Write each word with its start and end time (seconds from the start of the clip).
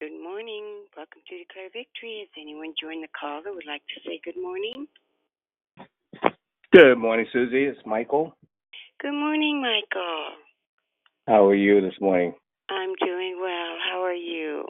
Good 0.00 0.18
morning. 0.22 0.64
Welcome 0.96 1.20
to 1.28 1.38
Declare 1.38 1.68
Victory. 1.74 2.20
Has 2.20 2.28
anyone 2.40 2.72
joined 2.80 3.04
the 3.04 3.08
call 3.08 3.42
that 3.44 3.52
would 3.52 3.66
like 3.66 3.82
to 3.94 4.00
say 4.00 4.18
good 4.24 4.40
morning? 4.40 4.86
Good 6.72 6.96
morning, 6.96 7.26
Susie. 7.34 7.64
It's 7.64 7.78
Michael. 7.84 8.34
Good 9.02 9.12
morning, 9.12 9.60
Michael. 9.60 10.24
How 11.28 11.46
are 11.46 11.54
you 11.54 11.82
this 11.82 12.00
morning? 12.00 12.32
I'm 12.70 12.94
doing 13.04 13.36
well. 13.42 13.76
How 13.92 14.02
are 14.02 14.14
you? 14.14 14.64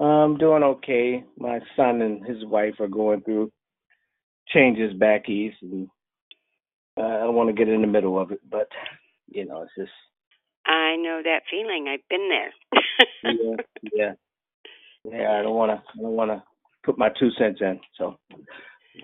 I'm 0.00 0.36
doing 0.36 0.64
okay. 0.64 1.22
My 1.38 1.60
son 1.76 2.02
and 2.02 2.26
his 2.26 2.44
wife 2.44 2.74
are 2.80 2.88
going 2.88 3.20
through 3.20 3.52
changes 4.48 4.94
back 4.94 5.28
east, 5.28 5.58
and 5.62 5.86
uh, 6.98 7.04
I 7.04 7.18
don't 7.18 7.36
want 7.36 7.50
to 7.50 7.54
get 7.54 7.72
in 7.72 7.82
the 7.82 7.86
middle 7.86 8.18
of 8.18 8.32
it, 8.32 8.40
but 8.50 8.66
you 9.28 9.44
know, 9.44 9.62
it's 9.62 9.72
just 9.78 9.92
I 10.68 10.96
know 10.96 11.20
that 11.24 11.42
feeling. 11.50 11.86
I've 11.88 12.06
been 12.08 12.28
there. 12.28 12.52
yeah, 13.24 13.56
yeah, 13.94 14.12
yeah. 15.04 15.38
I 15.38 15.42
don't 15.42 15.54
want 15.54 15.72
to. 15.72 15.82
I 15.98 16.02
don't 16.02 16.12
want 16.12 16.30
to 16.30 16.42
put 16.84 16.98
my 16.98 17.08
two 17.18 17.30
cents 17.38 17.60
in. 17.60 17.80
So 17.96 18.16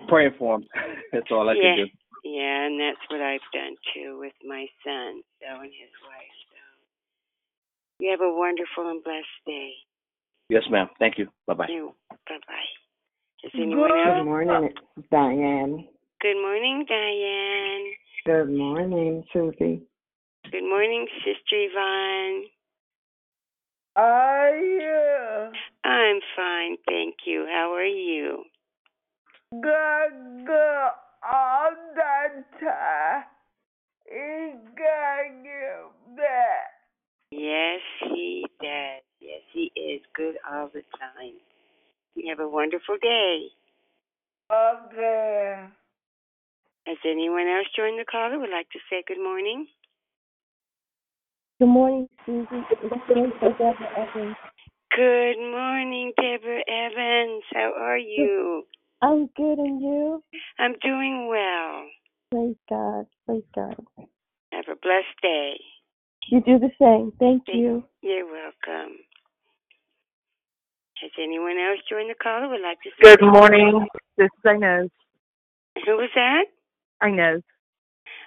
praying 0.07 0.35
for 0.37 0.55
him. 0.55 0.65
That's 1.11 1.31
all 1.31 1.49
I 1.49 1.53
yeah. 1.53 1.75
can 1.75 1.85
do. 1.85 1.91
Yeah, 2.23 2.65
and 2.65 2.81
that's 2.81 2.97
what 3.11 3.21
I've 3.21 3.45
done 3.53 3.75
too 3.93 4.17
with 4.19 4.33
my 4.43 4.65
son, 4.83 5.21
so 5.39 5.61
and 5.61 5.69
his 5.69 5.93
wife. 6.01 6.37
So 6.49 6.57
you 7.99 8.09
have 8.09 8.19
a 8.19 8.33
wonderful 8.33 8.89
and 8.89 9.03
blessed 9.03 9.45
day. 9.45 9.73
Yes, 10.49 10.63
ma'am. 10.71 10.87
Thank 10.97 11.19
you. 11.19 11.27
Bye 11.45 11.53
bye. 11.53 11.67
Bye 12.27 12.41
bye. 12.47 12.69
Is 13.43 13.51
anyone 13.53 13.91
else? 13.91 14.17
Good 14.17 14.25
morning, 14.25 14.73
Diane. 15.11 15.87
Good 16.19 16.41
morning, 16.41 16.85
Diane. 16.89 17.93
Good 18.25 18.57
morning, 18.57 19.23
Susie. 19.31 19.83
Good 20.55 20.69
morning, 20.69 21.05
Sister 21.17 21.67
Yvonne. 21.67 22.45
Are 23.97 24.55
you 24.55 25.51
I'm 25.83 26.21
fine, 26.33 26.77
thank 26.87 27.15
you. 27.25 27.45
How 27.51 27.73
are 27.73 27.83
you? 27.83 28.45
good, 29.51 30.45
good 30.45 30.89
all 31.29 31.71
the 31.93 32.45
time? 32.63 33.23
He 34.07 34.53
got 34.77 35.43
you 35.43 35.89
back. 36.15 36.71
Yes, 37.31 37.81
he 38.03 38.45
does. 38.61 39.03
Yes, 39.19 39.41
he 39.51 39.73
is 39.75 39.99
good 40.15 40.35
all 40.49 40.69
the 40.73 40.83
time. 40.97 41.35
You 42.15 42.29
have 42.29 42.39
a 42.39 42.47
wonderful 42.47 42.95
day. 43.01 43.47
Okay. 44.49 45.65
Has 46.87 46.97
anyone 47.03 47.47
else 47.49 47.67
joined 47.75 47.99
the 47.99 48.05
call 48.09 48.31
who 48.31 48.39
would 48.39 48.49
like 48.51 48.69
to 48.69 48.79
say 48.89 49.03
good 49.05 49.21
morning? 49.21 49.67
Good 51.57 51.67
morning, 51.69 52.09
Susie. 52.25 52.47
This 52.51 52.79
is 52.83 53.31
Deborah 53.39 53.71
Evans. 53.97 54.35
Good 54.93 55.39
morning, 55.39 56.11
Deborah 56.17 56.63
Evans. 56.67 57.43
How 57.53 57.71
are 57.79 57.97
you? 57.97 58.63
I'm 59.01 59.27
good, 59.37 59.57
and 59.59 59.79
you? 59.81 60.21
I'm 60.59 60.73
doing 60.83 61.29
well. 61.29 61.85
Praise 62.29 62.57
God. 62.69 63.05
Praise 63.25 63.43
God. 63.55 63.75
Have 64.51 64.65
a 64.69 64.75
blessed 64.81 65.15
day. 65.21 65.53
You 66.29 66.41
do 66.41 66.59
the 66.59 66.71
same. 66.77 67.13
Thank 67.19 67.45
Thank- 67.45 67.57
you. 67.57 67.85
You're 68.01 68.25
welcome. 68.25 68.97
Has 71.01 71.11
anyone 71.17 71.57
else 71.57 71.79
joined 71.89 72.09
the 72.09 72.15
call 72.21 72.41
who 72.41 72.49
would 72.49 72.61
like 72.61 72.79
to 72.81 72.89
say 73.01 73.15
Good 73.15 73.21
morning. 73.25 73.87
This 74.17 74.25
is 74.43 74.51
Inez. 74.51 74.89
Who 75.85 75.91
was 75.95 76.09
that? 76.15 76.45
Inez. 77.01 77.43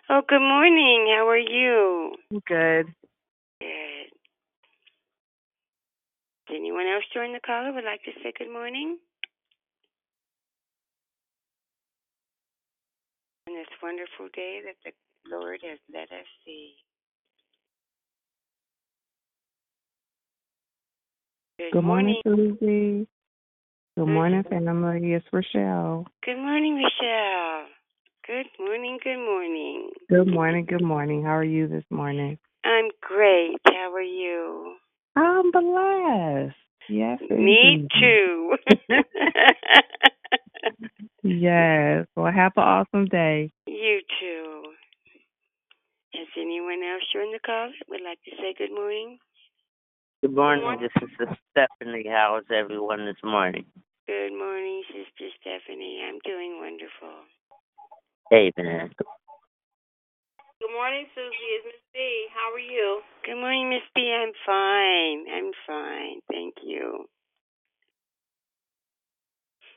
Oh, 0.08 0.22
good 0.26 0.40
morning. 0.40 1.08
How 1.14 1.28
are 1.28 1.36
you? 1.36 2.14
I'm 2.32 2.40
good. 2.48 2.86
Good. 3.60 4.10
Anyone 6.54 6.86
else 6.86 7.04
join 7.12 7.32
the 7.32 7.40
call 7.44 7.66
who 7.66 7.74
would 7.74 7.84
like 7.84 8.02
to 8.04 8.12
say 8.22 8.32
good 8.38 8.52
morning? 8.52 8.98
On 13.48 13.54
this 13.54 13.66
wonderful 13.82 14.28
day 14.34 14.60
that 14.64 14.76
the 14.84 14.92
Lord 15.30 15.60
has 15.62 15.78
let 15.92 16.04
us 16.04 16.26
see. 16.44 16.74
Good 21.72 21.82
morning, 21.82 22.20
Susie. 22.24 23.08
Good 23.96 24.06
morning, 24.06 24.44
family. 24.48 25.12
It's 25.12 25.26
Rochelle. 25.32 26.06
Good 26.24 26.36
morning, 26.36 26.76
Michelle. 26.76 27.66
Good 28.26 28.46
morning, 28.60 28.98
good 29.02 29.18
morning. 29.18 29.90
Good 30.08 30.28
morning. 30.28 30.66
Good 30.66 30.84
morning. 30.84 31.24
How 31.24 31.36
are 31.36 31.44
you 31.44 31.66
this 31.66 31.84
morning? 31.90 32.38
I'm 32.68 32.90
great. 33.00 33.56
How 33.66 33.90
are 33.94 34.02
you? 34.02 34.74
I'm 35.16 35.50
blessed. 35.50 36.54
Yes. 36.90 37.18
Me 37.30 37.88
indeed. 37.88 37.88
too. 37.98 38.56
Yes. 41.22 42.06
Well, 42.14 42.32
have 42.32 42.52
an 42.56 42.62
awesome 42.62 43.06
day. 43.06 43.50
you 43.66 44.00
too. 44.20 44.62
Has 46.14 46.26
anyone 46.40 46.80
else 46.82 47.02
joined 47.12 47.34
the 47.34 47.40
call 47.44 47.68
that 47.68 47.88
would 47.88 48.00
like 48.02 48.18
to 48.24 48.30
say 48.36 48.54
good 48.56 48.72
morning? 48.74 49.18
Good 50.22 50.34
morning. 50.34 50.78
This 50.80 50.90
is 51.02 51.36
Stephanie. 51.50 52.04
How 52.08 52.38
is 52.38 52.46
everyone 52.54 53.04
this 53.06 53.22
morning? 53.22 53.64
Good 54.06 54.32
morning, 54.32 54.82
Sister 54.88 55.28
Stephanie. 55.40 56.02
I'm 56.08 56.18
doing 56.24 56.58
wonderful. 56.60 57.24
Amen. 58.32 58.90
Good 60.68 60.74
morning, 60.74 61.06
Susie. 61.14 61.50
It's 61.56 61.64
Miss 61.64 61.80
B. 61.94 62.26
How 62.34 62.52
are 62.52 62.58
you? 62.58 63.00
Good 63.24 63.40
morning, 63.40 63.70
Miss 63.70 63.88
B. 63.94 64.12
I'm 64.12 64.32
fine. 64.44 65.24
I'm 65.34 65.52
fine. 65.66 66.20
Thank 66.30 66.56
you. 66.62 67.06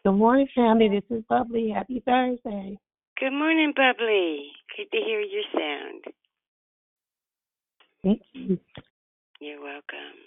Good 0.03 0.12
morning, 0.12 0.47
family. 0.53 0.90
This 0.90 1.18
is 1.18 1.24
Bubbly. 1.29 1.72
Happy 1.74 2.03
Thursday. 2.06 2.78
Good 3.18 3.31
morning, 3.31 3.72
Bubbly. 3.74 4.52
Good 4.75 4.91
to 4.91 4.97
hear 4.97 5.22
your 5.22 5.44
sound. 5.53 6.03
Thank 8.03 8.22
you. 8.34 8.59
You're 9.40 9.62
welcome. 9.62 10.19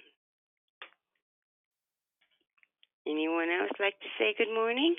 Anyone 3.07 3.49
else 3.51 3.73
like 3.79 4.01
to 4.01 4.09
say 4.19 4.35
good 4.39 4.55
morning? 4.55 4.97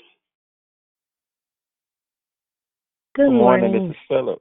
Good 3.16 3.32
morning. 3.32 3.72
This 3.72 3.90
is 3.90 3.96
Philip. 4.08 4.40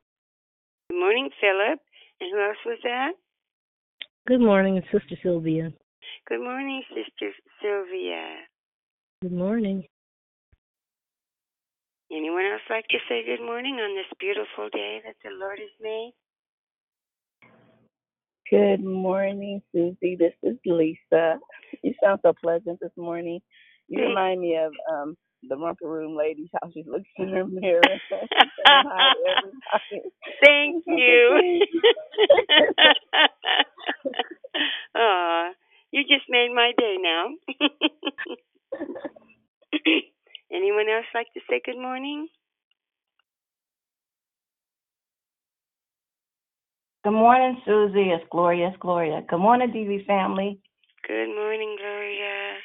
Good 0.96 1.02
morning, 1.02 1.30
Philip. 1.42 1.80
And 2.22 2.32
who 2.32 2.42
else 2.42 2.58
was 2.66 2.80
that? 2.84 3.12
Good 4.28 4.40
morning, 4.40 4.78
it's 4.78 4.88
Sister 4.94 5.20
Sylvia. 5.22 5.74
Good 6.30 6.40
morning, 6.40 6.84
Sister 6.88 7.34
Sylvia. 7.62 8.38
Good 9.22 9.34
morning. 9.34 9.84
Anyone 12.10 12.46
else 12.46 12.62
like 12.70 12.88
to 12.88 12.98
say 13.10 13.26
good 13.26 13.46
morning 13.46 13.76
on 13.76 13.94
this 13.98 14.06
beautiful 14.22 14.70
day 14.72 15.02
that 15.06 15.16
the 15.22 15.32
Lord 15.38 15.60
has 15.60 15.70
made? 15.82 16.14
Good 18.50 18.82
morning, 18.82 19.62
Susie. 19.74 20.16
This 20.16 20.34
is 20.44 20.56
Lisa. 20.66 21.40
You 21.84 21.94
sound 22.02 22.22
so 22.22 22.32
pleasant 22.42 22.80
this 22.80 22.96
morning. 22.96 23.42
You 23.90 24.02
remind 24.02 24.40
me 24.40 24.56
of 24.56 24.72
um 24.90 25.18
the 25.50 25.58
romper 25.58 25.88
room 25.90 26.16
lady, 26.18 26.50
how 26.54 26.70
she 26.74 26.84
looks 26.88 27.10
in 27.18 27.30
her 27.30 27.46
mirror. 27.46 28.02
She's 28.38 28.52
saying 28.58 28.84
hi 28.88 29.10
to 29.10 29.20
everybody. 29.38 30.12
Thank 30.44 30.86
you. 30.88 31.62
Aw, 34.96 35.52
you 35.92 36.04
just 36.04 36.26
made 36.30 36.52
my 36.56 36.74
day 36.78 36.98
now. 37.00 37.28
Anyone 40.54 40.90
else 40.90 41.06
like 41.16 41.28
to 41.36 41.42
say 41.50 41.62
good 41.66 41.78
morning? 41.82 42.28
Good 47.06 47.12
morning, 47.14 47.58
Susie. 47.66 48.12
It's 48.12 48.26
Gloria. 48.32 48.70
It's 48.70 48.78
Gloria. 48.82 49.24
Good 49.30 49.40
morning, 49.40 49.72
DV 49.72 50.06
family. 50.08 50.60
Good 51.08 51.30
morning, 51.36 51.78
Gloria. 51.80 52.56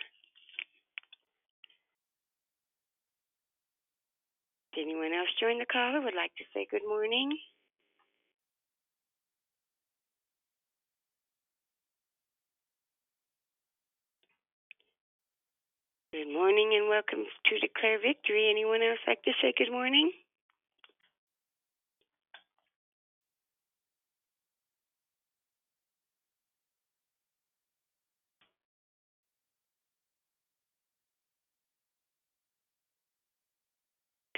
Did 4.70 4.70
anyone 4.81 5.13
else 5.13 5.29
join 5.39 5.59
the 5.59 5.67
call 5.67 5.93
who 5.93 6.03
would 6.05 6.17
like 6.17 6.33
to 6.39 6.45
say 6.55 6.67
good 6.71 6.83
morning? 6.89 7.37
Good 16.13 16.33
morning 16.33 16.73
and 16.75 16.89
welcome 16.89 17.25
to 17.29 17.59
Declare 17.61 18.01
Victory. 18.03 18.51
Anyone 18.51 18.83
else 18.83 18.99
like 19.07 19.23
to 19.25 19.33
say 19.43 19.55
good 19.57 19.71
morning? 19.71 20.11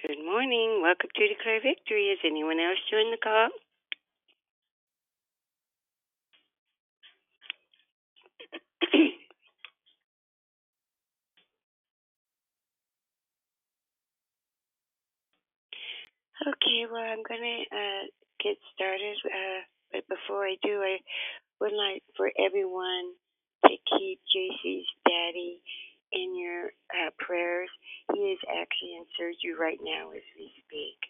Good 0.03 0.19
morning. 0.27 0.81
Welcome 0.83 1.11
to 1.15 1.29
Declare 1.29 1.63
Victory. 1.63 2.11
Is 2.11 2.19
anyone 2.27 2.59
else 2.59 2.79
joined 2.91 3.15
the 3.15 3.23
call? 3.23 3.51
okay, 16.51 16.87
well, 16.91 17.03
I'm 17.03 17.23
going 17.23 17.47
to 17.47 17.61
uh, 17.71 18.05
get 18.43 18.59
started. 18.75 19.17
Uh, 19.25 19.63
but 19.93 20.09
before 20.09 20.47
I 20.47 20.57
do, 20.63 20.83
I 20.83 20.99
would 21.61 21.73
like 21.73 22.03
for 22.17 22.31
everyone 22.39 23.15
to 23.67 23.77
keep 23.99 24.21
JC's 24.35 24.89
daddy 25.07 25.63
in 26.12 26.37
your 26.37 26.73
uh, 26.93 27.11
prayers. 27.19 27.70
He 28.12 28.20
is 28.37 28.41
actually 28.49 28.97
in 29.00 29.05
surgery 29.17 29.56
right 29.59 29.81
now 29.82 30.11
as 30.11 30.25
we 30.37 30.53
speak. 30.67 31.00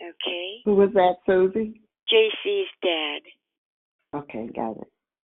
Okay? 0.00 0.60
Who 0.64 0.74
was 0.74 0.90
that, 0.94 1.22
Susie? 1.24 1.80
JC's 2.12 2.70
dad. 2.82 3.22
Okay, 4.14 4.48
got 4.54 4.76
it. 4.78 4.90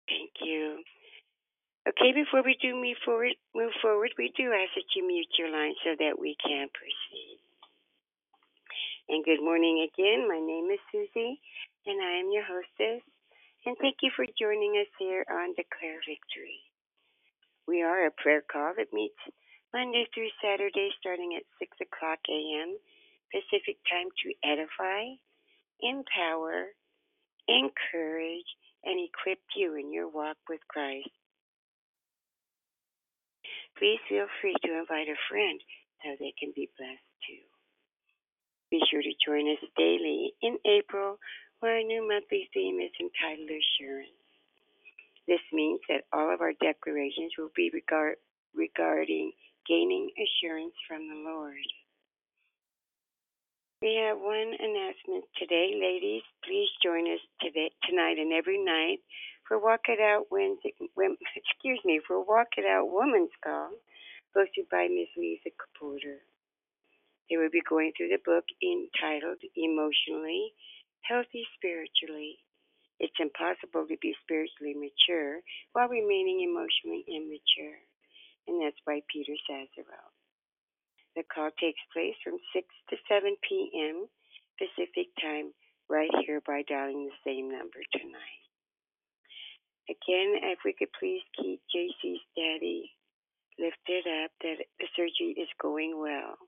Thank 0.07 0.31
you. 0.41 0.83
Okay, 1.87 2.15
before 2.15 2.43
we 2.43 2.55
do 2.61 2.75
move 2.75 2.95
forward, 3.03 3.35
move 3.53 3.73
forward, 3.81 4.11
we 4.17 4.31
do 4.37 4.55
ask 4.55 4.71
that 4.75 4.87
you 4.95 5.05
mute 5.05 5.27
your 5.37 5.51
line 5.51 5.75
so 5.83 5.91
that 5.99 6.15
we 6.17 6.35
can 6.39 6.67
proceed. 6.71 7.43
And 9.09 9.23
good 9.25 9.43
morning 9.43 9.83
again. 9.83 10.27
My 10.31 10.39
name 10.39 10.71
is 10.71 10.79
Susie, 10.91 11.39
and 11.85 11.99
I 11.99 12.23
am 12.23 12.31
your 12.31 12.47
hostess. 12.47 13.03
And 13.65 13.75
thank 13.79 13.99
you 14.01 14.11
for 14.15 14.25
joining 14.39 14.79
us 14.79 14.87
here 14.97 15.25
on 15.29 15.55
Declare 15.55 15.99
Victory. 16.07 16.63
We 17.67 17.81
are 17.81 18.05
a 18.05 18.11
prayer 18.11 18.43
call 18.43 18.73
that 18.77 18.91
meets 18.91 19.19
Monday 19.73 20.05
through 20.13 20.29
Saturday 20.43 20.89
starting 20.99 21.35
at 21.37 21.47
6 21.59 21.77
o'clock 21.79 22.19
a.m. 22.29 22.75
Pacific 23.31 23.79
time 23.89 24.11
to 24.21 24.35
edify, 24.43 25.15
empower, 25.81 26.75
encourage, 27.47 28.49
and 28.83 28.99
equip 28.99 29.39
you 29.55 29.75
in 29.75 29.93
your 29.93 30.09
walk 30.11 30.37
with 30.49 30.59
Christ. 30.67 31.09
Please 33.79 33.99
feel 34.07 34.27
free 34.41 34.55
to 34.63 34.79
invite 34.79 35.07
a 35.07 35.17
friend 35.29 35.59
so 36.03 36.15
they 36.19 36.33
can 36.37 36.51
be 36.55 36.69
blessed 36.77 37.11
too. 37.25 37.43
Be 38.69 38.81
sure 38.91 39.01
to 39.01 39.21
join 39.25 39.49
us 39.51 39.63
daily 39.77 40.33
in 40.41 40.57
April, 40.65 41.17
where 41.59 41.77
our 41.77 41.83
new 41.83 42.07
monthly 42.07 42.49
theme 42.53 42.79
is 42.79 42.91
entitled 42.99 43.49
Assurance. 43.49 44.22
This 45.27 45.41
means 45.51 45.79
that 45.87 46.03
all 46.11 46.33
of 46.33 46.41
our 46.41 46.53
declarations 46.59 47.33
will 47.37 47.51
be 47.55 47.71
regard, 47.73 48.17
regarding 48.53 49.31
gaining 49.67 50.09
assurance 50.19 50.75
from 50.87 51.07
the 51.07 51.15
Lord. 51.15 51.63
We 53.81 53.99
have 54.07 54.17
one 54.17 54.55
announcement 54.59 55.25
today, 55.39 55.75
ladies. 55.75 56.23
Please 56.43 56.69
join 56.83 57.03
us 57.11 57.19
today, 57.41 57.71
tonight 57.83 58.15
and 58.17 58.31
every 58.31 58.63
night 58.63 58.99
for 59.47 59.59
Walk 59.59 59.81
It 59.87 59.99
Out 59.99 60.27
Wednesday. 60.31 60.73
Excuse 61.35 61.81
me, 61.83 61.99
for 62.07 62.23
Walk 62.23 62.47
It 62.57 62.65
Out 62.65 62.87
Women's 62.87 63.35
Call, 63.43 63.71
hosted 64.35 64.71
by 64.71 64.87
Miss 64.87 65.11
Lisa 65.17 65.51
Caporter. 65.59 66.23
They 67.29 67.37
will 67.37 67.51
be 67.51 67.61
going 67.67 67.91
through 67.95 68.09
the 68.09 68.23
book 68.23 68.45
entitled 68.63 69.39
Emotionally 69.55 70.53
Healthy 71.01 71.43
Spirituality. 71.55 72.39
It's 73.03 73.19
impossible 73.19 73.83
to 73.83 73.99
be 73.99 74.15
spiritually 74.23 74.79
mature 74.79 75.43
while 75.75 75.91
remaining 75.91 76.39
emotionally 76.39 77.03
immature. 77.03 77.75
And 78.47 78.63
that's 78.63 78.79
why 78.87 79.03
Peter 79.11 79.35
Scazzero. 79.43 80.07
The 81.19 81.27
call 81.27 81.51
takes 81.59 81.83
place 81.91 82.15
from 82.23 82.39
6 82.55 82.63
to 82.63 82.95
7 83.11 83.35
p.m. 83.43 84.07
Pacific 84.55 85.11
time, 85.19 85.51
right 85.89 86.09
here 86.23 86.39
by 86.47 86.63
dialing 86.63 87.11
the 87.11 87.19
same 87.27 87.51
number 87.51 87.83
tonight. 87.91 88.43
Again, 89.91 90.39
if 90.55 90.63
we 90.63 90.71
could 90.71 90.95
please 90.95 91.21
keep 91.35 91.59
JC's 91.75 92.23
daddy 92.39 92.87
lifted 93.59 94.07
up, 94.23 94.31
that 94.47 94.63
the 94.79 94.87
surgery 94.95 95.35
is 95.35 95.51
going 95.59 95.99
well. 95.99 96.39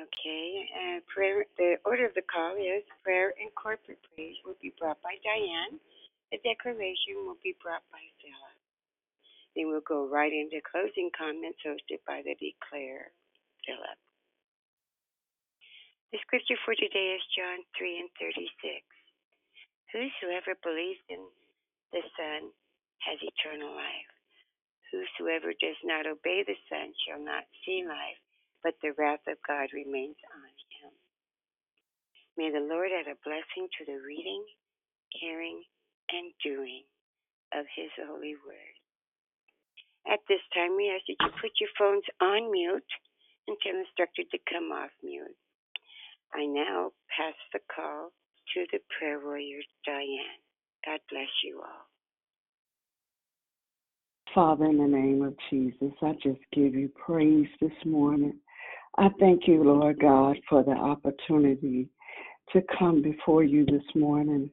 Okay, 0.00 0.64
uh, 0.72 1.04
prayer. 1.12 1.44
The 1.60 1.76
order 1.84 2.08
of 2.08 2.16
the 2.16 2.24
call 2.24 2.56
is 2.56 2.80
prayer 3.04 3.36
and 3.36 3.52
corporate 3.52 4.00
praise 4.16 4.40
will 4.48 4.56
be 4.62 4.72
brought 4.80 4.96
by 5.04 5.20
Diane. 5.20 5.76
The 6.32 6.40
declaration 6.40 7.28
will 7.28 7.36
be 7.44 7.52
brought 7.60 7.84
by 7.92 8.00
Philip. 8.24 8.56
Then 9.52 9.68
we'll 9.68 9.84
go 9.84 10.08
right 10.08 10.32
into 10.32 10.64
closing 10.64 11.12
comments 11.12 11.60
hosted 11.60 12.00
by 12.08 12.24
the 12.24 12.32
declare 12.40 13.12
Philip. 13.68 13.98
The 16.16 16.18
scripture 16.24 16.56
for 16.64 16.72
today 16.72 17.20
is 17.20 17.24
John 17.36 17.60
3 17.76 18.00
and 18.00 18.10
36. 18.16 18.48
Whosoever 19.92 20.56
believes 20.64 21.02
in 21.12 21.20
the 21.92 22.02
Son 22.16 22.48
has 23.04 23.20
eternal 23.20 23.74
life. 23.76 24.12
Whosoever 24.94 25.52
does 25.60 25.78
not 25.84 26.08
obey 26.08 26.42
the 26.46 26.56
Son 26.72 26.94
shall 27.04 27.20
not 27.20 27.44
see 27.66 27.84
life, 27.84 28.22
but 28.62 28.74
the 28.82 28.92
wrath 28.96 29.24
of 29.28 29.36
God 29.46 29.68
remains 29.72 30.18
on 30.34 30.52
him. 30.80 30.92
May 32.36 32.50
the 32.50 32.64
Lord 32.64 32.90
add 32.92 33.10
a 33.10 33.18
blessing 33.24 33.68
to 33.78 33.82
the 33.84 34.00
reading, 34.06 34.44
hearing, 35.10 35.62
and 36.12 36.32
doing 36.44 36.84
of 37.52 37.66
his 37.74 37.90
holy 38.06 38.34
word. 38.46 38.76
At 40.08 40.20
this 40.28 40.40
time, 40.54 40.76
we 40.76 40.90
ask 40.90 41.04
that 41.06 41.20
you 41.20 41.30
put 41.40 41.52
your 41.60 41.70
phones 41.78 42.04
on 42.20 42.50
mute 42.50 42.92
until 43.48 43.80
instructed 43.80 44.30
to 44.30 44.38
come 44.48 44.72
off 44.72 44.90
mute. 45.02 45.36
I 46.32 46.46
now 46.46 46.92
pass 47.16 47.34
the 47.52 47.60
call 47.74 48.10
to 48.54 48.66
the 48.72 48.78
prayer 48.96 49.20
warrior, 49.20 49.60
Diane. 49.84 50.40
God 50.86 51.00
bless 51.10 51.28
you 51.44 51.60
all. 51.60 51.86
Father, 54.34 54.66
in 54.66 54.78
the 54.78 54.86
name 54.86 55.22
of 55.22 55.34
Jesus, 55.50 55.92
I 56.02 56.12
just 56.22 56.40
give 56.52 56.74
you 56.74 56.88
praise 56.88 57.48
this 57.60 57.72
morning. 57.84 58.38
I 58.98 59.08
thank 59.18 59.46
you, 59.46 59.62
Lord 59.62 59.98
God, 60.00 60.36
for 60.48 60.62
the 60.62 60.72
opportunity 60.72 61.88
to 62.52 62.62
come 62.78 63.02
before 63.02 63.44
you 63.44 63.64
this 63.64 63.82
morning. 63.94 64.50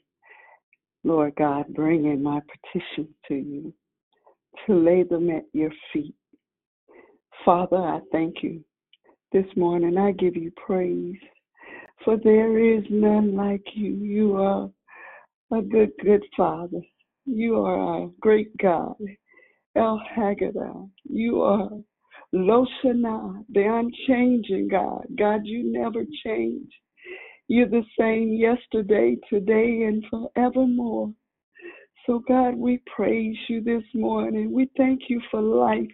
Lord 1.04 1.34
God, 1.38 1.66
bringing 1.74 2.22
my 2.22 2.42
petition 2.42 3.08
to 3.28 3.36
you, 3.36 3.74
to 4.66 4.76
lay 4.76 5.04
them 5.04 5.30
at 5.30 5.46
your 5.54 5.72
feet. 5.92 6.16
Father, 7.46 7.78
I 7.78 8.00
thank 8.12 8.44
you. 8.44 8.64
This 9.32 9.46
morning 9.56 9.98
I 9.98 10.12
give 10.12 10.36
you 10.36 10.52
praise, 10.56 11.16
for 12.04 12.18
there 12.18 12.60
is 12.60 12.84
none 12.90 13.36
like 13.36 13.64
you. 13.74 13.94
You 13.96 14.36
are 14.38 14.70
a 15.52 15.62
good, 15.62 15.92
good 16.04 16.24
Father. 16.36 16.82
You 17.26 17.58
are 17.64 18.04
a 18.04 18.10
great 18.22 18.56
God. 18.58 18.96
El 19.76 20.02
Haggadah. 20.16 20.90
You 21.10 21.42
are 21.42 21.70
Loshana, 22.34 23.46
the 23.50 23.64
unchanging 23.64 24.68
God. 24.70 25.06
God, 25.18 25.42
you 25.46 25.64
never 25.72 26.04
change. 26.26 26.70
You're 27.48 27.70
the 27.70 27.86
same 27.98 28.34
yesterday, 28.34 29.18
today, 29.30 29.84
and 29.84 30.04
forevermore. 30.10 31.14
So, 32.06 32.22
God, 32.28 32.56
we 32.56 32.82
praise 32.94 33.38
you 33.48 33.62
this 33.62 33.84
morning. 33.94 34.52
We 34.52 34.70
thank 34.78 35.04
you 35.10 35.22
for 35.32 35.42
life. 35.42 35.88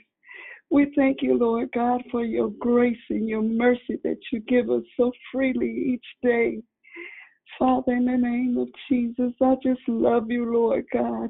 We 0.71 0.91
thank 0.95 1.21
you, 1.21 1.37
Lord 1.37 1.69
God, 1.73 2.01
for 2.09 2.23
your 2.23 2.49
grace 2.59 2.97
and 3.09 3.29
your 3.29 3.43
mercy 3.43 3.99
that 4.03 4.17
you 4.31 4.39
give 4.41 4.71
us 4.71 4.83
so 4.97 5.11
freely 5.31 5.69
each 5.93 6.05
day. 6.23 6.63
Father, 7.59 7.93
in 7.93 8.05
the 8.05 8.17
name 8.17 8.57
of 8.57 8.67
Jesus, 8.89 9.33
I 9.39 9.55
just 9.63 9.87
love 9.87 10.31
you, 10.31 10.51
Lord 10.51 10.85
God. 10.91 11.29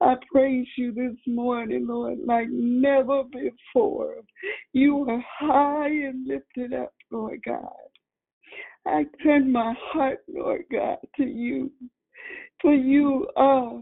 I 0.00 0.14
praise 0.30 0.66
you 0.76 0.92
this 0.92 1.16
morning, 1.26 1.86
Lord, 1.86 2.18
like 2.24 2.48
never 2.50 3.22
before. 3.24 4.16
You 4.72 5.08
are 5.08 5.24
high 5.38 5.88
and 5.88 6.26
lifted 6.26 6.74
up, 6.74 6.92
Lord 7.10 7.40
God. 7.44 7.70
I 8.86 9.04
turn 9.22 9.50
my 9.50 9.74
heart, 9.78 10.20
Lord 10.28 10.62
God, 10.70 10.98
to 11.16 11.24
you, 11.24 11.72
for 12.60 12.72
you 12.72 13.26
are 13.36 13.80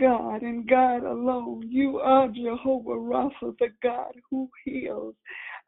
God 0.00 0.42
and 0.42 0.68
God 0.68 1.04
alone. 1.04 1.62
You 1.68 1.98
are 1.98 2.28
Jehovah 2.28 2.90
Rapha, 2.90 3.56
the 3.58 3.68
God 3.82 4.12
who 4.30 4.48
heals 4.64 5.14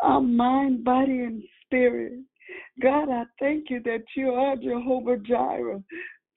our 0.00 0.20
mind, 0.20 0.84
body, 0.84 1.20
and 1.20 1.42
spirit. 1.64 2.20
God, 2.80 3.10
I 3.10 3.24
thank 3.38 3.70
you 3.70 3.80
that 3.84 4.04
you 4.16 4.30
are 4.30 4.56
Jehovah 4.56 5.18
Jireh, 5.18 5.82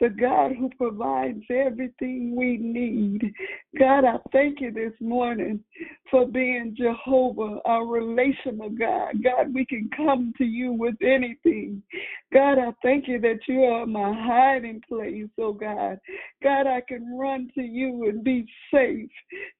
the 0.01 0.09
God 0.09 0.53
who 0.59 0.69
provides 0.77 1.43
everything 1.51 2.35
we 2.35 2.57
need. 2.57 3.33
God, 3.79 4.03
I 4.03 4.17
thank 4.33 4.59
you 4.59 4.71
this 4.73 4.93
morning 4.99 5.63
for 6.09 6.27
being 6.27 6.75
Jehovah, 6.77 7.59
our 7.65 7.85
relational 7.85 8.71
God. 8.71 9.23
God, 9.23 9.53
we 9.53 9.65
can 9.67 9.89
come 9.95 10.33
to 10.39 10.43
you 10.43 10.73
with 10.73 10.95
anything. 11.03 11.83
God, 12.33 12.59
I 12.59 12.71
thank 12.83 13.07
you 13.07 13.21
that 13.21 13.39
you 13.47 13.61
are 13.61 13.85
my 13.85 14.13
hiding 14.13 14.81
place, 14.89 15.29
oh 15.39 15.53
God. 15.53 15.99
God, 16.43 16.67
I 16.67 16.81
can 16.89 17.17
run 17.17 17.51
to 17.55 17.61
you 17.61 18.09
and 18.09 18.23
be 18.23 18.47
safe. 18.73 19.11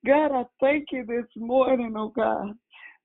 God, 0.06 0.34
I 0.34 0.44
thank 0.60 0.88
you 0.92 1.06
this 1.06 1.28
morning, 1.38 1.94
oh 1.96 2.10
God 2.10 2.56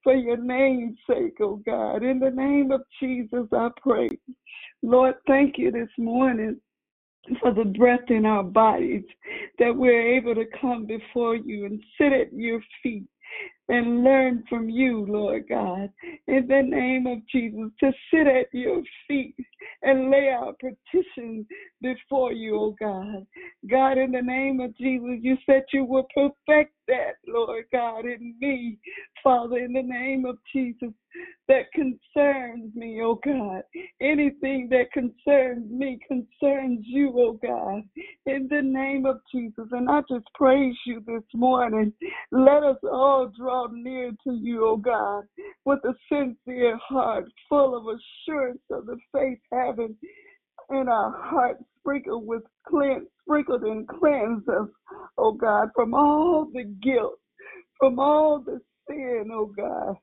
for 0.04 0.14
your 0.14 0.36
name's 0.36 0.96
sake, 1.10 1.34
oh 1.40 1.60
God. 1.66 2.04
In 2.04 2.20
the 2.20 2.30
name 2.30 2.70
of 2.70 2.82
Jesus, 3.00 3.48
I 3.52 3.70
pray. 3.82 4.08
Lord, 4.82 5.16
thank 5.26 5.58
you 5.58 5.72
this 5.72 5.88
morning 5.98 6.60
for 7.40 7.52
the 7.52 7.64
breath 7.64 8.09
in 8.09 8.26
our 8.26 8.42
bodies 8.42 9.04
that 9.59 9.75
we're 9.75 10.16
able 10.16 10.35
to 10.35 10.45
come 10.61 10.87
before 10.87 11.37
you 11.37 11.66
and 11.66 11.80
sit 11.99 12.12
at 12.12 12.33
your 12.33 12.61
feet 12.83 13.04
and 13.68 14.04
learn 14.04 14.44
from 14.49 14.68
you, 14.68 15.04
Lord 15.08 15.49
God, 15.49 15.90
in 16.28 16.46
the 16.46 16.62
name 16.62 17.06
of 17.06 17.18
Jesus, 17.28 17.70
to 17.80 17.92
sit 18.11 18.26
at 18.26 18.46
your 18.52 18.82
feet 19.08 19.35
and 19.82 20.11
lay 20.11 20.28
our 20.28 20.52
petitions 20.54 21.46
before 21.80 22.32
you, 22.32 22.56
oh 22.56 22.76
God. 22.78 23.26
God, 23.68 23.99
in 23.99 24.12
the 24.12 24.23
name 24.23 24.61
of 24.61 24.76
Jesus, 24.76 25.18
you 25.20 25.37
said 25.46 25.64
you 25.73 25.85
will 25.85 26.06
perfect 26.14 26.75
that, 26.88 27.16
Lord 27.26 27.64
God, 27.73 28.04
in 28.06 28.35
me, 28.40 28.78
Father, 29.23 29.58
in 29.58 29.73
the 29.73 29.82
name 29.82 30.25
of 30.25 30.38
Jesus, 30.52 30.92
that 31.49 31.73
concerns 31.73 32.75
me, 32.75 33.00
oh 33.02 33.18
God. 33.25 33.62
Anything 34.00 34.68
that 34.70 34.92
concerns 34.92 35.70
me 35.70 35.99
concerns 36.06 36.80
you, 36.85 37.12
oh 37.16 37.38
God, 37.42 37.82
in 38.26 38.49
the 38.49 38.62
name 38.62 39.06
of 39.06 39.20
Jesus. 39.32 39.66
And 39.73 39.90
I 39.90 40.00
just 40.08 40.26
praise 40.35 40.76
you 40.87 41.02
this 41.06 41.25
morning. 41.35 41.92
Let 42.30 42.62
us 42.62 42.78
all 42.85 43.32
draw 43.37 43.55
near 43.72 44.10
to 44.25 44.32
you, 44.32 44.66
O 44.66 44.76
God, 44.76 45.25
with 45.64 45.80
a 45.84 45.94
sincere 46.10 46.78
heart, 46.78 47.26
full 47.48 47.76
of 47.76 47.84
assurance 47.84 48.60
of 48.70 48.86
the 48.86 48.98
faith 49.12 49.38
having 49.52 49.96
in 50.70 50.88
our 50.88 51.12
hearts 51.22 51.62
sprinkled 51.80 52.26
with 52.26 52.42
cleanse, 52.66 53.06
sprinkled 53.22 53.62
and 53.62 53.86
cleanse 53.86 54.46
us, 54.48 54.68
oh 55.18 55.32
God, 55.32 55.70
from 55.75 55.94
all 55.94 56.48
the 56.52 56.64
guilt, 56.82 57.18
from 57.78 57.98
all 57.98 58.40
the 58.44 58.60
sin, 58.88 59.30
O 59.32 59.46
God. 59.46 59.96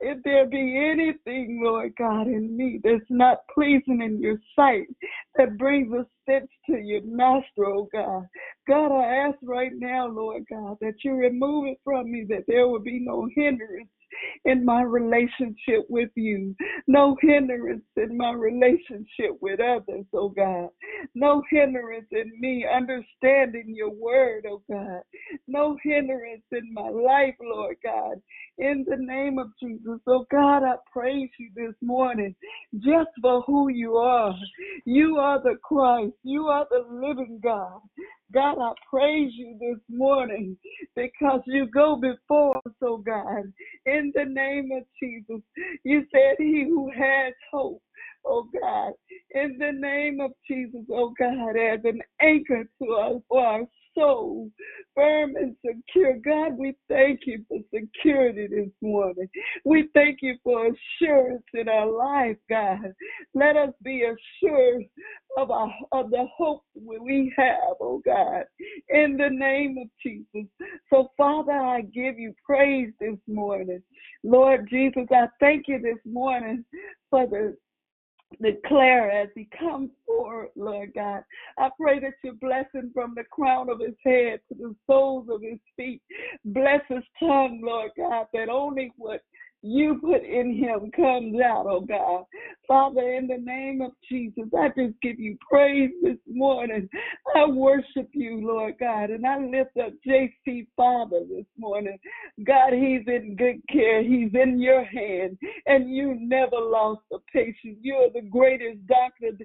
If 0.00 0.22
there 0.22 0.46
be 0.46 0.76
anything, 0.78 1.60
Lord 1.64 1.92
God, 1.98 2.28
in 2.28 2.56
me 2.56 2.80
that's 2.82 3.04
not 3.10 3.38
pleasing 3.52 4.00
in 4.02 4.20
your 4.20 4.38
sight, 4.54 4.86
that 5.36 5.58
brings 5.58 5.92
a 5.92 6.06
stench 6.22 6.50
to 6.66 6.78
your 6.78 7.00
nostril, 7.02 7.82
oh 7.82 7.88
God. 7.92 8.26
God, 8.68 8.92
I 8.92 9.28
ask 9.28 9.38
right 9.42 9.72
now, 9.74 10.06
Lord 10.08 10.44
God, 10.50 10.76
that 10.80 10.94
you 11.04 11.14
remove 11.14 11.66
it 11.66 11.80
from 11.84 12.10
me, 12.10 12.26
that 12.28 12.44
there 12.46 12.68
will 12.68 12.80
be 12.80 13.00
no 13.00 13.28
hindrance 13.34 13.88
in 14.44 14.64
my 14.64 14.82
relationship 14.82 15.84
with 15.88 16.10
you. 16.14 16.54
No 16.86 17.16
hindrance 17.20 17.84
in 17.96 18.16
my 18.16 18.32
relationship 18.32 19.36
with 19.40 19.60
others, 19.60 20.06
oh 20.14 20.30
God. 20.30 20.68
No 21.14 21.42
hindrance 21.50 22.06
in 22.12 22.32
me 22.40 22.66
understanding 22.72 23.74
your 23.74 23.90
word, 23.90 24.46
oh 24.48 24.62
God. 24.70 25.02
No 25.46 25.76
hindrance 25.82 26.44
in 26.52 26.72
my 26.72 26.88
life, 26.88 27.34
Lord 27.40 27.76
God. 27.82 28.20
In 28.58 28.84
the 28.88 28.96
name 28.96 29.38
of 29.38 29.52
Jesus. 29.62 30.00
Oh 30.08 30.26
God, 30.32 30.64
I 30.64 30.74
praise 30.92 31.30
you 31.38 31.50
this 31.54 31.74
morning 31.80 32.34
just 32.74 33.10
for 33.22 33.42
who 33.42 33.68
you 33.68 33.96
are. 33.96 34.34
You 34.84 35.16
are 35.16 35.40
the 35.40 35.56
Christ. 35.62 36.14
You 36.24 36.46
are 36.46 36.66
the 36.68 36.84
living 36.90 37.38
God. 37.40 37.80
God, 38.32 38.58
I 38.60 38.72
praise 38.90 39.30
you 39.34 39.56
this 39.60 39.78
morning 39.88 40.56
because 40.96 41.40
you 41.46 41.66
go 41.72 41.96
before 41.96 42.56
us, 42.56 42.72
oh 42.82 42.98
God. 42.98 43.52
In 43.86 44.12
the 44.14 44.24
name 44.24 44.70
of 44.76 44.82
Jesus, 45.00 45.40
you 45.84 46.04
said, 46.10 46.34
He 46.38 46.64
who 46.68 46.90
has 46.90 47.34
hope, 47.52 47.80
oh 48.26 48.48
God, 48.60 48.92
in 49.30 49.56
the 49.58 49.70
name 49.72 50.20
of 50.20 50.32
Jesus, 50.50 50.82
oh 50.90 51.14
God, 51.16 51.56
as 51.56 51.80
an 51.84 52.00
anchor 52.20 52.64
to 52.82 52.92
us 52.92 53.22
for 53.28 53.46
our 53.46 53.62
soul, 53.98 54.50
firm 54.94 55.34
and 55.36 55.56
secure. 55.64 56.16
God, 56.24 56.56
we 56.58 56.74
thank 56.88 57.20
you 57.26 57.44
for 57.48 57.58
security 57.74 58.46
this 58.46 58.70
morning. 58.80 59.28
We 59.64 59.88
thank 59.94 60.18
you 60.22 60.36
for 60.42 60.66
assurance 60.66 61.44
in 61.54 61.68
our 61.68 61.90
life, 61.90 62.36
God. 62.48 62.92
Let 63.34 63.56
us 63.56 63.70
be 63.82 64.02
assured 64.04 64.84
of, 65.36 65.50
our, 65.50 65.72
of 65.92 66.10
the 66.10 66.26
hope 66.36 66.62
we 66.74 67.32
have, 67.36 67.76
oh 67.80 68.00
God, 68.04 68.44
in 68.88 69.16
the 69.16 69.30
name 69.30 69.78
of 69.78 69.88
Jesus. 70.02 70.48
So, 70.90 71.10
Father, 71.16 71.52
I 71.52 71.82
give 71.82 72.18
you 72.18 72.34
praise 72.44 72.92
this 73.00 73.18
morning. 73.26 73.82
Lord 74.24 74.68
Jesus, 74.70 75.06
I 75.12 75.26
thank 75.40 75.66
you 75.68 75.80
this 75.80 76.00
morning 76.04 76.64
for 77.10 77.26
the 77.26 77.56
declare 78.42 79.10
as 79.10 79.28
he 79.34 79.48
comes 79.58 79.90
forward, 80.06 80.48
Lord 80.56 80.92
God. 80.94 81.22
I 81.58 81.70
pray 81.80 81.98
that 82.00 82.14
you 82.22 82.32
bless 82.32 82.66
him 82.72 82.90
from 82.94 83.14
the 83.16 83.24
crown 83.24 83.68
of 83.68 83.80
his 83.80 83.94
head 84.04 84.40
to 84.48 84.54
the 84.54 84.74
soles 84.86 85.28
of 85.30 85.42
his 85.42 85.58
feet. 85.76 86.02
Bless 86.44 86.80
his 86.88 87.04
tongue, 87.18 87.60
Lord 87.62 87.90
God, 87.96 88.26
that 88.32 88.48
only 88.48 88.92
what 88.96 89.22
you 89.62 89.98
put 90.00 90.22
in 90.22 90.54
him 90.56 90.90
comes 90.92 91.40
out, 91.40 91.66
oh 91.68 91.80
God. 91.80 92.24
Father, 92.66 93.14
in 93.14 93.26
the 93.26 93.38
name 93.38 93.80
of 93.80 93.92
Jesus, 94.08 94.44
I 94.56 94.68
just 94.68 94.94
give 95.02 95.18
you 95.18 95.36
praise 95.50 95.90
this 96.02 96.18
morning. 96.28 96.88
I 97.34 97.46
worship 97.46 98.08
you, 98.12 98.46
Lord 98.46 98.74
God, 98.78 99.10
and 99.10 99.26
I 99.26 99.38
lift 99.38 99.76
up 99.78 99.92
JC 100.06 100.66
Father 100.76 101.20
this 101.28 101.46
morning. 101.56 101.98
God, 102.44 102.72
he's 102.72 103.02
in 103.06 103.36
good 103.36 103.60
care. 103.72 104.02
He's 104.02 104.30
in 104.34 104.60
your 104.60 104.84
hand, 104.84 105.38
and 105.66 105.90
you 105.90 106.16
never 106.20 106.56
lost 106.56 107.02
a 107.12 107.18
patient. 107.32 107.78
You're 107.80 108.10
the 108.10 108.28
greatest 108.28 108.86
doctor 108.86 109.36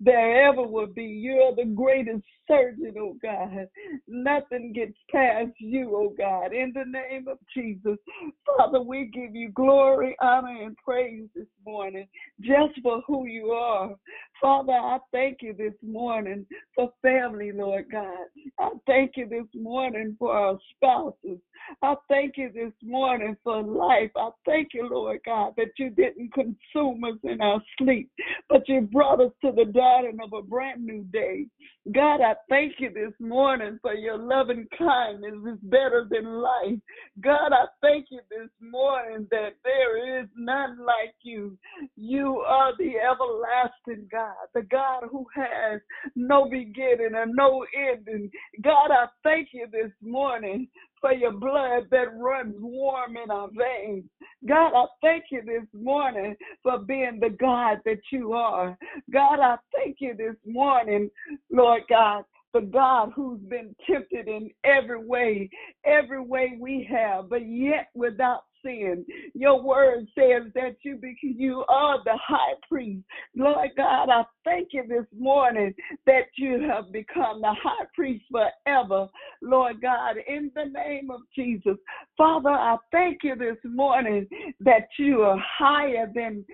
there 0.00 0.48
ever 0.48 0.62
will 0.62 0.86
be. 0.86 1.04
You're 1.04 1.54
the 1.54 1.72
greatest 1.74 2.24
surgeon, 2.48 2.94
oh 2.98 3.16
God. 3.22 3.68
Nothing 4.06 4.72
gets 4.72 4.96
past 5.10 5.52
you, 5.58 5.92
oh 5.94 6.14
God. 6.16 6.52
In 6.52 6.72
the 6.74 6.84
name 6.84 7.28
of 7.28 7.38
Jesus, 7.54 7.98
Father, 8.44 8.82
we 8.82 9.10
give 9.12 9.34
you 9.34 9.50
glory, 9.62 10.16
honor, 10.20 10.64
and 10.64 10.76
praise 10.76 11.28
this 11.36 11.46
morning 11.64 12.06
just 12.40 12.80
for 12.82 13.00
who 13.06 13.26
you 13.26 13.50
are. 13.50 13.94
Father, 14.42 14.72
I 14.72 14.98
thank 15.12 15.38
you 15.40 15.54
this 15.54 15.74
morning 15.86 16.44
for 16.74 16.92
family, 17.00 17.52
Lord 17.52 17.86
God. 17.92 18.26
I 18.58 18.70
thank 18.88 19.12
you 19.14 19.28
this 19.28 19.46
morning 19.54 20.16
for 20.18 20.36
our 20.36 20.58
spouses. 20.74 21.38
I 21.80 21.94
thank 22.08 22.36
you 22.36 22.50
this 22.52 22.72
morning 22.82 23.36
for 23.44 23.62
life. 23.62 24.10
I 24.16 24.30
thank 24.44 24.70
you, 24.74 24.88
Lord 24.90 25.20
God, 25.24 25.52
that 25.56 25.70
you 25.78 25.90
didn't 25.90 26.34
consume 26.34 27.04
us 27.04 27.18
in 27.22 27.40
our 27.40 27.62
sleep, 27.78 28.10
but 28.48 28.68
you 28.68 28.80
brought 28.80 29.20
us 29.20 29.30
to 29.44 29.52
the 29.52 29.66
dawning 29.66 30.18
of 30.20 30.32
a 30.32 30.42
brand 30.42 30.84
new 30.84 31.04
day. 31.12 31.46
God, 31.92 32.20
I 32.20 32.34
thank 32.48 32.74
you 32.78 32.90
this 32.92 33.12
morning 33.20 33.78
for 33.82 33.94
your 33.94 34.16
loving 34.16 34.66
kindness 34.76 35.34
is 35.52 35.58
better 35.62 36.06
than 36.10 36.24
life. 36.24 36.78
God, 37.20 37.52
I 37.52 37.66
thank 37.80 38.06
you 38.10 38.20
this 38.30 38.50
morning 38.60 39.26
that 39.30 39.54
there 39.64 40.20
is 40.20 40.28
none 40.36 40.78
like 40.84 41.14
you. 41.22 41.56
You 41.96 42.38
are 42.38 42.72
the 42.78 42.92
everlasting 42.98 44.08
God, 44.10 44.31
the 44.54 44.62
God 44.62 45.04
who 45.10 45.26
has 45.34 45.80
no 46.14 46.48
beginning 46.48 47.12
and 47.14 47.32
no 47.34 47.64
ending. 47.90 48.30
God, 48.62 48.90
I 48.90 49.06
thank 49.22 49.48
you 49.52 49.66
this 49.70 49.92
morning 50.02 50.68
for 51.00 51.12
your 51.12 51.32
blood 51.32 51.88
that 51.90 52.16
runs 52.16 52.54
warm 52.58 53.16
in 53.16 53.30
our 53.30 53.48
veins. 53.48 54.04
God, 54.46 54.72
I 54.74 54.86
thank 55.00 55.24
you 55.30 55.42
this 55.44 55.66
morning 55.72 56.36
for 56.62 56.78
being 56.78 57.18
the 57.20 57.30
God 57.30 57.78
that 57.84 58.00
you 58.10 58.32
are. 58.32 58.78
God, 59.12 59.40
I 59.40 59.56
thank 59.74 59.96
you 60.00 60.14
this 60.16 60.36
morning, 60.46 61.10
Lord 61.50 61.82
God, 61.88 62.24
the 62.54 62.60
God 62.60 63.12
who's 63.14 63.40
been 63.40 63.74
tempted 63.90 64.28
in 64.28 64.50
every 64.64 65.04
way, 65.04 65.50
every 65.84 66.20
way 66.20 66.56
we 66.58 66.88
have, 66.90 67.28
but 67.28 67.46
yet 67.48 67.88
without 67.94 68.44
sin. 68.64 69.04
Your 69.34 69.62
word 69.62 70.06
says 70.16 70.52
that 70.54 70.76
you 70.82 70.96
be, 70.96 71.16
you 71.22 71.64
are 71.68 72.02
the 72.04 72.16
high 72.16 72.54
priest. 72.68 73.04
Lord 73.36 73.70
God, 73.76 74.08
I 74.10 74.24
thank 74.44 74.68
you 74.72 74.84
this 74.88 75.06
morning 75.16 75.74
that 76.06 76.26
you 76.36 76.68
have 76.68 76.92
become 76.92 77.40
the 77.40 77.54
high 77.62 77.86
priest 77.94 78.24
forever. 78.30 79.08
Lord 79.40 79.80
God, 79.80 80.16
in 80.26 80.50
the 80.54 80.64
name 80.64 81.10
of 81.10 81.20
Jesus. 81.34 81.76
Father, 82.16 82.50
I 82.50 82.76
thank 82.90 83.18
you 83.22 83.34
this 83.36 83.58
morning 83.64 84.26
that 84.60 84.86
you 84.98 85.22
are 85.22 85.42
higher 85.58 86.10
than 86.14 86.44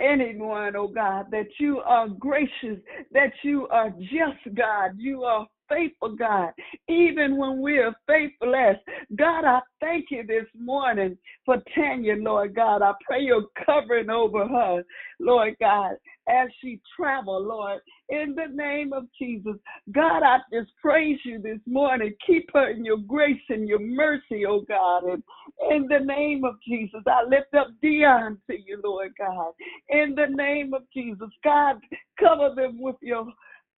anyone, 0.00 0.76
oh 0.76 0.88
God, 0.88 1.26
that 1.30 1.48
you 1.58 1.78
are 1.80 2.08
gracious, 2.08 2.78
that 3.12 3.32
you 3.42 3.66
are 3.68 3.90
just 3.90 4.54
God, 4.54 4.92
you 4.96 5.24
are 5.24 5.46
faithful, 5.68 6.16
God, 6.16 6.50
even 6.88 7.36
when 7.36 7.60
we 7.60 7.78
are 7.78 7.94
faithless. 8.06 8.76
God, 9.16 9.44
I 9.44 9.60
thank 9.80 10.06
you 10.10 10.26
this 10.26 10.46
morning 10.58 11.16
for 11.44 11.62
Tanya, 11.74 12.14
Lord 12.16 12.54
God. 12.54 12.82
I 12.82 12.92
pray 13.06 13.22
your 13.22 13.44
covering 13.64 14.10
over 14.10 14.46
her, 14.46 14.82
Lord 15.20 15.56
God, 15.60 15.92
as 16.28 16.48
she 16.60 16.80
travel, 16.96 17.42
Lord, 17.42 17.80
in 18.08 18.34
the 18.34 18.52
name 18.52 18.92
of 18.92 19.06
Jesus. 19.18 19.56
God, 19.92 20.22
I 20.22 20.38
just 20.52 20.70
praise 20.80 21.18
you 21.24 21.40
this 21.40 21.60
morning. 21.66 22.14
Keep 22.26 22.50
her 22.54 22.70
in 22.70 22.84
your 22.84 22.98
grace 22.98 23.40
and 23.48 23.68
your 23.68 23.80
mercy, 23.80 24.44
oh 24.46 24.62
God. 24.68 25.04
And 25.04 25.22
in 25.70 25.86
the 25.88 26.04
name 26.04 26.44
of 26.44 26.56
Jesus, 26.66 27.02
I 27.06 27.24
lift 27.24 27.54
up 27.54 27.68
Dion 27.82 28.38
to 28.50 28.56
you, 28.56 28.80
Lord 28.82 29.12
God. 29.18 29.52
In 29.88 30.14
the 30.14 30.26
name 30.28 30.74
of 30.74 30.82
Jesus, 30.94 31.28
God, 31.44 31.76
cover 32.18 32.54
them 32.54 32.80
with 32.80 32.96
your 33.00 33.26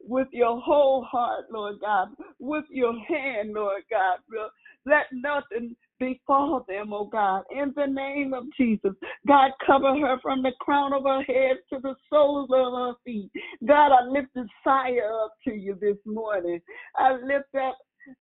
with 0.00 0.28
your 0.32 0.60
whole 0.60 1.02
heart, 1.04 1.46
Lord 1.50 1.76
God, 1.80 2.08
with 2.38 2.64
your 2.70 2.94
hand, 3.00 3.52
Lord 3.52 3.82
God. 3.90 4.18
Let 4.86 5.06
nothing 5.12 5.76
befall 6.00 6.64
them, 6.68 6.92
oh 6.92 7.06
God, 7.06 7.42
in 7.50 7.72
the 7.76 7.86
name 7.86 8.32
of 8.32 8.44
Jesus. 8.56 8.92
God, 9.26 9.50
cover 9.66 9.96
her 9.96 10.18
from 10.22 10.42
the 10.42 10.52
crown 10.60 10.92
of 10.92 11.02
her 11.04 11.22
head 11.22 11.56
to 11.72 11.80
the 11.82 11.94
soles 12.08 12.48
of 12.52 12.72
her 12.72 12.92
feet. 13.04 13.30
God, 13.66 13.92
I 13.92 14.06
lift 14.06 14.28
Saya 14.64 15.24
up 15.24 15.34
to 15.44 15.54
you 15.54 15.76
this 15.80 15.98
morning. 16.06 16.60
I 16.96 17.14
lift 17.14 17.54
up 17.60 17.76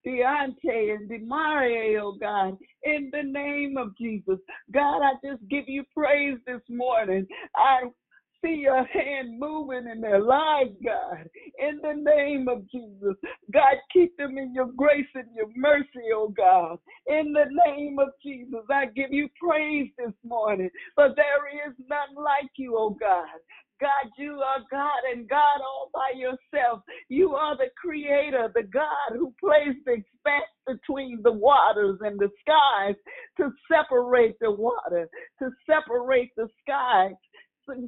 Deontay 0.05 0.95
and 0.95 1.09
Demarie, 1.09 1.99
oh 2.01 2.17
God, 2.19 2.57
in 2.83 3.09
the 3.11 3.23
name 3.23 3.77
of 3.77 3.95
Jesus. 3.97 4.39
God, 4.73 5.01
I 5.01 5.13
just 5.25 5.47
give 5.49 5.65
you 5.67 5.83
praise 5.95 6.37
this 6.45 6.61
morning. 6.69 7.25
I 7.55 7.83
see 8.47 8.61
your 8.61 8.83
hand 8.85 9.39
moving 9.39 9.87
in 9.91 10.01
their 10.01 10.21
lives, 10.21 10.71
God. 10.83 11.29
In 11.59 11.79
the 11.81 11.93
name 11.93 12.47
of 12.47 12.69
Jesus. 12.69 13.15
God, 13.53 13.75
keep 13.91 14.15
them 14.17 14.37
in 14.37 14.53
your 14.53 14.71
grace 14.75 15.07
and 15.15 15.27
your 15.35 15.49
mercy, 15.55 16.07
oh 16.13 16.33
God. 16.35 16.77
In 17.07 17.33
the 17.33 17.45
name 17.65 17.99
of 17.99 18.09
Jesus, 18.23 18.63
I 18.69 18.85
give 18.85 19.11
you 19.11 19.29
praise 19.41 19.89
this 19.97 20.13
morning. 20.23 20.69
For 20.95 21.09
there 21.15 21.67
is 21.67 21.75
none 21.89 22.23
like 22.23 22.51
you, 22.57 22.75
oh 22.77 22.95
God. 22.99 23.39
God, 23.79 24.09
you 24.17 24.41
are 24.41 24.65
God 24.71 25.01
and 25.13 25.29
God 25.29 25.61
all 25.61 25.91
by 25.93 26.17
yourself. 26.17 26.81
You 27.09 27.35
are 27.35 27.55
the 27.55 27.69
creator, 27.79 28.51
the 28.55 28.63
God 28.63 29.11
who 29.11 29.33
placed 29.39 29.85
the 29.85 29.93
expanse 29.93 30.49
between 30.65 31.21
the 31.21 31.31
waters 31.31 31.99
and 32.01 32.19
the 32.19 32.29
skies 32.41 32.95
to 33.37 33.51
separate 33.71 34.35
the 34.41 34.49
water, 34.49 35.07
to 35.39 35.49
separate 35.67 36.31
the 36.35 36.47
and 36.67 37.15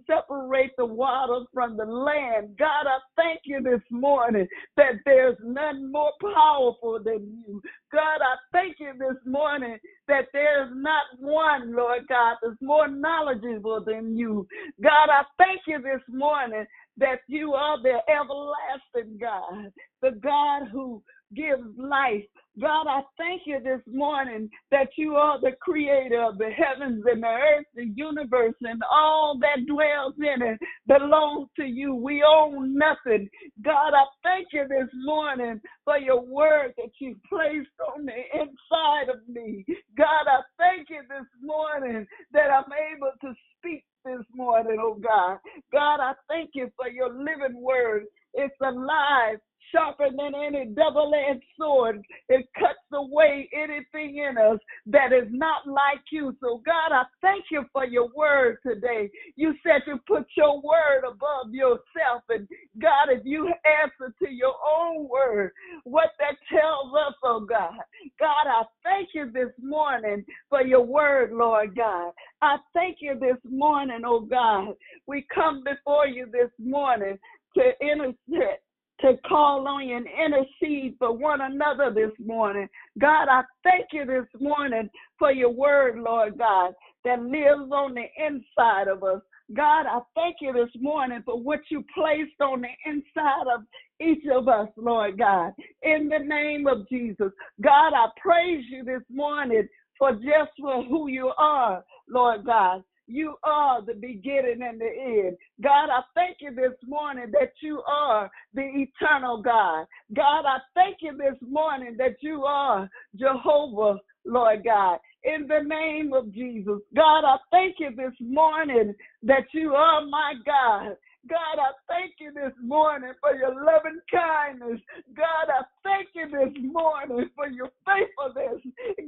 separate 0.08 0.72
the 0.78 0.86
water 0.86 1.46
from 1.54 1.78
the 1.78 1.86
land. 1.86 2.56
God, 2.58 2.88
I 2.88 3.00
thank 3.16 3.42
you 3.46 3.62
this 3.64 3.82
morning 3.92 4.48
that 4.78 4.94
there's 5.06 5.38
none 5.44 5.92
more 5.92 6.12
powerful 6.22 7.00
than 7.04 7.44
you. 7.48 7.62
God, 7.92 8.20
I 8.22 8.36
thank 8.52 8.78
you 8.80 8.94
this 8.98 9.18
morning 9.26 9.78
that 10.08 10.26
there's 10.34 10.72
not 10.76 11.04
one, 11.20 11.76
Lord 11.76 12.08
God, 12.08 12.38
that's 12.42 12.62
more 12.62 12.88
knowledgeable 12.88 13.84
than 13.86 14.18
you. 14.18 14.48
God, 14.82 15.10
I 15.10 15.24
thank 15.38 15.62
you 15.68 15.80
this 15.82 16.04
morning 16.10 16.66
that 16.98 17.20
you 17.28 17.54
are 17.54 17.82
the 17.82 18.00
everlasting 18.10 19.18
God, 19.20 19.72
the 20.02 20.12
God 20.22 20.70
who 20.72 21.02
gives 21.36 21.64
life. 21.78 22.24
God, 22.60 22.88
I 22.88 23.02
thank 23.18 23.44
you 23.46 23.60
this 23.64 23.82
morning 23.92 24.50
that 24.72 24.90
you 24.98 25.16
are 25.16 25.40
the 25.40 25.54
creator 25.62 26.24
of 26.24 26.38
the 26.38 26.50
heavens 26.50 27.04
and 27.12 27.24
the 27.24 27.28
earth, 27.28 27.66
the 27.76 27.88
universe, 27.96 28.56
and 28.62 28.82
all 28.92 29.38
that 29.42 29.66
dwells 29.68 30.16
in 30.20 30.42
it 30.42 30.60
belongs 30.88 31.50
to 31.58 31.66
you. 31.66 31.96
We 31.96 32.24
own 32.24 32.78
nothing. 32.78 33.30
God, 33.64 33.94
I 33.94 34.06
thank 34.24 34.48
you 34.54 34.66
this 34.68 34.90
morning 35.06 35.62
for 35.86 35.98
your 35.98 36.22
word 36.22 36.74
that 36.78 36.92
you 37.00 37.16
placed 37.30 37.70
on 37.96 38.06
the 38.06 38.14
inside 38.34 39.10
of 39.14 39.28
me. 39.28 39.66
God, 39.98 40.28
I 40.28 40.42
thank 40.58 40.90
you 40.90 41.02
this 41.10 41.28
morning 41.42 42.06
that 42.34 42.50
I'm 42.52 42.72
able 42.96 43.12
to 43.22 43.34
speak 43.58 43.86
this 44.06 44.26
morning, 44.36 44.78
oh 44.80 44.96
God. 44.96 45.38
God, 45.72 46.00
I 46.02 46.14
thank 46.28 46.52
you 46.54 46.70
for 46.76 46.90
your 46.90 47.10
living 47.10 47.62
word. 47.62 48.06
It's 48.34 48.56
alive 48.62 49.40
sharper 49.72 50.08
than 50.16 50.34
any 50.36 50.66
double 50.68 51.12
edged 51.14 51.44
sword. 51.58 52.02
It 52.30 52.48
cuts 52.58 52.80
away 52.94 53.50
anything 53.54 54.18
in 54.18 54.38
us 54.38 54.60
that 54.88 55.14
is 55.14 55.28
not 55.32 55.68
like 55.68 56.02
you. 56.12 56.36
So, 56.42 56.62
God, 56.66 56.92
I 56.92 57.04
thank 57.22 57.46
you 57.52 57.66
for 57.72 57.86
your 57.86 58.10
word 58.16 58.58
today. 58.66 59.10
You 59.36 59.54
said 59.64 59.82
to 59.86 60.00
put 60.08 60.26
your 60.36 60.62
word 60.62 61.04
above 61.08 61.54
yourself. 61.54 62.24
And, 62.30 62.48
God, 62.82 63.10
if 63.10 63.22
you 63.26 63.48
answer 63.48 64.14
to 64.24 64.32
your 64.32 64.56
own 64.68 65.08
word, 65.08 65.52
what 65.84 66.12
that 66.20 66.36
tells 66.52 66.94
us, 66.94 67.16
oh 67.24 67.46
God. 67.48 67.74
God, 68.20 68.48
I 68.48 68.64
thank 68.84 69.10
you 69.14 69.32
this 69.32 69.54
morning 69.62 70.26
for 70.50 70.62
your 70.62 70.82
word, 70.86 71.32
Lord 71.32 71.76
God. 71.76 72.12
I 72.42 72.58
thank 72.74 72.98
you 73.02 73.18
this 73.20 73.38
morning, 73.50 74.02
oh 74.06 74.22
God. 74.22 74.76
We 75.08 75.26
come 75.34 75.64
before 75.64 76.08
you 76.08 76.28
this 76.32 76.52
morning 76.60 77.18
to 77.56 77.72
intercede 77.82 78.60
to 79.02 79.14
call 79.28 79.68
on 79.68 79.88
you 79.88 79.98
and 79.98 80.08
intercede 80.08 80.96
for 81.00 81.16
one 81.16 81.42
another 81.42 81.92
this 81.94 82.12
morning. 82.26 82.68
God, 83.00 83.28
I 83.30 83.44
thank 83.64 83.88
you 83.94 84.06
this 84.06 84.42
morning 84.42 84.90
for 85.18 85.32
your 85.32 85.52
word, 85.52 86.00
Lord 86.00 86.38
God, 86.38 86.74
that 87.06 87.22
lives 87.22 87.72
on 87.72 87.96
the 87.96 88.06
inside 88.18 88.88
of 88.88 89.04
us. 89.04 89.22
God, 89.56 89.86
I 89.88 90.00
thank 90.16 90.38
you 90.42 90.54
this 90.54 90.70
morning 90.82 91.24
for 91.26 91.40
what 91.42 91.62
you 91.72 91.84
placed 91.96 92.40
on 92.40 92.62
the 92.62 92.68
inside 92.86 93.48
of 93.54 93.62
each 94.00 94.24
of 94.32 94.48
us, 94.48 94.68
Lord 94.78 95.18
God. 95.18 95.54
In 95.82 96.10
the 96.10 96.20
name 96.20 96.68
of 96.68 96.88
Jesus. 96.90 97.32
God, 97.62 97.94
I 97.94 98.08
praise 98.22 98.64
you 98.70 98.84
this 98.84 99.02
morning 99.10 99.68
for 99.98 100.14
just 100.14 100.52
for 100.60 100.84
who 100.84 101.10
you 101.10 101.32
are, 101.38 101.84
Lord 102.08 102.46
God. 102.46 102.84
You 103.10 103.38
are 103.44 103.82
the 103.82 103.96
beginning 103.96 104.62
and 104.62 104.80
the 104.80 104.86
end. 104.86 105.38
God, 105.64 105.90
I 105.90 106.02
thank 106.14 106.38
you 106.42 106.54
this 106.54 106.78
morning 106.88 107.32
that 107.32 107.54
you 107.60 107.82
are 107.88 108.30
the 108.54 108.62
eternal 108.62 109.42
God. 109.42 109.88
God, 110.16 110.46
I 110.46 110.60
thank 110.76 110.98
you 111.02 111.18
this 111.18 111.38
morning 111.42 111.96
that 111.98 112.18
you 112.22 112.44
are 112.44 112.88
Jehovah, 113.16 113.98
Lord 114.26 114.64
God. 114.64 115.00
In 115.24 115.48
the 115.48 115.64
name 115.68 116.14
of 116.14 116.32
Jesus. 116.32 116.80
God, 116.96 117.26
I 117.26 117.38
thank 117.50 117.78
you 117.80 117.90
this 117.96 118.14
morning 118.22 118.94
that 119.24 119.46
you 119.54 119.72
are 119.74 120.06
my 120.06 120.36
God. 120.46 120.96
God, 121.28 121.60
I 121.60 121.72
thank 121.88 122.14
you 122.20 122.32
this 122.32 122.54
morning 122.64 123.14
for 123.20 123.36
your 123.36 123.54
loving 123.54 124.00
kindness. 124.12 124.80
God, 125.18 125.50
I 125.50 125.64
thank 125.84 126.10
you 126.14 126.30
this 126.30 126.56
morning 126.64 127.30
for 127.36 127.48
your 127.48 127.72
faithfulness. 127.86 128.62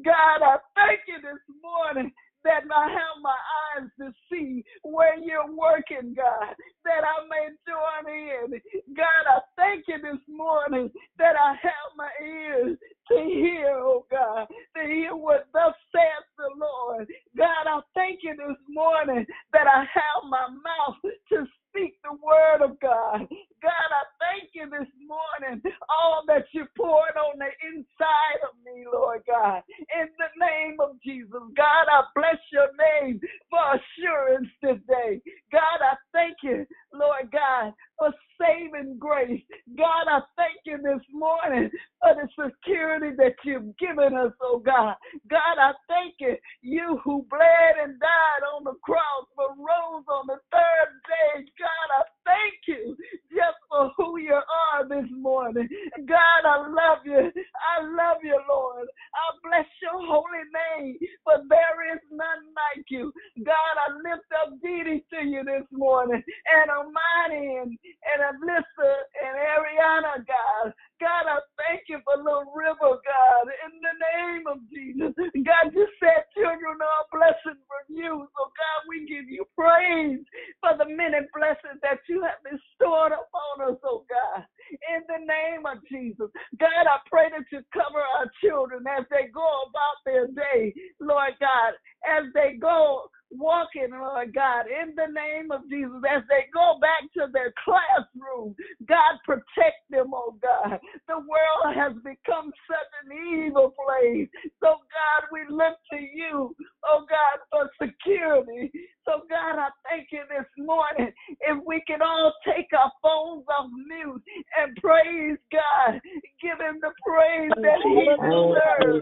God, 0.03 0.41
I 0.41 0.57
thank 0.75 1.01
you 1.07 1.21
this 1.21 1.39
morning 1.61 2.11
that 2.43 2.63
I 2.73 2.89
have 2.89 3.17
my 3.21 3.37
eyes 3.75 3.89
to 3.99 4.13
see 4.31 4.63
where 4.83 5.17
you're 5.19 5.51
working, 5.51 6.15
God, 6.15 6.55
that 6.85 7.03
I 7.03 7.27
may 7.29 7.49
join 7.67 8.13
in. 8.13 8.61
God, 8.95 9.23
I 9.27 9.39
thank 9.57 9.85
you 9.87 9.97
this 10.01 10.21
morning 10.27 10.89
that 11.17 11.35
I 11.35 11.55
have 11.61 11.91
my 11.97 12.09
ears 12.23 12.77
to 13.09 13.15
hear, 13.15 13.69
oh 13.77 14.05
God, 14.11 14.47
to 14.77 14.87
hear 14.87 15.15
what 15.15 15.47
thus 15.53 15.73
says 15.91 16.25
the 16.37 16.49
Lord. 16.57 17.07
God, 17.37 17.67
I 17.67 17.79
thank 17.95 18.19
you 18.23 18.35
this 18.35 18.57
morning 18.69 19.25
that 19.53 19.67
I 19.67 19.79
have 19.79 20.29
my 20.29 20.47
mouth 20.49 20.97
to 21.29 21.45
speak 21.71 21.95
the 22.03 22.13
word 22.19 22.61
of 22.63 22.79
God. 22.79 23.23
God, 23.63 23.89
I 23.93 24.03
thank 24.19 24.51
you 24.53 24.67
this 24.67 24.89
morning, 25.07 25.61
all 25.89 26.23
that 26.27 26.45
you 26.51 26.65
poured 26.75 27.15
on 27.15 27.39
the 27.39 27.51
inside 27.63 28.41
of 28.43 28.57
me, 28.65 28.85
Lord 28.91 29.21
God. 29.27 29.63
In 29.95 30.07
the 30.19 30.31
name 30.39 30.77
of 30.79 30.99
Jesus, 31.03 31.45
God, 31.55 31.85
I 31.87 32.03
bless 32.15 32.41
your 32.51 32.67
name 32.75 33.19
for 33.49 33.63
assurance 33.79 34.49
today. 34.63 35.21
God, 35.51 35.79
I 35.79 35.95
thank 36.11 36.37
you, 36.43 36.65
Lord 36.93 37.31
God, 37.31 37.73
for 38.01 38.09
saving 38.41 38.97
grace. 38.97 39.45
God, 39.77 40.09
I 40.09 40.25
thank 40.33 40.57
you 40.65 40.81
this 40.81 41.05
morning 41.13 41.69
for 42.01 42.17
the 42.17 42.25
security 42.33 43.13
that 43.17 43.37
you've 43.45 43.77
given 43.77 44.17
us, 44.17 44.33
oh 44.41 44.57
God. 44.57 44.95
God, 45.29 45.61
I 45.61 45.73
thank 45.85 46.15
you, 46.17 46.33
you 46.63 46.99
who 47.05 47.27
bled 47.29 47.77
and 47.77 47.99
died 47.99 48.43
on 48.57 48.63
the 48.63 48.73
cross, 48.81 49.29
but 49.37 49.53
rose 49.53 50.05
on 50.09 50.25
the 50.25 50.41
third 50.49 50.89
day. 51.05 51.45
God, 51.61 51.87
I 51.93 52.03
thank 52.25 52.57
you 52.65 52.97
just 53.29 53.61
for 53.69 53.91
who 53.97 54.17
you 54.17 54.33
are 54.33 54.89
this 54.89 55.09
morning. 55.13 55.69
God, 56.09 56.41
I 56.41 56.57
love 56.57 57.05
you. 57.05 57.29
I 57.29 57.85
love 57.85 58.17
you, 58.23 58.39
Lord. 58.49 58.87
I 59.13 59.25
bless 59.45 59.69
your 59.77 60.01
holy 60.09 60.45
name, 60.49 60.97
for 61.23 61.37
there 61.49 61.93
is 61.93 62.01
none 62.09 62.49
like 62.57 62.85
you. 62.89 63.13
God, 63.45 63.73
I 63.77 63.93
lift 63.93 64.25
up 64.41 64.57
Dee 64.63 65.03
to 65.13 65.19
you 65.21 65.43
this 65.45 65.67
morning, 65.71 66.23
and 66.25 66.71
Almighty 66.71 67.45
and, 67.61 67.77
and 68.13 68.19
Alyssa 68.21 68.91
and 69.19 69.35
Ariana, 69.35 70.23
God. 70.25 70.73
God, 71.01 71.25
I 71.25 71.39
thank 71.65 71.89
you 71.89 71.97
for 72.05 72.21
little 72.21 72.53
river, 72.53 73.01
God, 73.01 73.45
in 73.65 73.73
the 73.81 73.95
name 74.13 74.45
of 74.45 74.61
Jesus. 74.69 75.13
God, 75.17 75.73
you 75.73 75.87
said 75.97 76.29
children 76.37 76.77
are 76.77 77.01
a 77.03 77.09
blessing 77.09 77.57
from 77.65 77.85
you. 77.89 78.27
So, 78.37 78.41
God, 78.53 78.79
we 78.87 79.09
give 79.09 79.25
you 79.27 79.45
praise 79.57 80.21
for 80.61 80.77
the 80.77 80.85
many 80.85 81.25
blessings 81.33 81.81
that 81.81 82.05
you 82.07 82.21
have 82.21 82.41
bestowed 82.45 83.17
upon 83.17 83.73
us, 83.73 83.79
oh 83.83 84.05
God. 84.05 84.45
In 84.93 85.01
the 85.09 85.25
name 85.25 85.65
of 85.65 85.81
Jesus. 85.89 86.29
God, 86.59 86.85
I 86.85 87.01
pray 87.09 87.33
that 87.33 87.49
you 87.51 87.65
cover 87.73 87.99
our 87.99 88.29
children 88.43 88.85
as 88.87 89.05
they 89.09 89.27
go 89.33 89.47
about 89.67 89.97
their 90.05 90.27
day, 90.27 90.73
Lord 90.99 91.33
God, 91.39 91.73
as 92.05 92.29
they 92.33 92.57
go 92.61 93.09
walking, 93.31 93.89
Lord 93.91 94.33
God, 94.33 94.65
in 94.67 94.95
the 94.95 95.11
name 95.11 95.51
of 95.51 95.61
Jesus, 95.69 96.01
as 96.09 96.23
they 96.29 96.47
go 96.53 96.77
back 96.81 97.11
to 97.15 97.31
their 97.31 97.53
classroom. 97.63 98.55
God, 98.87 99.19
protect 99.25 99.87
them, 99.89 100.11
oh 100.13 100.35
God. 100.41 100.79
The 101.07 101.17
world 101.17 101.75
has 101.75 101.93
become 102.03 102.51
such 102.67 102.91
an 103.05 103.11
evil 103.45 103.73
place. 103.73 104.29
So, 104.59 104.77
God, 104.77 105.21
we 105.31 105.41
look 105.49 105.77
to 105.91 105.99
you, 105.99 106.55
oh 106.85 107.05
God, 107.09 107.37
for 107.49 107.69
security. 107.81 108.71
So, 109.05 109.25
God, 109.29 109.57
I 109.57 109.69
thank 109.89 110.09
you 110.11 110.21
this 110.29 110.45
morning. 110.57 111.11
If 111.41 111.57
we 111.65 111.81
can 111.87 112.01
all 112.01 112.33
take 112.45 112.67
our 112.77 112.91
phones 113.01 113.45
off 113.49 113.69
mute 113.87 114.21
and 114.59 114.75
praise 114.77 115.39
God, 115.51 115.99
give 116.41 116.59
Him 116.59 116.79
the 116.81 116.93
praise 117.01 117.51
that 117.57 117.81
He 117.81 118.05
deserves. 118.05 119.01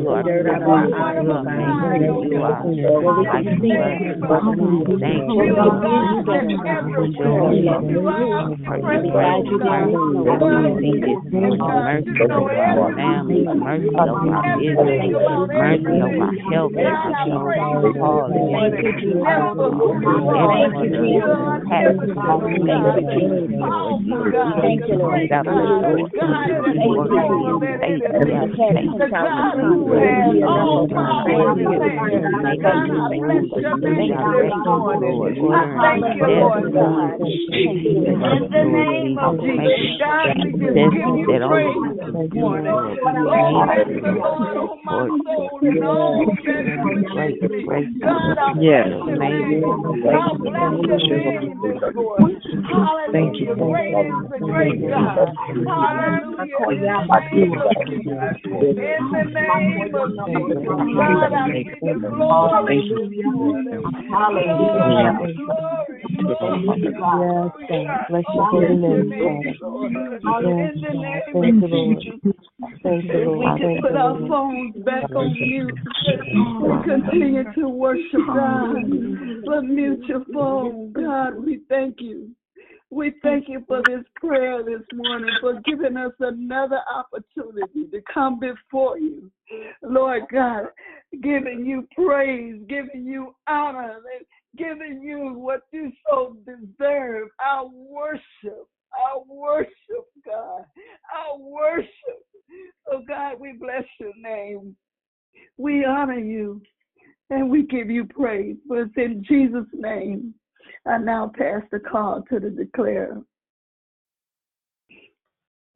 You, 0.00 0.08
thank 5.00 5.28
you. 5.28 5.40
You. 5.40 5.50
You. 5.50 5.80
You, 14.40 14.80
you, 18.20 18.64
you, 20.60 20.90
you, 20.90 21.40
Thank 24.60 24.88
you, 24.88 24.96
Lord. 24.96 25.20
Oh, 29.82 30.86
thank 30.88 31.00
God, 34.20 35.00
thank 35.80 36.04
you, 36.16 36.26
Lord 36.26 36.72
God. 36.72 37.20
In 37.20 38.48
the 38.50 38.64
name 38.64 39.18
of 39.18 39.40
Jesus, 39.40 40.60
we 40.60 40.66
give 40.90 41.16
you 41.16 41.38
praise. 41.46 41.98
Oh, 43.32 44.78
my 44.84 45.08
soul. 45.24 45.60
God, 48.02 48.38
I 48.38 48.40
your 59.00 59.24
name 59.24 59.69
God, 60.96 61.32
I 61.32 61.48
give 61.48 61.66
you 61.84 62.00
glory. 62.00 62.84
Hallelujah. 64.10 65.18
Glory, 65.36 66.02
glory, 66.16 66.70
Yes, 67.20 68.00
Bless 68.08 68.24
your 68.34 68.46
holy 68.46 68.76
name, 68.76 69.10
Yes, 69.12 70.76
Thank 71.32 71.62
you, 71.62 71.68
Lord. 71.68 72.02
Thank 72.82 73.04
you, 73.04 73.10
If 73.12 73.38
we 73.38 73.46
Thank 73.58 73.80
put 73.82 73.96
our 73.96 74.16
phones 74.28 74.74
back 74.84 75.04
on 75.14 75.32
mute 75.32 75.78
and 76.56 76.84
continue 76.84 77.44
to 77.54 77.68
worship 77.68 78.20
God. 78.34 78.90
But 79.46 79.64
mute 79.64 80.04
your 80.08 80.24
phone. 80.32 80.92
God, 80.92 81.44
we 81.44 81.60
thank 81.68 82.00
you. 82.00 82.30
We 82.92 83.12
thank 83.22 83.48
you 83.48 83.64
for 83.68 83.82
this 83.86 84.04
prayer 84.16 84.64
this 84.64 84.82
morning, 84.92 85.30
for 85.40 85.60
giving 85.64 85.96
us 85.96 86.12
another 86.18 86.80
opportunity 86.92 87.86
to 87.90 88.00
come 88.12 88.40
before 88.40 88.98
you. 88.98 89.30
Lord 89.82 90.24
God, 90.32 90.66
giving 91.22 91.64
you 91.64 91.86
praise, 91.94 92.60
giving 92.68 93.06
you 93.06 93.34
honor, 93.48 94.00
and 94.16 94.26
giving 94.56 95.00
you 95.02 95.34
what 95.34 95.62
you 95.72 95.92
so 96.08 96.36
deserve, 96.44 97.28
our 97.44 97.68
worship, 97.68 98.66
our 98.92 99.22
worship, 99.28 100.06
God, 100.26 100.64
our 101.14 101.38
worship. 101.38 101.90
So, 102.88 103.04
God, 103.06 103.38
we 103.38 103.52
bless 103.52 103.84
your 104.00 104.12
name. 104.20 104.74
We 105.56 105.84
honor 105.84 106.18
you 106.18 106.60
and 107.30 107.48
we 107.48 107.66
give 107.66 107.88
you 107.88 108.04
praise. 108.04 108.56
But 108.68 108.78
it's 108.78 108.96
in 108.96 109.24
Jesus' 109.28 109.70
name. 109.72 110.34
I 110.86 110.98
now 110.98 111.30
pass 111.36 111.62
the 111.70 111.80
call 111.80 112.22
to 112.30 112.40
the 112.40 112.50
declare. 112.50 113.20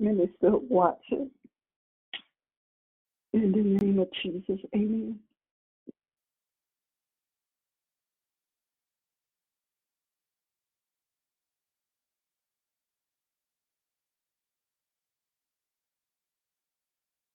Minister 0.00 0.56
Watson. 0.68 1.30
In 3.32 3.52
the 3.52 3.62
name 3.62 3.98
of 3.98 4.08
Jesus, 4.22 4.60
amen. 4.74 5.18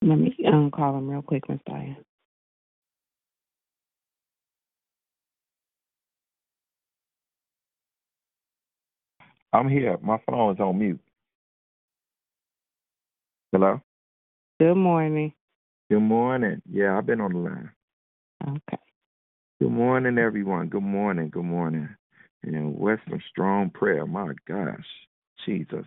Let 0.02 0.18
me 0.18 0.36
um, 0.48 0.72
call 0.72 0.98
him 0.98 1.10
real 1.10 1.22
quick, 1.22 1.48
Miss 1.50 1.60
Diane. 1.68 1.98
I'm 9.52 9.68
here. 9.68 9.98
My 10.02 10.18
phone 10.28 10.54
is 10.54 10.60
on 10.60 10.78
mute. 10.78 11.00
Hello? 13.52 13.82
Good 14.60 14.76
morning. 14.76 15.34
Good 15.90 16.02
morning. 16.02 16.62
Yeah, 16.72 16.98
I've 16.98 17.08
been 17.08 17.22
on 17.22 17.34
the 17.34 17.40
line. 17.40 17.72
Okay. 18.48 18.82
Good 19.60 19.72
morning, 19.72 20.20
everyone. 20.20 20.68
Good 20.68 20.84
morning. 20.84 21.30
Good 21.30 21.46
morning. 21.46 21.90
And 22.44 22.78
Western 22.78 23.22
Strong 23.30 23.72
Prayer. 23.72 24.06
My 24.06 24.34
gosh. 24.48 24.86
Jesus. 25.46 25.86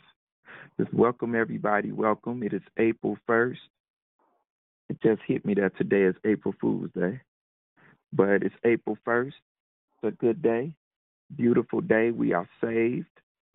Just 0.80 0.92
welcome 0.92 1.36
everybody. 1.36 1.92
Welcome. 1.92 2.42
It 2.42 2.52
is 2.52 2.62
April 2.78 3.16
1st. 3.28 3.58
It 4.88 5.00
just 5.02 5.22
hit 5.26 5.44
me 5.46 5.54
that 5.54 5.76
today 5.78 6.02
is 6.02 6.16
April 6.24 6.54
Fool's 6.60 6.90
Day. 6.96 7.20
But 8.12 8.42
it's 8.42 8.54
April 8.64 8.98
1st. 9.06 9.28
It's 9.28 10.04
a 10.04 10.10
good 10.10 10.42
day. 10.42 10.74
Beautiful 11.36 11.80
day. 11.80 12.10
We 12.10 12.32
are 12.32 12.48
saved. 12.60 13.06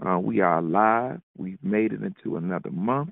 Uh, 0.06 0.20
we 0.20 0.42
are 0.42 0.60
alive. 0.60 1.20
We've 1.38 1.64
made 1.64 1.94
it 1.94 2.02
into 2.02 2.38
another 2.38 2.72
month. 2.72 3.12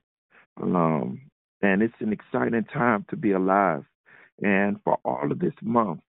Um, 0.61 1.21
and 1.61 1.81
it's 1.81 1.93
an 1.99 2.13
exciting 2.13 2.63
time 2.65 3.05
to 3.09 3.15
be 3.15 3.31
alive. 3.31 3.83
And 4.41 4.77
for 4.83 4.97
all 5.03 5.31
of 5.31 5.39
this 5.39 5.53
month, 5.61 6.01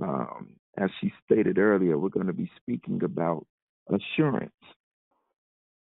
um, 0.00 0.50
as 0.76 0.90
she 1.00 1.12
stated 1.24 1.58
earlier, 1.58 1.98
we're 1.98 2.08
going 2.08 2.26
to 2.26 2.32
be 2.32 2.50
speaking 2.56 3.02
about 3.02 3.46
assurance. 3.88 4.52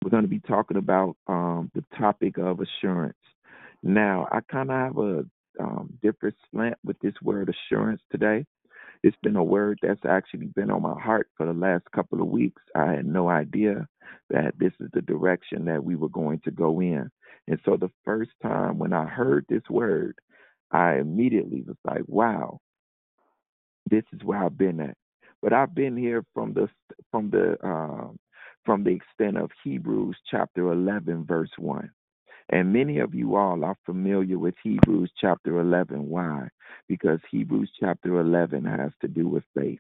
We're 0.04 0.12
going 0.12 0.24
to 0.24 0.30
be 0.30 0.40
talking 0.40 0.78
about 0.78 1.16
um, 1.28 1.72
the 1.74 1.84
topic 1.98 2.38
of 2.38 2.60
assurance. 2.62 3.18
Now, 3.84 4.28
I 4.32 4.40
kind 4.52 4.70
of 4.70 4.78
have 4.78 4.98
a 4.98 5.26
um, 5.60 5.98
different 6.02 6.36
slant 6.52 6.78
with 6.86 7.00
this 7.00 7.14
word 7.22 7.50
assurance 7.50 8.02
today. 8.12 8.46
It's 9.04 9.18
been 9.24 9.36
a 9.38 9.44
word 9.44 9.80
that's 9.82 10.06
actually 10.08 10.48
been 10.48 10.72
on 10.72 10.82
my 10.84 11.00
heart 11.00 11.30
for 11.38 11.46
the 11.46 11.54
last 11.54 11.86
couple 11.96 12.22
of 12.22 12.28
weeks. 12.30 12.62
I 12.76 12.94
had 12.94 13.06
no 13.06 13.30
idea 13.30 13.88
that 14.30 14.54
this 14.60 14.74
is 14.80 14.90
the 14.94 15.02
direction 15.02 15.66
that 15.66 15.84
we 15.84 15.96
were 15.96 16.10
going 16.10 16.40
to 16.46 16.52
go 16.52 16.82
in. 16.82 17.10
And 17.48 17.60
so 17.66 17.78
the 17.78 17.92
first 18.06 18.32
time 18.44 18.80
when 18.80 18.94
I 18.94 19.06
heard 19.06 19.46
this 19.50 19.64
word, 19.70 20.16
I 20.72 20.96
immediately 20.98 21.64
was 21.68 21.78
like, 21.86 22.04
wow, 22.08 22.60
this 23.90 24.04
is 24.14 24.24
where 24.24 24.44
I've 24.44 24.58
been 24.58 24.80
at. 24.82 24.98
But 25.42 25.54
I've 25.54 25.76
been 25.76 25.98
here 25.98 26.24
from 26.34 26.54
the 26.54 26.70
from 27.12 27.30
the 27.32 27.58
um, 27.66 28.18
from 28.66 28.84
the 28.84 28.92
extent 28.92 29.38
of 29.38 29.52
Hebrews 29.64 30.18
chapter 30.30 30.72
11 30.72 31.26
verse 31.26 31.52
1. 31.58 31.90
And 32.50 32.74
many 32.74 33.00
of 33.00 33.14
you 33.14 33.36
all 33.36 33.64
are 33.64 33.78
familiar 33.86 34.40
with 34.40 34.56
Hebrews 34.64 35.12
chapter 35.20 35.60
11. 35.60 36.08
Why? 36.10 36.48
Because 36.88 37.20
Hebrews 37.32 37.72
chapter 37.80 38.20
11 38.20 38.66
has 38.66 38.92
to 39.02 39.08
do 39.08 39.28
with 39.28 39.44
faith. 39.56 39.80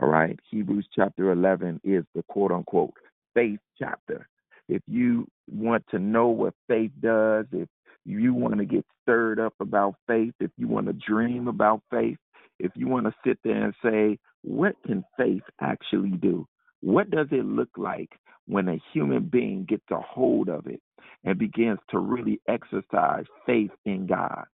All 0.00 0.08
right. 0.08 0.38
Hebrews 0.50 0.88
chapter 0.94 1.32
11 1.32 1.80
is 1.84 2.04
the 2.14 2.22
quote 2.28 2.52
unquote 2.52 2.94
faith 3.34 3.60
chapter. 3.78 4.28
If 4.68 4.82
you 4.86 5.26
want 5.50 5.84
to 5.90 5.98
know 5.98 6.28
what 6.28 6.54
faith 6.68 6.92
does, 7.00 7.46
if 7.52 7.68
you 8.04 8.34
want 8.34 8.58
to 8.58 8.64
get 8.64 8.86
stirred 9.02 9.40
up 9.40 9.54
about 9.60 9.94
faith, 10.06 10.34
if 10.40 10.50
you 10.56 10.68
want 10.68 10.86
to 10.86 10.92
dream 10.94 11.48
about 11.48 11.82
faith, 11.90 12.18
if 12.58 12.72
you 12.74 12.88
want 12.88 13.06
to 13.06 13.14
sit 13.26 13.38
there 13.44 13.64
and 13.64 13.74
say, 13.82 14.18
what 14.42 14.74
can 14.86 15.04
faith 15.18 15.42
actually 15.60 16.10
do? 16.10 16.46
What 16.80 17.10
does 17.10 17.28
it 17.32 17.44
look 17.44 17.70
like 17.76 18.10
when 18.46 18.68
a 18.68 18.80
human 18.92 19.24
being 19.24 19.64
gets 19.64 19.84
a 19.90 20.00
hold 20.00 20.48
of 20.48 20.66
it 20.66 20.80
and 21.24 21.38
begins 21.38 21.78
to 21.90 21.98
really 21.98 22.40
exercise 22.48 23.24
faith 23.46 23.70
in 23.84 24.06
God, 24.06 24.44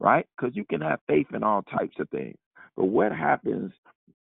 right? 0.00 0.26
Because 0.36 0.56
you 0.56 0.64
can 0.64 0.80
have 0.80 1.00
faith 1.08 1.28
in 1.34 1.42
all 1.42 1.62
types 1.62 1.96
of 2.00 2.08
things. 2.10 2.36
But 2.76 2.86
what 2.86 3.12
happens 3.12 3.72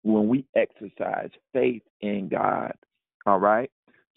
when 0.02 0.28
we 0.28 0.46
exercise 0.56 1.30
faith 1.52 1.82
in 2.00 2.28
God? 2.28 2.72
All 3.26 3.38
right. 3.40 3.70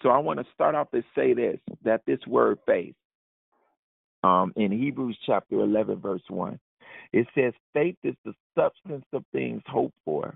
So 0.03 0.10
I 0.10 0.19
want 0.19 0.39
to 0.39 0.45
start 0.53 0.75
off 0.75 0.91
to 0.91 1.03
say 1.15 1.34
this 1.34 1.60
that 1.84 2.01
this 2.08 2.19
word 2.27 2.60
faith 2.65 2.95
um, 4.23 4.53
in 4.55 4.71
Hebrews 4.71 5.17
chapter 5.25 5.62
11, 5.62 5.99
verse 6.01 6.23
1, 6.29 6.60
it 7.13 7.27
says, 7.36 7.53
faith 7.73 7.97
is 8.03 8.15
the 8.25 8.34
substance 8.58 9.05
of 9.13 9.23
things 9.31 9.62
hoped 9.67 9.95
for, 10.03 10.36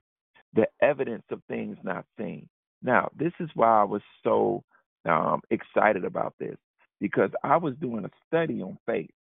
the 0.54 0.68
evidence 0.82 1.24
of 1.32 1.42
things 1.50 1.78
not 1.84 2.06
seen. 2.18 2.48
Now, 2.82 3.10
this 3.18 3.34
is 3.40 3.50
why 3.56 3.82
I 3.82 3.84
was 3.84 4.02
so 4.24 4.64
um, 5.06 5.42
excited 5.50 6.06
about 6.06 6.34
this 6.40 6.58
because 7.00 7.32
I 7.44 7.58
was 7.58 7.76
doing 7.82 8.06
a 8.06 8.10
study 8.28 8.62
on 8.62 8.78
faith 8.86 9.12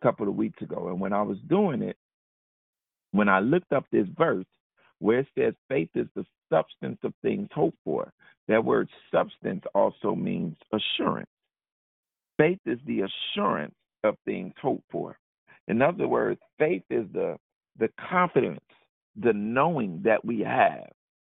a 0.00 0.06
couple 0.06 0.28
of 0.28 0.36
weeks 0.36 0.60
ago. 0.62 0.88
And 0.88 1.00
when 1.00 1.12
I 1.12 1.22
was 1.22 1.38
doing 1.48 1.82
it, 1.82 1.96
when 3.12 3.28
I 3.28 3.40
looked 3.40 3.72
up 3.72 3.86
this 3.90 4.06
verse 4.16 4.46
where 4.98 5.20
it 5.20 5.28
says 5.38 5.54
faith 5.68 5.90
is 5.94 6.06
the 6.14 6.24
substance 6.52 6.98
of 7.04 7.14
things 7.22 7.48
hoped 7.54 7.78
for, 7.84 8.12
that 8.48 8.64
word 8.64 8.88
substance 9.12 9.64
also 9.74 10.14
means 10.14 10.56
assurance. 10.72 11.30
Faith 12.38 12.60
is 12.66 12.78
the 12.86 13.02
assurance 13.02 13.74
of 14.04 14.16
things 14.24 14.52
hoped 14.60 14.84
for. 14.90 15.16
In 15.68 15.82
other 15.82 16.08
words, 16.08 16.40
faith 16.58 16.82
is 16.90 17.06
the 17.12 17.36
the 17.78 17.88
confidence, 18.10 18.60
the 19.16 19.32
knowing 19.32 20.02
that 20.04 20.24
we 20.24 20.40
have 20.40 20.90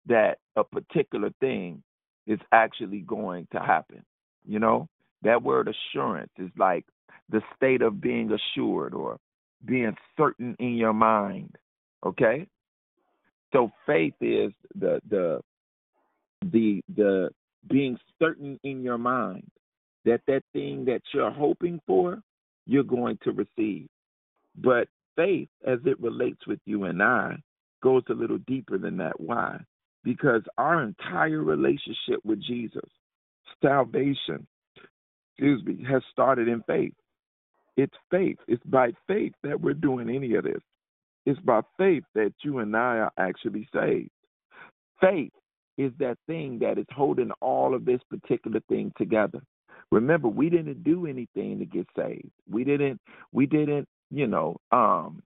that 0.07 0.37
a 0.55 0.63
particular 0.63 1.29
thing 1.39 1.81
is 2.27 2.39
actually 2.51 2.99
going 2.99 3.47
to 3.51 3.59
happen. 3.59 4.03
You 4.47 4.59
know, 4.59 4.87
that 5.23 5.41
word 5.41 5.67
assurance 5.67 6.31
is 6.37 6.49
like 6.57 6.85
the 7.29 7.41
state 7.55 7.81
of 7.81 8.01
being 8.01 8.31
assured 8.31 8.93
or 8.93 9.17
being 9.65 9.95
certain 10.17 10.55
in 10.59 10.75
your 10.75 10.93
mind. 10.93 11.55
Okay? 12.05 12.47
So 13.51 13.71
faith 13.85 14.15
is 14.21 14.51
the 14.75 14.99
the 15.09 15.41
the 16.51 16.81
the 16.95 17.29
being 17.69 17.97
certain 18.19 18.59
in 18.63 18.83
your 18.83 18.97
mind 18.97 19.49
that 20.05 20.21
that 20.27 20.43
thing 20.53 20.85
that 20.85 21.01
you're 21.13 21.31
hoping 21.31 21.81
for, 21.87 22.21
you're 22.67 22.83
going 22.83 23.17
to 23.23 23.31
receive. 23.31 23.87
But 24.55 24.87
faith, 25.15 25.49
as 25.65 25.79
it 25.85 25.99
relates 25.99 26.45
with 26.47 26.59
you 26.65 26.83
and 26.85 27.01
I, 27.01 27.37
goes 27.81 28.03
a 28.09 28.13
little 28.13 28.37
deeper 28.47 28.77
than 28.77 28.97
that. 28.97 29.19
Why? 29.19 29.59
Because 30.05 30.43
our 30.59 30.83
entire 30.83 31.43
relationship 31.43 32.21
with 32.23 32.41
Jesus, 32.41 32.89
salvation, 33.61 34.47
excuse 35.33 35.65
me, 35.65 35.85
has 35.89 36.03
started 36.13 36.47
in 36.47 36.63
faith. 36.67 36.93
It's 37.77 37.95
faith. 38.11 38.37
It's 38.47 38.63
by 38.65 38.93
faith 39.07 39.33
that 39.43 39.59
we're 39.59 39.73
doing 39.73 40.09
any 40.09 40.35
of 40.35 40.45
this. 40.45 40.61
It's 41.25 41.39
by 41.41 41.61
faith 41.77 42.03
that 42.15 42.33
you 42.43 42.59
and 42.59 42.75
I 42.77 42.99
are 42.99 43.11
actually 43.17 43.67
saved. 43.73 44.11
Faith 45.01 45.33
is 45.77 45.91
that 45.99 46.17
thing 46.27 46.59
that 46.61 46.77
is 46.77 46.85
holding 46.95 47.31
all 47.41 47.75
of 47.75 47.85
this 47.85 48.01
particular 48.09 48.61
thing 48.69 48.93
together. 48.97 49.41
Remember, 49.91 50.29
we 50.29 50.49
didn't 50.49 50.83
do 50.83 51.07
anything 51.07 51.59
to 51.59 51.65
get 51.65 51.87
saved. 51.97 52.31
We 52.49 52.63
didn't 52.63 53.01
we 53.33 53.45
didn't, 53.45 53.87
you 54.11 54.27
know, 54.27 54.57
um 54.71 55.21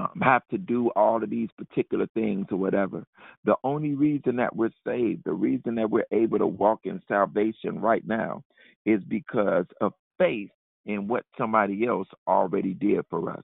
um, 0.00 0.20
have 0.22 0.46
to 0.50 0.58
do 0.58 0.90
all 0.96 1.22
of 1.22 1.30
these 1.30 1.50
particular 1.58 2.06
things 2.14 2.46
or 2.50 2.58
whatever. 2.58 3.04
The 3.44 3.56
only 3.64 3.94
reason 3.94 4.36
that 4.36 4.54
we're 4.54 4.70
saved, 4.86 5.24
the 5.24 5.32
reason 5.32 5.74
that 5.76 5.90
we're 5.90 6.06
able 6.12 6.38
to 6.38 6.46
walk 6.46 6.80
in 6.84 7.02
salvation 7.08 7.80
right 7.80 8.06
now, 8.06 8.42
is 8.86 9.02
because 9.08 9.66
of 9.80 9.92
faith 10.18 10.50
in 10.86 11.08
what 11.08 11.24
somebody 11.38 11.86
else 11.86 12.08
already 12.26 12.74
did 12.74 13.04
for 13.10 13.30
us, 13.30 13.42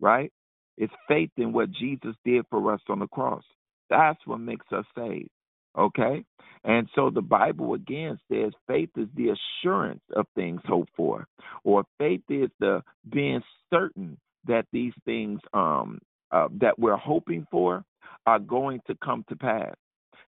right? 0.00 0.32
It's 0.78 0.92
faith 1.08 1.30
in 1.36 1.52
what 1.52 1.72
Jesus 1.72 2.14
did 2.24 2.44
for 2.50 2.72
us 2.72 2.80
on 2.88 3.00
the 3.00 3.08
cross. 3.08 3.44
That's 3.90 4.20
what 4.26 4.40
makes 4.40 4.66
us 4.72 4.84
saved. 4.96 5.30
Okay? 5.78 6.24
And 6.64 6.88
so 6.94 7.10
the 7.10 7.22
Bible 7.22 7.74
again 7.74 8.18
says 8.30 8.52
faith 8.66 8.90
is 8.96 9.08
the 9.14 9.34
assurance 9.64 10.02
of 10.14 10.26
things 10.34 10.60
hoped 10.66 10.90
for, 10.96 11.26
or 11.64 11.84
faith 11.98 12.22
is 12.28 12.50
the 12.60 12.82
being 13.10 13.42
certain 13.70 14.18
that 14.46 14.66
these 14.72 14.92
things 15.04 15.40
um, 15.52 15.98
uh, 16.30 16.48
that 16.60 16.78
we're 16.78 16.96
hoping 16.96 17.46
for 17.50 17.84
are 18.26 18.38
going 18.38 18.80
to 18.86 18.96
come 19.04 19.24
to 19.28 19.36
pass. 19.36 19.74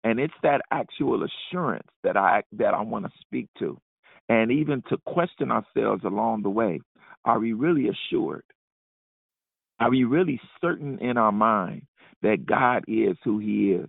And 0.04 0.20
it's 0.20 0.34
that 0.42 0.60
actual 0.70 1.24
assurance 1.24 1.88
that 2.04 2.16
I 2.16 2.42
that 2.52 2.74
I 2.74 2.82
want 2.82 3.04
to 3.04 3.10
speak 3.20 3.48
to, 3.58 3.78
and 4.28 4.52
even 4.52 4.82
to 4.90 4.98
question 5.06 5.50
ourselves 5.50 6.04
along 6.04 6.42
the 6.42 6.50
way. 6.50 6.80
Are 7.24 7.40
we 7.40 7.52
really 7.52 7.88
assured? 7.88 8.44
Are 9.80 9.90
we 9.90 10.04
really 10.04 10.40
certain 10.60 10.98
in 11.00 11.16
our 11.16 11.32
mind 11.32 11.82
that 12.22 12.46
God 12.46 12.84
is 12.86 13.16
who 13.24 13.38
He 13.38 13.72
is? 13.72 13.88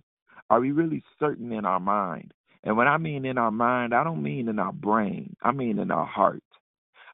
Are 0.50 0.60
we 0.60 0.72
really 0.72 1.02
certain 1.18 1.52
in 1.52 1.64
our 1.64 1.80
mind? 1.80 2.32
And 2.64 2.76
when 2.76 2.88
I 2.88 2.98
mean 2.98 3.24
in 3.24 3.38
our 3.38 3.50
mind, 3.52 3.94
I 3.94 4.04
don't 4.04 4.22
mean 4.22 4.48
in 4.48 4.58
our 4.58 4.72
brain. 4.72 5.36
I 5.42 5.52
mean 5.52 5.78
in 5.78 5.90
our 5.90 6.06
heart. 6.06 6.42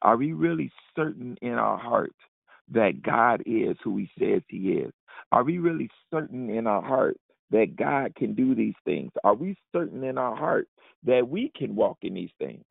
Are 0.02 0.16
we 0.16 0.32
really 0.32 0.70
certain 0.94 1.36
in 1.42 1.52
our 1.52 1.78
heart 1.78 2.14
that 2.72 3.02
God 3.02 3.42
is 3.46 3.76
who 3.84 3.96
He 3.98 4.10
says 4.18 4.42
He 4.48 4.72
is? 4.72 4.92
Are 5.32 5.44
we 5.44 5.58
really 5.58 5.90
certain 6.12 6.50
in 6.50 6.66
our 6.66 6.82
heart 6.82 7.16
that 7.50 7.76
God 7.76 8.14
can 8.16 8.34
do 8.34 8.54
these 8.54 8.74
things? 8.84 9.12
Are 9.24 9.34
we 9.34 9.56
certain 9.72 10.04
in 10.04 10.18
our 10.18 10.36
heart 10.36 10.68
that 11.04 11.28
we 11.28 11.52
can 11.56 11.76
walk 11.76 11.98
in 12.02 12.14
these 12.14 12.30
things? 12.38 12.64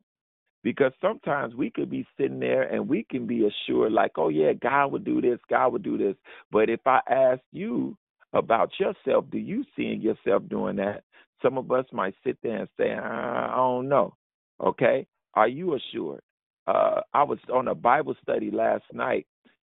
Because 0.63 0.91
sometimes 0.99 1.55
we 1.55 1.69
could 1.69 1.89
be 1.91 2.07
sitting 2.19 2.39
there 2.39 2.63
and 2.63 2.87
we 2.89 3.05
can 3.09 3.27
be 3.27 3.47
assured, 3.47 3.91
like, 3.93 4.13
oh, 4.17 4.29
yeah, 4.29 4.53
God 4.53 4.87
would 4.91 5.05
do 5.05 5.21
this, 5.21 5.39
God 5.49 5.73
would 5.73 5.83
do 5.83 5.97
this. 5.97 6.15
But 6.51 6.69
if 6.69 6.79
I 6.85 6.99
ask 7.09 7.41
you 7.51 7.95
about 8.33 8.71
yourself, 8.79 9.25
do 9.31 9.37
you 9.37 9.63
see 9.75 9.83
yourself 9.83 10.43
doing 10.49 10.77
that? 10.77 11.03
Some 11.41 11.57
of 11.57 11.71
us 11.71 11.85
might 11.93 12.15
sit 12.25 12.37
there 12.41 12.57
and 12.61 12.69
say, 12.77 12.91
I 12.93 13.53
don't 13.55 13.87
know. 13.89 14.15
Okay? 14.63 15.05
Are 15.35 15.47
you 15.47 15.75
assured? 15.75 16.21
Uh, 16.67 17.01
I 17.13 17.23
was 17.23 17.39
on 17.53 17.67
a 17.67 17.75
Bible 17.75 18.15
study 18.23 18.49
last 18.51 18.85
night 18.91 19.27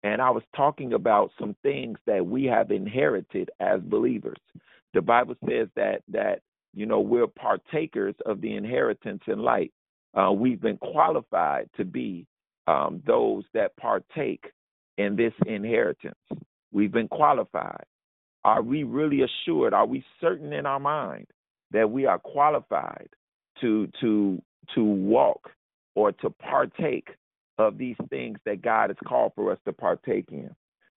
and 0.04 0.20
I 0.20 0.30
was 0.30 0.42
talking 0.56 0.94
about 0.94 1.30
some 1.38 1.56
things 1.62 1.98
that 2.06 2.24
we 2.26 2.44
have 2.44 2.70
inherited 2.70 3.50
as 3.60 3.80
believers. 3.82 4.38
The 4.94 5.02
Bible 5.02 5.36
says 5.48 5.68
that 5.76 6.02
that 6.08 6.40
you 6.74 6.86
know 6.86 7.00
we're 7.00 7.26
partakers 7.26 8.14
of 8.26 8.40
the 8.40 8.54
inheritance 8.54 9.22
in 9.26 9.38
light 9.40 9.72
uh, 10.14 10.32
we've 10.32 10.60
been 10.60 10.76
qualified 10.76 11.68
to 11.76 11.84
be 11.84 12.26
um, 12.66 13.02
those 13.06 13.44
that 13.54 13.76
partake 13.76 14.44
in 14.98 15.16
this 15.16 15.32
inheritance. 15.46 16.18
We've 16.70 16.92
been 16.92 17.08
qualified. 17.08 17.84
Are 18.44 18.62
we 18.62 18.82
really 18.82 19.22
assured? 19.22 19.72
Are 19.72 19.86
we 19.86 20.04
certain 20.20 20.52
in 20.52 20.66
our 20.66 20.80
mind 20.80 21.26
that 21.70 21.90
we 21.90 22.06
are 22.06 22.18
qualified 22.18 23.08
to 23.60 23.88
to 24.00 24.42
to 24.74 24.84
walk 24.84 25.50
or 25.94 26.12
to 26.12 26.30
partake 26.30 27.08
of 27.62 27.78
these 27.78 27.96
things 28.10 28.38
that 28.46 28.62
God 28.62 28.90
has 28.90 28.98
called 29.06 29.32
for 29.34 29.52
us 29.52 29.58
to 29.66 29.72
partake 29.72 30.26
in? 30.30 30.50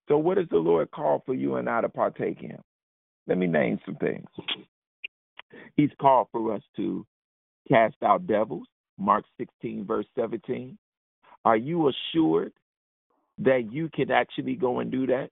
So, 0.10 0.18
what 0.18 0.38
does 0.38 0.50
the 0.52 0.58
Lord 0.58 0.92
call 0.92 1.24
for 1.26 1.34
you 1.34 1.56
and 1.56 1.70
I 1.70 1.82
to 1.82 1.90
partake 1.90 2.44
in? 2.44 2.58
Let 3.28 3.38
me 3.38 3.48
name 3.48 3.80
some 3.86 3.96
things. 3.96 4.28
He's 5.76 5.92
called 6.00 6.28
for 6.32 6.54
us 6.54 6.62
to 6.78 7.06
cast 7.70 7.96
out 8.04 8.28
devils. 8.28 8.68
Mark 8.98 9.26
16, 9.38 9.86
verse 9.86 10.06
17. 10.18 10.78
Are 11.46 11.58
you 11.58 11.90
assured 11.90 12.54
that 13.40 13.72
you 13.72 13.90
can 13.94 14.12
actually 14.12 14.56
go 14.56 14.80
and 14.80 14.92
do 14.92 15.08
that? 15.08 15.30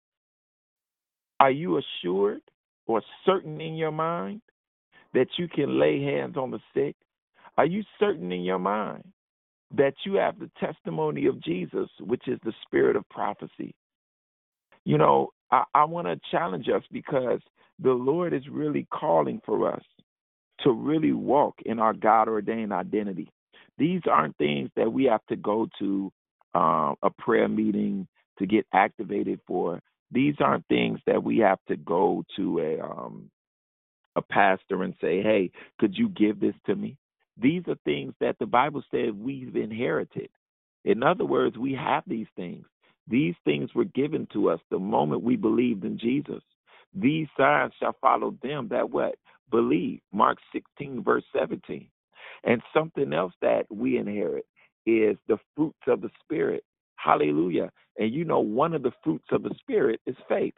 Are 1.39 1.52
you 1.52 1.80
assured 1.80 2.41
or 2.88 3.02
certain 3.26 3.62
in 3.62 3.76
your 3.76 3.91
mind 3.91 4.41
that 5.13 5.28
you 5.38 5.48
can 5.48 5.80
lay 5.80 6.04
hands 6.04 6.38
on 6.38 6.52
the 6.52 6.60
sick? 6.74 6.96
Are 7.58 7.65
you 7.65 7.84
certain 8.00 8.32
in 8.32 8.41
your 8.41 8.60
mind 8.60 9.12
that 9.74 9.94
you 10.06 10.16
have 10.16 10.40
the 10.40 10.52
testimony 10.60 11.26
of 11.26 11.42
Jesus, 11.42 11.90
which 12.00 12.28
is 12.28 12.40
the 12.44 12.54
spirit 12.66 12.96
of 12.96 13.08
prophecy? 13.10 13.76
You 14.86 14.98
know, 14.98 15.30
I, 15.52 15.64
I 15.74 15.86
want 15.86 16.08
to 16.08 16.20
challenge 16.32 16.68
us 16.70 16.84
because 16.92 17.40
the 17.80 17.92
Lord 17.92 18.34
is 18.34 18.48
really 18.50 18.88
calling 18.94 19.42
for 19.46 19.72
us 19.72 19.84
to 20.62 20.72
really 20.72 21.14
walk 21.14 21.56
in 21.66 21.80
our 21.80 21.94
God 21.94 22.28
ordained 22.28 22.74
identity. 22.74 23.32
These 23.78 24.02
aren't 24.10 24.38
things 24.38 24.70
that 24.76 24.92
we 24.92 25.06
have 25.06 25.26
to 25.30 25.36
go 25.36 25.68
to 25.80 26.12
uh, 26.56 26.94
a 27.02 27.10
prayer 27.10 27.48
meeting 27.48 28.08
to 28.40 28.46
get 28.46 28.66
activated 28.74 29.40
for. 29.48 29.82
These 30.12 30.36
aren't 30.40 30.68
things 30.68 31.00
that 31.08 31.24
we 31.24 31.40
have 31.40 31.60
to 31.68 31.76
go 31.76 32.24
to 32.38 32.60
a 32.60 32.80
um, 32.82 33.30
a 34.16 34.22
pastor 34.22 34.84
and 34.84 34.94
say, 35.02 35.24
"Hey, 35.24 35.52
could 35.80 35.98
you 35.98 36.10
give 36.10 36.40
this 36.40 36.54
to 36.68 36.76
me?" 36.76 36.98
These 37.41 37.63
are 37.67 37.78
things 37.86 38.13
that 38.19 38.38
the 38.39 38.46
Bible 38.46 38.84
said 38.91 39.17
we've 39.17 39.56
inherited. 39.56 40.30
In 40.86 41.04
other 41.04 41.26
words, 41.26 41.58
we 41.58 41.74
have 41.74 42.04
these 42.06 42.28
things. 42.36 42.65
These 43.08 43.36
things 43.43 43.74
were 43.74 43.86
given 43.86 44.28
to 44.34 44.50
us 44.50 44.60
the 44.69 44.80
moment 44.80 45.24
we 45.24 45.36
believed 45.36 45.84
in 45.84 45.98
Jesus. 45.98 46.41
These 46.93 47.28
signs 47.38 47.74
shall 47.80 47.96
follow 48.02 48.36
them 48.43 48.67
that 48.69 48.89
what? 48.89 49.15
Believe. 49.50 50.00
Mark 50.12 50.38
16, 50.54 51.04
verse 51.04 51.24
17. 51.38 51.88
And 52.43 52.62
something 52.74 53.13
else 53.13 53.34
that 53.41 53.65
we 53.72 53.98
inherit 53.98 54.46
is 54.86 55.17
the 55.28 55.38
fruits 55.56 55.80
of 55.88 56.02
the 56.02 56.10
Spirit. 56.24 56.63
Hallelujah. 56.96 57.72
And 57.98 58.13
you 58.13 58.26
know, 58.26 58.39
one 58.39 58.74
of 58.74 58.84
the 58.84 58.93
fruits 59.04 59.26
of 59.32 59.43
the 59.43 59.54
Spirit 59.60 60.00
is 60.06 60.15
faith 60.28 60.54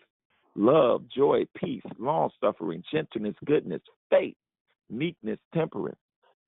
love, 0.55 1.03
joy, 1.13 1.45
peace, 1.57 1.83
long 1.99 2.29
suffering, 2.41 2.83
gentleness, 2.91 3.35
goodness, 3.45 3.81
faith, 4.09 4.35
meekness, 4.89 5.39
temperance. 5.53 5.97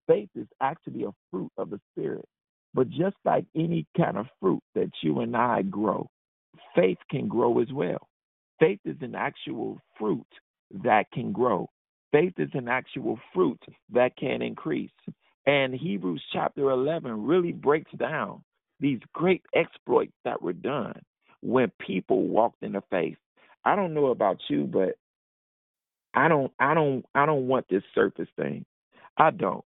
Faith 0.07 0.29
is 0.35 0.47
actually 0.61 1.03
a 1.03 1.11
fruit 1.31 1.51
of 1.57 1.69
the 1.69 1.79
Spirit. 1.93 2.25
But 2.73 2.89
just 2.89 3.15
like 3.25 3.45
any 3.55 3.85
kind 3.97 4.17
of 4.17 4.27
fruit 4.39 4.61
that 4.75 4.91
you 5.01 5.21
and 5.21 5.35
I 5.35 5.63
grow, 5.63 6.09
faith 6.75 6.97
can 7.09 7.27
grow 7.27 7.59
as 7.59 7.71
well. 7.73 8.07
Faith 8.59 8.79
is 8.85 8.97
an 9.01 9.15
actual 9.15 9.79
fruit 9.97 10.27
that 10.83 11.11
can 11.11 11.31
grow. 11.31 11.69
Faith 12.11 12.33
is 12.37 12.49
an 12.53 12.67
actual 12.67 13.19
fruit 13.33 13.59
that 13.93 14.15
can 14.17 14.41
increase. 14.41 14.91
And 15.45 15.73
Hebrews 15.73 16.23
chapter 16.33 16.69
11 16.71 17.25
really 17.25 17.51
breaks 17.51 17.91
down 17.97 18.43
these 18.79 18.99
great 19.13 19.43
exploits 19.55 20.13
that 20.25 20.41
were 20.41 20.53
done 20.53 20.99
when 21.41 21.71
people 21.79 22.27
walked 22.27 22.63
in 22.63 22.73
the 22.73 22.83
faith. 22.89 23.17
I 23.65 23.75
don't 23.75 23.93
know 23.93 24.07
about 24.07 24.37
you, 24.49 24.65
but 24.65 24.95
I 26.13 26.27
don't 26.27 26.51
I 26.59 26.73
don't 26.73 27.05
I 27.15 27.25
don't 27.25 27.47
want 27.47 27.67
this 27.69 27.83
surface 27.93 28.29
thing. 28.37 28.65
I 29.17 29.31
don't. 29.31 29.63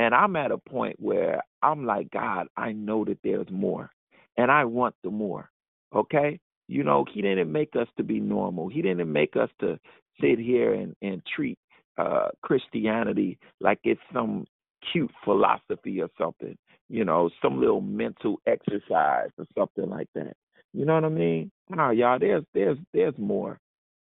And 0.00 0.14
I'm 0.14 0.34
at 0.36 0.50
a 0.50 0.56
point 0.56 0.96
where 0.98 1.42
I'm 1.62 1.84
like, 1.84 2.10
God, 2.10 2.46
I 2.56 2.72
know 2.72 3.04
that 3.04 3.18
there's 3.22 3.50
more. 3.50 3.90
And 4.38 4.50
I 4.50 4.64
want 4.64 4.94
the 5.04 5.10
more. 5.10 5.50
Okay? 5.94 6.40
You 6.68 6.84
know, 6.84 7.04
he 7.12 7.20
didn't 7.20 7.52
make 7.52 7.76
us 7.76 7.88
to 7.98 8.02
be 8.02 8.18
normal. 8.18 8.70
He 8.70 8.80
didn't 8.80 9.12
make 9.12 9.36
us 9.36 9.50
to 9.60 9.78
sit 10.22 10.38
here 10.38 10.72
and, 10.72 10.96
and 11.02 11.22
treat 11.36 11.58
uh 11.98 12.28
Christianity 12.42 13.38
like 13.60 13.80
it's 13.84 14.00
some 14.14 14.46
cute 14.90 15.10
philosophy 15.22 16.00
or 16.00 16.08
something, 16.18 16.56
you 16.88 17.04
know, 17.04 17.28
some 17.42 17.60
little 17.60 17.82
mental 17.82 18.40
exercise 18.46 19.28
or 19.36 19.46
something 19.58 19.90
like 19.90 20.08
that. 20.14 20.34
You 20.72 20.86
know 20.86 20.94
what 20.94 21.04
I 21.04 21.10
mean? 21.10 21.50
No, 21.68 21.90
y'all, 21.90 22.18
there's 22.18 22.44
there's 22.54 22.78
there's 22.94 23.18
more. 23.18 23.58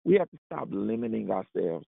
We 0.05 0.15
have 0.15 0.29
to 0.29 0.37
stop 0.45 0.67
limiting 0.71 1.31
ourselves. 1.31 1.87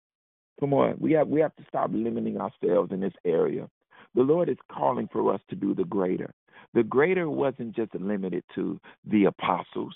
Come 0.61 0.73
on, 0.73 0.95
we 0.99 1.13
have 1.13 1.27
we 1.27 1.41
have 1.41 1.55
to 1.57 1.65
stop 1.67 1.91
limiting 1.93 2.37
ourselves 2.39 2.93
in 2.93 3.01
this 3.01 3.13
area. 3.25 3.67
The 4.17 4.23
Lord 4.23 4.49
is 4.49 4.57
calling 4.73 5.09
for 5.13 5.33
us 5.33 5.41
to 5.51 5.57
do 5.57 5.75
the 5.75 5.85
greater. 5.85 6.33
The 6.75 6.83
greater 6.83 7.29
wasn't 7.31 7.77
just 7.77 7.95
limited 7.95 8.43
to 8.55 8.79
the 9.05 9.25
apostles. 9.25 9.95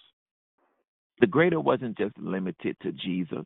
The 1.22 1.28
greater 1.28 1.59
wasn't 1.61 1.97
just 1.97 2.17
limited 2.19 2.78
to 2.84 2.93
Jesus. 2.93 3.45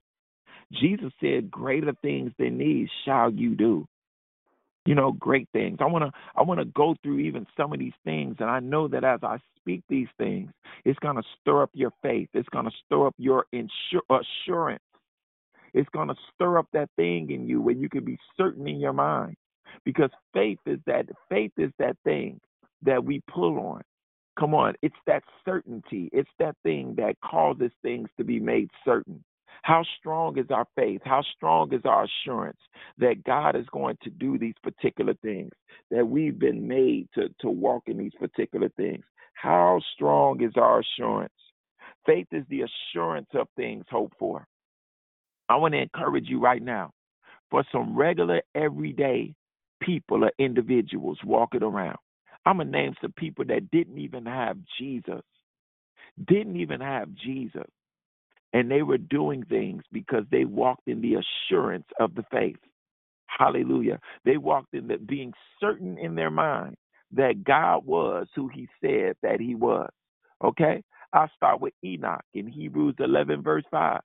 Jesus 0.73 1.11
said, 1.21 1.51
Greater 1.51 1.93
things 2.01 2.31
than 2.39 2.57
these 2.59 2.89
shall 3.05 3.31
you 3.33 3.55
do. 3.55 3.85
you 4.87 4.95
know, 4.95 5.11
great 5.13 5.47
things. 5.53 5.77
I 5.81 5.85
want 5.85 6.05
to 6.05 6.11
I 6.35 6.43
want 6.43 6.59
to 6.59 6.65
go 6.65 6.95
through 7.03 7.19
even 7.19 7.45
some 7.57 7.73
of 7.73 7.79
these 7.79 7.93
things 8.03 8.37
and 8.39 8.49
I 8.49 8.61
know 8.61 8.87
that 8.89 9.03
as 9.03 9.21
I 9.23 9.37
speak 9.57 9.83
these 9.89 10.07
things, 10.17 10.51
it's 10.85 10.99
to 11.17 11.23
stir 11.41 11.63
up 11.63 11.71
your 11.73 11.91
faith. 12.01 12.29
It's 12.33 12.49
to 12.53 12.71
stir 12.85 13.07
up 13.07 13.15
your 13.19 13.45
insur- 13.53 14.21
assurance. 14.21 14.83
It's 15.73 15.89
to 15.93 16.15
stir 16.35 16.59
up 16.59 16.67
that 16.73 16.89
thing 16.97 17.31
in 17.31 17.47
you 17.47 17.61
where 17.61 17.75
you 17.75 17.89
can 17.89 18.05
be 18.05 18.17
certain 18.37 18.67
in 18.67 18.79
your 18.79 18.93
mind. 18.93 19.35
Because 19.83 20.09
faith 20.33 20.59
is 20.65 20.79
that 20.85 21.07
faith 21.29 21.51
is 21.57 21.71
that 21.79 21.97
thing 22.03 22.39
that 22.83 23.03
we 23.03 23.21
pull 23.33 23.59
on. 23.59 23.81
Come 24.39 24.53
on, 24.53 24.75
it's 24.81 24.95
that 25.07 25.23
certainty. 25.45 26.09
It's 26.11 26.29
that 26.39 26.55
thing 26.63 26.95
that 26.97 27.15
causes 27.23 27.71
things 27.81 28.09
to 28.17 28.23
be 28.23 28.39
made 28.39 28.69
certain. 28.83 29.23
How 29.63 29.83
strong 29.99 30.37
is 30.37 30.47
our 30.51 30.67
faith? 30.75 31.01
How 31.05 31.21
strong 31.35 31.73
is 31.73 31.81
our 31.85 32.05
assurance 32.05 32.59
that 32.97 33.23
God 33.23 33.55
is 33.55 33.65
going 33.71 33.97
to 34.03 34.09
do 34.09 34.37
these 34.37 34.53
particular 34.61 35.13
things, 35.23 35.51
that 35.89 36.05
we've 36.07 36.37
been 36.37 36.67
made 36.67 37.07
to, 37.15 37.29
to 37.39 37.49
walk 37.49 37.83
in 37.87 37.97
these 37.97 38.13
particular 38.19 38.69
things? 38.77 39.03
How 39.33 39.79
strong 39.95 40.43
is 40.43 40.53
our 40.57 40.81
assurance? 40.81 41.33
Faith 42.05 42.27
is 42.31 42.43
the 42.49 42.63
assurance 42.63 43.29
of 43.33 43.47
things 43.55 43.85
hoped 43.89 44.17
for. 44.19 44.45
I 45.49 45.55
want 45.55 45.73
to 45.73 45.81
encourage 45.81 46.27
you 46.27 46.39
right 46.39 46.61
now 46.61 46.91
for 47.49 47.63
some 47.71 47.95
regular, 47.97 48.41
everyday 48.53 49.33
people 49.81 50.23
or 50.23 50.31
individuals 50.39 51.19
walking 51.23 51.63
around. 51.63 51.97
I'm 52.45 52.57
going 52.57 52.71
to 52.71 52.77
name 52.77 52.95
some 53.01 53.13
people 53.17 53.45
that 53.45 53.71
didn't 53.71 53.97
even 53.97 54.25
have 54.25 54.57
Jesus, 54.79 55.21
didn't 56.27 56.57
even 56.57 56.81
have 56.81 57.09
Jesus. 57.15 57.67
And 58.53 58.71
they 58.71 58.83
were 58.83 58.97
doing 58.97 59.43
things 59.43 59.83
because 59.91 60.23
they 60.31 60.45
walked 60.45 60.87
in 60.87 61.01
the 61.01 61.15
assurance 61.15 61.85
of 61.99 62.15
the 62.15 62.23
faith. 62.31 62.57
Hallelujah. 63.27 63.99
They 64.23 64.37
walked 64.37 64.73
in 64.73 64.87
the 64.87 64.97
being 64.97 65.33
certain 65.59 65.97
in 65.97 66.15
their 66.15 66.31
mind 66.31 66.75
that 67.11 67.43
God 67.43 67.85
was 67.85 68.27
who 68.35 68.47
he 68.47 68.67
said 68.81 69.15
that 69.23 69.39
he 69.41 69.55
was. 69.55 69.89
Okay? 70.43 70.83
I'll 71.13 71.31
start 71.35 71.61
with 71.61 71.73
Enoch 71.83 72.23
in 72.33 72.47
Hebrews 72.47 72.95
11, 72.99 73.41
verse 73.43 73.63
5. 73.71 74.01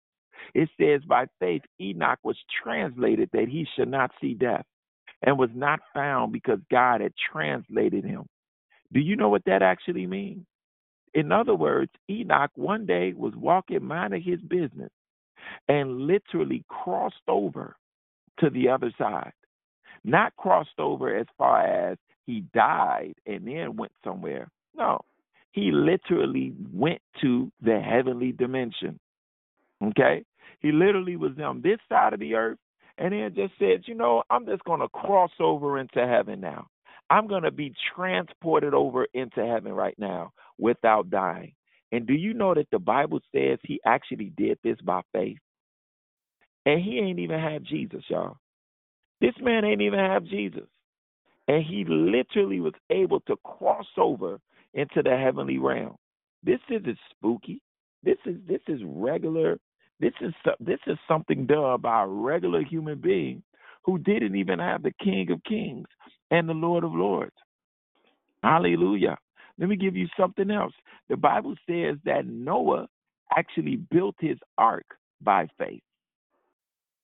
It 0.55 0.69
says, 0.81 1.03
By 1.07 1.27
faith, 1.39 1.63
Enoch 1.81 2.19
was 2.25 2.37
translated 2.63 3.31
that 3.33 3.49
he 3.49 3.67
should 3.77 3.89
not 3.89 4.11
see 4.21 4.35
death 4.35 4.65
and 5.23 5.39
was 5.39 5.51
not 5.55 5.81
found 5.95 6.33
because 6.33 6.59
God 6.71 7.01
had 7.01 7.13
translated 7.33 8.05
him. 8.05 8.27
Do 8.93 9.01
you 9.01 9.17
know 9.17 9.29
what 9.29 9.45
that 9.47 9.63
actually 9.63 10.07
means? 10.07 10.47
In 11.15 11.33
other 11.33 11.55
words, 11.55 11.91
Enoch 12.09 12.51
one 12.55 12.87
day 12.87 13.13
was 13.13 13.35
walking, 13.37 13.85
minding 13.85 14.23
his 14.23 14.41
business, 14.41 14.91
and 15.69 16.03
literally 16.03 16.65
crossed 16.69 17.17
over 17.29 17.77
to 18.39 18.51
the 18.51 18.69
other 18.69 18.93
side. 18.97 19.33
Not 20.05 20.35
crossed 20.37 20.79
over 20.79 21.15
as 21.17 21.27
far 21.37 21.63
as 21.63 21.99
he 22.27 22.45
died 22.55 23.15
and 23.27 23.47
then 23.47 23.77
went 23.77 23.93
somewhere. 24.05 24.49
No, 24.75 25.01
he 25.53 25.73
literally 25.73 26.55
went 26.73 27.03
to 27.21 27.51
the 27.61 27.81
heavenly 27.81 28.33
dimension. 28.33 28.99
Okay? 29.83 30.25
He 30.61 30.73
literally 30.73 31.17
was 31.17 31.33
on 31.43 31.61
this 31.63 31.79
side 31.89 32.13
of 32.13 32.21
the 32.21 32.35
earth 32.35 32.59
and 33.01 33.13
then 33.15 33.35
just 33.35 33.55
said, 33.59 33.83
you 33.87 33.95
know, 33.95 34.23
I'm 34.31 34.47
just 34.47 34.63
going 34.65 34.81
to 34.81 34.89
cross 34.89 35.31
over 35.41 35.79
into 35.79 36.07
heaven 36.07 36.41
now. 36.41 36.69
I'm 37.09 37.27
going 37.27 37.43
to 37.43 37.51
be 37.51 37.75
transported 37.97 38.75
over 38.75 39.07
into 39.15 39.45
heaven 39.45 39.73
right 39.73 39.99
now 39.99 40.33
without 40.59 41.11
dying. 41.11 41.55
And 41.91 42.07
do 42.07 42.13
you 42.13 42.35
know 42.35 42.55
that 42.55 42.69
the 42.71 42.79
Bible 42.79 43.21
says 43.35 43.59
he 43.65 43.81
actually 43.85 44.33
did 44.37 44.59
this 44.63 44.77
by 44.85 45.01
faith? 45.13 45.39
And 46.67 46.81
he 46.85 46.99
ain't 46.99 47.19
even 47.19 47.41
have 47.41 47.63
Jesus, 47.63 48.05
y'all. 48.09 48.37
This 49.21 49.35
man 49.41 49.65
ain't 49.65 49.81
even 49.81 49.99
have 49.99 50.25
Jesus. 50.25 50.69
And 51.49 51.65
he 51.65 51.85
literally 51.89 52.61
was 52.61 52.75
able 52.91 53.21
to 53.21 53.37
cross 53.45 53.87
over 53.97 54.39
into 54.75 55.03
the 55.03 55.17
heavenly 55.17 55.59
realm. 55.59 55.97
This 56.45 56.61
isn't 56.69 56.99
spooky. 57.11 57.63
This 58.03 58.19
is 58.25 58.37
this 58.47 58.61
is 58.69 58.81
regular. 58.85 59.59
This 60.01 60.15
is 60.21 60.33
this 60.59 60.81
is 60.87 60.97
something 61.07 61.47
done 61.47 61.81
by 61.83 62.03
a 62.03 62.07
regular 62.07 62.63
human 62.63 62.99
being 63.01 63.43
who 63.85 63.99
didn't 63.99 64.35
even 64.37 64.59
have 64.59 64.83
the 64.83 64.93
King 65.03 65.31
of 65.31 65.45
Kings 65.45 65.87
and 66.31 66.49
the 66.49 66.55
Lord 66.55 66.85
of 66.85 66.93
Lords. 66.93 67.37
Hallelujah. 68.43 69.19
Let 69.59 69.69
me 69.69 69.77
give 69.77 69.97
you 69.97 70.09
something 70.19 70.51
else. 70.51 70.73
The 71.09 71.17
Bible 71.17 71.55
says 71.69 71.97
that 72.05 72.27
Noah 72.27 72.89
actually 73.37 73.77
built 73.77 74.17
his 74.19 74.39
ark 74.57 74.87
by 75.21 75.49
faith. 75.59 75.83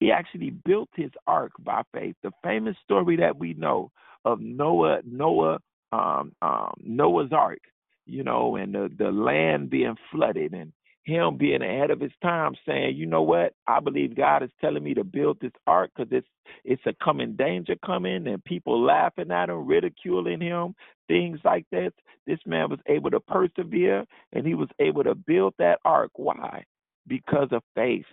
He 0.00 0.10
actually 0.10 0.50
built 0.50 0.88
his 0.94 1.10
ark 1.26 1.52
by 1.58 1.82
faith. 1.92 2.16
The 2.22 2.32
famous 2.42 2.76
story 2.84 3.16
that 3.16 3.38
we 3.38 3.54
know 3.54 3.90
of 4.24 4.40
Noah, 4.40 5.00
Noah, 5.04 5.58
um, 5.92 6.32
um, 6.42 6.74
Noah's 6.82 7.32
ark, 7.32 7.60
you 8.06 8.24
know, 8.24 8.56
and 8.56 8.74
the, 8.74 8.90
the 8.98 9.10
land 9.10 9.70
being 9.70 9.96
flooded 10.10 10.52
and 10.52 10.72
him 11.06 11.38
being 11.38 11.62
ahead 11.62 11.92
of 11.92 12.00
his 12.00 12.12
time, 12.22 12.56
saying, 12.66 12.96
"You 12.96 13.06
know 13.06 13.22
what? 13.22 13.54
I 13.68 13.80
believe 13.80 14.16
God 14.16 14.44
is 14.44 14.52
telling 14.60 14.84
me 14.84 14.94
to 14.94 15.04
build 15.04 15.40
this 15.40 15.52
ark 15.66 15.92
because 15.96 16.12
it's 16.12 16.28
it's 16.64 16.86
a 16.86 16.94
coming 17.04 17.36
danger 17.36 17.76
coming, 17.86 18.28
and 18.28 18.44
people 18.44 18.80
laughing 18.82 19.32
at 19.32 19.50
him, 19.50 19.66
ridiculing 19.66 20.42
him, 20.42 20.76
things 21.08 21.40
like 21.44 21.66
that." 21.72 21.94
This 22.26 22.40
man 22.46 22.70
was 22.70 22.80
able 22.88 23.10
to 23.12 23.20
persevere, 23.20 24.06
and 24.34 24.46
he 24.46 24.54
was 24.54 24.70
able 24.80 25.04
to 25.04 25.16
build 25.16 25.54
that 25.58 25.80
ark. 25.86 26.12
Why? 26.16 26.64
Because 27.08 27.50
of 27.52 27.64
faith, 27.76 28.06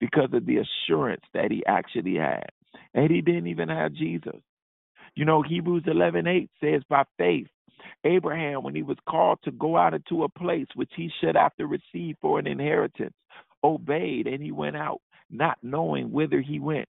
because 0.00 0.32
of 0.34 0.46
the 0.46 0.58
assurance 0.58 1.24
that 1.34 1.52
he 1.52 1.66
actually 1.66 2.16
had, 2.16 2.50
and 2.94 3.10
he 3.12 3.22
didn't 3.22 3.48
even 3.48 3.70
have 3.70 3.94
Jesus. 3.94 4.42
You 5.16 5.24
know, 5.26 5.42
Hebrews 5.42 5.84
eleven 5.86 6.26
eight 6.28 6.50
says, 6.60 6.82
"By 6.90 7.04
faith." 7.18 7.48
Abraham, 8.04 8.62
when 8.62 8.74
he 8.74 8.82
was 8.82 8.98
called 9.08 9.38
to 9.44 9.50
go 9.52 9.76
out 9.76 9.94
into 9.94 10.24
a 10.24 10.28
place 10.28 10.66
which 10.74 10.90
he 10.96 11.10
should 11.20 11.36
after 11.36 11.66
receive 11.66 12.16
for 12.20 12.38
an 12.38 12.46
inheritance, 12.46 13.14
obeyed 13.64 14.26
and 14.26 14.42
he 14.42 14.52
went 14.52 14.76
out, 14.76 15.00
not 15.30 15.58
knowing 15.62 16.12
whither 16.12 16.40
he 16.40 16.60
went. 16.60 16.88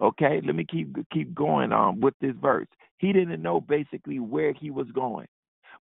Okay, 0.00 0.40
let 0.44 0.56
me 0.56 0.64
keep 0.68 0.96
keep 1.12 1.34
going 1.34 1.72
on 1.72 2.00
with 2.00 2.14
this 2.20 2.34
verse. 2.40 2.66
He 2.98 3.12
didn't 3.12 3.42
know 3.42 3.60
basically 3.60 4.18
where 4.18 4.52
he 4.52 4.70
was 4.70 4.88
going, 4.92 5.28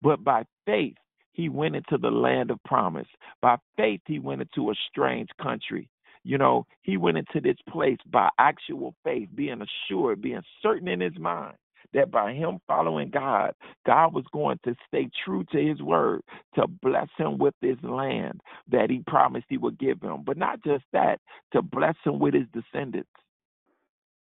but 0.01 0.23
by 0.23 0.43
faith 0.65 0.95
he 1.33 1.49
went 1.49 1.75
into 1.75 1.97
the 1.97 2.11
land 2.11 2.51
of 2.51 2.61
promise. 2.65 3.07
By 3.41 3.57
faith 3.77 4.01
he 4.05 4.19
went 4.19 4.41
into 4.41 4.71
a 4.71 4.75
strange 4.89 5.29
country. 5.41 5.89
You 6.23 6.37
know, 6.37 6.65
he 6.81 6.97
went 6.97 7.17
into 7.17 7.41
this 7.41 7.57
place 7.69 7.97
by 8.11 8.29
actual 8.37 8.93
faith, 9.03 9.29
being 9.33 9.61
assured, 9.61 10.21
being 10.21 10.41
certain 10.61 10.87
in 10.87 10.99
his 10.99 11.17
mind 11.17 11.55
that 11.93 12.11
by 12.11 12.33
him 12.33 12.59
following 12.67 13.09
God, 13.09 13.53
God 13.85 14.13
was 14.13 14.25
going 14.33 14.59
to 14.65 14.75
stay 14.87 15.09
true 15.25 15.43
to 15.51 15.57
his 15.59 15.81
word 15.81 16.21
to 16.55 16.67
bless 16.67 17.07
him 17.17 17.37
with 17.37 17.53
this 17.61 17.77
land 17.83 18.41
that 18.69 18.89
he 18.89 19.03
promised 19.07 19.45
he 19.49 19.57
would 19.57 19.79
give 19.79 20.01
him. 20.01 20.23
But 20.25 20.37
not 20.37 20.63
just 20.63 20.83
that, 20.93 21.19
to 21.53 21.61
bless 21.61 21.95
him 22.05 22.19
with 22.19 22.33
his 22.33 22.47
descendants. 22.53 23.09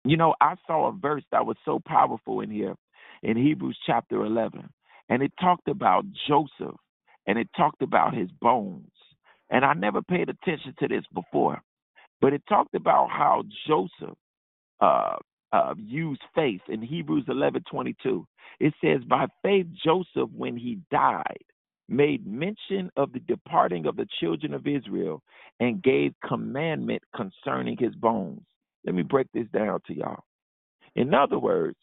You 0.04 0.16
know, 0.16 0.34
I 0.40 0.54
saw 0.66 0.88
a 0.88 0.92
verse 0.92 1.24
that 1.32 1.46
was 1.46 1.56
so 1.64 1.80
powerful 1.86 2.40
in 2.40 2.50
here 2.50 2.74
in 3.22 3.36
Hebrews 3.36 3.78
chapter 3.86 4.24
11, 4.24 4.68
and 5.08 5.22
it 5.22 5.32
talked 5.40 5.68
about 5.68 6.04
Joseph 6.28 6.76
and 7.26 7.38
it 7.38 7.48
talked 7.56 7.82
about 7.82 8.14
his 8.14 8.28
bones. 8.40 8.90
And 9.50 9.64
I 9.64 9.74
never 9.74 10.02
paid 10.02 10.28
attention 10.28 10.74
to 10.78 10.88
this 10.88 11.04
before, 11.14 11.62
but 12.20 12.32
it 12.32 12.42
talked 12.48 12.74
about 12.74 13.08
how 13.10 13.44
Joseph 13.66 14.16
uh, 14.80 15.16
uh, 15.54 15.74
use 15.78 16.18
faith 16.34 16.62
in 16.68 16.82
Hebrews 16.82 17.26
11:22. 17.28 18.26
It 18.60 18.74
says, 18.80 19.04
"By 19.04 19.26
faith 19.42 19.66
Joseph, 19.84 20.30
when 20.32 20.56
he 20.56 20.80
died, 20.90 21.44
made 21.88 22.26
mention 22.26 22.90
of 22.96 23.12
the 23.12 23.20
departing 23.20 23.86
of 23.86 23.96
the 23.96 24.08
children 24.20 24.54
of 24.54 24.66
Israel 24.66 25.22
and 25.60 25.82
gave 25.82 26.14
commandment 26.24 27.02
concerning 27.14 27.76
his 27.78 27.94
bones." 27.94 28.42
Let 28.84 28.94
me 28.94 29.02
break 29.02 29.28
this 29.32 29.48
down 29.48 29.80
to 29.86 29.94
y'all. 29.94 30.24
In 30.96 31.14
other 31.14 31.38
words, 31.38 31.78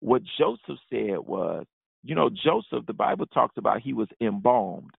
what 0.00 0.22
Joseph 0.38 0.78
said 0.90 1.18
was, 1.18 1.66
you 2.02 2.14
know, 2.14 2.30
Joseph, 2.30 2.86
the 2.86 2.94
Bible 2.94 3.26
talks 3.26 3.56
about 3.58 3.82
he 3.82 3.92
was 3.92 4.08
embalmed. 4.20 4.94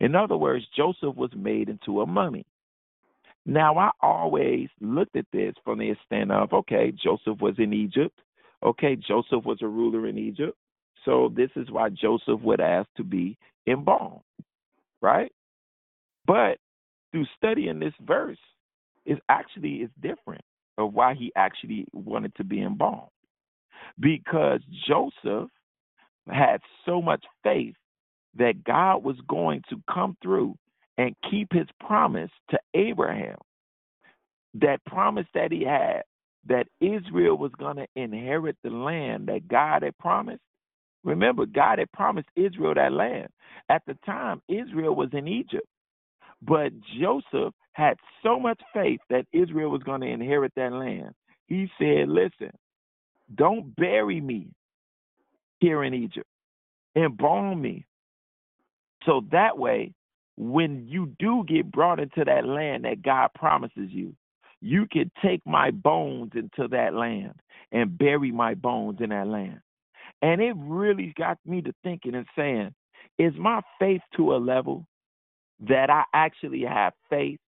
In 0.00 0.14
other 0.14 0.36
words, 0.36 0.66
Joseph 0.76 1.16
was 1.16 1.30
made 1.34 1.68
into 1.70 2.02
a 2.02 2.06
mummy. 2.06 2.44
Now, 3.46 3.78
I 3.78 3.90
always 4.02 4.68
looked 4.80 5.16
at 5.16 5.26
this 5.32 5.54
from 5.64 5.78
the 5.78 5.90
extent 5.90 6.32
of 6.32 6.52
okay, 6.52 6.92
Joseph 6.92 7.40
was 7.40 7.54
in 7.58 7.72
Egypt. 7.72 8.18
Okay, 8.64 8.96
Joseph 8.96 9.44
was 9.44 9.58
a 9.62 9.68
ruler 9.68 10.08
in 10.08 10.18
Egypt. 10.18 10.58
So 11.04 11.32
this 11.34 11.50
is 11.54 11.70
why 11.70 11.90
Joseph 11.90 12.40
would 12.40 12.60
ask 12.60 12.88
to 12.96 13.04
be 13.04 13.38
embalmed, 13.68 14.22
right? 15.00 15.30
But 16.26 16.58
through 17.12 17.26
studying 17.36 17.78
this 17.78 17.94
verse, 18.04 18.38
it 19.04 19.20
actually 19.28 19.76
is 19.76 19.90
different 20.02 20.42
of 20.76 20.92
why 20.92 21.14
he 21.14 21.32
actually 21.36 21.86
wanted 21.92 22.34
to 22.36 22.44
be 22.44 22.62
embalmed. 22.62 23.10
Because 24.00 24.60
Joseph 24.88 25.48
had 26.28 26.60
so 26.84 27.00
much 27.00 27.24
faith 27.44 27.76
that 28.36 28.64
God 28.64 29.04
was 29.04 29.16
going 29.28 29.62
to 29.70 29.80
come 29.92 30.16
through 30.20 30.56
and 30.98 31.14
keep 31.30 31.52
his 31.52 31.66
promise 31.80 32.30
to 32.50 32.58
Abraham. 32.74 33.36
That 34.54 34.84
promise 34.86 35.26
that 35.34 35.52
he 35.52 35.64
had 35.64 36.02
that 36.48 36.66
Israel 36.80 37.36
was 37.36 37.52
going 37.58 37.76
to 37.76 37.86
inherit 37.96 38.56
the 38.62 38.70
land 38.70 39.28
that 39.28 39.48
God 39.48 39.82
had 39.82 39.98
promised. 39.98 40.40
Remember, 41.04 41.46
God 41.46 41.78
had 41.78 41.92
promised 41.92 42.28
Israel 42.36 42.74
that 42.74 42.92
land. 42.92 43.28
At 43.68 43.82
the 43.86 43.96
time, 44.06 44.42
Israel 44.48 44.94
was 44.94 45.10
in 45.12 45.28
Egypt. 45.28 45.66
But 46.42 46.72
Joseph 47.00 47.54
had 47.72 47.96
so 48.22 48.38
much 48.38 48.60
faith 48.74 49.00
that 49.10 49.26
Israel 49.32 49.70
was 49.70 49.82
going 49.82 50.00
to 50.02 50.06
inherit 50.08 50.52
that 50.56 50.72
land. 50.72 51.14
He 51.46 51.68
said, 51.78 52.08
Listen, 52.08 52.52
don't 53.34 53.74
bury 53.76 54.20
me 54.20 54.48
here 55.60 55.84
in 55.84 55.94
Egypt. 55.94 56.26
Embalm 56.96 57.60
me. 57.60 57.86
So 59.04 59.22
that 59.32 59.58
way, 59.58 59.92
when 60.36 60.86
you 60.86 61.14
do 61.18 61.44
get 61.46 61.70
brought 61.70 62.00
into 62.00 62.24
that 62.24 62.46
land 62.46 62.84
that 62.84 63.02
God 63.02 63.30
promises 63.34 63.90
you, 63.90 64.14
you 64.60 64.86
can 64.90 65.10
take 65.22 65.40
my 65.46 65.70
bones 65.70 66.32
into 66.34 66.68
that 66.68 66.94
land 66.94 67.34
and 67.72 67.96
bury 67.96 68.30
my 68.32 68.54
bones 68.54 68.98
in 69.00 69.10
that 69.10 69.26
land. 69.26 69.60
And 70.22 70.40
it 70.40 70.54
really 70.56 71.12
got 71.16 71.38
me 71.44 71.62
to 71.62 71.74
thinking 71.82 72.14
and 72.14 72.26
saying, 72.36 72.74
is 73.18 73.32
my 73.38 73.60
faith 73.78 74.02
to 74.16 74.34
a 74.34 74.38
level 74.38 74.86
that 75.60 75.90
I 75.90 76.04
actually 76.12 76.62
have 76.62 76.92
faith 77.08 77.40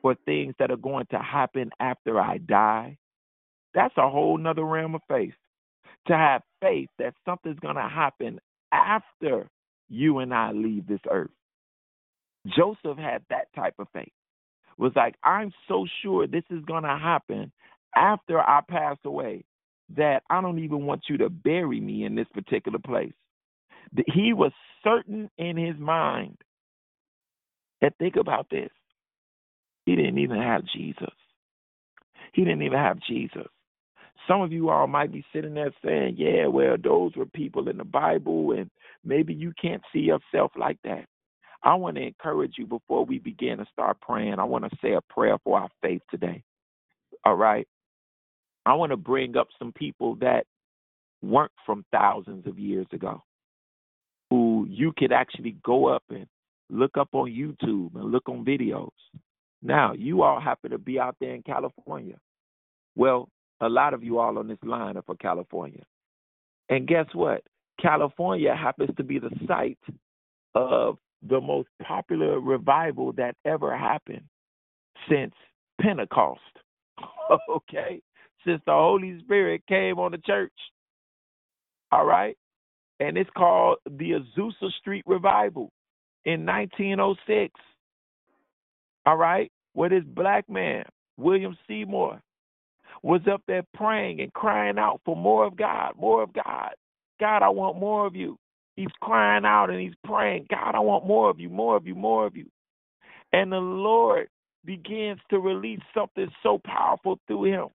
for 0.00 0.16
things 0.24 0.54
that 0.58 0.70
are 0.70 0.76
going 0.76 1.06
to 1.10 1.18
happen 1.18 1.70
after 1.80 2.20
I 2.20 2.38
die? 2.38 2.98
That's 3.74 3.94
a 3.96 4.08
whole 4.08 4.36
nother 4.38 4.64
realm 4.64 4.94
of 4.94 5.02
faith. 5.08 5.34
To 6.08 6.16
have 6.16 6.42
faith 6.60 6.88
that 6.98 7.14
something's 7.24 7.60
going 7.60 7.76
to 7.76 7.82
happen 7.82 8.40
after 8.72 9.48
you 9.88 10.18
and 10.18 10.34
I 10.34 10.52
leave 10.52 10.86
this 10.86 11.00
earth. 11.10 11.30
Joseph 12.46 12.98
had 12.98 13.22
that 13.30 13.52
type 13.54 13.74
of 13.78 13.88
faith. 13.92 14.12
Was 14.78 14.92
like, 14.96 15.14
I'm 15.22 15.52
so 15.68 15.86
sure 16.02 16.26
this 16.26 16.44
is 16.50 16.64
going 16.64 16.82
to 16.82 16.98
happen 16.98 17.52
after 17.94 18.40
I 18.40 18.60
pass 18.68 18.96
away 19.04 19.44
that 19.96 20.22
I 20.30 20.40
don't 20.40 20.58
even 20.60 20.86
want 20.86 21.02
you 21.08 21.18
to 21.18 21.28
bury 21.28 21.80
me 21.80 22.04
in 22.04 22.14
this 22.14 22.26
particular 22.32 22.78
place. 22.78 23.12
He 24.06 24.32
was 24.32 24.52
certain 24.82 25.30
in 25.38 25.56
his 25.56 25.78
mind. 25.78 26.38
And 27.82 27.94
think 27.98 28.16
about 28.16 28.48
this. 28.50 28.70
He 29.84 29.96
didn't 29.96 30.18
even 30.18 30.40
have 30.40 30.62
Jesus. 30.74 31.12
He 32.32 32.44
didn't 32.44 32.62
even 32.62 32.78
have 32.78 32.98
Jesus. 33.06 33.48
Some 34.28 34.40
of 34.40 34.52
you 34.52 34.70
all 34.70 34.86
might 34.86 35.12
be 35.12 35.24
sitting 35.32 35.54
there 35.54 35.72
saying, 35.84 36.14
yeah, 36.16 36.46
well, 36.46 36.76
those 36.82 37.14
were 37.16 37.26
people 37.26 37.68
in 37.68 37.76
the 37.76 37.84
Bible, 37.84 38.52
and 38.52 38.70
maybe 39.04 39.34
you 39.34 39.52
can't 39.60 39.82
see 39.92 40.00
yourself 40.00 40.52
like 40.56 40.78
that. 40.84 41.06
I 41.64 41.74
want 41.74 41.96
to 41.96 42.02
encourage 42.02 42.54
you 42.58 42.66
before 42.66 43.04
we 43.04 43.18
begin 43.18 43.58
to 43.58 43.66
start 43.72 44.00
praying. 44.00 44.38
I 44.38 44.44
want 44.44 44.64
to 44.64 44.76
say 44.82 44.94
a 44.94 45.00
prayer 45.00 45.36
for 45.44 45.60
our 45.60 45.68
faith 45.80 46.02
today. 46.10 46.42
All 47.24 47.36
right. 47.36 47.66
I 48.66 48.74
want 48.74 48.90
to 48.90 48.96
bring 48.96 49.36
up 49.36 49.48
some 49.58 49.72
people 49.72 50.16
that 50.16 50.44
weren't 51.22 51.52
from 51.64 51.84
thousands 51.92 52.46
of 52.46 52.58
years 52.58 52.86
ago, 52.92 53.22
who 54.30 54.66
you 54.68 54.92
could 54.96 55.12
actually 55.12 55.56
go 55.64 55.86
up 55.86 56.02
and 56.10 56.26
look 56.68 56.96
up 56.96 57.08
on 57.12 57.30
YouTube 57.30 57.94
and 57.94 58.10
look 58.10 58.28
on 58.28 58.44
videos. 58.44 58.90
Now, 59.62 59.92
you 59.92 60.22
all 60.22 60.40
happen 60.40 60.72
to 60.72 60.78
be 60.78 60.98
out 60.98 61.16
there 61.20 61.34
in 61.34 61.42
California. 61.42 62.16
Well, 62.96 63.28
a 63.60 63.68
lot 63.68 63.94
of 63.94 64.02
you 64.02 64.18
all 64.18 64.38
on 64.38 64.48
this 64.48 64.58
line 64.64 64.96
are 64.96 65.02
for 65.02 65.14
California. 65.16 65.84
And 66.68 66.88
guess 66.88 67.06
what? 67.12 67.42
California 67.80 68.54
happens 68.54 68.90
to 68.96 69.04
be 69.04 69.18
the 69.18 69.30
site 69.46 69.78
of 70.54 70.98
the 71.28 71.40
most 71.40 71.68
popular 71.82 72.40
revival 72.40 73.12
that 73.12 73.34
ever 73.44 73.76
happened 73.76 74.24
since 75.08 75.34
Pentecost. 75.80 76.40
okay? 77.48 78.00
Since 78.44 78.62
the 78.66 78.72
Holy 78.72 79.20
Spirit 79.20 79.62
came 79.68 79.98
on 79.98 80.12
the 80.12 80.18
church. 80.18 80.52
All 81.90 82.04
right? 82.04 82.36
And 83.00 83.16
it's 83.16 83.30
called 83.36 83.78
the 83.86 84.12
Azusa 84.12 84.70
Street 84.80 85.04
Revival 85.06 85.70
in 86.24 86.46
1906. 86.46 87.52
All 89.06 89.16
right? 89.16 89.50
Where 89.74 89.90
this 89.90 90.04
black 90.06 90.48
man, 90.48 90.84
William 91.16 91.56
Seymour, 91.66 92.20
was 93.02 93.20
up 93.32 93.42
there 93.46 93.64
praying 93.74 94.20
and 94.20 94.32
crying 94.32 94.78
out 94.78 95.00
for 95.04 95.16
more 95.16 95.44
of 95.46 95.56
God, 95.56 95.92
more 95.96 96.22
of 96.22 96.32
God. 96.32 96.70
God, 97.18 97.42
I 97.42 97.48
want 97.48 97.78
more 97.78 98.06
of 98.06 98.14
you. 98.14 98.38
He's 98.76 98.92
crying 99.00 99.44
out 99.44 99.70
and 99.70 99.80
he's 99.80 99.94
praying, 100.04 100.46
God, 100.50 100.74
I 100.74 100.80
want 100.80 101.06
more 101.06 101.28
of 101.28 101.38
you, 101.38 101.50
more 101.50 101.76
of 101.76 101.86
you, 101.86 101.94
more 101.94 102.26
of 102.26 102.36
you. 102.36 102.46
And 103.32 103.52
the 103.52 103.58
Lord 103.58 104.28
begins 104.64 105.20
to 105.30 105.38
release 105.38 105.80
something 105.94 106.28
so 106.42 106.60
powerful 106.64 107.18
through 107.26 107.44
him 107.44 107.68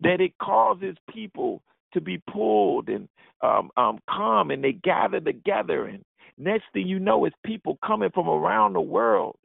that 0.00 0.20
it 0.20 0.36
causes 0.38 0.96
people 1.12 1.62
to 1.92 2.00
be 2.00 2.18
pulled 2.30 2.88
and 2.88 3.08
um, 3.42 3.70
um, 3.76 3.98
come 4.08 4.50
and 4.50 4.62
they 4.62 4.72
gather 4.72 5.20
together. 5.20 5.86
And 5.86 6.04
next 6.38 6.64
thing 6.72 6.86
you 6.86 6.98
know, 6.98 7.24
is 7.26 7.32
people 7.44 7.78
coming 7.84 8.10
from 8.12 8.28
around 8.28 8.74
the 8.74 8.80
world 8.80 9.36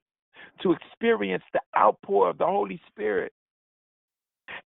to 0.61 0.73
experience 0.73 1.43
the 1.53 1.61
outpour 1.77 2.29
of 2.29 2.37
the 2.37 2.45
Holy 2.45 2.79
Spirit. 2.87 3.31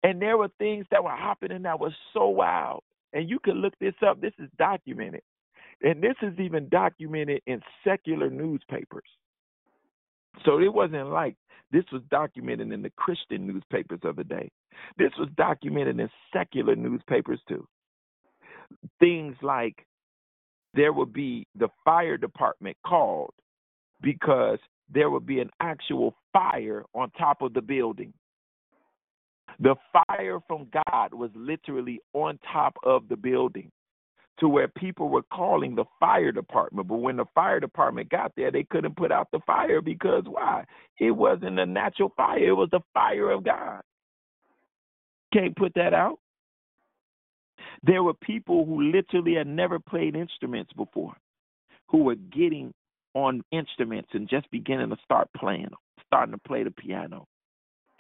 And 0.04 0.22
there 0.22 0.38
were 0.38 0.50
things 0.58 0.86
that 0.92 1.04
were 1.04 1.12
happening 1.16 1.64
that 1.64 1.80
was 1.80 1.94
so 2.14 2.28
wild. 2.28 2.82
And 3.14 3.30
you 3.30 3.40
can 3.40 3.56
look 3.56 3.74
this 3.80 3.94
up. 4.06 4.20
This 4.20 4.34
is 4.40 4.50
documented. 4.58 5.22
And 5.82 6.02
this 6.02 6.16
is 6.22 6.38
even 6.40 6.70
documented 6.70 7.42
in 7.48 7.62
secular 7.84 8.30
newspapers. 8.30 9.04
So 10.44 10.60
it 10.60 10.74
wasn't 10.74 11.10
like 11.10 11.36
this 11.72 11.86
was 11.92 12.02
documented 12.10 12.72
in 12.72 12.82
the 12.82 12.92
Christian 12.92 13.48
newspapers 13.48 14.00
of 14.04 14.16
the 14.16 14.24
day. 14.24 14.50
This 14.98 15.12
was 15.18 15.30
documented 15.38 16.00
in 16.00 16.10
secular 16.34 16.76
newspapers 16.76 17.40
too. 17.48 17.68
Things 19.00 19.36
like 19.42 19.86
there 20.74 20.94
would 20.94 21.14
be 21.14 21.48
the 21.58 21.70
fire 21.84 22.18
department 22.18 22.78
called 22.86 23.34
because 24.02 24.60
there 24.94 25.10
would 25.10 25.26
be 25.26 25.40
an 25.40 25.50
actual 25.60 26.16
fire 26.34 26.84
on 26.94 27.10
top 27.12 27.42
of 27.42 27.54
the 27.54 27.62
building. 27.62 28.14
The 29.60 29.76
fire 29.94 30.40
from 30.48 30.68
God 30.90 31.14
was 31.14 31.32
literally 31.34 32.00
on 32.14 32.38
top 32.52 32.76
of 32.84 33.08
the 33.08 33.16
building 33.16 33.72
to 34.40 34.50
where 34.50 34.68
people 34.68 35.10
were 35.10 35.24
calling 35.34 35.76
the 35.76 35.86
fire 36.00 36.32
department. 36.32 36.88
But 36.88 36.96
when 36.96 37.18
the 37.18 37.26
fire 37.34 37.60
department 37.60 38.10
got 38.10 38.34
there, 38.36 38.52
they 38.52 38.64
couldn't 38.64 38.98
put 38.98 39.12
out 39.12 39.30
the 39.32 39.40
fire 39.48 39.82
because 39.82 40.24
why? 40.26 40.66
It 41.00 41.12
wasn't 41.12 41.60
a 41.60 41.66
natural 41.66 42.12
fire, 42.18 42.50
it 42.50 42.54
was 42.54 42.70
the 42.72 42.82
fire 42.94 43.32
of 43.32 43.44
God. 43.44 43.82
Can't 45.34 45.56
put 45.56 45.74
that 45.76 45.94
out. 45.94 46.20
There 47.84 48.04
were 48.04 48.14
people 48.14 48.66
who 48.66 48.92
literally 48.92 49.36
had 49.36 49.48
never 49.48 49.80
played 49.80 50.16
instruments 50.16 50.72
before 50.74 51.16
who 51.88 52.00
were 52.00 52.16
getting 52.16 52.74
on 53.14 53.44
instruments 53.52 54.10
and 54.14 54.28
just 54.28 54.50
beginning 54.52 54.90
to 54.90 54.98
start 55.04 55.30
playing, 55.38 55.70
starting 56.06 56.34
to 56.34 56.40
play 56.48 56.64
the 56.64 56.72
piano. 56.72 57.26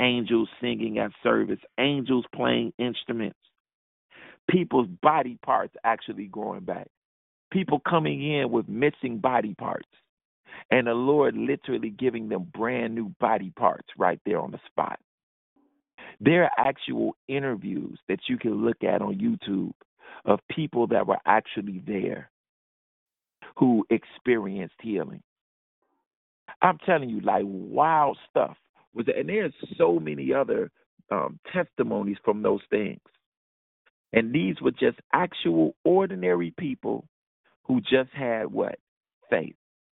Angels 0.01 0.49
singing 0.59 0.97
at 0.99 1.11
service, 1.23 1.59
angels 1.79 2.25
playing 2.35 2.73
instruments 2.77 3.37
people's 4.49 4.87
body 5.01 5.37
parts 5.43 5.75
actually 5.83 6.25
growing 6.25 6.61
back. 6.61 6.87
People 7.51 7.79
coming 7.87 8.21
in 8.33 8.51
with 8.51 8.67
missing 8.67 9.19
body 9.19 9.53
parts. 9.55 9.87
And 10.71 10.87
the 10.87 10.93
Lord 10.93 11.35
literally 11.35 11.89
giving 11.89 12.29
them 12.29 12.49
brand 12.53 12.95
new 12.95 13.13
body 13.19 13.51
parts 13.57 13.87
right 13.97 14.19
there 14.25 14.39
on 14.39 14.51
the 14.51 14.59
spot. 14.67 14.99
There 16.19 16.43
are 16.45 16.51
actual 16.57 17.15
interviews 17.27 17.99
that 18.07 18.19
you 18.27 18.37
can 18.37 18.65
look 18.65 18.83
at 18.83 19.01
on 19.01 19.19
YouTube 19.19 19.73
of 20.25 20.39
people 20.49 20.87
that 20.87 21.07
were 21.07 21.19
actually 21.25 21.81
there 21.85 22.29
who 23.57 23.85
experienced 23.89 24.75
healing. 24.81 25.21
I'm 26.61 26.77
telling 26.85 27.09
you, 27.09 27.19
like 27.21 27.43
wild 27.45 28.17
stuff 28.29 28.57
was, 28.93 29.07
and 29.15 29.29
there's 29.29 29.53
so 29.77 29.99
many 29.99 30.33
other 30.33 30.71
um, 31.11 31.39
testimonies 31.53 32.17
from 32.23 32.41
those 32.41 32.61
things. 32.69 32.99
And 34.13 34.33
these 34.33 34.55
were 34.61 34.71
just 34.71 34.99
actual 35.13 35.75
ordinary 35.83 36.53
people 36.57 37.05
who 37.65 37.81
just 37.81 38.11
had 38.13 38.47
what? 38.47 38.77
Faith. 39.29 39.55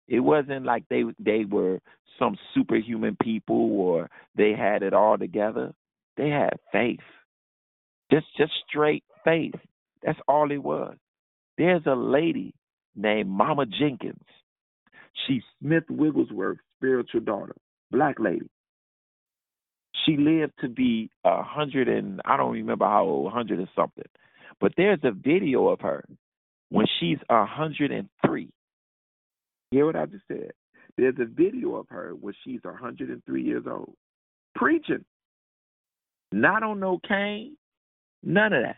It 0.08 0.20
wasn't 0.20 0.66
like 0.66 0.86
they 0.90 1.04
they 1.20 1.46
were 1.46 1.80
some 2.20 2.38
superhuman 2.54 3.18
people 3.22 3.80
or 3.80 4.10
they 4.36 4.54
had 4.54 4.84
it 4.84 4.94
all 4.94 5.18
together. 5.18 5.74
They 6.18 6.30
had 6.30 6.60
faith. 6.72 7.00
Just 8.12 8.28
just 8.38 8.54
straight 8.70 9.04
faith. 9.24 9.56
That's 10.04 10.20
all 10.28 10.52
it 10.52 10.64
was. 10.64 10.96
There's 11.58 11.84
a 11.88 11.96
lady 11.96 12.54
named 12.96 13.30
Mama 13.30 13.66
Jenkins. 13.66 14.24
She's 15.28 15.44
Smith 15.62 15.86
Wigglesworth's 15.90 16.62
spiritual 16.78 17.22
daughter, 17.22 17.56
black 17.92 18.20
lady 18.20 18.50
she 20.06 20.18
lived 20.18 20.54
to 20.62 20.70
be 20.70 21.10
a 21.24 21.44
hundred 21.44 21.88
and 21.88 22.22
I 22.26 22.38
don't 22.38 22.54
remember 22.54 22.86
how 22.86 23.06
old, 23.06 23.32
hundred 23.32 23.60
and 23.60 23.70
something. 23.76 24.06
But 24.60 24.74
there's 24.78 25.00
a 25.04 25.12
video 25.12 25.68
of 25.68 25.82
her 25.82 26.06
when 26.70 26.86
she's 27.00 27.18
a 27.30 27.46
hundred 27.46 27.92
and 27.92 28.10
three. 28.26 28.50
Hear 29.72 29.86
what 29.86 29.96
I 29.96 30.06
just 30.06 30.24
said? 30.28 30.52
There's 30.98 31.16
a 31.20 31.26
video 31.26 31.76
of 31.76 31.88
her 31.90 32.14
when 32.20 32.34
she's 32.44 32.62
a 32.66 32.74
hundred 32.74 33.10
and 33.10 33.24
three 33.26 33.44
years 33.44 33.66
old, 33.70 33.96
preaching. 34.56 35.06
Not 36.32 36.64
on 36.64 36.80
no 36.80 37.00
cane, 37.08 37.58
None 38.26 38.54
of 38.54 38.64
that. 38.64 38.78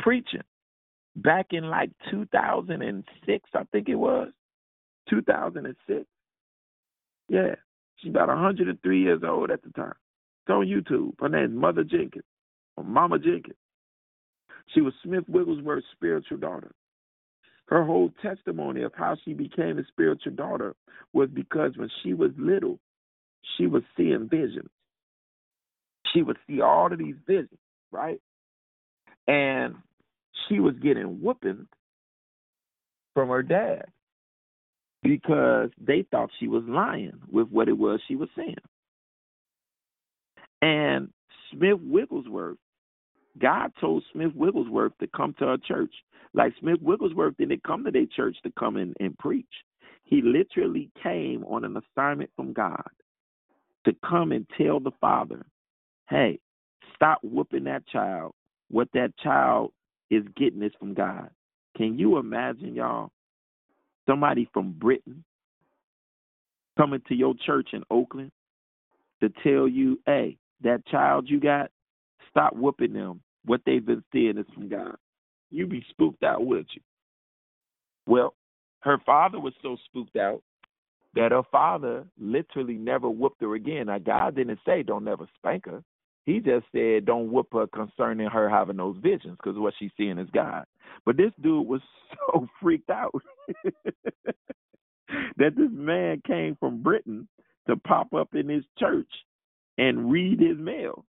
Preaching. 0.00 0.42
Back 1.14 1.48
in 1.52 1.64
like 1.64 1.90
2006, 2.10 3.50
I 3.54 3.62
think 3.70 3.88
it 3.88 3.94
was. 3.94 4.28
2006. 5.08 6.04
Yeah. 7.28 7.54
She's 7.96 8.10
about 8.10 8.28
103 8.28 9.00
years 9.00 9.22
old 9.26 9.50
at 9.50 9.62
the 9.62 9.70
time. 9.70 9.94
It's 10.42 10.50
on 10.50 10.66
YouTube. 10.66 11.12
Her 11.20 11.28
name's 11.28 11.54
Mother 11.54 11.84
Jenkins, 11.84 12.24
or 12.76 12.84
Mama 12.84 13.18
Jenkins. 13.18 13.56
She 14.74 14.80
was 14.80 14.92
Smith 15.04 15.24
Wigglesworth's 15.28 15.86
spiritual 15.92 16.38
daughter. 16.38 16.72
Her 17.66 17.84
whole 17.84 18.10
testimony 18.22 18.82
of 18.82 18.92
how 18.94 19.16
she 19.24 19.34
became 19.34 19.78
a 19.78 19.84
spiritual 19.86 20.32
daughter 20.32 20.74
was 21.12 21.28
because 21.32 21.72
when 21.76 21.90
she 22.02 22.12
was 22.12 22.30
little, 22.36 22.78
she 23.56 23.66
was 23.66 23.82
seeing 23.96 24.28
visions. 24.28 24.68
She 26.12 26.22
would 26.22 26.36
see 26.46 26.60
all 26.60 26.92
of 26.92 26.98
these 26.98 27.14
visions, 27.26 27.58
right? 27.90 28.20
And 29.28 29.76
she 30.48 30.60
was 30.60 30.74
getting 30.82 31.22
whooping 31.22 31.66
from 33.14 33.28
her 33.28 33.42
dad 33.42 33.84
because 35.02 35.70
they 35.80 36.04
thought 36.10 36.30
she 36.38 36.48
was 36.48 36.64
lying 36.66 37.14
with 37.30 37.48
what 37.48 37.68
it 37.68 37.78
was 37.78 38.00
she 38.06 38.16
was 38.16 38.28
saying. 38.36 38.56
And 40.62 41.10
Smith 41.50 41.80
Wigglesworth, 41.82 42.56
God 43.38 43.72
told 43.80 44.04
Smith 44.12 44.32
Wigglesworth 44.34 44.92
to 45.00 45.06
come 45.08 45.34
to 45.38 45.52
a 45.52 45.58
church. 45.58 45.92
Like 46.34 46.54
Smith 46.60 46.80
Wigglesworth 46.80 47.36
didn't 47.36 47.64
come 47.64 47.84
to 47.84 47.90
their 47.90 48.06
church 48.06 48.36
to 48.44 48.52
come 48.58 48.76
in 48.76 48.94
and 49.00 49.18
preach. 49.18 49.44
He 50.04 50.22
literally 50.22 50.90
came 51.02 51.44
on 51.44 51.64
an 51.64 51.76
assignment 51.76 52.30
from 52.36 52.52
God 52.52 52.82
to 53.84 53.94
come 54.08 54.32
and 54.32 54.46
tell 54.56 54.78
the 54.78 54.92
father, 55.00 55.44
hey, 56.08 56.38
stop 56.94 57.18
whooping 57.22 57.64
that 57.64 57.86
child. 57.88 58.32
What 58.70 58.88
that 58.94 59.16
child 59.18 59.72
is 60.10 60.22
getting 60.36 60.62
is 60.62 60.72
from 60.78 60.94
God. 60.94 61.30
Can 61.76 61.98
you 61.98 62.18
imagine, 62.18 62.74
y'all, 62.74 63.10
somebody 64.06 64.48
from 64.52 64.72
Britain 64.72 65.24
coming 66.76 67.02
to 67.08 67.14
your 67.14 67.34
church 67.44 67.70
in 67.72 67.82
Oakland 67.90 68.30
to 69.20 69.30
tell 69.42 69.68
you, 69.68 69.98
hey, 70.06 70.36
that 70.62 70.86
child 70.86 71.28
you 71.28 71.40
got, 71.40 71.70
stop 72.30 72.54
whooping 72.56 72.92
them. 72.92 73.20
What 73.44 73.62
they've 73.66 73.84
been 73.84 74.04
seeing 74.12 74.38
is 74.38 74.46
from 74.54 74.68
God. 74.68 74.96
You 75.50 75.66
be 75.66 75.84
spooked 75.90 76.22
out, 76.22 76.44
would 76.44 76.66
you? 76.74 76.82
Well, 78.06 78.34
her 78.80 78.98
father 79.04 79.38
was 79.40 79.54
so 79.62 79.76
spooked 79.86 80.16
out 80.16 80.42
that 81.14 81.32
her 81.32 81.42
father 81.50 82.04
literally 82.18 82.74
never 82.74 83.08
whooped 83.08 83.40
her 83.42 83.54
again. 83.54 83.86
Now, 83.86 83.98
God 83.98 84.36
didn't 84.36 84.60
say 84.66 84.82
don't 84.82 85.04
never 85.04 85.26
spank 85.36 85.66
her. 85.66 85.82
He 86.24 86.40
just 86.40 86.66
said 86.72 87.04
don't 87.06 87.30
whoop 87.32 87.48
her 87.52 87.66
concerning 87.66 88.28
her 88.28 88.48
having 88.48 88.76
those 88.76 88.96
visions 89.02 89.36
because 89.42 89.58
what 89.58 89.74
she's 89.78 89.90
seeing 89.96 90.18
is 90.18 90.28
God. 90.32 90.64
But 91.04 91.16
this 91.16 91.32
dude 91.42 91.66
was 91.66 91.80
so 92.32 92.46
freaked 92.60 92.90
out 92.90 93.12
that 95.36 95.56
this 95.56 95.70
man 95.72 96.22
came 96.26 96.56
from 96.60 96.82
Britain 96.82 97.28
to 97.68 97.76
pop 97.76 98.14
up 98.14 98.34
in 98.34 98.48
his 98.48 98.64
church 98.78 99.10
and 99.78 100.10
read 100.10 100.40
his 100.40 100.58
mail 100.58 101.04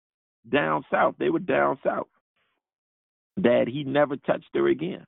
down 0.51 0.84
south. 0.91 1.16
They 1.20 1.30
were 1.30 1.39
down 1.39 1.78
south. 1.86 2.07
That 3.38 3.66
he 3.68 3.84
never 3.84 4.16
touched 4.18 4.49
her 4.53 4.68
again. 4.68 5.05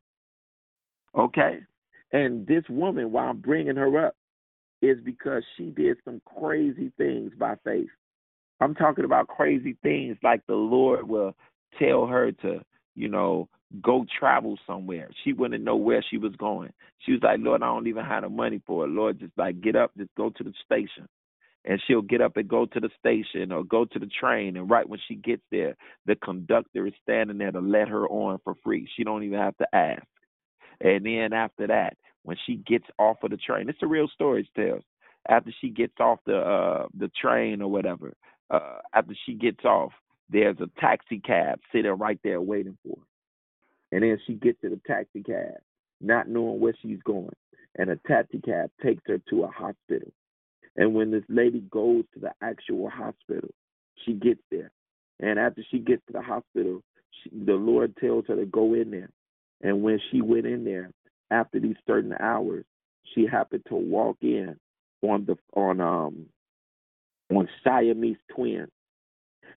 Okay? 1.17 1.59
And 2.11 2.45
this 2.47 2.63
woman, 2.69 3.11
while 3.11 3.29
I'm 3.29 3.39
bringing 3.39 3.75
her 3.75 4.07
up, 4.07 4.15
is 4.81 4.97
because 5.03 5.43
she 5.57 5.65
did 5.65 5.97
some 6.05 6.21
crazy 6.25 6.91
things 6.97 7.31
by 7.37 7.55
faith. 7.63 7.89
I'm 8.61 8.75
talking 8.75 9.05
about 9.05 9.27
crazy 9.27 9.77
things 9.83 10.17
like 10.23 10.41
the 10.47 10.55
Lord 10.55 11.07
will 11.07 11.35
tell 11.79 12.05
her 12.07 12.31
to, 12.31 12.61
you 12.95 13.09
know, 13.09 13.49
go 13.81 14.05
travel 14.19 14.57
somewhere. 14.65 15.09
She 15.23 15.33
wouldn't 15.33 15.63
know 15.63 15.75
where 15.75 16.03
she 16.09 16.17
was 16.17 16.35
going. 16.37 16.71
She 16.99 17.11
was 17.11 17.21
like, 17.23 17.39
Lord, 17.41 17.61
I 17.61 17.67
don't 17.67 17.87
even 17.87 18.05
have 18.05 18.23
the 18.23 18.29
money 18.29 18.61
for 18.65 18.85
it. 18.85 18.89
Lord, 18.89 19.19
just 19.19 19.33
like 19.37 19.61
get 19.61 19.75
up, 19.75 19.91
just 19.97 20.11
go 20.15 20.29
to 20.29 20.43
the 20.43 20.53
station. 20.63 21.07
And 21.67 21.81
she'll 21.87 22.03
get 22.03 22.21
up 22.21 22.37
and 22.37 22.47
go 22.47 22.67
to 22.67 22.79
the 22.79 22.89
station 22.99 23.51
or 23.51 23.63
go 23.63 23.85
to 23.85 23.99
the 23.99 24.05
train. 24.07 24.55
And 24.55 24.69
right 24.69 24.87
when 24.87 24.99
she 25.07 25.15
gets 25.15 25.41
there, 25.51 25.75
the 26.05 26.15
conductor 26.15 26.85
is 26.85 26.93
standing 27.01 27.39
there 27.39 27.51
to 27.51 27.59
let 27.59 27.87
her 27.87 28.07
on 28.07 28.39
for 28.43 28.55
free. 28.63 28.87
She 28.95 29.03
don't 29.03 29.23
even 29.23 29.39
have 29.39 29.57
to 29.57 29.75
ask. 29.75 30.03
And 30.81 31.05
then 31.05 31.33
after 31.33 31.67
that, 31.67 31.97
when 32.23 32.37
she 32.45 32.57
gets 32.57 32.85
off 32.99 33.17
of 33.23 33.31
the 33.31 33.37
train, 33.37 33.69
it's 33.69 33.81
a 33.81 33.87
real 33.87 34.07
story, 34.07 34.49
tells. 34.55 34.83
After 35.27 35.51
she 35.59 35.69
gets 35.69 35.93
off 35.99 36.19
the 36.25 36.37
uh 36.37 36.87
the 36.97 37.09
train 37.19 37.61
or 37.61 37.71
whatever, 37.71 38.13
uh 38.51 38.77
after 38.93 39.15
she 39.25 39.33
gets 39.33 39.65
off, 39.65 39.91
there's 40.29 40.57
a 40.59 40.69
taxi 40.79 41.19
cab 41.19 41.59
sitting 41.71 41.91
right 41.93 42.19
there 42.23 42.41
waiting 42.41 42.77
for 42.83 42.97
her. 42.97 43.03
And 43.91 44.03
then 44.03 44.19
she 44.27 44.33
gets 44.33 44.61
to 44.61 44.69
the 44.69 44.81
taxi 44.85 45.23
cab, 45.23 45.55
not 46.01 46.27
knowing 46.27 46.59
where 46.59 46.75
she's 46.81 46.99
going. 47.05 47.35
And 47.77 47.89
a 47.89 47.97
taxi 48.07 48.39
cab 48.39 48.69
takes 48.83 49.03
her 49.07 49.19
to 49.29 49.43
a 49.43 49.47
hospital. 49.47 50.11
And 50.77 50.93
when 50.93 51.11
this 51.11 51.23
lady 51.29 51.61
goes 51.71 52.03
to 52.13 52.19
the 52.19 52.31
actual 52.41 52.89
hospital, 52.89 53.49
she 54.05 54.13
gets 54.13 54.41
there. 54.51 54.71
And 55.19 55.39
after 55.39 55.63
she 55.71 55.79
gets 55.79 56.01
to 56.07 56.13
the 56.13 56.21
hospital, 56.21 56.81
she, 57.23 57.29
the 57.45 57.53
Lord 57.53 57.95
tells 57.97 58.25
her 58.27 58.35
to 58.35 58.45
go 58.45 58.73
in 58.73 58.91
there. 58.91 59.09
And 59.61 59.81
when 59.83 59.99
she 60.11 60.21
went 60.21 60.45
in 60.45 60.65
there, 60.65 60.91
after 61.31 61.59
these 61.59 61.77
certain 61.87 62.13
hours, 62.19 62.65
she 63.13 63.25
happened 63.25 63.63
to 63.69 63.75
walk 63.75 64.17
in 64.21 64.55
on 65.01 65.25
the 65.25 65.37
on 65.53 65.79
um 65.79 66.25
on 67.33 67.47
Siamese 67.63 68.17
twins. 68.35 68.69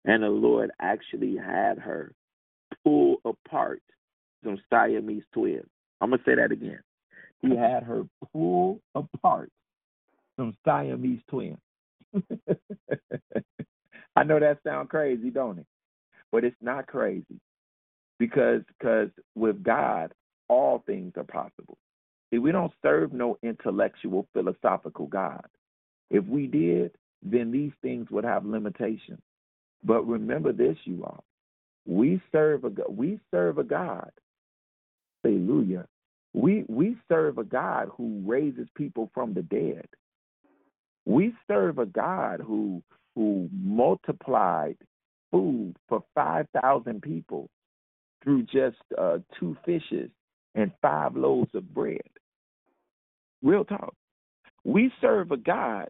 And 0.05 0.23
the 0.23 0.29
Lord 0.29 0.71
actually 0.79 1.35
had 1.35 1.77
her 1.79 2.13
pull 2.83 3.17
apart 3.25 3.81
some 4.43 4.57
Siamese 4.71 5.23
twins. 5.33 5.67
I'm 5.99 6.11
gonna 6.11 6.21
say 6.25 6.35
that 6.35 6.51
again. 6.51 6.79
He 7.41 7.55
had 7.55 7.83
her 7.83 8.03
pull 8.31 8.81
apart 8.95 9.51
some 10.39 10.55
Siamese 10.65 11.21
twins. 11.29 11.57
I 14.15 14.23
know 14.23 14.39
that 14.39 14.59
sounds 14.63 14.89
crazy, 14.89 15.29
don't 15.29 15.59
it? 15.59 15.65
But 16.31 16.45
it's 16.45 16.55
not 16.61 16.87
crazy 16.87 17.39
because 18.19 18.61
cause 18.81 19.09
with 19.35 19.61
God, 19.63 20.13
all 20.47 20.83
things 20.85 21.13
are 21.17 21.23
possible. 21.23 21.77
See, 22.31 22.39
we 22.39 22.51
don't 22.51 22.71
serve 22.81 23.11
no 23.11 23.37
intellectual, 23.43 24.27
philosophical 24.33 25.07
God. 25.07 25.45
If 26.09 26.25
we 26.25 26.47
did, 26.47 26.91
then 27.21 27.51
these 27.51 27.73
things 27.81 28.09
would 28.11 28.23
have 28.23 28.45
limitations. 28.45 29.21
But 29.83 30.07
remember 30.07 30.53
this, 30.53 30.77
you 30.85 31.03
all. 31.03 31.23
We 31.85 32.21
serve 32.31 32.63
a 32.65 32.71
we 32.89 33.19
serve 33.31 33.57
a 33.57 33.63
God. 33.63 34.11
Hallelujah. 35.23 35.85
We 36.33 36.65
we 36.69 36.97
serve 37.09 37.39
a 37.39 37.43
God 37.43 37.89
who 37.97 38.21
raises 38.25 38.67
people 38.75 39.09
from 39.13 39.33
the 39.33 39.41
dead. 39.43 39.87
We 41.09 41.33
serve 41.47 41.79
a 41.79 41.87
God 41.87 42.39
who 42.39 42.83
who 43.15 43.49
multiplied 43.51 44.77
food 45.31 45.75
for 45.87 46.03
five 46.13 46.45
thousand 46.61 47.01
people 47.01 47.49
through 48.23 48.43
just 48.43 48.77
uh, 48.95 49.17
two 49.39 49.57
fishes 49.65 50.11
and 50.53 50.71
five 50.83 51.15
loaves 51.15 51.49
of 51.55 51.73
bread. 51.73 51.97
Real 53.41 53.65
talk. 53.65 53.95
We 54.63 54.91
serve 55.01 55.31
a 55.31 55.37
God. 55.37 55.89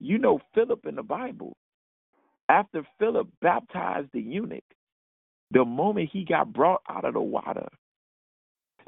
You 0.00 0.18
know 0.18 0.38
Philip 0.54 0.84
in 0.84 0.96
the 0.96 1.02
Bible. 1.02 1.56
After 2.50 2.86
Philip 2.98 3.26
baptized 3.40 4.08
the 4.12 4.20
eunuch, 4.20 4.62
the 5.50 5.64
moment 5.64 6.10
he 6.12 6.26
got 6.26 6.52
brought 6.52 6.82
out 6.90 7.06
of 7.06 7.14
the 7.14 7.20
water, 7.20 7.68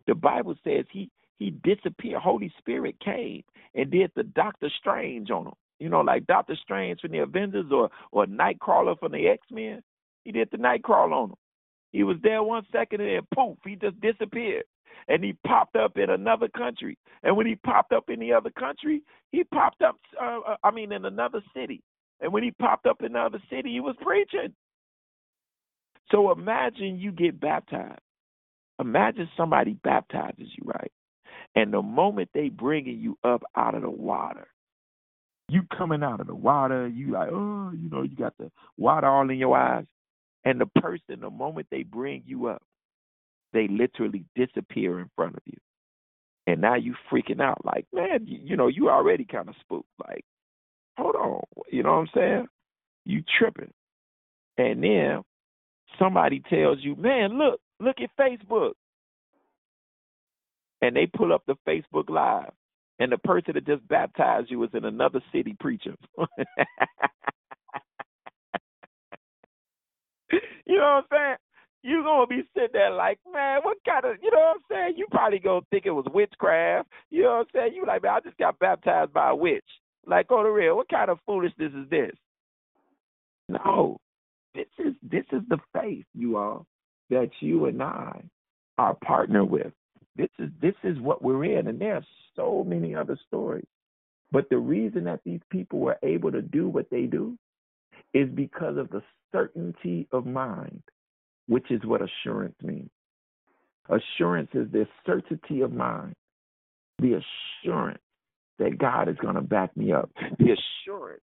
the 0.07 0.14
Bible 0.14 0.57
says 0.62 0.85
he 0.93 1.11
he 1.39 1.53
disappeared. 1.64 2.20
Holy 2.20 2.53
Spirit 2.59 2.97
came 3.03 3.45
and 3.74 3.91
did 3.91 4.11
the 4.14 4.24
Doctor 4.24 4.68
Strange 4.78 5.31
on 5.31 5.47
him. 5.47 5.55
You 5.81 5.89
know, 5.89 6.01
like 6.03 6.26
Doctor 6.26 6.57
Strange 6.62 7.01
from 7.01 7.12
the 7.12 7.18
Avengers 7.18 7.66
or 7.72 7.91
or 8.12 8.26
Nightcrawler 8.26 8.99
from 8.99 9.12
the 9.12 9.26
X 9.26 9.43
Men. 9.51 9.83
He 10.24 10.33
did 10.33 10.49
the 10.53 10.59
Nightcrawler 10.59 11.12
on 11.12 11.31
him. 11.31 11.37
He 11.93 12.05
was 12.05 12.18
there 12.22 12.43
one 12.43 12.64
second 12.70 13.01
and 13.01 13.11
then 13.11 13.26
poof, 13.35 13.59
he 13.64 13.76
just 13.76 14.01
disappeared. 14.01 14.64
And 15.09 15.24
he 15.24 15.35
popped 15.47 15.76
up 15.76 15.97
in 15.97 16.11
another 16.11 16.49
country. 16.49 16.97
And 17.22 17.37
when 17.37 17.47
he 17.47 17.57
popped 17.57 17.93
up 17.93 18.11
in 18.11 18.20
the 18.20 18.33
other 18.33 18.51
country, 18.51 19.03
he 19.33 19.43
popped 19.45 19.83
up, 19.83 19.97
uh, 20.20 20.41
uh 20.47 20.57
I 20.62 20.70
mean, 20.70 20.93
in 20.93 21.05
another 21.05 21.43
city. 21.57 21.83
And 22.20 22.33
when 22.33 22.43
he 22.43 22.51
popped 22.53 22.87
up 22.87 23.01
in 23.01 23.07
another 23.07 23.43
city, 23.51 23.70
he 23.72 23.81
was 23.81 23.97
preaching. 24.01 24.55
So 26.12 26.31
imagine 26.33 26.99
you 26.99 27.12
get 27.12 27.41
baptized. 27.41 28.01
Imagine 28.78 29.28
somebody 29.37 29.74
baptizes 29.83 30.49
you, 30.57 30.64
right? 30.64 30.93
And 31.55 31.72
the 31.72 31.83
moment 31.83 32.31
they 32.35 32.49
bringing 32.49 32.99
you 32.99 33.18
up 33.24 33.43
out 33.57 33.74
of 33.74 33.83
the 33.83 33.91
water, 33.91 34.49
you 35.51 35.62
coming 35.76 36.03
out 36.03 36.20
of 36.20 36.26
the 36.26 36.34
water, 36.34 36.88
you 36.88 37.12
like, 37.12 37.30
oh, 37.30 37.72
you 37.72 37.90
know, 37.90 38.03
you 38.03 38.16
got 38.16 38.34
the 38.38 38.51
water 38.76 39.07
all 39.07 39.28
in 39.28 39.38
your 39.38 39.57
eyes. 39.57 39.86
And 40.44 40.61
the 40.61 40.66
person, 40.66 41.20
the 41.20 41.30
moment 41.30 41.66
they 41.70 41.82
bring 41.82 42.22
you 42.26 42.46
up, 42.46 42.62
they 43.53 43.68
literally 43.68 44.24
disappear 44.34 45.01
in 45.01 45.11
front 45.16 45.36
of 45.36 45.42
you. 45.44 45.59
And 46.46 46.61
now 46.61 46.76
you 46.76 46.94
freaking 47.12 47.40
out 47.40 47.64
like, 47.64 47.86
man, 47.92 48.26
you, 48.26 48.38
you 48.42 48.57
know, 48.57 48.68
you 48.68 48.88
already 48.88 49.24
kind 49.24 49.48
of 49.48 49.55
spooked. 49.61 49.88
Like, 50.09 50.24
hold 50.96 51.14
on, 51.16 51.42
you 51.70 51.82
know 51.82 51.92
what 51.92 51.98
I'm 51.98 52.09
saying? 52.14 52.46
You 53.05 53.22
tripping. 53.38 53.72
And 54.57 54.82
then 54.82 55.22
somebody 55.98 56.42
tells 56.48 56.78
you, 56.80 56.96
man, 56.96 57.38
look, 57.38 57.61
look 57.78 57.96
at 58.03 58.11
Facebook. 58.18 58.72
And 60.82 60.96
they 60.96 61.07
pull 61.07 61.32
up 61.32 61.42
the 61.46 61.57
Facebook 61.68 62.09
Live, 62.09 62.53
and 63.01 63.11
the 63.11 63.18
person 63.18 63.55
that 63.55 63.66
just 63.66 63.86
baptized 63.88 64.51
you 64.51 64.62
is 64.62 64.70
in 64.74 64.84
another 64.84 65.20
city 65.32 65.57
preaching. 65.59 65.96
you 66.18 66.26
know 70.76 70.76
what 70.76 70.82
I'm 70.82 71.05
saying? 71.11 71.36
You're 71.82 72.03
gonna 72.05 72.26
be 72.26 72.42
sitting 72.55 72.68
there 72.74 72.90
like, 72.92 73.18
man, 73.32 73.61
what 73.62 73.78
kind 73.86 74.05
of 74.05 74.16
you 74.22 74.30
know 74.30 74.38
what 74.38 74.57
I'm 74.57 74.62
saying? 74.70 74.94
You 74.98 75.07
probably 75.11 75.38
gonna 75.38 75.62
think 75.70 75.86
it 75.86 75.90
was 75.90 76.05
witchcraft. 76.12 76.88
You 77.11 77.22
know 77.22 77.30
what 77.30 77.38
I'm 77.38 77.46
saying? 77.55 77.72
You 77.74 77.86
like, 77.86 78.03
man, 78.03 78.12
I 78.16 78.20
just 78.20 78.36
got 78.38 78.59
baptized 78.59 79.12
by 79.14 79.30
a 79.30 79.34
witch. 79.36 79.64
Like 80.07 80.30
on 80.30 80.44
the 80.44 80.51
real, 80.51 80.76
what 80.76 80.88
kind 80.90 81.09
of 81.11 81.18
foolishness 81.26 81.72
is 81.74 81.88
this? 81.90 82.12
No. 83.48 83.98
This 84.55 84.66
is 84.78 84.94
this 85.03 85.24
is 85.32 85.42
the 85.48 85.59
faith, 85.74 86.05
you 86.14 86.36
all, 86.36 86.66
that 87.11 87.30
you 87.40 87.66
and 87.66 87.82
I 87.82 88.22
are 88.78 88.94
partner 88.94 89.44
with. 89.44 89.72
This 90.16 90.28
is 90.38 90.50
this 90.61 90.74
is 90.84 90.98
what 91.00 91.22
we're 91.22 91.44
in, 91.44 91.68
and 91.68 91.80
there 91.80 91.96
are 91.96 92.06
so 92.36 92.64
many 92.66 92.94
other 92.94 93.18
stories. 93.28 93.66
But 94.32 94.48
the 94.50 94.58
reason 94.58 95.04
that 95.04 95.20
these 95.24 95.40
people 95.50 95.80
were 95.80 95.98
able 96.02 96.32
to 96.32 96.42
do 96.42 96.68
what 96.68 96.90
they 96.90 97.02
do 97.06 97.36
is 98.14 98.28
because 98.34 98.76
of 98.76 98.90
the 98.90 99.02
certainty 99.32 100.06
of 100.12 100.26
mind, 100.26 100.82
which 101.48 101.70
is 101.70 101.80
what 101.84 102.00
assurance 102.02 102.56
means. 102.62 102.90
Assurance 103.88 104.50
is 104.54 104.70
the 104.72 104.86
certainty 105.06 105.62
of 105.62 105.72
mind, 105.72 106.14
the 107.00 107.20
assurance 107.64 108.00
that 108.58 108.78
God 108.78 109.08
is 109.08 109.16
going 109.20 109.34
to 109.36 109.40
back 109.40 109.76
me 109.76 109.92
up, 109.92 110.11
the 110.38 110.56
assurance 110.86 111.22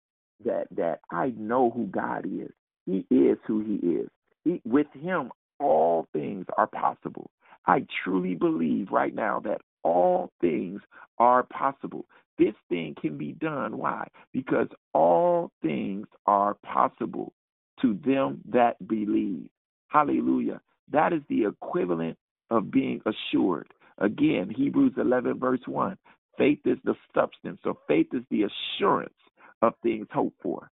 that 0.45 0.66
that 0.76 1.01
I 1.11 1.33
know 1.37 1.70
who 1.70 1.87
God 1.87 2.26
is. 2.26 2.51
He 2.87 3.07
is 3.11 3.39
who 3.47 3.61
He 3.64 3.87
is. 3.87 4.09
He, 4.45 4.61
with 4.64 4.89
Him, 5.01 5.30
all 5.61 6.07
things 6.12 6.47
are 6.57 6.66
possible. 6.66 7.30
I 7.67 7.87
truly 8.05 8.35
believe 8.35 8.91
right 8.91 9.15
now 9.15 9.41
that 9.45 9.61
all 9.83 10.31
things 10.41 10.81
are 11.19 11.45
possible. 11.45 12.07
This 12.39 12.55
thing 12.69 12.95
can 13.01 13.19
be 13.19 13.33
done. 13.33 13.79
Why? 13.79 14.09
Because 14.33 14.69
all 14.95 15.51
things 15.63 16.07
are 16.27 16.55
possible 16.65 17.33
to 17.81 17.99
them 18.05 18.41
that 18.51 18.87
believe. 18.87 19.49
Hallelujah. 19.89 20.61
That 20.91 21.13
is 21.13 21.23
the 21.29 21.45
equivalent 21.45 22.17
of 22.51 22.71
being 22.71 23.03
assured. 23.07 23.69
Again, 23.99 24.51
Hebrews 24.55 24.95
11, 24.97 25.39
verse 25.39 25.61
1. 25.67 25.97
Faith 26.39 26.61
is 26.65 26.79
the 26.85 26.95
substance, 27.15 27.61
or 27.65 27.77
faith 27.87 28.09
is 28.13 28.23
the 28.31 28.45
assurance 28.45 29.15
of 29.61 29.75
things 29.83 30.07
hoped 30.11 30.41
for. 30.43 30.71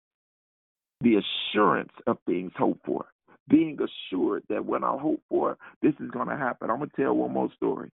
The 1.03 1.21
assurance 1.55 1.93
of 2.07 2.19
things 2.27 2.53
hoped 2.57 2.85
for. 2.85 3.07
Being 3.51 3.79
assured 3.79 4.45
that 4.49 4.65
when 4.65 4.85
I 4.85 4.97
hope 4.97 5.21
for, 5.29 5.59
this 5.83 5.95
is 6.01 6.11
going 6.11 6.29
to 6.29 6.37
happen. 6.37 6.71
I'm 6.71 6.79
going 6.79 6.91
to 6.91 7.03
tell 7.03 7.15
one 7.15 7.33
more 7.33 7.51
story. 7.57 7.91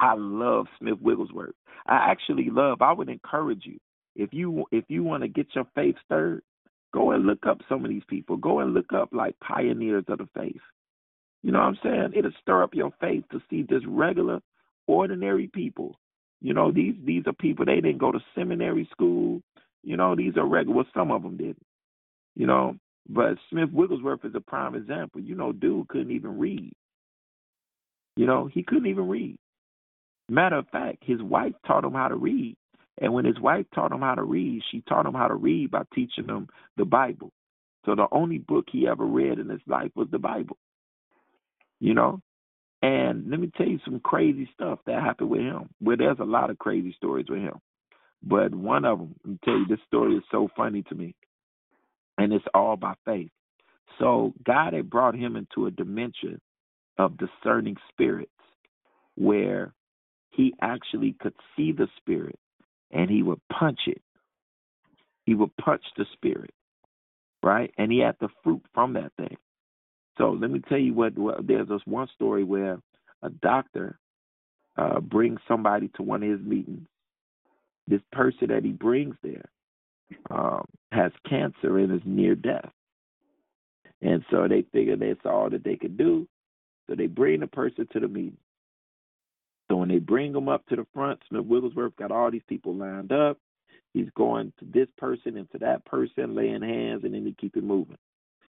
I 0.00 0.14
love 0.16 0.66
Smith 0.78 0.98
Wigglesworth. 1.00 1.54
I 1.86 2.10
actually 2.10 2.50
love. 2.50 2.82
I 2.82 2.92
would 2.92 3.08
encourage 3.08 3.62
you 3.64 3.78
if 4.16 4.32
you 4.32 4.64
if 4.72 4.84
you 4.88 5.02
want 5.02 5.22
to 5.22 5.28
get 5.28 5.46
your 5.54 5.66
faith 5.74 5.94
stirred, 6.04 6.42
go 6.92 7.12
and 7.12 7.26
look 7.26 7.46
up 7.46 7.60
some 7.68 7.84
of 7.84 7.90
these 7.90 8.02
people. 8.08 8.36
Go 8.36 8.60
and 8.60 8.74
look 8.74 8.92
up 8.92 9.10
like 9.12 9.38
pioneers 9.40 10.04
of 10.08 10.18
the 10.18 10.28
faith. 10.34 10.60
You 11.42 11.52
know 11.52 11.60
what 11.60 11.66
I'm 11.66 11.78
saying? 11.82 12.12
It'll 12.16 12.32
stir 12.40 12.62
up 12.62 12.74
your 12.74 12.92
faith 13.00 13.24
to 13.30 13.40
see 13.48 13.62
just 13.62 13.86
regular, 13.86 14.40
ordinary 14.86 15.48
people. 15.48 15.98
You 16.40 16.54
know 16.54 16.72
these 16.72 16.94
these 17.04 17.24
are 17.26 17.32
people 17.32 17.64
they 17.64 17.76
didn't 17.76 17.98
go 17.98 18.10
to 18.10 18.20
seminary 18.34 18.88
school. 18.90 19.42
You 19.82 19.96
know 19.96 20.16
these 20.16 20.36
are 20.36 20.46
regular. 20.46 20.76
Well, 20.76 20.86
some 20.94 21.10
of 21.10 21.22
them 21.22 21.36
didn't. 21.36 21.64
You 22.34 22.46
know, 22.46 22.76
but 23.08 23.38
Smith 23.50 23.70
Wigglesworth 23.72 24.24
is 24.24 24.34
a 24.34 24.40
prime 24.40 24.74
example. 24.74 25.20
You 25.20 25.34
know, 25.34 25.52
dude 25.52 25.88
couldn't 25.88 26.10
even 26.10 26.38
read. 26.38 26.72
You 28.16 28.26
know, 28.26 28.48
he 28.52 28.62
couldn't 28.62 28.86
even 28.86 29.08
read. 29.08 29.38
Matter 30.28 30.56
of 30.56 30.68
fact, 30.68 30.98
his 31.02 31.22
wife 31.22 31.52
taught 31.66 31.84
him 31.84 31.92
how 31.92 32.08
to 32.08 32.16
read. 32.16 32.56
And 32.98 33.12
when 33.12 33.24
his 33.24 33.38
wife 33.38 33.66
taught 33.74 33.92
him 33.92 34.00
how 34.00 34.14
to 34.14 34.22
read, 34.22 34.62
she 34.70 34.82
taught 34.88 35.06
him 35.06 35.14
how 35.14 35.28
to 35.28 35.34
read 35.34 35.70
by 35.70 35.82
teaching 35.94 36.28
him 36.28 36.48
the 36.76 36.84
Bible. 36.84 37.30
So 37.84 37.94
the 37.94 38.06
only 38.10 38.38
book 38.38 38.64
he 38.72 38.88
ever 38.88 39.04
read 39.04 39.38
in 39.38 39.48
his 39.48 39.60
life 39.66 39.90
was 39.94 40.08
the 40.10 40.18
Bible. 40.18 40.56
You 41.78 41.94
know? 41.94 42.20
And 42.82 43.30
let 43.30 43.38
me 43.38 43.50
tell 43.56 43.68
you 43.68 43.78
some 43.84 44.00
crazy 44.00 44.48
stuff 44.54 44.80
that 44.86 45.02
happened 45.02 45.30
with 45.30 45.40
him. 45.40 45.68
Well, 45.80 45.96
there's 45.96 46.18
a 46.18 46.24
lot 46.24 46.50
of 46.50 46.58
crazy 46.58 46.94
stories 46.96 47.26
with 47.28 47.40
him. 47.40 47.60
But 48.22 48.54
one 48.54 48.84
of 48.84 48.98
them, 48.98 49.14
let 49.24 49.30
me 49.30 49.38
tell 49.44 49.58
you, 49.58 49.66
this 49.68 49.78
story 49.86 50.16
is 50.16 50.22
so 50.30 50.48
funny 50.56 50.82
to 50.84 50.94
me. 50.94 51.14
And 52.18 52.32
it's 52.32 52.44
all 52.54 52.76
by 52.76 52.94
faith. 53.04 53.30
So 53.98 54.34
God 54.44 54.72
had 54.74 54.90
brought 54.90 55.14
him 55.14 55.36
into 55.36 55.66
a 55.66 55.70
dimension 55.70 56.40
of 56.98 57.18
discerning 57.18 57.76
spirits 57.90 58.30
where 59.16 59.74
he 60.30 60.54
actually 60.60 61.16
could 61.20 61.34
see 61.56 61.72
the 61.72 61.88
spirit 61.98 62.38
and 62.90 63.10
he 63.10 63.22
would 63.22 63.40
punch 63.52 63.80
it. 63.86 64.02
He 65.24 65.34
would 65.34 65.56
punch 65.56 65.82
the 65.96 66.06
spirit, 66.12 66.52
right? 67.42 67.72
And 67.78 67.90
he 67.90 68.00
had 68.00 68.16
the 68.20 68.28
fruit 68.44 68.62
from 68.74 68.94
that 68.94 69.12
thing. 69.16 69.36
So 70.18 70.30
let 70.32 70.50
me 70.50 70.60
tell 70.68 70.78
you 70.78 70.94
what, 70.94 71.18
what 71.18 71.46
there's 71.46 71.68
this 71.68 71.82
one 71.86 72.08
story 72.14 72.44
where 72.44 72.78
a 73.22 73.30
doctor 73.30 73.98
uh, 74.76 75.00
brings 75.00 75.40
somebody 75.48 75.90
to 75.96 76.02
one 76.02 76.22
of 76.22 76.30
his 76.30 76.46
meetings. 76.46 76.86
This 77.88 78.02
person 78.12 78.48
that 78.48 78.64
he 78.64 78.72
brings 78.72 79.16
there 79.22 79.44
um, 80.30 80.64
has 80.92 81.12
cancer 81.28 81.78
and 81.78 81.92
is 81.92 82.02
near 82.04 82.34
death. 82.34 82.70
And 84.02 84.24
so 84.30 84.46
they 84.48 84.64
figure 84.72 84.96
that's 84.96 85.20
all 85.24 85.50
that 85.50 85.64
they 85.64 85.76
could 85.76 85.96
do. 85.96 86.26
So 86.88 86.94
they 86.94 87.06
bring 87.06 87.40
the 87.40 87.46
person 87.46 87.88
to 87.92 88.00
the 88.00 88.08
meeting. 88.08 88.36
So 89.68 89.76
when 89.76 89.88
they 89.88 89.98
bring 89.98 90.34
him 90.34 90.48
up 90.48 90.64
to 90.66 90.76
the 90.76 90.86
front, 90.94 91.20
Smith 91.28 91.44
Wigglesworth 91.44 91.96
got 91.96 92.12
all 92.12 92.30
these 92.30 92.42
people 92.48 92.74
lined 92.74 93.12
up. 93.12 93.38
He's 93.94 94.08
going 94.14 94.52
to 94.58 94.66
this 94.72 94.88
person 94.98 95.36
and 95.36 95.50
to 95.52 95.58
that 95.58 95.84
person, 95.86 96.34
laying 96.34 96.62
hands, 96.62 97.02
and 97.04 97.14
then 97.14 97.24
he 97.24 97.34
keep 97.40 97.56
it 97.56 97.64
moving. 97.64 97.96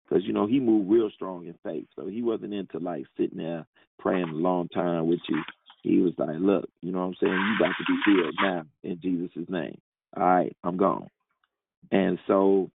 Because, 0.08 0.24
you 0.24 0.32
know, 0.32 0.46
he 0.46 0.60
moved 0.60 0.90
real 0.90 1.10
strong 1.14 1.46
in 1.46 1.54
faith. 1.64 1.86
So 1.96 2.06
he 2.06 2.22
wasn't 2.22 2.52
into 2.52 2.78
like 2.78 3.06
sitting 3.16 3.38
there 3.38 3.64
praying 3.98 4.28
a 4.28 4.34
long 4.34 4.68
time 4.68 5.06
with 5.06 5.20
you. 5.28 5.42
He 5.82 5.98
was 5.98 6.12
like, 6.18 6.36
look, 6.38 6.68
you 6.82 6.92
know 6.92 6.98
what 6.98 7.06
I'm 7.06 7.16
saying? 7.20 7.32
You 7.32 7.58
got 7.58 7.74
to 7.78 7.84
be 7.86 7.98
healed 8.04 8.34
now 8.42 8.64
in 8.82 9.00
Jesus' 9.00 9.48
name. 9.48 9.78
All 10.16 10.24
right, 10.24 10.56
I'm 10.64 10.76
gone. 10.76 11.08
And 11.90 12.18
so 12.26 12.70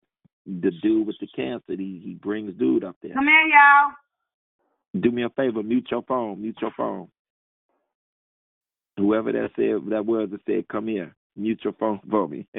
the 0.46 0.70
dude 0.82 1.06
with 1.06 1.16
the 1.20 1.28
cancer, 1.34 1.72
he, 1.72 2.00
he 2.04 2.14
brings 2.14 2.58
dude 2.58 2.84
up 2.84 2.96
there. 3.02 3.14
Come 3.14 3.26
here, 3.26 3.46
y'all. 3.46 3.92
Do 5.00 5.10
me 5.10 5.22
a 5.22 5.30
favor, 5.30 5.62
mute 5.62 5.88
your 5.90 6.02
phone, 6.02 6.40
mute 6.40 6.56
your 6.60 6.72
phone. 6.76 7.08
Whoever 8.96 9.30
that 9.32 9.50
said 9.54 9.90
that 9.90 10.06
was 10.06 10.30
that 10.30 10.40
said, 10.46 10.66
"Come 10.68 10.88
here, 10.88 11.14
mute 11.36 11.60
your 11.62 11.74
phone 11.74 12.00
for 12.10 12.26
me." 12.26 12.48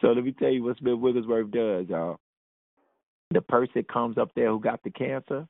so 0.00 0.08
let 0.08 0.24
me 0.24 0.32
tell 0.32 0.50
you 0.50 0.64
what 0.64 0.76
Smith 0.76 0.98
Wigglesworth 0.98 1.50
does, 1.50 1.88
y'all. 1.88 2.18
The 3.30 3.40
person 3.40 3.84
comes 3.90 4.18
up 4.18 4.30
there 4.34 4.50
who 4.50 4.60
got 4.60 4.82
the 4.82 4.90
cancer, 4.90 5.46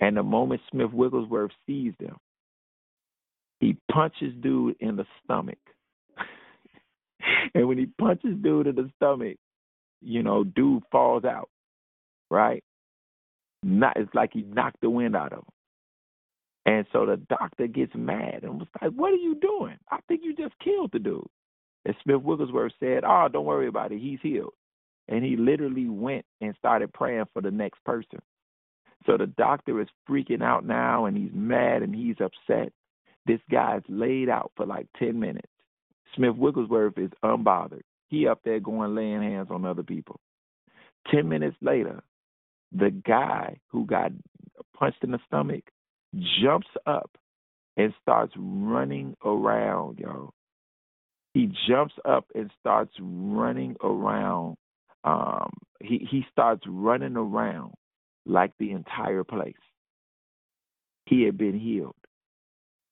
and 0.00 0.16
the 0.16 0.24
moment 0.24 0.60
Smith 0.72 0.92
Wigglesworth 0.92 1.52
sees 1.66 1.92
them, 2.00 2.16
he 3.60 3.76
punches 3.92 4.34
dude 4.40 4.76
in 4.80 4.96
the 4.96 5.06
stomach. 5.22 5.58
and 7.54 7.68
when 7.68 7.78
he 7.78 7.86
punches 7.86 8.36
dude 8.42 8.66
in 8.66 8.76
the 8.76 8.90
stomach, 8.96 9.36
you 10.00 10.22
know, 10.22 10.44
dude 10.44 10.82
falls 10.90 11.24
out, 11.24 11.48
right? 12.30 12.62
Not 13.62 13.96
it's 13.96 14.14
like 14.14 14.30
he 14.32 14.42
knocked 14.42 14.80
the 14.82 14.90
wind 14.90 15.16
out 15.16 15.32
of 15.32 15.38
him. 15.38 15.44
And 16.66 16.86
so 16.92 17.06
the 17.06 17.16
doctor 17.16 17.66
gets 17.66 17.92
mad 17.94 18.40
and 18.42 18.58
was 18.58 18.68
like, 18.80 18.92
What 18.92 19.12
are 19.12 19.16
you 19.16 19.34
doing? 19.36 19.76
I 19.90 19.98
think 20.08 20.22
you 20.24 20.34
just 20.34 20.54
killed 20.62 20.90
the 20.92 20.98
dude. 20.98 21.26
And 21.84 21.94
Smith 22.02 22.22
Wigglesworth 22.22 22.72
said, 22.80 23.04
Oh, 23.04 23.28
don't 23.30 23.44
worry 23.44 23.68
about 23.68 23.92
it. 23.92 24.00
He's 24.00 24.20
healed. 24.22 24.54
And 25.08 25.22
he 25.22 25.36
literally 25.36 25.88
went 25.88 26.24
and 26.40 26.54
started 26.58 26.92
praying 26.92 27.26
for 27.34 27.42
the 27.42 27.50
next 27.50 27.84
person. 27.84 28.20
So 29.06 29.18
the 29.18 29.26
doctor 29.26 29.80
is 29.82 29.88
freaking 30.08 30.42
out 30.42 30.64
now 30.64 31.04
and 31.04 31.16
he's 31.16 31.32
mad 31.34 31.82
and 31.82 31.94
he's 31.94 32.16
upset. 32.20 32.72
This 33.26 33.40
guy's 33.50 33.82
laid 33.88 34.30
out 34.30 34.52
for 34.56 34.64
like 34.64 34.86
10 34.98 35.18
minutes. 35.20 35.48
Smith 36.16 36.36
Wigglesworth 36.36 36.98
is 36.98 37.10
unbothered. 37.24 37.82
He 38.08 38.28
up 38.28 38.40
there 38.44 38.60
going 38.60 38.94
laying 38.94 39.22
hands 39.22 39.48
on 39.50 39.64
other 39.64 39.82
people. 39.82 40.20
10 41.10 41.28
minutes 41.28 41.56
later, 41.60 42.02
the 42.72 42.90
guy 42.90 43.58
who 43.68 43.86
got 43.86 44.12
punched 44.76 45.02
in 45.02 45.10
the 45.10 45.18
stomach 45.26 45.64
jumps 46.40 46.68
up 46.86 47.10
and 47.76 47.92
starts 48.02 48.32
running 48.36 49.16
around, 49.24 49.98
y'all. 49.98 50.32
He 51.32 51.50
jumps 51.68 51.94
up 52.04 52.26
and 52.34 52.50
starts 52.60 52.92
running 53.00 53.76
around. 53.82 54.56
Um, 55.02 55.52
he 55.80 56.06
he 56.10 56.24
starts 56.30 56.62
running 56.66 57.16
around 57.16 57.72
like 58.24 58.52
the 58.58 58.70
entire 58.70 59.24
place. 59.24 59.54
He 61.06 61.24
had 61.24 61.36
been 61.36 61.58
healed. 61.58 61.96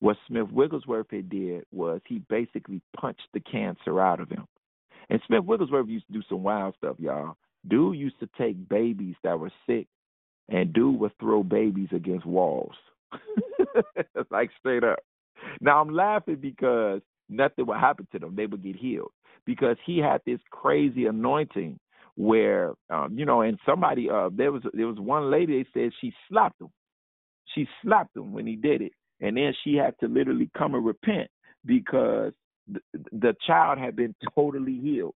What 0.02 0.16
Smith 0.26 0.50
Wigglesworth 0.50 1.12
had 1.12 1.30
did 1.30 1.64
was 1.70 2.00
he 2.04 2.18
basically 2.28 2.82
punched 2.98 3.28
the 3.32 3.38
cancer 3.38 4.00
out 4.00 4.18
of 4.18 4.28
him. 4.28 4.48
And 5.08 5.20
Smith 5.28 5.44
Wigglesworth 5.44 5.86
used 5.86 6.08
to 6.08 6.12
do 6.12 6.22
some 6.28 6.42
wild 6.42 6.74
stuff, 6.76 6.96
y'all. 6.98 7.36
Dude 7.68 7.96
used 7.96 8.18
to 8.18 8.28
take 8.36 8.68
babies 8.68 9.14
that 9.22 9.38
were 9.38 9.52
sick, 9.64 9.86
and 10.48 10.72
dude 10.72 10.98
would 10.98 11.16
throw 11.20 11.44
babies 11.44 11.90
against 11.92 12.26
walls, 12.26 12.74
like 14.32 14.50
straight 14.58 14.82
up. 14.82 14.98
Now 15.60 15.80
I'm 15.80 15.94
laughing 15.94 16.38
because 16.40 17.00
nothing 17.28 17.66
would 17.66 17.78
happen 17.78 18.08
to 18.10 18.18
them; 18.18 18.34
they 18.34 18.46
would 18.46 18.64
get 18.64 18.74
healed 18.74 19.12
because 19.46 19.76
he 19.86 19.98
had 19.98 20.20
this 20.26 20.40
crazy 20.50 21.06
anointing 21.06 21.78
where, 22.16 22.72
um, 22.90 23.16
you 23.16 23.24
know, 23.24 23.42
and 23.42 23.56
somebody, 23.64 24.10
uh, 24.10 24.30
there 24.32 24.50
was 24.50 24.62
there 24.74 24.88
was 24.88 24.98
one 24.98 25.30
lady 25.30 25.62
they 25.62 25.68
said 25.72 25.92
she 26.00 26.12
slapped 26.28 26.60
him, 26.60 26.70
she 27.54 27.68
slapped 27.84 28.16
him 28.16 28.32
when 28.32 28.48
he 28.48 28.56
did 28.56 28.82
it, 28.82 28.92
and 29.22 29.36
then 29.36 29.54
she 29.64 29.76
had 29.76 29.94
to 30.00 30.08
literally 30.08 30.50
come 30.58 30.74
and 30.74 30.84
repent 30.84 31.30
because 31.64 32.32
the, 32.68 32.80
the 33.12 33.34
child 33.46 33.78
had 33.78 33.96
been 33.96 34.14
totally 34.34 34.78
healed. 34.78 35.14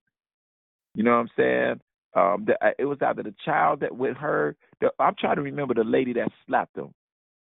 You 0.95 1.05
know 1.05 1.13
what 1.13 1.19
I'm 1.19 1.31
saying? 1.37 1.81
Um, 2.15 2.45
the, 2.47 2.55
uh, 2.67 2.71
it 2.79 2.87
was 2.87 2.99
either 3.03 3.23
the 3.25 3.35
child 3.45 3.81
that 3.81 3.95
with 3.95 4.17
her. 4.17 4.57
The, 4.81 4.91
I'm 4.99 5.15
trying 5.19 5.37
to 5.37 5.43
remember 5.43 5.75
the 5.75 5.85
lady 5.85 6.15
that 6.15 6.31
slapped 6.47 6.79
him. 6.79 6.95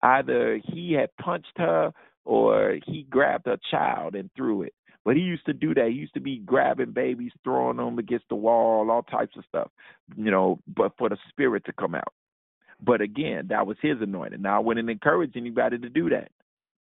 Either 0.03 0.61
he 0.73 0.95
had 0.95 1.11
punched 1.23 1.53
her 1.59 1.93
or 2.25 2.79
he 2.87 3.07
grabbed 3.11 3.47
her 3.47 3.59
child 3.71 4.15
and 4.15 4.31
threw 4.37 4.63
it. 4.63 4.75
But 5.05 5.17
he 5.17 5.23
used 5.23 5.45
to 5.47 5.53
do 5.53 5.75
that. 5.75 5.89
He 5.89 5.95
used 5.97 6.15
to 6.15 6.21
be 6.21 6.39
grabbing 6.39 6.93
babies, 6.93 7.33
throwing 7.45 7.77
them 7.77 7.99
against 7.99 8.27
the 8.31 8.37
wall, 8.37 8.91
all 8.91 9.03
types 9.03 9.37
of 9.37 9.45
stuff, 9.49 9.71
you 10.17 10.31
know, 10.31 10.61
but 10.67 10.93
for 10.97 11.11
the 11.11 11.19
spirit 11.29 11.65
to 11.67 11.75
come 11.75 11.95
out. 11.95 12.13
But 12.83 13.03
again, 13.03 13.49
that 13.51 13.67
was 13.67 13.77
his 13.83 13.99
anointing. 14.01 14.43
Now, 14.43 14.57
I 14.57 14.61
wouldn't 14.61 14.91
encourage 14.91 15.37
anybody 15.37 15.79
to 15.79 15.91
do 15.91 16.11
that. 16.11 16.31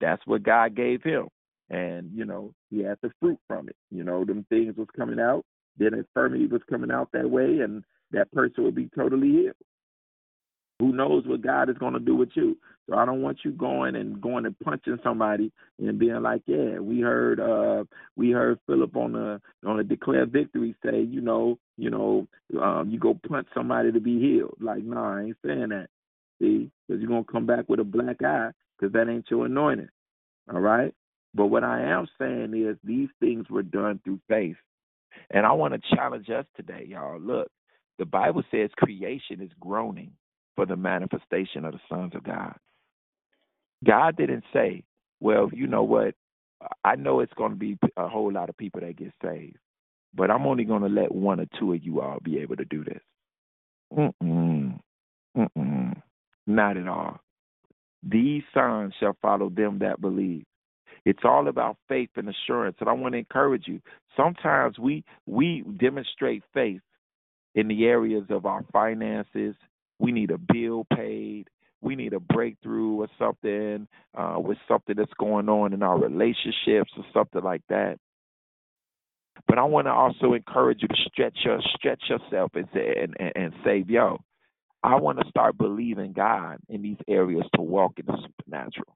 That's 0.01 0.21
what 0.25 0.43
God 0.43 0.75
gave 0.75 1.03
him. 1.03 1.27
And, 1.69 2.11
you 2.13 2.25
know, 2.25 2.53
he 2.69 2.83
had 2.83 2.97
the 3.01 3.11
fruit 3.19 3.37
from 3.47 3.69
it. 3.69 3.75
You 3.91 4.03
know, 4.03 4.25
them 4.25 4.45
things 4.49 4.75
was 4.75 4.87
coming 4.95 5.19
out. 5.19 5.45
Then 5.77 5.93
infirmity 5.93 6.47
was 6.47 6.61
coming 6.69 6.91
out 6.91 7.09
that 7.13 7.29
way, 7.29 7.59
and 7.59 7.83
that 8.11 8.31
person 8.31 8.63
would 8.63 8.75
be 8.75 8.89
totally 8.95 9.29
healed. 9.29 9.55
Who 10.79 10.93
knows 10.93 11.25
what 11.27 11.41
God 11.41 11.69
is 11.69 11.77
going 11.77 11.93
to 11.93 11.99
do 11.99 12.15
with 12.15 12.29
you? 12.35 12.57
So 12.89 12.95
I 12.97 13.05
don't 13.05 13.21
want 13.21 13.39
you 13.43 13.51
going 13.51 13.95
and 13.95 14.19
going 14.19 14.45
and 14.45 14.57
punching 14.59 14.97
somebody 15.03 15.51
and 15.77 15.99
being 15.99 16.21
like, 16.21 16.41
yeah, 16.47 16.79
we 16.79 17.01
heard 17.01 17.39
uh 17.39 17.83
we 18.15 18.31
heard 18.31 18.59
Philip 18.65 18.95
on 18.95 19.11
the 19.11 19.41
on 19.67 19.77
the 19.77 19.83
declare 19.83 20.25
victory 20.25 20.75
say, 20.83 21.01
you 21.01 21.21
know, 21.21 21.59
you 21.77 21.91
know, 21.91 22.27
um, 22.61 22.89
you 22.89 22.97
go 22.97 23.19
punch 23.27 23.47
somebody 23.53 23.91
to 23.91 23.99
be 23.99 24.19
healed. 24.19 24.55
Like, 24.59 24.83
no, 24.83 24.95
nah, 24.95 25.17
I 25.17 25.23
ain't 25.23 25.37
saying 25.45 25.69
that. 25.69 25.87
See, 26.41 26.71
because 26.87 27.01
you're 27.01 27.09
gonna 27.09 27.25
come 27.25 27.45
back 27.45 27.65
with 27.67 27.79
a 27.79 27.83
black 27.83 28.23
eye 28.23 28.51
because 28.79 28.93
that 28.93 29.09
ain't 29.09 29.29
your 29.29 29.45
anointing. 29.45 29.89
All 30.51 30.59
right. 30.59 30.93
But 31.33 31.47
what 31.47 31.63
I 31.63 31.81
am 31.81 32.07
saying 32.19 32.53
is 32.55 32.77
these 32.83 33.09
things 33.19 33.49
were 33.49 33.63
done 33.63 33.99
through 34.03 34.19
faith. 34.27 34.57
And 35.31 35.45
I 35.45 35.51
want 35.51 35.73
to 35.73 35.95
challenge 35.95 36.29
us 36.29 36.45
today, 36.55 36.85
y'all. 36.87 37.19
Look, 37.19 37.49
the 37.97 38.05
Bible 38.05 38.43
says 38.49 38.69
creation 38.77 39.41
is 39.41 39.51
groaning 39.59 40.11
for 40.55 40.65
the 40.65 40.75
manifestation 40.75 41.65
of 41.65 41.73
the 41.73 41.79
sons 41.89 42.13
of 42.15 42.23
God. 42.23 42.55
God 43.85 44.15
didn't 44.17 44.43
say, 44.53 44.83
well, 45.19 45.49
you 45.53 45.67
know 45.67 45.83
what? 45.83 46.15
I 46.83 46.95
know 46.95 47.19
it's 47.19 47.33
going 47.33 47.51
to 47.51 47.57
be 47.57 47.77
a 47.95 48.07
whole 48.07 48.31
lot 48.31 48.49
of 48.49 48.57
people 48.57 48.81
that 48.81 48.97
get 48.97 49.13
saved, 49.23 49.57
but 50.13 50.29
I'm 50.29 50.45
only 50.45 50.65
going 50.65 50.81
to 50.81 50.89
let 50.89 51.13
one 51.13 51.39
or 51.39 51.45
two 51.57 51.73
of 51.73 51.83
you 51.83 52.01
all 52.01 52.19
be 52.21 52.39
able 52.39 52.57
to 52.57 52.65
do 52.65 52.83
this. 52.83 53.01
Mm-mm. 53.93 54.79
Mm-mm. 55.37 56.01
Not 56.47 56.77
at 56.77 56.87
all. 56.87 57.21
These 58.03 58.43
signs 58.53 58.93
shall 58.99 59.17
follow 59.21 59.49
them 59.49 59.79
that 59.79 60.01
believe. 60.01 60.45
It's 61.05 61.23
all 61.23 61.47
about 61.47 61.77
faith 61.87 62.09
and 62.15 62.29
assurance. 62.29 62.77
And 62.79 62.89
I 62.89 62.93
want 62.93 63.13
to 63.13 63.19
encourage 63.19 63.67
you. 63.67 63.81
Sometimes 64.15 64.77
we 64.77 65.03
we 65.25 65.63
demonstrate 65.79 66.43
faith 66.53 66.81
in 67.55 67.67
the 67.67 67.85
areas 67.85 68.25
of 68.29 68.45
our 68.45 68.63
finances, 68.71 69.55
we 69.99 70.11
need 70.11 70.31
a 70.31 70.37
bill 70.37 70.85
paid. 70.95 71.49
We 71.81 71.95
need 71.95 72.13
a 72.13 72.19
breakthrough 72.19 72.95
or 72.95 73.07
something 73.17 73.87
uh, 74.17 74.35
with 74.37 74.57
something 74.67 74.95
that's 74.97 75.13
going 75.17 75.47
on 75.47 75.73
in 75.73 75.81
our 75.81 75.97
relationships 75.97 76.91
or 76.97 77.05
something 77.13 77.41
like 77.41 77.61
that. 77.69 77.97
But 79.47 79.57
I 79.57 79.63
want 79.63 79.87
to 79.87 79.91
also 79.91 80.33
encourage 80.33 80.81
you 80.81 80.89
to 80.89 80.95
stretch 81.09 81.37
your 81.45 81.59
stretch 81.75 82.03
yourself 82.09 82.51
and 82.55 82.67
say 82.73 82.95
and, 83.01 83.15
and, 83.19 83.31
and 83.35 83.53
say, 83.63 83.85
yo, 83.87 84.19
I 84.83 84.95
want 84.97 85.19
to 85.19 85.29
start 85.29 85.57
believing 85.57 86.13
God 86.13 86.57
in 86.69 86.81
these 86.81 86.97
areas 87.07 87.45
to 87.55 87.61
walk 87.61 87.93
in 87.99 88.05
the 88.07 88.17
supernatural, 88.27 88.95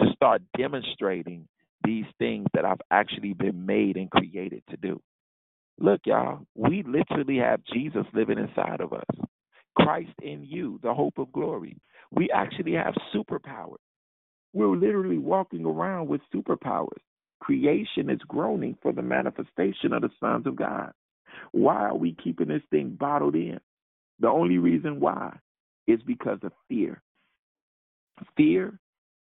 to 0.00 0.12
start 0.14 0.42
demonstrating 0.58 1.48
these 1.84 2.06
things 2.18 2.46
that 2.54 2.64
I've 2.64 2.80
actually 2.90 3.34
been 3.34 3.66
made 3.66 3.96
and 3.96 4.10
created 4.10 4.62
to 4.70 4.76
do. 4.78 5.00
Look, 5.80 6.02
y'all, 6.06 6.40
we 6.56 6.84
literally 6.84 7.38
have 7.38 7.60
Jesus 7.72 8.04
living 8.14 8.38
inside 8.38 8.80
of 8.80 8.92
us. 8.92 9.06
Christ 9.76 10.12
in 10.22 10.44
you, 10.44 10.80
the 10.82 10.94
hope 10.94 11.18
of 11.18 11.32
glory. 11.32 11.78
We 12.12 12.30
actually 12.32 12.74
have 12.74 12.94
superpowers. 13.14 13.76
We're 14.54 14.76
literally 14.76 15.18
walking 15.18 15.64
around 15.66 16.08
with 16.08 16.22
superpowers. 16.34 17.00
Creation 17.40 18.10
is 18.10 18.20
groaning 18.28 18.76
for 18.82 18.92
the 18.92 19.02
manifestation 19.02 19.92
of 19.92 20.02
the 20.02 20.10
sons 20.20 20.46
of 20.46 20.56
God. 20.56 20.92
Why 21.52 21.76
are 21.76 21.96
we 21.96 22.16
keeping 22.22 22.48
this 22.48 22.62
thing 22.70 22.96
bottled 22.98 23.36
in? 23.36 23.60
The 24.20 24.28
only 24.28 24.58
reason 24.58 25.00
why 25.00 25.38
is 25.86 26.00
because 26.02 26.38
of 26.42 26.52
fear. 26.68 27.02
Fear 28.36 28.78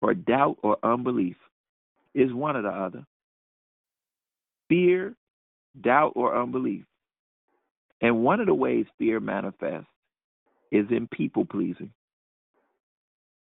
or 0.02 0.14
doubt 0.14 0.58
or 0.64 0.78
unbelief 0.84 1.36
is 2.14 2.34
one 2.34 2.56
or 2.56 2.62
the 2.62 2.70
other. 2.70 3.06
Fear, 4.70 5.16
doubt, 5.82 6.14
or 6.16 6.42
unbelief. 6.42 6.86
And 8.02 8.24
one 8.24 8.40
of 8.40 8.48
the 8.48 8.54
ways 8.54 8.86
fear 8.98 9.20
manifests 9.20 9.88
is 10.72 10.86
in 10.90 11.08
people 11.08 11.46
pleasing. 11.46 11.92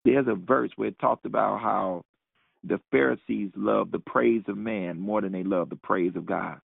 There's 0.05 0.27
a 0.27 0.35
verse 0.35 0.71
where 0.77 0.89
it 0.89 0.99
talked 0.99 1.27
about 1.27 1.61
how 1.61 2.05
the 2.65 2.81
Pharisees 2.91 3.51
love 3.57 3.91
the 3.91 4.01
praise 4.01 4.43
of 4.49 4.57
man 4.57 4.99
more 4.99 5.21
than 5.21 5.33
they 5.33 5.45
love 5.45 5.71
the 5.71 5.77
praise 5.77 6.13
of 6.17 6.27
God. 6.27 6.59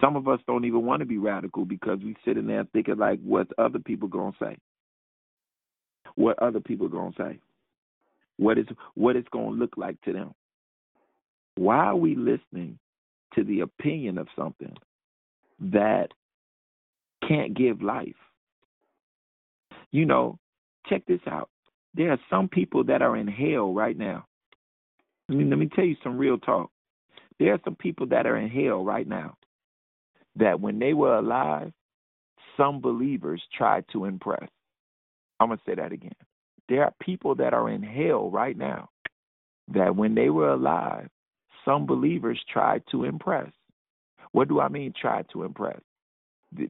Some 0.00 0.16
of 0.16 0.28
us 0.28 0.40
don't 0.46 0.64
even 0.64 0.84
want 0.84 1.00
to 1.00 1.06
be 1.06 1.18
radical 1.18 1.64
because 1.64 1.98
we 2.04 2.16
sit 2.24 2.36
in 2.36 2.46
there 2.46 2.64
thinking 2.72 2.98
like 2.98 3.20
what 3.20 3.48
other 3.58 3.78
people 3.78 4.08
gonna 4.08 4.32
say. 4.40 4.56
What 6.14 6.40
other 6.40 6.60
people 6.60 6.88
gonna 6.88 7.14
say. 7.18 7.40
What 8.36 8.58
is 8.58 8.66
what 8.94 9.16
it's 9.16 9.28
gonna 9.30 9.50
look 9.50 9.76
like 9.76 10.00
to 10.02 10.12
them. 10.12 10.34
Why 11.56 11.78
are 11.78 11.96
we 11.96 12.14
listening 12.14 12.78
to 13.34 13.42
the 13.42 13.60
opinion 13.60 14.18
of 14.18 14.28
something 14.36 14.76
that 15.58 16.08
can't 17.26 17.56
give 17.56 17.82
life? 17.82 18.14
You 19.90 20.06
know, 20.06 20.38
check 20.86 21.04
this 21.06 21.20
out. 21.26 21.50
There 21.94 22.12
are 22.12 22.20
some 22.30 22.48
people 22.48 22.84
that 22.84 23.02
are 23.02 23.16
in 23.16 23.26
hell 23.26 23.74
right 23.74 23.98
now. 23.98 24.26
I 25.28 25.32
mean, 25.32 25.50
let 25.50 25.58
me 25.58 25.68
tell 25.74 25.84
you 25.84 25.96
some 26.04 26.16
real 26.16 26.38
talk. 26.38 26.70
There 27.40 27.52
are 27.52 27.60
some 27.64 27.74
people 27.74 28.06
that 28.08 28.26
are 28.26 28.36
in 28.36 28.48
hell 28.48 28.84
right 28.84 29.06
now 29.06 29.37
that 30.38 30.60
when 30.60 30.78
they 30.78 30.94
were 30.94 31.16
alive, 31.16 31.72
some 32.56 32.80
believers 32.80 33.42
tried 33.56 33.84
to 33.92 34.04
impress. 34.04 34.48
I'm 35.40 35.48
going 35.48 35.58
to 35.58 35.64
say 35.66 35.74
that 35.76 35.92
again. 35.92 36.12
There 36.68 36.84
are 36.84 36.92
people 37.00 37.34
that 37.36 37.54
are 37.54 37.70
in 37.70 37.82
hell 37.82 38.30
right 38.30 38.56
now 38.56 38.88
that 39.72 39.94
when 39.94 40.14
they 40.14 40.30
were 40.30 40.50
alive, 40.50 41.08
some 41.64 41.86
believers 41.86 42.40
tried 42.52 42.82
to 42.90 43.04
impress. 43.04 43.50
What 44.32 44.48
do 44.48 44.60
I 44.60 44.68
mean, 44.68 44.92
tried 44.98 45.26
to 45.32 45.44
impress? 45.44 45.80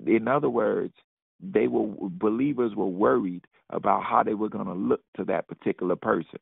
In 0.06 0.28
other 0.28 0.50
words, 0.50 0.94
they 1.40 1.68
were 1.68 1.88
believers 2.00 2.74
were 2.74 2.86
worried 2.86 3.44
about 3.70 4.02
how 4.02 4.22
they 4.22 4.34
were 4.34 4.48
going 4.48 4.66
to 4.66 4.72
look 4.72 5.00
to 5.16 5.24
that 5.24 5.46
particular 5.46 5.96
person. 5.96 6.40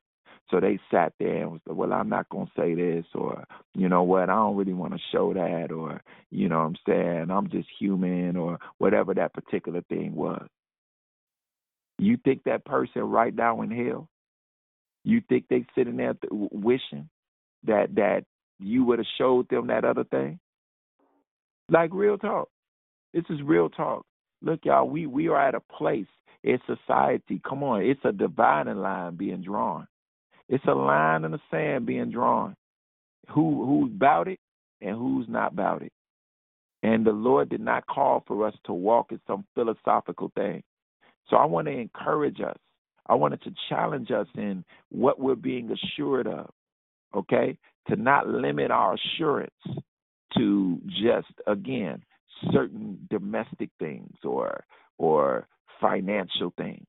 So 0.50 0.60
they 0.60 0.78
sat 0.90 1.12
there 1.18 1.42
and 1.42 1.52
was 1.52 1.60
like, 1.66 1.76
well, 1.76 1.92
I'm 1.92 2.08
not 2.08 2.28
going 2.28 2.46
to 2.46 2.52
say 2.56 2.74
this, 2.74 3.04
or, 3.14 3.44
you 3.74 3.88
know 3.88 4.04
what, 4.04 4.30
I 4.30 4.34
don't 4.34 4.56
really 4.56 4.72
want 4.74 4.92
to 4.92 5.00
show 5.10 5.34
that, 5.34 5.72
or, 5.72 6.00
you 6.30 6.48
know 6.48 6.58
what 6.58 6.66
I'm 6.66 6.76
saying, 6.86 7.30
I'm 7.30 7.50
just 7.50 7.68
human, 7.78 8.36
or 8.36 8.58
whatever 8.78 9.12
that 9.14 9.34
particular 9.34 9.82
thing 9.88 10.14
was. 10.14 10.46
You 11.98 12.16
think 12.24 12.44
that 12.44 12.64
person 12.64 13.02
right 13.02 13.34
now 13.34 13.62
in 13.62 13.70
hell? 13.70 14.08
You 15.04 15.20
think 15.28 15.46
they 15.48 15.66
sitting 15.74 15.96
there 15.96 16.14
th- 16.14 16.30
wishing 16.30 17.08
that 17.64 17.94
that 17.94 18.24
you 18.58 18.84
would 18.84 18.98
have 18.98 19.06
showed 19.18 19.48
them 19.48 19.68
that 19.68 19.84
other 19.84 20.04
thing? 20.04 20.38
Like 21.68 21.90
real 21.92 22.18
talk. 22.18 22.48
This 23.14 23.24
is 23.30 23.40
real 23.42 23.68
talk. 23.68 24.04
Look, 24.42 24.60
y'all, 24.64 24.88
we 24.88 25.06
we 25.06 25.28
are 25.28 25.40
at 25.48 25.54
a 25.54 25.60
place 25.60 26.06
in 26.44 26.58
society. 26.66 27.40
Come 27.48 27.62
on, 27.62 27.82
it's 27.82 28.04
a 28.04 28.12
dividing 28.12 28.76
line 28.76 29.16
being 29.16 29.42
drawn. 29.42 29.86
It's 30.48 30.64
a 30.66 30.74
line 30.74 31.24
in 31.24 31.32
the 31.32 31.40
sand 31.50 31.86
being 31.86 32.10
drawn. 32.10 32.54
Who 33.30 33.64
who's 33.66 33.92
about 33.92 34.28
it 34.28 34.38
and 34.80 34.96
who's 34.96 35.26
not 35.28 35.52
about 35.52 35.82
it. 35.82 35.92
And 36.82 37.04
the 37.04 37.12
Lord 37.12 37.48
did 37.48 37.60
not 37.60 37.86
call 37.86 38.22
for 38.26 38.46
us 38.46 38.54
to 38.66 38.72
walk 38.72 39.10
in 39.10 39.20
some 39.26 39.44
philosophical 39.54 40.30
thing. 40.36 40.62
So 41.28 41.36
I 41.36 41.44
want 41.46 41.66
to 41.66 41.72
encourage 41.72 42.40
us. 42.40 42.56
I 43.08 43.14
wanted 43.14 43.42
to 43.42 43.54
challenge 43.68 44.10
us 44.10 44.26
in 44.36 44.64
what 44.90 45.18
we're 45.18 45.34
being 45.34 45.70
assured 45.70 46.26
of. 46.26 46.50
Okay? 47.14 47.58
To 47.88 47.96
not 47.96 48.28
limit 48.28 48.70
our 48.70 48.94
assurance 48.94 49.50
to 50.36 50.80
just 50.88 51.32
again 51.46 52.04
certain 52.52 52.98
domestic 53.10 53.70
things 53.78 54.14
or 54.24 54.64
or 54.98 55.46
financial 55.80 56.52
things. 56.56 56.86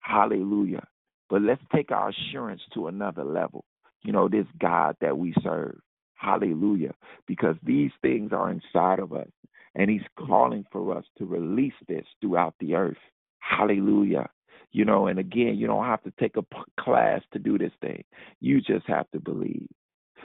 Hallelujah. 0.00 0.86
But 1.30 1.42
let's 1.42 1.62
take 1.74 1.92
our 1.92 2.10
assurance 2.10 2.62
to 2.74 2.88
another 2.88 3.24
level. 3.24 3.64
You 4.02 4.12
know, 4.12 4.28
this 4.28 4.46
God 4.60 4.96
that 5.00 5.16
we 5.18 5.34
serve. 5.42 5.78
Hallelujah. 6.16 6.94
Because 7.26 7.56
these 7.62 7.92
things 8.02 8.32
are 8.32 8.50
inside 8.50 8.98
of 8.98 9.12
us, 9.14 9.28
and 9.74 9.90
He's 9.90 10.02
calling 10.18 10.64
for 10.72 10.96
us 10.98 11.04
to 11.18 11.26
release 11.26 11.74
this 11.88 12.04
throughout 12.20 12.54
the 12.60 12.74
earth. 12.74 12.98
Hallelujah. 13.40 14.28
You 14.72 14.84
know, 14.84 15.08
and 15.08 15.18
again, 15.18 15.56
you 15.56 15.66
don't 15.66 15.86
have 15.86 16.02
to 16.04 16.12
take 16.20 16.36
a 16.36 16.42
p- 16.42 16.58
class 16.78 17.22
to 17.32 17.38
do 17.38 17.58
this 17.58 17.72
thing. 17.80 18.04
You 18.40 18.60
just 18.60 18.86
have 18.86 19.10
to 19.12 19.20
believe. 19.20 19.68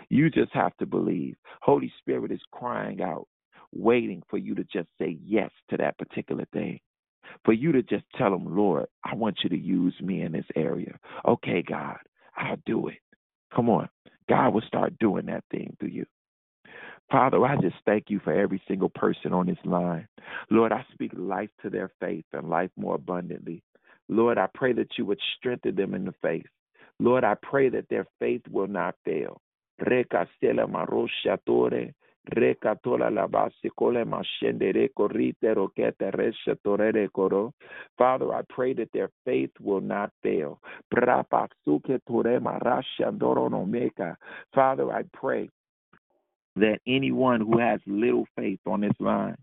You 0.09 0.29
just 0.29 0.53
have 0.53 0.75
to 0.77 0.85
believe. 0.85 1.35
Holy 1.61 1.91
Spirit 1.99 2.31
is 2.31 2.41
crying 2.51 3.01
out, 3.01 3.27
waiting 3.73 4.21
for 4.29 4.37
you 4.37 4.55
to 4.55 4.63
just 4.65 4.89
say 4.99 5.17
yes 5.25 5.51
to 5.69 5.77
that 5.77 5.97
particular 5.97 6.45
thing. 6.53 6.79
For 7.43 7.53
you 7.53 7.71
to 7.71 7.81
just 7.81 8.03
tell 8.17 8.33
him, 8.33 8.55
Lord, 8.55 8.87
I 9.03 9.15
want 9.15 9.39
you 9.43 9.49
to 9.49 9.57
use 9.57 9.95
me 10.01 10.21
in 10.21 10.31
this 10.31 10.45
area. 10.55 10.97
Okay, 11.27 11.61
God, 11.61 11.97
I'll 12.35 12.57
do 12.65 12.87
it. 12.87 12.99
Come 13.55 13.69
on. 13.69 13.89
God 14.27 14.49
will 14.53 14.63
start 14.67 14.97
doing 14.99 15.27
that 15.27 15.43
thing 15.51 15.75
through 15.79 15.89
you. 15.89 16.05
Father, 17.11 17.45
I 17.45 17.55
just 17.57 17.75
thank 17.85 18.05
you 18.09 18.19
for 18.23 18.33
every 18.33 18.61
single 18.67 18.89
person 18.89 19.31
on 19.31 19.45
this 19.45 19.57
line. 19.63 20.07
Lord, 20.49 20.71
I 20.71 20.83
speak 20.91 21.11
life 21.15 21.49
to 21.61 21.69
their 21.69 21.91
faith 21.99 22.25
and 22.33 22.49
life 22.49 22.71
more 22.75 22.95
abundantly. 22.95 23.61
Lord, 24.09 24.37
I 24.37 24.47
pray 24.53 24.73
that 24.73 24.97
you 24.97 25.05
would 25.05 25.19
strengthen 25.37 25.75
them 25.75 25.93
in 25.93 26.05
the 26.05 26.13
faith. 26.21 26.47
Lord, 26.99 27.23
I 27.23 27.35
pray 27.41 27.69
that 27.69 27.89
their 27.89 28.07
faith 28.19 28.41
will 28.49 28.67
not 28.67 28.95
fail. 29.05 29.41
Recatola 32.33 33.11
la 33.11 33.27
roquete 35.53 36.11
resha 36.11 36.55
torere 36.63 37.11
coro. 37.11 37.53
Father, 37.97 38.33
I 38.33 38.41
pray 38.49 38.73
that 38.73 38.91
their 38.93 39.09
faith 39.23 39.51
will 39.61 39.81
not 39.81 40.11
fail. 40.23 40.59
Prapasuke 40.93 41.99
tore 42.07 42.39
marasha 42.39 43.11
ndoro 43.11 43.49
no 43.49 43.65
meka. 43.65 44.15
Father, 44.53 44.91
I 44.91 45.03
pray 45.13 45.49
that 46.55 46.79
anyone 46.87 47.41
who 47.41 47.59
has 47.59 47.79
little 47.85 48.25
faith 48.35 48.59
on 48.65 48.81
this 48.81 48.99
line, 48.99 49.37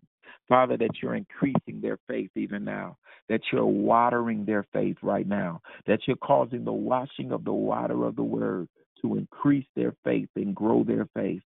Father, 0.48 0.76
that 0.78 1.00
you're 1.00 1.14
increasing 1.14 1.80
their 1.80 1.98
faith 2.08 2.30
even 2.34 2.64
now, 2.64 2.96
that 3.28 3.40
you're 3.52 3.64
watering 3.64 4.44
their 4.44 4.64
faith 4.72 4.96
right 5.02 5.26
now, 5.26 5.60
that 5.86 6.00
you're 6.06 6.16
causing 6.16 6.64
the 6.64 6.72
washing 6.72 7.30
of 7.30 7.44
the 7.44 7.52
water 7.52 8.04
of 8.04 8.16
the 8.16 8.22
word 8.22 8.68
to 9.00 9.16
increase 9.16 9.66
their 9.76 9.94
faith 10.04 10.28
and 10.36 10.54
grow 10.54 10.82
their 10.82 11.06
faith 11.14 11.42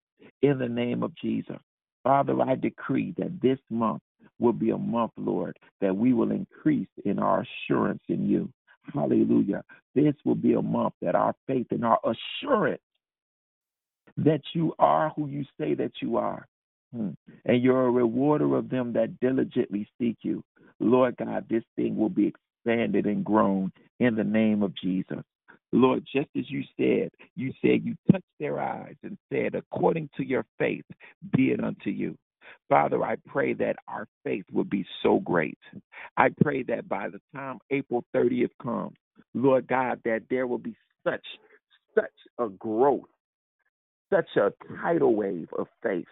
in 0.43 0.59
the 0.59 0.69
name 0.69 1.03
of 1.03 1.15
Jesus. 1.17 1.59
Father, 2.05 2.41
I 2.43 2.57
decree 2.57 3.15
that 3.19 3.41
this 3.41 3.59
month 3.71 4.03
will 4.39 4.53
be 4.53 4.71
a 4.71 4.79
month, 4.79 5.13
Lord, 5.17 5.57
that 5.81 5.97
we 5.97 6.13
will 6.13 6.33
increase 6.33 6.89
in 7.05 7.19
our 7.19 7.45
assurance 7.69 8.03
in 8.09 8.29
you. 8.29 8.51
Hallelujah. 8.93 9.63
This 9.95 10.15
will 10.25 10.35
be 10.35 10.55
a 10.55 10.63
month 10.63 10.95
that 11.03 11.15
our 11.15 11.35
faith 11.47 11.69
and 11.71 11.85
our 11.85 12.01
assurance 12.05 12.81
that 14.17 14.41
you 14.55 14.75
are 14.79 15.11
who 15.17 15.29
you 15.29 15.45
say 15.59 15.75
that 15.75 15.93
you 16.01 16.17
are. 16.17 16.47
Hmm. 16.95 17.11
And 17.45 17.63
you're 17.63 17.87
a 17.87 17.91
rewarder 17.91 18.57
of 18.57 18.69
them 18.69 18.93
that 18.95 19.19
diligently 19.21 19.89
seek 19.99 20.19
you. 20.23 20.43
Lord 20.81 21.17
God, 21.17 21.47
this 21.49 21.63
thing 21.77 21.97
will 21.97 22.11
be 22.11 22.33
expanded 22.65 23.07
and 23.07 23.25
grown 23.25 23.73
in 24.01 24.15
the 24.15 24.25
name 24.25 24.63
of 24.63 24.75
Jesus. 24.75 25.23
Lord, 25.73 26.07
just 26.13 26.29
as 26.37 26.51
you 26.51 26.63
said, 26.77 27.11
you 27.35 27.53
said 27.63 27.85
you 27.85 27.95
touched 28.11 28.25
their 28.39 28.61
eyes 28.61 28.97
and 29.03 29.17
said, 29.33 29.55
according 29.55 30.11
to 30.17 30.25
your 30.25 30.45
faith, 30.59 30.85
be 31.35 31.51
it 31.53 31.63
unto 31.63 31.91
you. 31.91 32.17
Father, 32.69 33.03
I 33.03 33.17
pray 33.27 33.55
that 33.55 33.77
our 33.89 34.07
faith 34.25 34.45
will 34.53 34.65
be 34.65 34.85
so 35.03 35.21
great. 35.21 35.59
I 36.17 36.29
pray 36.43 36.63
that 36.65 36.89
by 36.89 37.09
the 37.09 37.21
time 37.35 37.59
April 37.71 38.05
30th 38.15 38.51
comes, 38.63 38.97
Lord 39.35 39.67
God, 39.67 40.01
that 40.05 40.23
there 40.31 40.47
will 40.47 40.59
be 40.59 40.77
such, 41.05 41.25
such 41.95 42.05
a 42.39 42.49
growth, 42.49 43.09
such 44.13 44.29
a 44.37 44.53
tidal 44.81 45.15
wave 45.15 45.49
of 45.59 45.69
faith. 45.83 46.07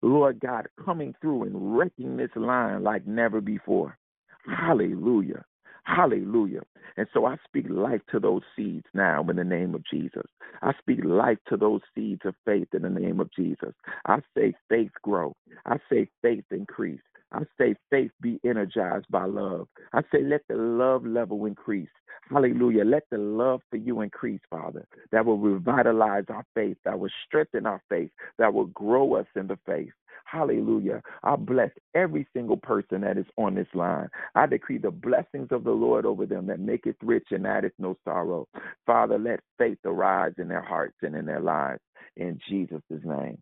Lord 0.00 0.38
God, 0.40 0.68
coming 0.84 1.14
through 1.20 1.44
and 1.44 1.76
wrecking 1.76 2.16
this 2.16 2.30
line 2.36 2.84
like 2.84 3.06
never 3.06 3.40
before. 3.40 3.98
Hallelujah. 4.46 5.44
Hallelujah. 5.84 6.62
And 6.96 7.06
so 7.14 7.26
I 7.26 7.36
speak 7.46 7.66
life 7.70 8.02
to 8.12 8.20
those 8.20 8.42
seeds 8.56 8.86
now 8.94 9.24
in 9.28 9.36
the 9.36 9.44
name 9.44 9.74
of 9.74 9.82
Jesus. 9.90 10.26
I 10.62 10.72
speak 10.78 11.04
life 11.04 11.38
to 11.48 11.56
those 11.56 11.80
seeds 11.94 12.22
of 12.24 12.34
faith 12.44 12.68
in 12.74 12.82
the 12.82 12.90
name 12.90 13.20
of 13.20 13.30
Jesus. 13.36 13.74
I 14.06 14.18
say 14.36 14.54
faith 14.68 14.92
grow. 15.02 15.34
I 15.66 15.78
say 15.90 16.08
faith 16.22 16.44
increase. 16.50 17.00
I 17.32 17.40
say 17.58 17.74
faith 17.90 18.10
be 18.20 18.38
energized 18.44 19.06
by 19.10 19.24
love. 19.24 19.68
I 19.92 20.02
say 20.12 20.22
let 20.22 20.42
the 20.48 20.56
love 20.56 21.06
level 21.06 21.46
increase. 21.46 21.88
Hallelujah. 22.30 22.84
Let 22.84 23.04
the 23.10 23.18
love 23.18 23.60
for 23.70 23.76
you 23.76 24.02
increase, 24.02 24.40
Father, 24.50 24.86
that 25.10 25.24
will 25.24 25.38
revitalize 25.38 26.24
our 26.28 26.44
faith, 26.54 26.76
that 26.84 26.98
will 26.98 27.10
strengthen 27.26 27.66
our 27.66 27.82
faith, 27.88 28.10
that 28.38 28.52
will 28.52 28.66
grow 28.66 29.14
us 29.14 29.26
in 29.34 29.46
the 29.46 29.58
faith. 29.66 29.92
Hallelujah. 30.24 31.02
I 31.24 31.36
bless 31.36 31.70
every 31.94 32.26
single 32.32 32.56
person 32.56 33.02
that 33.02 33.18
is 33.18 33.26
on 33.36 33.54
this 33.54 33.66
line. 33.74 34.08
I 34.34 34.46
decree 34.46 34.78
the 34.78 34.90
blessings 34.90 35.48
of 35.50 35.64
the 35.64 35.72
Lord 35.72 36.06
over 36.06 36.26
them 36.26 36.46
that 36.46 36.60
make 36.60 36.86
it 36.86 36.96
rich 37.02 37.26
and 37.30 37.46
addeth 37.46 37.72
no 37.78 37.96
sorrow. 38.04 38.46
Father, 38.86 39.18
let 39.18 39.40
faith 39.58 39.78
arise 39.84 40.32
in 40.38 40.48
their 40.48 40.62
hearts 40.62 40.96
and 41.02 41.14
in 41.16 41.26
their 41.26 41.40
lives. 41.40 41.80
In 42.16 42.38
Jesus' 42.48 42.82
name. 42.90 43.38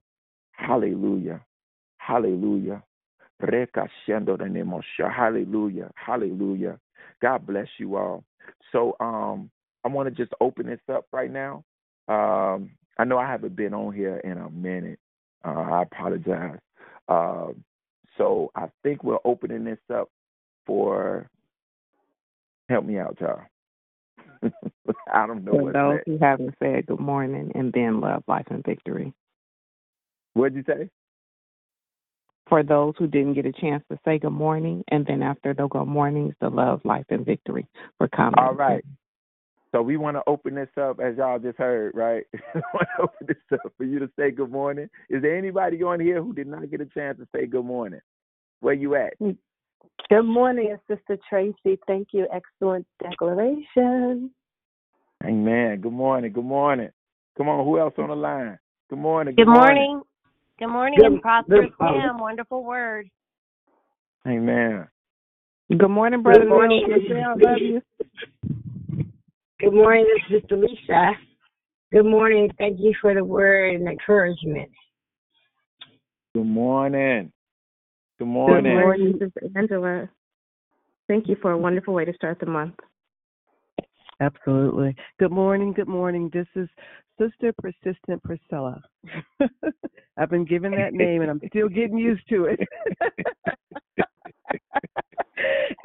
Hallelujah. 0.53 1.41
Hallelujah. 1.99 2.83
Hallelujah. 5.11 5.91
Hallelujah. 5.97 6.79
God 7.23 7.47
bless 7.47 7.69
you 7.79 7.97
all. 7.97 8.25
So 8.73 8.97
um 9.01 9.51
I 9.85 9.89
want 9.89 10.09
to 10.09 10.15
just 10.15 10.33
open 10.41 10.67
this 10.67 10.81
up 10.93 11.07
right 11.13 11.33
now. 11.33 11.65
Um 12.09 12.73
I 12.99 13.05
know 13.05 13.19
I 13.19 13.27
haven't 13.31 13.57
been 13.57 13.75
on 13.75 13.95
here 13.95 14.19
in 14.19 14.39
a 14.39 14.51
minute. 14.51 14.99
Uh, 15.45 15.51
I 15.51 15.83
apologize. 15.83 16.59
Um 17.09 17.65
so 18.19 18.51
I 18.57 18.67
think 18.83 19.05
we're 19.05 19.19
opening 19.25 19.65
this 19.65 19.79
up 19.95 20.11
for 20.67 21.29
help 22.69 22.85
me 22.85 22.99
out, 22.99 23.19
y'all. 23.21 23.43
I 25.13 25.27
don't 25.27 25.45
know 25.45 25.59
For 25.59 25.73
those 25.73 26.01
who 26.07 26.19
haven't 26.19 26.55
said 26.63 26.87
good 26.87 27.01
morning 27.01 27.53
and 27.55 27.73
then 27.73 28.01
love, 28.01 28.25
life, 28.29 28.47
and 28.51 28.65
victory. 28.65 29.15
What'd 30.35 30.57
you 30.57 30.65
say? 30.67 30.91
For 32.51 32.63
those 32.65 32.95
who 32.99 33.07
didn't 33.07 33.35
get 33.35 33.47
a 33.47 33.53
chance 33.53 33.83
to 33.91 33.99
say 34.05 34.19
good 34.19 34.31
morning, 34.31 34.85
and 34.89 35.07
then 35.07 35.23
after 35.23 35.55
the 35.55 35.69
good 35.69 35.87
mornings, 35.87 36.35
the 36.41 36.51
love, 36.51 36.81
life, 36.85 37.07
and 37.09 37.25
victory 37.25 37.67
for 37.97 38.09
comment. 38.09 38.39
All 38.39 38.55
right. 38.55 38.85
So 39.73 39.83
we 39.83 39.97
want 39.97 40.17
to 40.17 40.23
open 40.27 40.57
this 40.57 40.69
up 40.77 40.99
as 40.99 41.17
y'all 41.17 41.39
just 41.39 41.57
heard, 41.57 41.95
right? 41.95 42.25
we 42.55 42.61
want 42.75 42.89
to 42.97 43.03
open 43.05 43.27
this 43.29 43.61
up 43.65 43.73
for 43.77 43.85
you 43.85 44.01
to 44.01 44.11
say 44.19 44.33
good 44.33 44.51
morning. 44.51 44.91
Is 45.09 45.23
there 45.23 45.39
anybody 45.39 45.81
on 45.85 46.01
here 46.01 46.21
who 46.21 46.33
did 46.33 46.49
not 46.49 46.69
get 46.71 46.81
a 46.81 46.87
chance 46.87 47.19
to 47.19 47.29
say 47.35 47.47
good 47.47 47.65
morning? 47.65 48.01
Where 48.59 48.75
you 48.75 48.97
at? 48.97 49.13
Good 49.21 50.23
morning, 50.25 50.77
Sister 50.89 51.19
Tracy. 51.29 51.79
Thank 51.87 52.09
you. 52.13 52.27
Excellent 52.35 52.85
declaration. 53.01 54.33
Amen. 55.25 55.81
Good 55.81 55.93
morning. 55.93 56.33
Good 56.33 56.45
morning. 56.45 56.91
Come 57.39 57.49
on, 57.49 57.65
who 57.65 57.79
else 57.79 57.95
on 57.97 58.09
the 58.09 58.17
line? 58.17 58.59
Good 58.89 58.99
morning. 58.99 59.37
Good 59.37 59.47
morning. 59.47 60.03
Good 60.61 60.69
morning 60.69 60.99
Good- 60.99 61.07
and 61.07 61.23
prosperous 61.23 61.71
good 61.71 61.81
morning. 61.81 62.03
Sam. 62.03 62.19
Wonderful 62.19 62.65
word. 62.65 63.09
Amen. 64.29 64.87
Good 65.71 65.89
morning, 65.89 66.23
brother. 66.23 66.41
Good 66.41 66.51
morning. 66.51 66.85
Michelle, 66.87 67.35
love 67.39 67.59
you. 67.59 67.83
Good 69.59 69.73
morning, 69.73 70.07
this 70.29 70.43
is 70.43 70.51
Lisa. 70.51 71.13
Good 71.93 72.05
morning. 72.05 72.51
Thank 72.59 72.79
you 72.79 72.93
for 73.01 73.15
the 73.15 73.25
word 73.25 73.77
and 73.77 73.89
encouragement. 73.89 74.71
Good 76.35 76.45
morning. 76.45 77.33
Good 78.19 78.27
morning. 78.27 78.65
Good 78.65 78.71
morning. 78.71 78.75
morning, 78.75 79.19
this 79.19 79.31
is 79.43 79.51
Angela. 79.57 80.11
Thank 81.09 81.27
you 81.27 81.37
for 81.41 81.53
a 81.53 81.59
wonderful 81.59 81.95
way 81.95 82.05
to 82.05 82.13
start 82.13 82.39
the 82.39 82.47
month. 82.47 82.75
Absolutely. 84.21 84.95
Good 85.19 85.33
morning. 85.33 85.73
Good 85.73 85.89
morning. 85.89 86.29
This 86.35 86.47
is 86.55 86.69
Sister 87.21 87.53
Persistent 87.61 88.23
Priscilla. 88.23 88.83
I've 90.17 90.31
been 90.31 90.45
given 90.45 90.73
that 90.73 90.95
name 90.95 91.23
and 91.23 91.31
I'm 91.31 91.41
still 91.49 91.69
getting 91.69 91.99
used 91.99 92.29
to 92.31 92.47
it. 92.47 92.61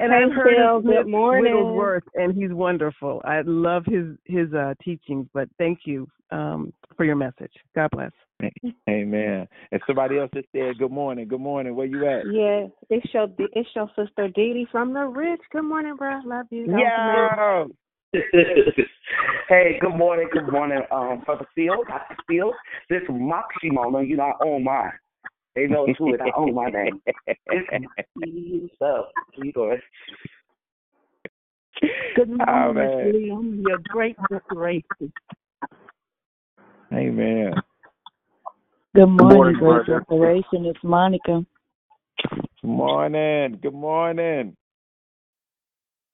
and 0.00 0.12
Hey, 0.12 0.22
I've 0.24 0.32
heard 0.32 0.56
Phil. 0.56 0.76
of 0.78 0.84
Good 0.84 1.06
morning. 1.06 1.54
Wigglesworth, 1.54 2.04
and 2.14 2.34
he's 2.34 2.52
wonderful. 2.52 3.22
I 3.24 3.42
love 3.44 3.84
his 3.86 4.16
his 4.24 4.52
uh, 4.52 4.74
teachings. 4.82 5.26
But 5.32 5.48
thank 5.58 5.80
you 5.84 6.06
um, 6.30 6.72
for 6.96 7.04
your 7.04 7.16
message. 7.16 7.52
God 7.74 7.90
bless. 7.90 8.10
Amen. 8.88 9.48
And 9.72 9.82
somebody 9.86 10.18
else 10.18 10.30
just 10.34 10.48
said 10.52 10.78
good 10.78 10.90
morning. 10.90 11.28
Good 11.28 11.40
morning. 11.40 11.74
Where 11.74 11.86
you 11.86 12.06
at? 12.06 12.26
Yeah, 12.26 12.66
it's 12.90 13.12
your 13.14 13.28
it's 13.38 13.68
your 13.74 13.88
sister 13.96 14.28
Dee 14.28 14.52
Dee 14.52 14.66
from 14.70 14.92
the 14.92 15.04
Ridge. 15.04 15.40
Good 15.52 15.64
morning, 15.64 15.96
bro. 15.96 16.20
Love 16.24 16.46
you. 16.50 16.66
Yeah. 16.66 17.64
hey, 19.48 19.78
good 19.80 19.94
morning, 19.96 20.28
good 20.32 20.50
morning, 20.50 20.80
um, 20.90 21.22
Brother 21.24 21.46
Steele, 21.52 21.82
Dr. 21.86 22.16
Steele. 22.24 22.52
This 22.88 23.02
is 23.02 23.08
Moxie 23.10 23.70
Mona, 23.70 24.02
you 24.02 24.16
know, 24.16 24.32
oh 24.40 24.58
my. 24.58 24.90
They 25.54 25.66
know 25.66 25.86
to 25.86 26.14
it. 26.14 26.20
I 26.20 26.30
own 26.36 26.54
my 26.54 26.66
name. 26.66 27.00
So, 28.78 29.04
you 29.36 29.52
doing? 29.52 29.80
Good 32.14 32.30
Oh, 32.48 32.72
morning. 32.72 32.74
Miss 33.04 33.14
Lee. 33.14 33.30
I'm 33.30 33.64
great 33.88 34.16
decoration. 34.30 35.12
Amen. 36.92 37.54
Good 38.94 39.06
morning, 39.06 39.36
morning, 39.36 39.54
great 39.58 39.86
brother. 39.86 40.00
decoration. 40.00 40.66
It's 40.66 40.78
Monica. 40.82 41.44
Good 42.62 42.68
morning. 42.68 43.58
Good 43.62 43.74
morning. 43.74 44.56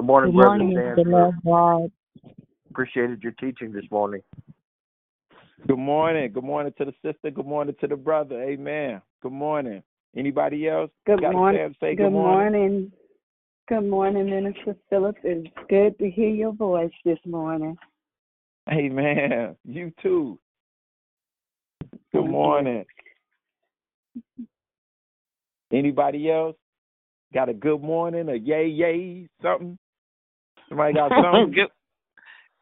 Good 0.02 0.08
morning, 0.08 0.32
Good 0.32 0.36
morning, 0.42 0.76
and 0.76 0.98
Mr. 0.98 1.12
Love 1.12 1.34
God. 1.46 1.92
Appreciated 2.70 3.22
your 3.22 3.30
teaching 3.38 3.70
this 3.70 3.84
morning. 3.88 4.20
Good 5.68 5.78
morning. 5.78 6.32
Good 6.32 6.42
morning 6.42 6.72
to 6.78 6.86
the 6.86 6.92
sister. 7.04 7.30
Good 7.30 7.46
morning 7.46 7.76
to 7.80 7.86
the 7.86 7.94
brother. 7.94 8.42
Amen. 8.42 9.00
Good 9.22 9.30
morning. 9.30 9.80
Anybody 10.16 10.68
else? 10.68 10.90
Good 11.06 11.20
Got 11.20 11.34
morning. 11.34 11.76
say 11.78 11.94
Good 11.94 11.98
good 11.98 12.10
morning. 12.10 12.50
morning. 12.52 12.92
Good 13.68 13.88
morning, 13.88 14.28
Minister 14.28 14.74
Phillips. 14.90 15.20
It's 15.22 15.46
good 15.70 15.96
to 16.00 16.10
hear 16.10 16.30
your 16.30 16.52
voice 16.52 16.90
this 17.04 17.20
morning. 17.24 17.76
Amen. 18.72 19.54
You 19.64 19.92
too. 20.02 20.36
Good 22.12 22.26
morning. 22.26 22.84
Anybody 25.72 26.28
else? 26.28 26.56
Got 27.32 27.50
a 27.50 27.54
good 27.54 27.82
morning, 27.82 28.28
a 28.30 28.34
yay 28.34 28.66
yay, 28.66 29.28
something? 29.40 29.78
Somebody 30.72 30.94
got 30.94 31.10
something? 31.22 31.52
good, 31.52 31.68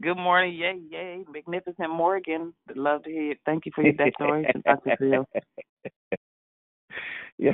good 0.02 0.16
morning, 0.16 0.54
yay, 0.54 0.80
yay, 0.90 1.22
magnificent 1.32 1.90
Morgan. 1.90 2.52
Love 2.74 3.04
to 3.04 3.10
hear 3.10 3.30
it. 3.30 3.38
Thank 3.46 3.66
you 3.66 3.72
for 3.72 3.84
your 3.84 3.92
declaration, 3.92 4.64
Dr. 4.66 4.96
Bill. 4.98 5.26
yeah. 7.38 7.52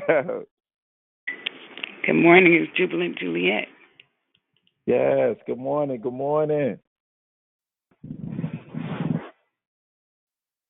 Good 2.07 2.15
morning, 2.15 2.55
it's 2.55 2.75
Jubilant 2.75 3.19
Juliet. 3.19 3.67
Yes. 4.87 5.37
Good 5.47 5.59
morning. 5.59 6.01
Good 6.01 6.15
morning. 6.15 6.79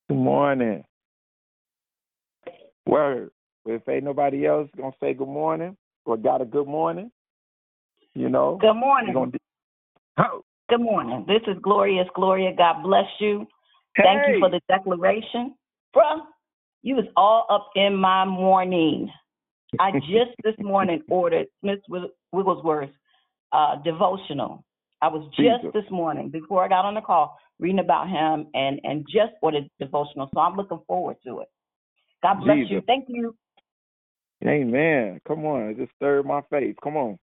Good 0.08 0.18
morning. 0.18 0.82
Word. 2.86 3.30
If 3.66 3.88
ain't 3.88 4.02
nobody 4.02 4.46
else 4.46 4.68
gonna 4.76 4.90
say 4.98 5.14
good 5.14 5.28
morning 5.28 5.76
or 6.06 6.16
got 6.16 6.40
a 6.40 6.44
good 6.44 6.66
morning, 6.66 7.12
you 8.14 8.30
know. 8.30 8.58
Good 8.60 8.72
we 8.72 8.80
morning. 8.80 9.14
gonna 9.14 9.30
do- 9.30 9.38
Oh, 10.18 10.42
Good 10.68 10.80
morning. 10.80 11.24
This 11.28 11.42
is 11.46 11.56
Glorious 11.62 12.08
Gloria. 12.14 12.52
God 12.56 12.82
bless 12.82 13.04
you. 13.20 13.46
Thank 13.96 14.22
you 14.26 14.40
for 14.40 14.50
the 14.50 14.60
declaration. 14.68 15.54
Bruh, 15.94 16.20
you 16.82 16.96
was 16.96 17.04
all 17.16 17.46
up 17.50 17.70
in 17.76 17.94
my 17.94 18.24
morning. 18.24 19.10
I 19.78 19.92
just 19.92 20.30
this 20.44 20.54
morning 20.58 21.02
ordered 21.08 21.46
Smith 21.60 21.80
Wigg- 21.88 22.10
Wigglesworth's 22.32 22.92
uh, 23.52 23.76
devotional. 23.84 24.64
I 25.02 25.08
was 25.08 25.30
just 25.36 25.62
Jesus. 25.62 25.70
this 25.72 25.90
morning, 25.90 26.30
before 26.30 26.64
I 26.64 26.68
got 26.68 26.84
on 26.84 26.94
the 26.94 27.00
call, 27.00 27.38
reading 27.60 27.78
about 27.78 28.08
him 28.08 28.48
and, 28.54 28.80
and 28.82 29.06
just 29.08 29.34
ordered 29.42 29.68
devotional. 29.78 30.28
So 30.34 30.40
I'm 30.40 30.56
looking 30.56 30.80
forward 30.86 31.16
to 31.26 31.40
it. 31.40 31.48
God 32.22 32.40
bless 32.40 32.58
you. 32.70 32.82
Thank 32.86 33.04
you. 33.08 33.36
Amen. 34.44 35.20
Come 35.28 35.44
on, 35.44 35.68
it 35.68 35.76
just 35.76 35.92
stirred 35.96 36.26
my 36.26 36.40
faith. 36.50 36.76
Come 36.82 36.96
on. 36.96 37.18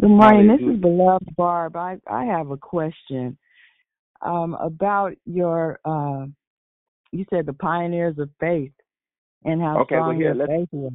Good 0.00 0.10
morning. 0.10 0.48
This 0.48 0.74
is 0.74 0.80
beloved 0.80 1.36
Barb. 1.36 1.76
I 1.76 1.98
I 2.06 2.24
have 2.24 2.50
a 2.50 2.56
question 2.56 3.36
um, 4.22 4.54
about 4.54 5.14
your. 5.24 5.78
Uh, 5.84 6.26
you 7.12 7.24
said 7.30 7.46
the 7.46 7.52
pioneers 7.52 8.18
of 8.18 8.28
faith 8.40 8.72
and 9.44 9.60
how 9.60 9.80
Okay, 9.80 9.94
well 9.94 10.04
strong 10.04 10.16
here, 10.16 10.34
your 10.34 10.46
faith 10.46 10.68
was. 10.72 10.92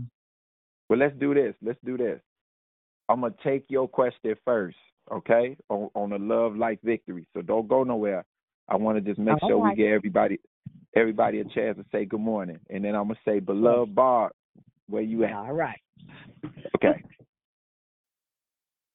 well 0.90 1.00
let's 1.00 1.16
do 1.18 1.34
this. 1.34 1.56
Let's 1.62 1.80
do 1.86 1.98
this. 1.98 2.20
I'm 3.08 3.22
gonna 3.22 3.34
take 3.44 3.66
your 3.70 3.88
question 3.88 4.36
first, 4.44 4.78
okay? 5.12 5.58
On 5.70 5.90
on 5.96 6.10
the 6.10 6.20
love 6.20 6.56
life 6.56 6.80
victory. 6.84 7.26
So 7.34 7.42
don't 7.42 7.68
go 7.68 7.84
nowhere. 7.84 8.26
I 8.68 8.76
want 8.76 8.98
to 8.98 9.02
just 9.02 9.20
make 9.20 9.42
All 9.42 9.50
sure 9.50 9.60
we 9.60 9.76
get 9.76 9.92
everybody 9.92 10.40
everybody 10.96 11.40
a 11.40 11.46
chance 11.46 11.78
to 11.78 11.86
say 11.92 12.06
good 12.06 12.20
morning, 12.20 12.60
and 12.70 12.84
then 12.84 12.96
I'm 12.96 13.08
gonna 13.08 13.20
say, 13.26 13.40
beloved 13.40 13.96
Barb, 13.96 14.34
where 14.88 15.02
you 15.02 15.24
at? 15.24 15.34
All 15.34 15.54
right. 15.54 15.80
Okay. 16.76 17.02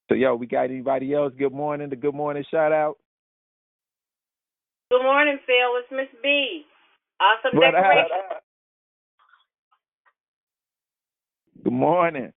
So 0.09 0.15
yo, 0.15 0.35
we 0.37 0.47
got 0.47 0.65
anybody 0.65 1.15
else? 1.15 1.33
Good 1.39 1.53
morning. 1.53 1.91
The 1.91 1.97
good 1.97 2.15
morning 2.15 2.45
shout 2.51 2.73
out. 2.73 2.99
Good 4.91 5.03
morning, 5.03 5.39
Phil. 5.47 5.79
It's 5.81 5.89
Miss 5.91 6.21
B. 6.23 6.65
Awesome 7.21 7.59
What 7.59 7.75
up? 7.75 7.83
decoration. 7.83 8.41
Good 11.65 11.73
morning. 11.73 12.33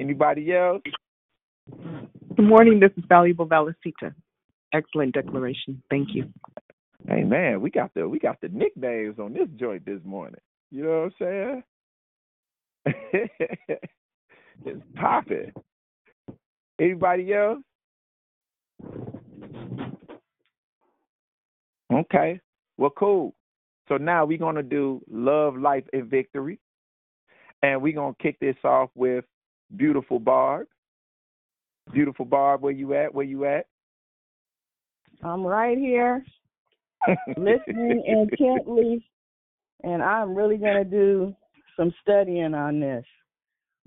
Anybody 0.00 0.54
else? 0.54 0.82
Good 2.36 2.46
morning. 2.48 2.80
This 2.80 2.92
is 2.96 3.04
Valuable 3.08 3.46
Valicita. 3.46 4.14
Excellent 4.74 5.14
declaration. 5.14 5.82
Thank 5.90 6.10
you. 6.14 6.24
Hey 7.08 7.24
man, 7.24 7.60
we 7.60 7.70
got 7.70 7.92
the 7.94 8.08
we 8.08 8.18
got 8.18 8.40
the 8.40 8.48
nicknames 8.48 9.18
on 9.18 9.32
this 9.34 9.48
joint 9.58 9.86
this 9.86 10.00
morning. 10.04 10.40
You 10.70 10.84
know 10.84 11.10
what 11.20 11.26
I'm 11.28 11.62
saying? 12.86 12.98
it's 14.66 14.82
popping. 14.96 15.52
Anybody 16.80 17.32
else? 17.32 17.62
Okay. 21.92 22.40
Well, 22.76 22.90
cool. 22.90 23.34
So 23.88 23.96
now 23.96 24.24
we're 24.24 24.38
gonna 24.38 24.62
do 24.62 25.00
love, 25.10 25.56
life, 25.56 25.84
and 25.92 26.10
victory, 26.10 26.58
and 27.62 27.80
we're 27.80 27.94
gonna 27.94 28.16
kick 28.20 28.38
this 28.40 28.56
off 28.64 28.90
with 28.94 29.24
beautiful 29.76 30.18
Barb. 30.18 30.66
Beautiful 31.92 32.24
Barb, 32.24 32.62
where 32.62 32.72
you 32.72 32.94
at? 32.94 33.14
Where 33.14 33.24
you 33.24 33.44
at? 33.44 33.66
I'm 35.22 35.44
right 35.44 35.78
here 35.78 36.24
listening 37.36 38.02
intently, 38.06 39.04
and 39.82 40.02
I'm 40.02 40.34
really 40.34 40.56
going 40.56 40.76
to 40.76 40.84
do 40.84 41.34
some 41.76 41.92
studying 42.02 42.54
on 42.54 42.80
this. 42.80 43.04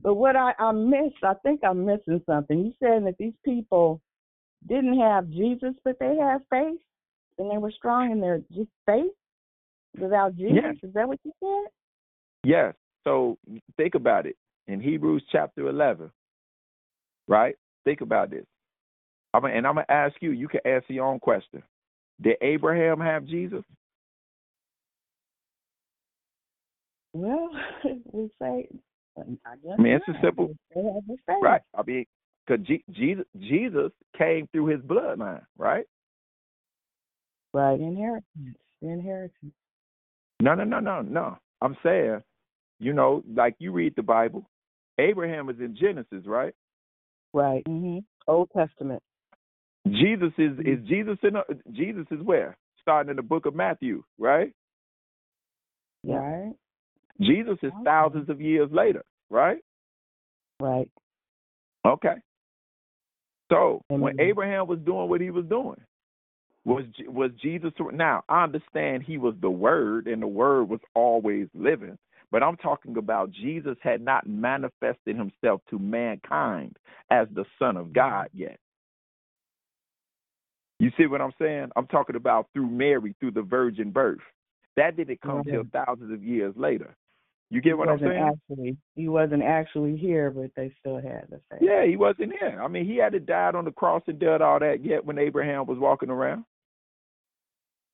But 0.02 0.16
what 0.16 0.36
I, 0.36 0.54
I 0.58 0.72
missed, 0.72 1.24
I 1.24 1.34
think 1.44 1.62
I'm 1.64 1.86
missing 1.86 2.22
something. 2.26 2.60
You 2.60 2.74
said 2.80 3.06
that 3.06 3.16
these 3.20 3.34
people 3.44 4.02
didn't 4.68 5.00
have 5.00 5.30
Jesus, 5.30 5.74
but 5.84 5.98
they 6.00 6.16
had 6.16 6.40
faith, 6.50 6.80
and 7.38 7.52
they 7.52 7.58
were 7.58 7.72
strong 7.72 8.12
in 8.12 8.22
their 8.22 8.40
just 8.54 8.70
faith 8.86 9.12
without 10.00 10.36
Jesus. 10.36 10.62
Yes. 10.64 10.76
Is 10.84 10.94
that 10.94 11.08
what 11.08 11.20
you 11.24 11.32
said? 11.40 11.72
Yes. 12.44 12.74
So 13.04 13.38
think 13.78 13.96
about 13.96 14.26
it. 14.26 14.36
In 14.68 14.80
Hebrews 14.80 15.24
chapter 15.32 15.68
11, 15.68 16.12
right? 17.28 17.56
Think 17.86 18.02
about 18.02 18.30
this. 18.30 18.46
I'm 19.34 19.44
and 19.46 19.66
I'm 19.66 19.76
going 19.76 19.86
to 19.86 19.92
ask 19.92 20.16
you, 20.22 20.32
you 20.32 20.48
can 20.48 20.62
answer 20.66 20.94
your 20.94 21.06
own 21.06 21.20
question. 21.20 21.64
Did 22.22 22.38
Abraham 22.42 23.00
have 23.00 23.26
Jesus? 23.26 23.64
Well, 27.14 27.50
we 28.12 28.30
say, 28.42 28.68
I. 29.46 29.52
I 29.74 29.82
mean, 29.82 29.94
it's 29.94 30.08
a 30.08 30.14
simple, 30.22 30.50
They 30.74 30.82
had 30.82 31.04
the 31.08 31.18
faith. 31.28 31.38
right? 31.42 31.62
I 31.78 31.82
mean, 31.86 32.06
because 32.46 32.66
Jesus, 32.92 33.26
Jesus 33.40 33.92
came 34.18 34.48
through 34.52 34.68
his 34.68 34.82
bloodline, 34.82 35.42
right? 35.58 35.86
Right. 37.54 37.80
Inheritance. 37.80 38.58
Inheritance. 38.82 39.54
No, 40.42 40.56
no, 40.56 40.64
no, 40.64 40.80
no, 40.80 41.02
no. 41.02 41.38
I'm 41.62 41.76
saying, 41.84 42.22
you 42.80 42.94
know, 42.94 43.24
like 43.36 43.56
you 43.60 43.72
read 43.72 43.94
the 43.96 44.04
Bible, 44.04 44.50
Abraham 44.98 45.50
is 45.50 45.58
in 45.60 45.76
Genesis, 45.76 46.26
right? 46.26 46.54
Right. 47.34 47.64
hmm 47.68 48.00
Old 48.28 48.50
Testament. 48.56 49.02
Jesus 49.88 50.32
is 50.38 50.52
is 50.60 50.88
Jesus 50.88 51.18
in 51.24 51.34
the, 51.34 51.44
Jesus 51.72 52.06
is 52.12 52.22
where? 52.22 52.58
Starting 52.82 53.10
in 53.10 53.16
the 53.16 53.24
book 53.24 53.46
of 53.46 53.56
Matthew, 53.56 54.04
right? 54.18 54.54
Right. 56.06 56.54
Jesus 57.22 57.58
is 57.64 57.72
thousands 57.84 58.30
of 58.30 58.40
years 58.40 58.70
later, 58.72 59.04
right? 59.30 59.60
Right. 60.60 60.90
Okay. 61.86 62.16
So 63.52 63.82
when 63.90 64.20
Abraham 64.20 64.68
was 64.68 64.80
doing 64.80 65.10
what 65.10 65.22
he 65.22 65.32
was 65.32 65.46
doing, 65.46 65.82
was 66.66 66.84
was 67.08 67.32
Jesus? 67.42 67.72
Now 67.94 68.24
I 68.30 68.44
understand 68.44 69.04
he 69.04 69.18
was 69.18 69.36
the 69.42 69.50
Word, 69.50 70.08
and 70.08 70.22
the 70.22 70.28
Word 70.28 70.70
was 70.70 70.82
always 70.94 71.48
living. 71.54 71.98
But 72.32 72.44
I'm 72.44 72.58
talking 72.58 72.98
about 72.98 73.32
Jesus 73.32 73.76
had 73.82 74.02
not 74.02 74.28
manifested 74.28 75.16
himself 75.16 75.62
to 75.72 75.80
mankind 75.80 76.78
as 77.10 77.28
the 77.34 77.46
Son 77.58 77.76
of 77.76 77.92
God 77.92 78.30
yet. 78.34 78.60
You 80.80 80.92
see 80.98 81.08
what 81.08 81.22
I'm 81.22 81.34
saying? 81.40 81.70
I'm 81.76 81.88
talking 81.88 82.16
about 82.16 82.48
through 82.54 82.70
Mary, 82.70 83.16
through 83.20 83.32
the 83.32 83.42
virgin 83.42 83.92
birth. 83.92 84.20
That 84.78 84.96
didn't 84.96 85.22
come 85.22 85.44
till 85.44 85.64
Right. 85.64 85.72
thousands 85.74 86.14
of 86.14 86.24
years 86.24 86.56
later. 86.56 86.96
You 87.50 87.62
get 87.62 87.70
he 87.70 87.74
what 87.76 87.90
I'm 87.90 88.00
saying? 88.00 88.24
actually 88.52 88.78
he 88.96 89.08
wasn't 89.10 89.44
actually 89.44 89.98
here, 89.98 90.32
but 90.32 90.52
they 90.56 90.74
still 90.80 90.98
had 90.98 91.28
the 91.30 91.42
faith. 91.50 91.60
Yeah, 91.62 91.86
he 91.86 91.96
wasn't 91.98 92.34
here. 92.40 92.62
I 92.62 92.68
mean, 92.68 92.86
he 92.86 92.98
had 92.98 93.14
to 93.14 93.20
died 93.20 93.56
on 93.56 93.66
the 93.66 93.72
cross 93.72 94.04
and 94.08 94.20
done 94.20 94.42
all 94.42 94.60
that 94.60 94.84
yet 94.84 95.04
when 95.06 95.18
Abraham 95.18 95.66
was 95.66 95.78
walking 95.80 96.10
around. 96.10 96.46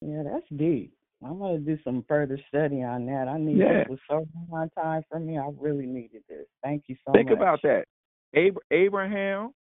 Yeah, 0.02 0.24
that's 0.24 0.46
deep. 0.56 0.94
I'm 1.26 1.40
gonna 1.40 1.60
do 1.60 1.78
some 1.84 2.04
further 2.08 2.38
study 2.50 2.84
on 2.84 3.06
that. 3.08 3.28
I 3.28 3.38
need 3.38 3.58
Yeah. 3.58 3.86
this 3.86 3.88
was 3.90 4.00
so 4.10 4.28
on 4.52 4.70
time 4.72 5.04
for 5.10 5.20
me. 5.20 5.38
I 5.38 5.50
really 5.58 5.86
needed 5.86 6.24
this. 6.28 6.46
Thank 6.64 6.84
you 6.88 6.96
so 7.06 7.14
Think 7.14 7.30
much. 7.30 7.38
Think 7.38 7.40
about 7.40 7.62
that. 7.64 7.86
Ab- 8.36 8.60
Abraham, 8.72 9.54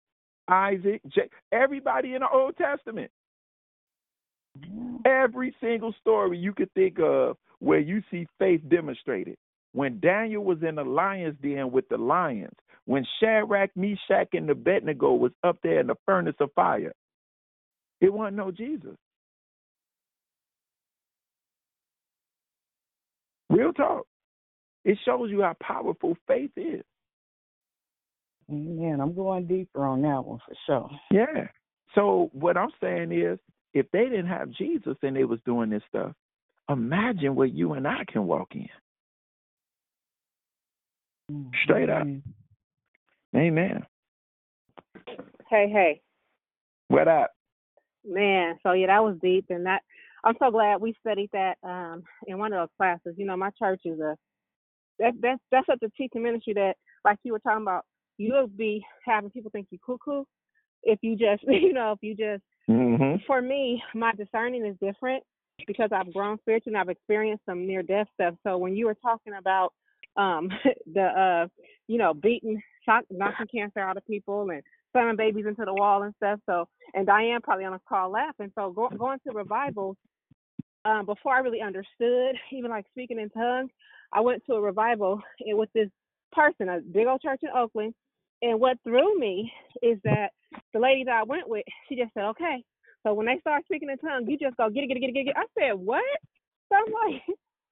Isaac, 0.49 1.01
J- 1.09 1.31
everybody 1.53 2.15
in 2.15 2.21
the 2.21 2.29
Old 2.29 2.57
Testament. 2.57 3.11
Every 5.07 5.55
single 5.61 5.93
story 6.01 6.39
you 6.39 6.53
could 6.53 6.73
think 6.75 6.99
of 7.01 7.37
where 7.61 7.79
you 7.81 8.03
see 8.11 8.27
faith 8.39 8.61
demonstrated. 8.69 9.37
When 9.75 9.99
Daniel 9.99 10.45
was 10.45 10.59
in 10.63 10.77
the 10.77 10.85
lion's 10.85 11.37
den 11.43 11.73
with 11.73 11.89
the 11.89 11.97
lions, 11.97 12.55
when 12.85 13.05
Shadrach, 13.19 13.71
Meshach, 13.75 14.29
and 14.33 14.49
Abednego 14.49 15.15
was 15.15 15.33
up 15.43 15.59
there 15.65 15.81
in 15.81 15.89
the 15.89 15.97
furnace 16.07 16.37
of 16.39 16.51
fire, 16.55 16.93
it 18.01 18.13
wasn't 18.13 18.37
no 18.37 18.53
Jesus. 18.53 18.95
Real 23.51 23.73
talk. 23.73 24.07
It 24.85 24.97
shows 25.05 25.31
you 25.33 25.43
how 25.43 25.57
powerful 25.61 26.17
faith 26.29 26.53
is. 26.57 26.85
Amen. 28.49 29.01
I'm 29.01 29.15
going 29.15 29.49
deeper 29.49 29.85
on 29.85 30.03
that 30.03 30.25
one 30.25 30.39
for 30.47 30.55
sure. 30.67 30.91
Yeah. 31.11 31.49
So 31.97 32.31
what 32.33 32.57
I'm 32.57 32.71
saying 32.81 33.11
is, 33.11 33.41
if 33.73 33.91
they 33.91 34.05
didn't 34.05 34.29
have 34.29 34.53
Jesus 34.53 34.97
and 35.03 35.17
they 35.17 35.25
was 35.25 35.41
doing 35.45 35.71
this 35.71 35.83
stuff, 35.89 36.13
imagine 36.69 37.35
what 37.35 37.53
you 37.53 37.73
and 37.73 37.89
I 37.89 38.05
can 38.07 38.29
walk 38.29 38.55
in. 38.55 38.69
Straight 41.63 41.91
up. 41.91 42.07
Amen. 43.37 43.87
Hey, 45.51 45.69
hey, 45.73 46.01
What 46.89 47.09
up? 47.09 47.31
man. 48.05 48.59
So 48.63 48.73
yeah, 48.73 48.89
that 48.89 49.03
was 49.03 49.17
deep, 49.23 49.47
and 49.51 49.67
that 49.67 49.83
I'm 50.25 50.35
so 50.39 50.51
glad 50.51 50.81
we 50.81 50.95
studied 51.01 51.31
that 51.33 51.57
um 51.63 52.03
in 52.27 52.39
one 52.39 52.53
of 52.53 52.61
those 52.61 52.77
classes. 52.77 53.15
You 53.17 53.27
know, 53.27 53.37
my 53.37 53.51
church 53.59 53.83
is 53.85 54.01
a 54.01 54.17
that 54.99 55.15
that's 55.21 55.41
that's 55.51 55.67
such 55.67 55.83
a 55.83 55.91
teaching 55.97 56.23
ministry 56.23 56.55
that, 56.55 56.75
like 57.05 57.19
you 57.25 57.33
were 57.33 57.41
talking 57.41 57.63
about, 57.63 57.85
you'll 58.19 58.47
be 58.47 58.85
having 59.07 59.31
people 59.31 59.51
think 59.51 59.69
you 59.71 59.79
cuckoo 59.85 60.25
if 60.83 60.99
you 61.03 61.17
just 61.17 61.43
you 61.49 61.73
know 61.73 61.93
if 61.93 61.99
you 62.03 62.15
just 62.15 62.43
Mm-hmm. 62.69 63.17
for 63.27 63.43
me, 63.43 63.83
my 63.95 64.13
discerning 64.15 64.65
is 64.65 64.77
different 64.81 65.23
because 65.67 65.91
I've 65.93 66.13
grown 66.13 66.39
spiritually 66.39 66.75
and 66.75 66.81
I've 66.81 66.89
experienced 66.89 67.45
some 67.47 67.67
near 67.67 67.83
death 67.83 68.07
stuff. 68.15 68.35
So 68.43 68.57
when 68.57 68.75
you 68.75 68.87
were 68.87 68.97
talking 69.03 69.35
about 69.39 69.73
um 70.16 70.51
the 70.93 71.03
uh 71.03 71.49
you 71.86 71.99
know, 71.99 72.15
beating 72.15 72.62
shock 72.85 73.05
knocking 73.11 73.47
cancer 73.55 73.81
out 73.81 73.97
of 73.97 74.07
people 74.07 74.51
and 74.51 74.62
slamming 74.93 75.16
babies 75.16 75.47
into 75.47 75.65
the 75.65 75.74
wall 75.74 76.03
and 76.03 76.15
stuff. 76.16 76.41
So 76.47 76.66
and 76.95 77.07
Diane 77.07 77.41
probably 77.43 77.65
on 77.65 77.74
a 77.74 77.81
call 77.89 78.11
laughing. 78.11 78.53
So 78.55 78.70
go, 78.73 78.89
going 78.89 79.19
to 79.27 79.35
revivals, 79.35 79.97
um, 80.85 81.07
before 81.07 81.35
I 81.35 81.41
really 81.41 81.61
understood, 81.61 82.36
even 82.53 82.70
like 82.70 82.86
speaking 82.91 83.19
in 83.19 83.31
tongues, 83.31 83.70
I 84.12 84.20
went 84.20 84.43
to 84.47 84.55
a 84.55 84.61
revival 84.61 85.20
with 85.41 85.70
this 85.74 85.89
person, 86.32 86.69
a 86.69 86.81
big 86.81 87.07
old 87.07 87.23
church 87.23 87.41
in 87.43 87.51
Oakland. 87.55 87.95
And 88.43 88.61
what 88.61 88.77
threw 88.85 89.19
me 89.19 89.51
is 89.82 89.99
that 90.05 90.28
the 90.73 90.78
lady 90.78 91.05
that 91.05 91.15
I 91.15 91.23
went 91.23 91.49
with, 91.49 91.65
she 91.89 91.97
just 91.97 92.12
said, 92.15 92.24
okay. 92.24 92.62
So 93.03 93.15
when 93.15 93.27
they 93.27 93.39
start 93.41 93.65
speaking 93.65 93.91
in 93.91 93.99
tongues, 93.99 94.27
you 94.28 94.39
just 94.39 94.57
go 94.57 94.69
get 94.69 94.85
it, 94.85 94.89
get 94.89 94.97
it, 94.97 95.01
get 95.01 95.11
it, 95.11 95.12
get 95.12 95.27
it. 95.28 95.36
I 95.36 95.45
said, 95.59 95.74
what? 95.74 96.05
So 96.69 96.77
I'm 96.77 96.93
like, 96.93 97.23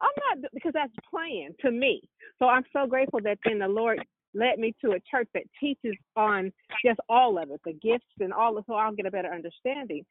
I'm 0.03 0.41
not 0.41 0.51
because 0.53 0.73
that's 0.74 0.93
playing 1.11 1.55
to 1.61 1.70
me. 1.70 2.03
So 2.39 2.47
I'm 2.47 2.65
so 2.73 2.87
grateful 2.87 3.20
that 3.24 3.39
then 3.45 3.61
the 3.61 3.69
Lord 3.69 4.01
led 4.35 4.59
me 4.59 4.74
to 4.85 4.93
a 4.93 5.01
church 5.11 5.29
that 5.35 5.45
teaches 5.61 5.95
on 6.16 6.53
just 6.85 6.99
all 7.09 7.39
of 7.39 7.51
it, 7.51 7.61
the 7.65 7.73
gifts 7.74 8.07
and 8.20 8.33
all 8.33 8.59
of 8.59 8.65
so 8.66 8.74
I'll 8.74 8.95
get 8.95 9.07
a 9.07 9.11
better 9.11 9.33
understanding. 9.33 10.05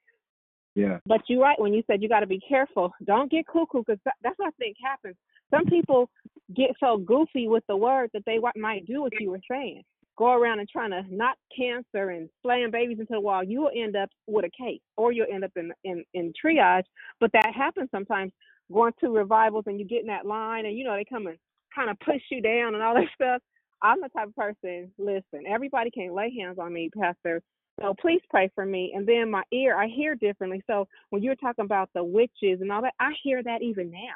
Yeah. 0.75 0.99
But 1.05 1.21
you're 1.27 1.41
right 1.41 1.59
when 1.59 1.73
you 1.73 1.83
said 1.87 2.01
you 2.01 2.07
got 2.09 2.21
to 2.21 2.27
be 2.27 2.39
careful. 2.47 2.93
Don't 3.05 3.29
get 3.29 3.47
cuckoo 3.47 3.83
because 3.85 3.99
that's 4.23 4.37
what 4.37 4.47
I 4.47 4.51
think 4.57 4.77
happens. 4.83 5.15
Some 5.53 5.65
people 5.65 6.09
get 6.55 6.71
so 6.79 6.97
goofy 6.97 7.47
with 7.47 7.63
the 7.67 7.75
word 7.75 8.09
that 8.13 8.23
they 8.25 8.39
might 8.55 8.85
do 8.85 9.01
what 9.01 9.11
you 9.19 9.31
were 9.31 9.41
saying. 9.49 9.83
Go 10.17 10.33
around 10.33 10.59
and 10.59 10.69
trying 10.69 10.91
to 10.91 11.03
knock 11.09 11.35
cancer 11.57 12.11
and 12.11 12.29
slam 12.41 12.69
babies 12.71 12.99
into 12.99 13.13
the 13.13 13.19
wall. 13.19 13.43
You 13.43 13.61
will 13.61 13.71
end 13.75 13.95
up 13.95 14.09
with 14.27 14.45
a 14.45 14.49
case, 14.49 14.81
or 14.95 15.11
you'll 15.11 15.33
end 15.33 15.43
up 15.43 15.51
in 15.55 15.73
in 15.83 16.03
in 16.13 16.31
triage. 16.33 16.83
But 17.19 17.31
that 17.33 17.53
happens 17.55 17.89
sometimes. 17.91 18.31
Going 18.71 18.93
to 19.01 19.09
revivals 19.09 19.65
and 19.67 19.79
you 19.79 19.85
get 19.85 20.01
in 20.01 20.07
that 20.07 20.25
line, 20.25 20.65
and 20.65 20.77
you 20.77 20.83
know 20.85 20.95
they 20.95 21.05
come 21.05 21.27
and 21.27 21.37
kind 21.75 21.89
of 21.89 21.99
push 22.01 22.21
you 22.31 22.41
down 22.41 22.75
and 22.75 22.83
all 22.83 22.95
that 22.97 23.07
stuff. 23.15 23.41
I'm 23.83 24.01
the 24.01 24.09
type 24.09 24.29
of 24.29 24.35
person. 24.35 24.91
Listen, 24.99 25.45
everybody 25.49 25.91
can't 25.91 26.13
lay 26.13 26.33
hands 26.37 26.59
on 26.59 26.73
me, 26.73 26.89
Pastor. 26.99 27.41
So 27.81 27.95
please 28.01 28.21
pray 28.29 28.51
for 28.55 28.65
me. 28.65 28.93
And 28.95 29.07
then 29.07 29.31
my 29.31 29.43
ear, 29.53 29.77
I 29.77 29.87
hear 29.87 30.15
differently. 30.15 30.63
So 30.67 30.87
when 31.11 31.23
you're 31.23 31.35
talking 31.35 31.65
about 31.65 31.89
the 31.95 32.03
witches 32.03 32.61
and 32.61 32.71
all 32.71 32.81
that, 32.83 32.93
I 32.99 33.11
hear 33.23 33.43
that 33.43 33.63
even 33.63 33.91
now. 33.91 34.15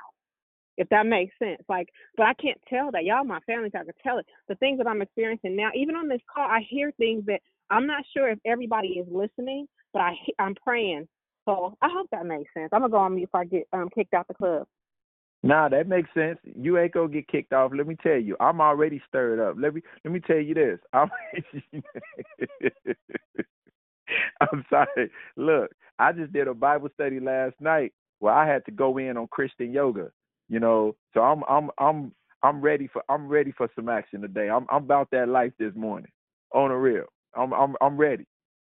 If 0.78 0.90
that 0.90 1.06
makes 1.06 1.34
sense. 1.40 1.62
Like, 1.70 1.90
but 2.18 2.26
I 2.28 2.34
can't 2.36 2.60
tell 2.70 2.92
that. 2.92 3.06
Y'all, 3.06 3.24
my 3.26 3.40
family, 3.42 3.70
I 3.76 3.84
can 3.84 3.94
tell 4.04 4.20
it. 4.20 4.26
The 4.50 4.56
things 4.56 4.80
that 4.80 4.88
I'm 4.88 5.02
experiencing 5.02 5.56
now, 5.56 5.70
even 5.76 5.96
on 5.96 6.10
this 6.10 6.22
call, 6.34 6.46
I 6.50 6.62
hear 6.70 6.92
things 6.98 7.26
that 7.28 7.42
I'm 7.70 7.88
not 7.88 8.04
sure 8.16 8.30
if 8.30 8.40
everybody 8.46 8.90
is 8.90 9.08
listening, 9.12 9.68
but 9.94 10.02
I 10.02 10.14
I'm 10.40 10.56
praying. 10.56 11.08
So 11.46 11.78
I 11.82 11.90
hope 11.90 12.10
that 12.12 12.26
makes 12.26 12.54
sense. 12.54 12.70
I'm 12.74 12.82
gonna 12.82 12.92
go 12.92 12.98
on 12.98 13.16
mute 13.16 13.30
if 13.30 13.36
I 13.36 13.46
get 13.46 13.68
um 13.74 13.90
kicked 13.94 14.14
out 14.14 14.28
the 14.28 14.34
club. 14.34 14.68
Nah, 15.44 15.70
that 15.70 15.88
makes 15.88 16.10
sense. 16.16 16.40
You 16.44 16.80
ain't 16.80 16.94
gonna 16.94 17.08
get 17.08 17.28
kicked 17.28 17.54
off. 17.54 17.72
Let 17.76 17.86
me 17.88 17.96
tell 18.02 18.18
you, 18.18 18.36
I'm 18.40 18.60
already 18.60 19.00
stirred 19.08 19.40
up. 19.40 19.56
Let 19.60 19.76
me 19.76 19.82
let 20.04 20.12
me 20.12 20.20
tell 20.20 20.40
you 20.40 20.56
this. 20.56 20.80
I'm, 20.94 21.12
I'm 24.42 24.66
sorry. 24.70 25.12
Look, 25.38 25.72
I 26.00 26.12
just 26.14 26.34
did 26.34 26.48
a 26.48 26.54
Bible 26.54 26.90
study 26.96 27.20
last 27.20 27.56
night 27.60 27.94
where 28.20 28.34
I 28.34 28.52
had 28.52 28.66
to 28.66 28.72
go 28.72 28.98
in 28.98 29.18
on 29.18 29.28
Christian 29.28 29.72
yoga. 29.72 30.10
You 30.50 30.60
know, 30.60 30.96
so 31.14 31.22
I'm 31.22 31.44
I'm 31.48 31.70
I'm 31.78 32.12
I'm 32.42 32.60
ready 32.62 32.88
for 32.92 33.04
I'm 33.08 33.28
ready 33.28 33.52
for 33.52 33.70
some 33.76 33.88
action 33.88 34.22
today. 34.22 34.50
I'm 34.50 34.66
I'm 34.72 34.84
about 34.84 35.10
that 35.12 35.30
life 35.30 35.54
this 35.60 35.74
morning. 35.76 36.12
On 36.54 36.70
the 36.70 36.76
real. 36.76 37.06
I'm 37.36 37.54
I'm 37.54 37.76
I'm 37.82 37.98
ready. 37.98 38.26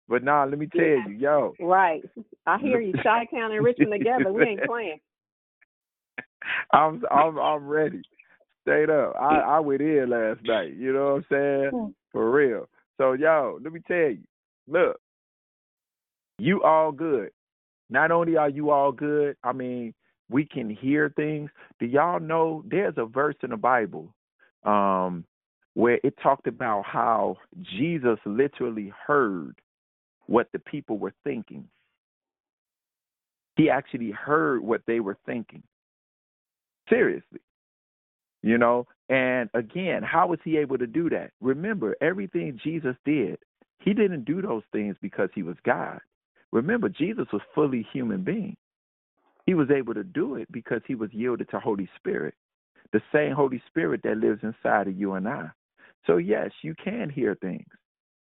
But 0.09 0.23
now 0.23 0.45
nah, 0.45 0.51
let 0.51 0.59
me 0.59 0.69
tell 0.75 0.85
you, 0.85 1.17
yo, 1.19 1.55
Right. 1.61 2.03
I 2.47 2.59
hear 2.59 2.81
you. 2.81 2.95
Chi 3.03 3.25
Town 3.31 3.53
and 3.53 3.65
Richmond 3.65 3.93
together. 3.93 4.33
We 4.33 4.45
ain't 4.45 4.65
playing. 4.65 5.01
I'm 6.73 7.03
I'm 7.11 7.39
I'm 7.39 7.67
ready. 7.67 8.03
Straight 8.63 8.91
up. 8.91 9.15
I 9.19 9.41
I 9.41 9.61
went 9.61 9.81
in 9.81 10.11
last 10.11 10.41
night. 10.45 10.75
You 10.77 10.93
know 10.93 11.15
what 11.15 11.39
I'm 11.39 11.71
saying? 11.73 11.93
For 12.13 12.31
real. 12.31 12.69
So 12.99 13.13
yo, 13.13 13.59
let 13.63 13.73
me 13.73 13.81
tell 13.87 13.97
you. 13.97 14.25
Look, 14.69 15.01
you 16.39 16.63
all 16.63 16.93
good. 16.93 17.31
Not 17.91 18.11
only 18.11 18.37
are 18.37 18.49
you 18.49 18.71
all 18.71 18.93
good, 18.93 19.37
I 19.45 19.53
mean, 19.53 19.95
we 20.29 20.45
can 20.45 20.69
hear 20.69 21.13
things. 21.15 21.51
Do 21.79 21.87
y'all 21.87 22.19
know 22.21 22.65
there's 22.69 22.95
a 22.97 23.07
verse 23.07 23.37
in 23.43 23.51
the 23.51 23.57
Bible 23.57 24.15
um 24.65 25.25
where 25.75 26.01
it 26.03 26.15
talked 26.23 26.47
about 26.47 26.85
how 26.87 27.37
Jesus 27.77 28.19
literally 28.25 28.93
heard 29.07 29.55
what 30.27 30.49
the 30.53 30.59
people 30.59 30.99
were 30.99 31.15
thinking. 31.25 31.69
He 33.57 33.71
actually 33.71 34.11
heard 34.11 34.63
what 34.63 34.83
they 34.87 35.01
were 35.01 35.17
thinking. 35.27 35.63
Seriously. 36.89 37.41
You 38.43 38.59
know, 38.59 38.87
and 39.09 39.49
again, 39.55 40.03
how 40.03 40.29
was 40.29 40.39
he 40.45 40.57
able 40.59 40.79
to 40.79 40.87
do 40.87 41.09
that? 41.11 41.31
Remember, 41.41 41.97
everything 42.01 42.61
Jesus 42.63 42.95
did, 43.05 43.39
he 43.81 43.93
didn't 43.93 44.25
do 44.25 44.43
those 44.43 44.63
things 44.73 44.97
because 45.01 45.31
he 45.35 45.43
was 45.43 45.57
God. 45.65 46.01
Remember, 46.53 46.89
Jesus 46.89 47.27
was 47.33 47.43
fully 47.55 47.87
human 47.93 48.23
being. 48.23 48.57
He 49.47 49.55
was 49.55 49.71
able 49.71 49.95
to 49.95 50.05
do 50.05 50.37
it 50.37 50.51
because 50.51 50.81
he 50.87 50.95
was 50.95 51.13
yielded 51.13 51.49
to 51.51 51.61
Holy 51.61 51.89
Spirit, 51.97 52.35
the 52.93 53.01
same 53.13 53.33
Holy 53.33 53.63
Spirit 53.69 54.01
that 54.05 54.19
lives 54.19 54.41
inside 54.43 54.89
of 54.89 54.99
you 54.99 55.15
and 55.15 55.29
I. 55.29 55.49
So 56.07 56.17
yes, 56.17 56.51
you 56.63 56.75
can 56.83 57.11
hear 57.11 57.37
things. 57.37 57.67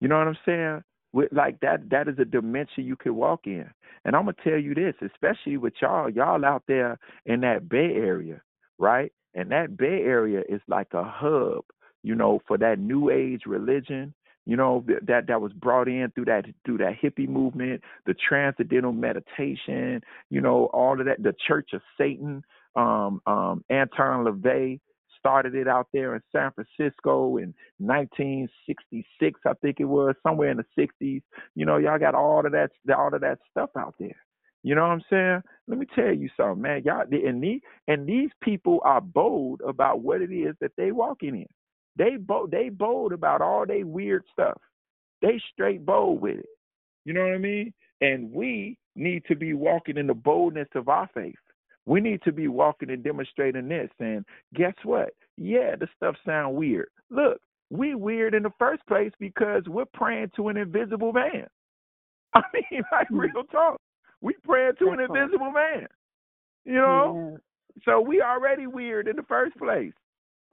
You 0.01 0.09
know 0.09 0.19
what 0.19 0.29
I'm 0.29 0.39
saying? 0.47 0.83
With 1.13 1.33
like 1.33 1.61
that 1.61 1.91
that 1.91 2.09
is 2.09 2.19
a 2.19 2.25
dimension 2.25 2.85
you 2.85 2.97
could 2.97 3.13
walk 3.13 3.47
in. 3.47 3.69
And 4.05 4.15
I'm 4.17 4.25
gonna 4.25 4.37
tell 4.45 4.59
you 4.59 4.75
this, 4.75 4.95
especially 5.03 5.57
with 5.57 5.75
y'all, 5.81 6.09
y'all 6.09 6.45
out 6.45 6.63
there 6.69 6.99
in 7.27 7.41
that 7.41 7.69
Bay 7.69 7.93
Area, 7.95 8.41
right? 8.79 9.13
And 9.35 9.51
that 9.51 9.77
Bay 9.77 10.03
Area 10.05 10.43
is 10.49 10.61
like 10.69 10.89
a 10.95 11.05
hub, 11.05 11.65
you 12.03 12.15
know, 12.15 12.41
for 12.47 12.57
that 12.59 12.79
new 12.79 13.11
age 13.11 13.43
religion, 13.47 14.15
you 14.47 14.57
know, 14.57 14.85
that 15.07 15.27
that 15.27 15.41
was 15.41 15.53
brought 15.53 15.89
in 15.89 16.11
through 16.15 16.25
that 16.27 16.45
through 16.65 16.79
that 16.79 16.95
hippie 17.03 17.29
movement, 17.29 17.83
the 18.07 18.15
transcendental 18.15 18.93
meditation, 18.93 20.03
you 20.31 20.41
know, 20.41 20.67
all 20.73 20.99
of 20.99 21.07
that, 21.07 21.23
the 21.23 21.35
Church 21.47 21.71
of 21.73 21.83
Satan, 21.99 22.43
um, 22.77 23.21
um, 23.27 23.65
Anton 23.69 24.25
LaVey 24.25 24.81
started 25.21 25.55
it 25.55 25.69
out 25.69 25.87
there 25.93 26.17
in 26.17 26.23
San 26.33 26.51
Francisco 26.53 27.37
in 27.37 27.55
1966, 27.79 29.41
I 29.47 29.53
think 29.63 29.77
it 29.79 29.85
was, 29.85 30.17
somewhere 30.27 30.51
in 30.51 30.57
the 30.59 30.65
60s. 30.77 31.23
You 31.55 31.67
know, 31.67 31.77
y'all 31.79 31.99
got 31.99 32.17
all 32.17 32.45
of 32.45 32.53
that, 32.53 32.71
all 32.97 33.15
of 33.15 33.21
that 33.21 33.39
stuff 33.53 33.71
out 33.79 33.95
there. 34.01 34.17
You 34.63 34.75
know 34.75 34.83
what 34.83 34.91
I'm 34.91 35.03
saying? 35.09 35.43
Let 35.69 35.79
me 35.79 35.87
tell 35.95 36.13
you 36.13 36.29
something, 36.37 36.61
man. 36.63 36.83
Y'all, 36.85 37.05
and 37.11 37.43
these 37.43 37.61
and 37.89 38.07
these 38.07 38.31
people 38.43 38.81
are 38.85 39.01
bold 39.01 39.63
about 39.67 40.01
what 40.01 40.21
it 40.21 40.33
is 40.33 40.55
that 40.61 40.73
they 40.77 40.93
walking 40.93 41.35
in. 41.35 41.47
They 41.97 42.17
bold, 42.17 42.51
they 42.51 42.69
bold 42.69 43.13
about 43.13 43.41
all 43.41 43.65
they 43.67 43.85
weird 43.85 44.25
stuff. 44.33 44.61
They 45.23 45.41
straight 45.53 45.85
bold 45.87 46.21
with 46.21 46.39
it. 46.39 46.49
You 47.05 47.15
know 47.15 47.23
what 47.23 47.35
I 47.35 47.39
mean? 47.39 47.73
And 48.03 48.31
we 48.33 48.77
need 48.97 49.25
to 49.29 49.37
be 49.37 49.55
walking 49.55 49.97
in 49.97 50.07
the 50.07 50.15
boldness 50.15 50.69
of 50.75 50.89
our 50.89 51.09
faith. 51.15 51.35
We 51.87 52.01
need 52.01 52.23
to 52.23 52.33
be 52.33 52.49
walking 52.49 52.91
and 52.91 53.03
demonstrating 53.03 53.69
this. 53.69 53.91
And 53.99 54.25
guess 54.55 54.75
what? 54.85 55.11
Yeah, 55.37 55.77
the 55.77 55.89
stuff 55.97 56.17
sound 56.27 56.57
weird. 56.57 56.89
Look, 57.11 57.41
we 57.71 57.95
weird 57.95 58.35
in 58.35 58.43
the 58.43 58.53
first 58.59 58.87
place 58.87 59.13
because 59.19 59.63
we're 59.67 59.87
praying 59.95 60.33
to 60.37 60.49
an 60.49 60.57
invisible 60.57 61.13
man. 61.13 61.47
I 62.35 62.43
mean, 62.55 62.83
like 62.93 63.09
Hmm. 63.09 63.19
real 63.19 63.45
talk. 63.51 63.81
We 64.21 64.35
praying 64.45 64.75
to 64.81 64.91
an 64.91 65.01
invisible 65.01 65.51
man. 65.51 65.87
You 66.65 66.75
know? 66.75 67.39
So 67.85 68.01
we 68.01 68.21
already 68.23 68.67
weird 68.67 69.09
in 69.09 69.17
the 69.17 69.23
first 69.25 69.57
place. 69.57 69.93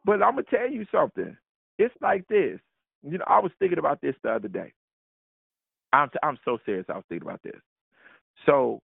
But 0.06 0.24
I'm 0.24 0.36
gonna 0.36 0.44
tell 0.44 0.70
you 0.70 0.86
something. 0.92 1.36
It's 1.78 1.96
like 2.02 2.28
this. 2.28 2.60
You 3.04 3.18
know, 3.18 3.26
I 3.28 3.40
was 3.40 3.52
thinking 3.60 3.80
about 3.80 4.02
this 4.02 4.16
the 4.24 4.32
other 4.32 4.48
day. 4.48 4.74
I'm 5.94 6.10
I'm 6.24 6.38
so 6.46 6.58
serious. 6.66 6.86
I 6.90 6.94
was 6.96 7.04
thinking 7.10 7.28
about 7.28 7.44
this. 7.44 7.60
So 8.46 8.80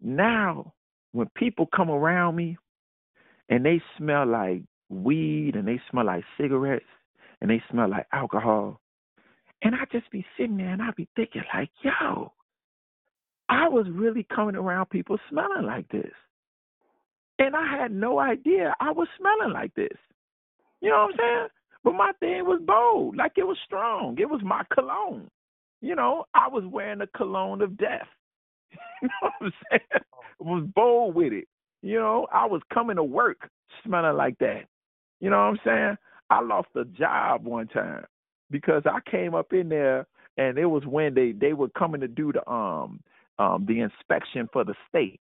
now, 0.00 0.74
when 1.12 1.28
people 1.36 1.68
come 1.74 1.90
around 1.90 2.36
me 2.36 2.56
and 3.48 3.64
they 3.64 3.80
smell 3.96 4.26
like 4.26 4.62
weed 4.88 5.54
and 5.54 5.66
they 5.66 5.80
smell 5.90 6.06
like 6.06 6.24
cigarettes 6.38 6.84
and 7.40 7.50
they 7.50 7.62
smell 7.70 7.88
like 7.88 8.06
alcohol, 8.12 8.80
and 9.62 9.74
I 9.74 9.84
just 9.92 10.10
be 10.10 10.24
sitting 10.36 10.56
there 10.56 10.70
and 10.70 10.82
I 10.82 10.90
be 10.96 11.08
thinking 11.14 11.42
like, 11.54 11.70
yo, 11.82 12.32
I 13.48 13.68
was 13.68 13.86
really 13.90 14.26
coming 14.34 14.56
around 14.56 14.90
people 14.90 15.18
smelling 15.28 15.66
like 15.66 15.88
this. 15.88 16.10
And 17.38 17.54
I 17.54 17.66
had 17.66 17.92
no 17.92 18.18
idea 18.18 18.74
I 18.80 18.92
was 18.92 19.08
smelling 19.18 19.52
like 19.52 19.74
this. 19.74 19.96
You 20.80 20.90
know 20.90 21.08
what 21.08 21.14
I'm 21.14 21.18
saying? 21.18 21.48
But 21.84 21.94
my 21.94 22.12
thing 22.20 22.44
was 22.44 22.60
bold, 22.64 23.16
like 23.16 23.32
it 23.36 23.46
was 23.46 23.58
strong. 23.64 24.16
It 24.18 24.28
was 24.28 24.40
my 24.44 24.62
cologne. 24.72 25.28
You 25.80 25.96
know, 25.96 26.24
I 26.34 26.48
was 26.48 26.64
wearing 26.64 27.00
a 27.00 27.06
cologne 27.18 27.60
of 27.60 27.76
death. 27.76 28.06
you 29.02 29.08
know 29.08 29.12
what 29.22 29.32
I'm 29.40 29.52
saying? 29.70 29.82
I 29.94 30.44
was 30.44 30.64
bold 30.74 31.14
with 31.14 31.32
it. 31.32 31.48
You 31.82 31.98
know, 31.98 32.26
I 32.32 32.46
was 32.46 32.62
coming 32.72 32.96
to 32.96 33.04
work 33.04 33.48
smelling 33.84 34.16
like 34.16 34.38
that. 34.38 34.64
You 35.20 35.30
know 35.30 35.38
what 35.38 35.44
I'm 35.44 35.58
saying? 35.64 35.98
I 36.30 36.40
lost 36.40 36.68
a 36.76 36.84
job 36.84 37.44
one 37.44 37.68
time 37.68 38.04
because 38.50 38.82
I 38.86 38.98
came 39.10 39.34
up 39.34 39.52
in 39.52 39.68
there 39.68 40.06
and 40.38 40.58
it 40.58 40.66
was 40.66 40.84
when 40.86 41.14
they 41.14 41.32
they 41.32 41.52
were 41.52 41.68
coming 41.70 42.00
to 42.00 42.08
do 42.08 42.32
the 42.32 42.48
um 42.50 43.00
um 43.38 43.66
the 43.66 43.80
inspection 43.80 44.48
for 44.52 44.64
the 44.64 44.74
state 44.88 45.20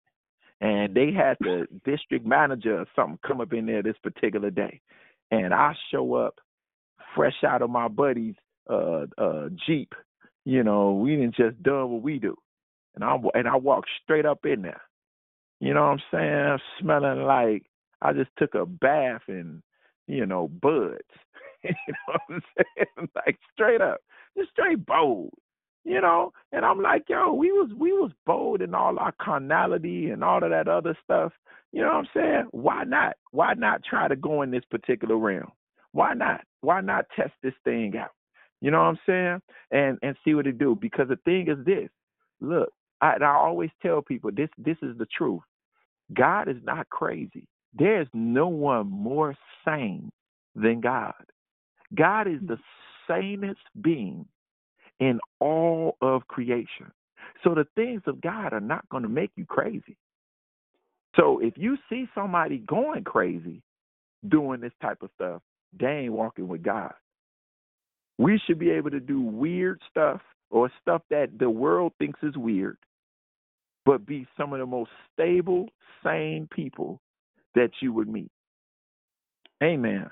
and 0.61 0.93
they 0.95 1.11
had 1.11 1.37
the 1.39 1.67
district 1.85 2.25
manager 2.25 2.79
or 2.79 2.85
something 2.95 3.19
come 3.25 3.41
up 3.41 3.53
in 3.53 3.65
there 3.65 3.83
this 3.83 3.97
particular 4.03 4.51
day 4.51 4.81
and 5.31 5.53
I 5.53 5.73
show 5.91 6.15
up 6.15 6.35
fresh 7.15 7.43
out 7.47 7.61
of 7.61 7.69
my 7.69 7.87
buddy's 7.87 8.35
uh 8.69 9.05
uh 9.17 9.49
Jeep. 9.67 9.93
You 10.45 10.63
know, 10.63 10.93
we 10.93 11.15
didn't 11.15 11.35
just 11.35 11.61
done 11.63 11.91
what 11.91 12.01
we 12.01 12.19
do. 12.19 12.35
And 12.95 13.03
I 13.03 13.17
and 13.33 13.47
I 13.47 13.55
walked 13.55 13.89
straight 14.03 14.25
up 14.25 14.45
in 14.45 14.61
there. 14.61 14.81
You 15.59 15.73
know 15.73 15.81
what 15.81 15.99
I'm 15.99 16.01
saying? 16.11 16.59
Smelling 16.81 17.23
like 17.23 17.63
I 18.01 18.13
just 18.13 18.29
took 18.37 18.55
a 18.55 18.65
bath 18.65 19.23
in, 19.27 19.61
you 20.07 20.25
know, 20.25 20.47
buds. 20.47 20.99
you 21.63 21.71
know 21.87 22.13
what 22.13 22.21
I'm 22.29 22.41
saying? 22.57 23.09
like 23.25 23.37
straight 23.53 23.81
up. 23.81 23.99
Just 24.37 24.51
straight 24.51 24.85
bold. 24.85 25.33
You 25.85 26.01
know? 26.01 26.31
And 26.51 26.65
I'm 26.65 26.81
like, 26.81 27.03
yo, 27.09 27.33
we 27.33 27.51
was 27.51 27.71
we 27.77 27.91
was 27.91 28.11
bold 28.25 28.61
in 28.61 28.73
all 28.73 28.99
our 28.99 29.13
carnality 29.21 30.09
and 30.09 30.23
all 30.23 30.43
of 30.43 30.49
that 30.51 30.67
other 30.67 30.97
stuff. 31.03 31.33
You 31.71 31.81
know 31.81 31.87
what 31.89 31.95
I'm 31.95 32.07
saying? 32.13 32.43
Why 32.51 32.83
not? 32.83 33.15
Why 33.31 33.53
not 33.53 33.83
try 33.83 34.07
to 34.07 34.15
go 34.15 34.41
in 34.41 34.51
this 34.51 34.65
particular 34.71 35.17
realm? 35.17 35.51
Why 35.91 36.13
not? 36.13 36.41
Why 36.61 36.81
not 36.81 37.05
test 37.15 37.33
this 37.43 37.53
thing 37.63 37.93
out? 37.97 38.11
You 38.61 38.71
know 38.71 38.79
what 38.79 38.85
I'm 38.85 38.99
saying? 39.05 39.41
And 39.71 39.97
and 40.01 40.15
see 40.23 40.33
what 40.35 40.47
it 40.47 40.57
do. 40.57 40.77
Because 40.79 41.07
the 41.09 41.17
thing 41.25 41.47
is 41.49 41.63
this. 41.65 41.89
Look, 42.41 42.71
I, 43.01 43.15
and 43.15 43.23
I 43.23 43.33
always 43.35 43.69
tell 43.81 44.01
people 44.01 44.31
this 44.31 44.49
this 44.57 44.77
is 44.81 44.97
the 44.97 45.07
truth. 45.17 45.41
God 46.13 46.47
is 46.47 46.57
not 46.63 46.89
crazy. 46.89 47.47
There 47.73 48.01
is 48.01 48.07
no 48.13 48.47
one 48.47 48.89
more 48.89 49.35
sane 49.63 50.11
than 50.55 50.81
God. 50.81 51.13
God 51.95 52.27
is 52.27 52.39
the 52.41 52.57
sanest 53.07 53.59
being 53.81 54.25
in 54.99 55.19
all 55.39 55.97
of 56.01 56.27
creation. 56.27 56.91
So 57.43 57.55
the 57.55 57.67
things 57.75 58.01
of 58.07 58.21
God 58.21 58.53
are 58.53 58.59
not 58.59 58.87
going 58.89 59.03
to 59.03 59.09
make 59.09 59.31
you 59.35 59.45
crazy. 59.45 59.97
So 61.15 61.39
if 61.39 61.53
you 61.57 61.77
see 61.89 62.07
somebody 62.13 62.59
going 62.59 63.03
crazy 63.03 63.61
doing 64.27 64.61
this 64.61 64.73
type 64.81 65.01
of 65.01 65.09
stuff, 65.15 65.41
they 65.79 65.87
ain't 65.87 66.13
walking 66.13 66.47
with 66.47 66.63
God. 66.63 66.93
We 68.17 68.39
should 68.45 68.59
be 68.59 68.71
able 68.71 68.91
to 68.91 68.99
do 68.99 69.21
weird 69.21 69.81
stuff 69.89 70.21
or 70.49 70.71
stuff 70.81 71.01
that 71.09 71.39
the 71.39 71.49
world 71.49 71.93
thinks 71.99 72.19
is 72.23 72.35
weird, 72.35 72.77
but 73.89 74.05
be 74.05 74.27
some 74.37 74.53
of 74.53 74.59
the 74.59 74.67
most 74.67 74.91
stable, 75.11 75.67
sane 76.03 76.47
people 76.55 77.01
that 77.55 77.71
you 77.81 77.91
would 77.91 78.07
meet. 78.07 78.29
Amen. 79.63 80.11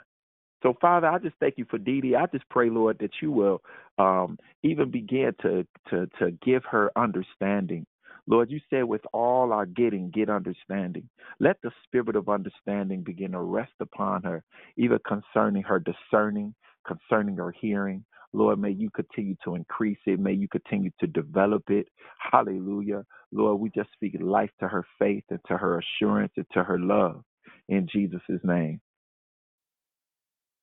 So, 0.64 0.74
Father, 0.82 1.06
I 1.06 1.20
just 1.20 1.36
thank 1.40 1.60
you 1.60 1.66
for 1.70 1.78
Dee 1.78 2.02
Dee. 2.02 2.16
I 2.16 2.26
just 2.26 2.50
pray, 2.50 2.72
Lord, 2.72 2.98
that 3.02 3.12
you 3.22 3.32
will 3.32 3.62
um, 4.00 4.40
even 4.64 4.90
begin 4.90 5.32
to, 5.44 5.68
to 5.92 6.08
to 6.18 6.32
give 6.44 6.64
her 6.66 6.92
understanding. 6.96 7.86
Lord, 8.26 8.50
you 8.50 8.60
said, 8.72 8.86
with 8.86 9.04
all 9.14 9.54
our 9.54 9.68
getting, 9.68 10.10
get 10.10 10.28
understanding. 10.28 11.08
Let 11.40 11.58
the 11.62 11.70
spirit 11.84 12.16
of 12.16 12.30
understanding 12.30 13.04
begin 13.04 13.34
to 13.34 13.42
rest 13.42 13.74
upon 13.80 14.24
her, 14.24 14.44
even 14.76 14.98
concerning 15.08 15.62
her 15.62 15.80
discerning, 15.80 16.56
concerning 16.88 17.36
her 17.36 17.52
hearing. 17.52 18.04
Lord, 18.34 18.60
may 18.60 18.72
you 18.72 18.90
continue 18.92 19.36
to 19.44 19.56
increase 19.56 19.98
it. 20.06 20.20
May 20.20 20.34
you 20.34 20.48
continue 20.48 20.92
to 21.00 21.08
develop 21.08 21.64
it. 21.70 21.88
Hallelujah. 22.20 23.04
Lord, 23.32 23.60
we 23.60 23.70
just 23.76 23.92
speak 23.94 24.18
life 24.20 24.52
to 24.60 24.68
her 24.68 24.86
faith 25.00 25.24
and 25.30 25.40
to 25.48 25.58
her 25.58 25.80
assurance 25.80 26.34
and 26.38 26.46
to 26.54 26.64
her 26.64 26.80
love 26.80 27.24
in 27.70 27.88
Jesus' 27.92 28.22
name. 28.44 28.80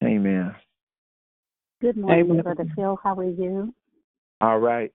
Amen. 0.03 0.55
Good 1.81 1.97
morning, 1.97 2.31
Amen. 2.31 2.43
Brother 2.43 2.67
Phil. 2.77 2.99
How 3.03 3.15
are 3.15 3.25
you? 3.25 3.75
All 4.41 4.59
right. 4.59 4.91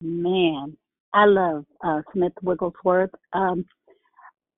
Man, 0.00 0.76
I 1.12 1.24
love 1.24 1.64
uh, 1.84 2.02
Smith 2.12 2.32
Wigglesworth. 2.42 3.10
Um, 3.32 3.64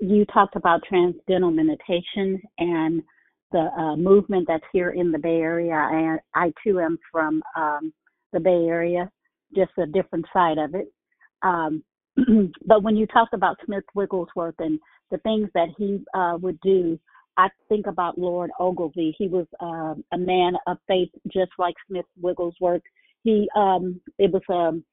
you 0.01 0.25
talked 0.27 0.57
about 0.57 0.83
transcendental 0.89 1.51
meditation 1.51 2.41
and 2.59 3.03
the 3.53 3.71
uh, 3.79 3.97
movement 3.97 4.47
that's 4.49 4.65
here 4.73 4.91
in 4.91 5.13
the 5.13 5.19
Bay 5.19 5.37
Area. 5.37 5.75
I, 5.75 6.19
I 6.35 6.53
too 6.65 6.81
am 6.81 6.99
from 7.11 7.43
um, 7.57 7.93
the 8.33 8.41
Bay 8.41 8.67
Area, 8.67 9.11
just 9.55 9.71
a 9.79 9.87
different 9.87 10.27
side 10.33 10.59
of 10.59 10.75
it. 10.75 10.93
Um, 11.43 11.83
but 12.67 12.83
when 12.83 12.97
you 12.97 13.07
talk 13.07 13.29
about 13.33 13.57
Smith 13.65 13.85
Wigglesworth 13.95 14.57
and 14.59 14.79
the 15.11 15.19
things 15.19 15.49
that 15.55 15.69
he 15.79 16.01
uh, 16.15 16.37
would 16.41 16.61
do, 16.61 16.99
I 17.37 17.49
think 17.69 17.87
about 17.87 18.19
Lloyd 18.19 18.51
Ogilvie. 18.59 19.15
He 19.17 19.29
was 19.29 19.47
um, 19.61 20.05
a 20.13 20.19
man 20.19 20.55
of 20.67 20.77
faith, 20.89 21.11
just 21.33 21.53
like 21.59 21.75
Smith 21.89 22.07
Wigglesworth. 22.21 22.83
He, 23.23 23.49
um, 23.57 24.01
it 24.19 24.33
was 24.33 24.43
um, 24.49 24.85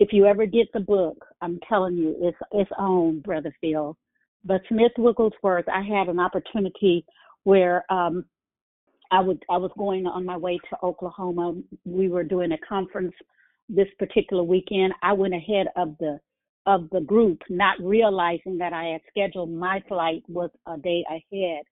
if 0.00 0.12
you 0.12 0.26
ever 0.26 0.46
get 0.46 0.66
the 0.72 0.80
book, 0.80 1.24
I'm 1.40 1.60
telling 1.68 1.96
you, 1.96 2.16
it's 2.20 2.38
it's 2.52 2.70
on, 2.76 3.20
Brother 3.20 3.54
Phil. 3.60 3.96
But 4.44 4.62
Smith 4.68 4.92
Wigglesworth, 4.98 5.68
I 5.68 5.82
had 5.82 6.08
an 6.08 6.18
opportunity 6.18 7.04
where 7.44 7.84
um, 7.90 8.24
I 9.10 9.20
would 9.20 9.42
I 9.50 9.56
was 9.56 9.70
going 9.78 10.06
on 10.06 10.24
my 10.24 10.36
way 10.36 10.58
to 10.70 10.76
Oklahoma. 10.82 11.54
We 11.84 12.08
were 12.08 12.24
doing 12.24 12.52
a 12.52 12.58
conference 12.58 13.14
this 13.68 13.88
particular 13.98 14.42
weekend. 14.42 14.92
I 15.02 15.12
went 15.12 15.34
ahead 15.34 15.68
of 15.76 15.96
the 15.98 16.20
of 16.66 16.88
the 16.90 17.00
group, 17.00 17.40
not 17.48 17.76
realizing 17.80 18.58
that 18.58 18.72
I 18.72 18.84
had 18.84 19.00
scheduled 19.08 19.50
my 19.50 19.82
flight 19.88 20.22
was 20.28 20.50
a 20.66 20.76
day 20.76 21.04
ahead. 21.08 21.62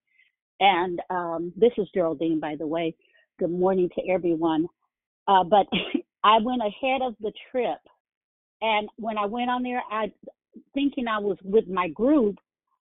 And 0.60 1.00
um, 1.10 1.52
this 1.56 1.72
is 1.78 1.88
Geraldine, 1.94 2.40
by 2.40 2.56
the 2.58 2.66
way. 2.66 2.94
Good 3.38 3.50
morning 3.50 3.88
to 3.94 4.10
everyone. 4.10 4.66
Uh, 5.28 5.44
but 5.44 5.66
I 6.24 6.38
went 6.42 6.62
ahead 6.62 7.02
of 7.02 7.14
the 7.20 7.32
trip, 7.50 7.78
and 8.60 8.88
when 8.96 9.18
I 9.18 9.26
went 9.26 9.50
on 9.50 9.62
there, 9.62 9.82
I 9.90 10.10
thinking 10.74 11.06
I 11.06 11.18
was 11.18 11.38
with 11.44 11.68
my 11.68 11.88
group. 11.88 12.36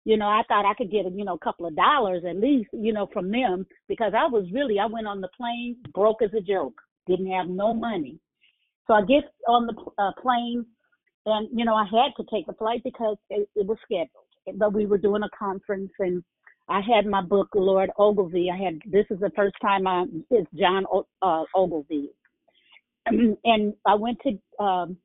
You 0.06 0.16
know, 0.16 0.28
I 0.28 0.42
thought 0.46 0.64
I 0.64 0.74
could 0.74 0.92
get 0.92 1.12
you 1.12 1.24
know 1.24 1.34
a 1.34 1.44
couple 1.44 1.66
of 1.66 1.74
dollars 1.74 2.22
at 2.24 2.36
least, 2.36 2.68
you 2.72 2.92
know, 2.92 3.08
from 3.12 3.28
them 3.28 3.66
because 3.88 4.12
I 4.16 4.28
was 4.28 4.46
really 4.52 4.78
I 4.78 4.86
went 4.86 5.08
on 5.08 5.20
the 5.20 5.28
plane 5.36 5.78
broke 5.92 6.22
as 6.22 6.30
a 6.32 6.40
joke, 6.40 6.80
didn't 7.08 7.32
have 7.32 7.48
no 7.48 7.74
money. 7.74 8.20
So 8.86 8.94
I 8.94 9.00
get 9.00 9.24
on 9.48 9.66
the 9.66 9.74
uh, 9.98 10.12
plane, 10.22 10.64
and 11.26 11.48
you 11.52 11.64
know 11.64 11.74
I 11.74 11.86
had 11.86 12.12
to 12.18 12.30
take 12.30 12.46
the 12.46 12.52
flight 12.52 12.82
because 12.84 13.16
it, 13.30 13.48
it 13.56 13.66
was 13.66 13.78
scheduled. 13.84 14.58
But 14.60 14.72
we 14.72 14.86
were 14.86 14.96
doing 14.96 15.24
a 15.24 15.36
conference, 15.36 15.90
and 15.98 16.22
I 16.68 16.80
had 16.82 17.04
my 17.04 17.20
book, 17.20 17.48
Lloyd 17.56 17.90
Ogilvie. 17.98 18.48
I 18.48 18.62
had 18.62 18.78
this 18.86 19.06
is 19.10 19.18
the 19.18 19.32
first 19.34 19.56
time 19.60 19.88
I 19.88 20.04
it's 20.30 20.48
John 20.56 20.84
uh, 21.20 21.42
Ogilvie, 21.52 22.10
and 23.06 23.74
I 23.84 23.96
went 23.96 24.18
to 24.22 24.64
um, 24.64 24.96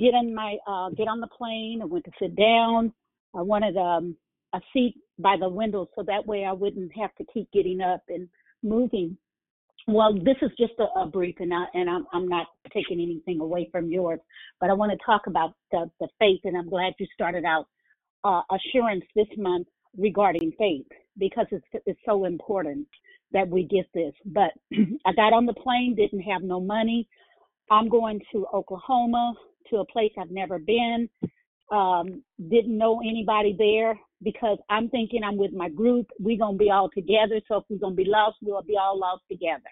get 0.00 0.14
in 0.14 0.34
my 0.34 0.56
uh, 0.66 0.90
get 0.90 1.06
on 1.06 1.20
the 1.20 1.28
plane. 1.28 1.78
I 1.80 1.84
went 1.84 2.04
to 2.06 2.10
sit 2.20 2.34
down. 2.34 2.92
I 3.36 3.42
wanted 3.42 3.76
um, 3.76 4.16
a 4.54 4.60
seat 4.72 4.96
by 5.18 5.36
the 5.40 5.48
window 5.48 5.88
so 5.96 6.04
that 6.04 6.26
way 6.26 6.44
I 6.44 6.52
wouldn't 6.52 6.92
have 6.98 7.14
to 7.16 7.24
keep 7.32 7.50
getting 7.52 7.80
up 7.82 8.02
and 8.08 8.28
moving. 8.62 9.18
Well, 9.88 10.14
this 10.14 10.36
is 10.42 10.50
just 10.58 10.74
a, 10.80 11.00
a 11.00 11.06
brief, 11.06 11.36
and, 11.40 11.54
I, 11.54 11.64
and 11.74 11.90
I'm, 11.90 12.06
I'm 12.12 12.28
not 12.28 12.48
taking 12.74 13.00
anything 13.00 13.40
away 13.40 13.68
from 13.72 13.90
yours, 13.90 14.20
but 14.60 14.70
I 14.70 14.74
want 14.74 14.92
to 14.92 14.98
talk 15.06 15.22
about 15.28 15.54
the, 15.72 15.90
the 16.00 16.08
faith, 16.18 16.40
and 16.44 16.56
I'm 16.56 16.68
glad 16.70 16.94
you 16.98 17.06
started 17.14 17.44
out 17.44 17.66
uh, 18.24 18.42
assurance 18.52 19.04
this 19.14 19.28
month 19.36 19.68
regarding 19.98 20.52
faith 20.58 20.86
because 21.18 21.46
it's 21.50 21.66
it's 21.86 22.00
so 22.06 22.24
important 22.26 22.86
that 23.32 23.48
we 23.48 23.64
get 23.64 23.86
this. 23.94 24.14
But 24.26 24.52
I 25.06 25.12
got 25.14 25.32
on 25.32 25.46
the 25.46 25.54
plane, 25.54 25.94
didn't 25.96 26.22
have 26.22 26.42
no 26.42 26.60
money. 26.60 27.08
I'm 27.70 27.88
going 27.88 28.20
to 28.32 28.46
Oklahoma 28.54 29.34
to 29.70 29.78
a 29.78 29.86
place 29.86 30.12
I've 30.20 30.30
never 30.30 30.58
been. 30.58 31.08
Um, 31.70 32.22
didn't 32.48 32.78
know 32.78 33.00
anybody 33.00 33.54
there 33.58 33.98
because 34.22 34.58
I'm 34.70 34.88
thinking 34.88 35.22
I'm 35.24 35.36
with 35.36 35.52
my 35.52 35.68
group. 35.68 36.06
We're 36.18 36.38
gonna 36.38 36.56
be 36.56 36.70
all 36.70 36.90
together. 36.90 37.40
So 37.48 37.56
if 37.56 37.64
we're 37.68 37.78
gonna 37.78 37.94
be 37.94 38.04
lost, 38.06 38.36
we'll 38.42 38.62
be 38.62 38.76
all 38.80 38.98
lost 38.98 39.22
together. 39.30 39.70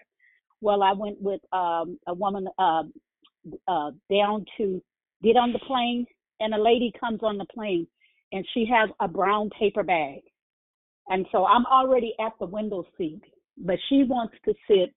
Well, 0.61 0.83
I 0.83 0.93
went 0.93 1.21
with 1.21 1.41
um, 1.53 1.97
a 2.07 2.13
woman 2.13 2.47
uh, 2.57 2.83
uh, 3.67 3.91
down 4.11 4.45
to 4.57 4.81
get 5.23 5.37
on 5.37 5.53
the 5.53 5.59
plane, 5.59 6.05
and 6.39 6.53
a 6.53 6.61
lady 6.61 6.91
comes 6.99 7.19
on 7.23 7.37
the 7.37 7.45
plane, 7.45 7.87
and 8.31 8.45
she 8.53 8.65
has 8.65 8.89
a 8.99 9.07
brown 9.07 9.49
paper 9.57 9.83
bag, 9.83 10.21
and 11.09 11.25
so 11.31 11.45
I'm 11.45 11.65
already 11.65 12.13
at 12.19 12.33
the 12.39 12.45
window 12.45 12.85
seat, 12.97 13.21
but 13.57 13.77
she 13.89 14.03
wants 14.03 14.35
to 14.45 14.53
sit 14.67 14.93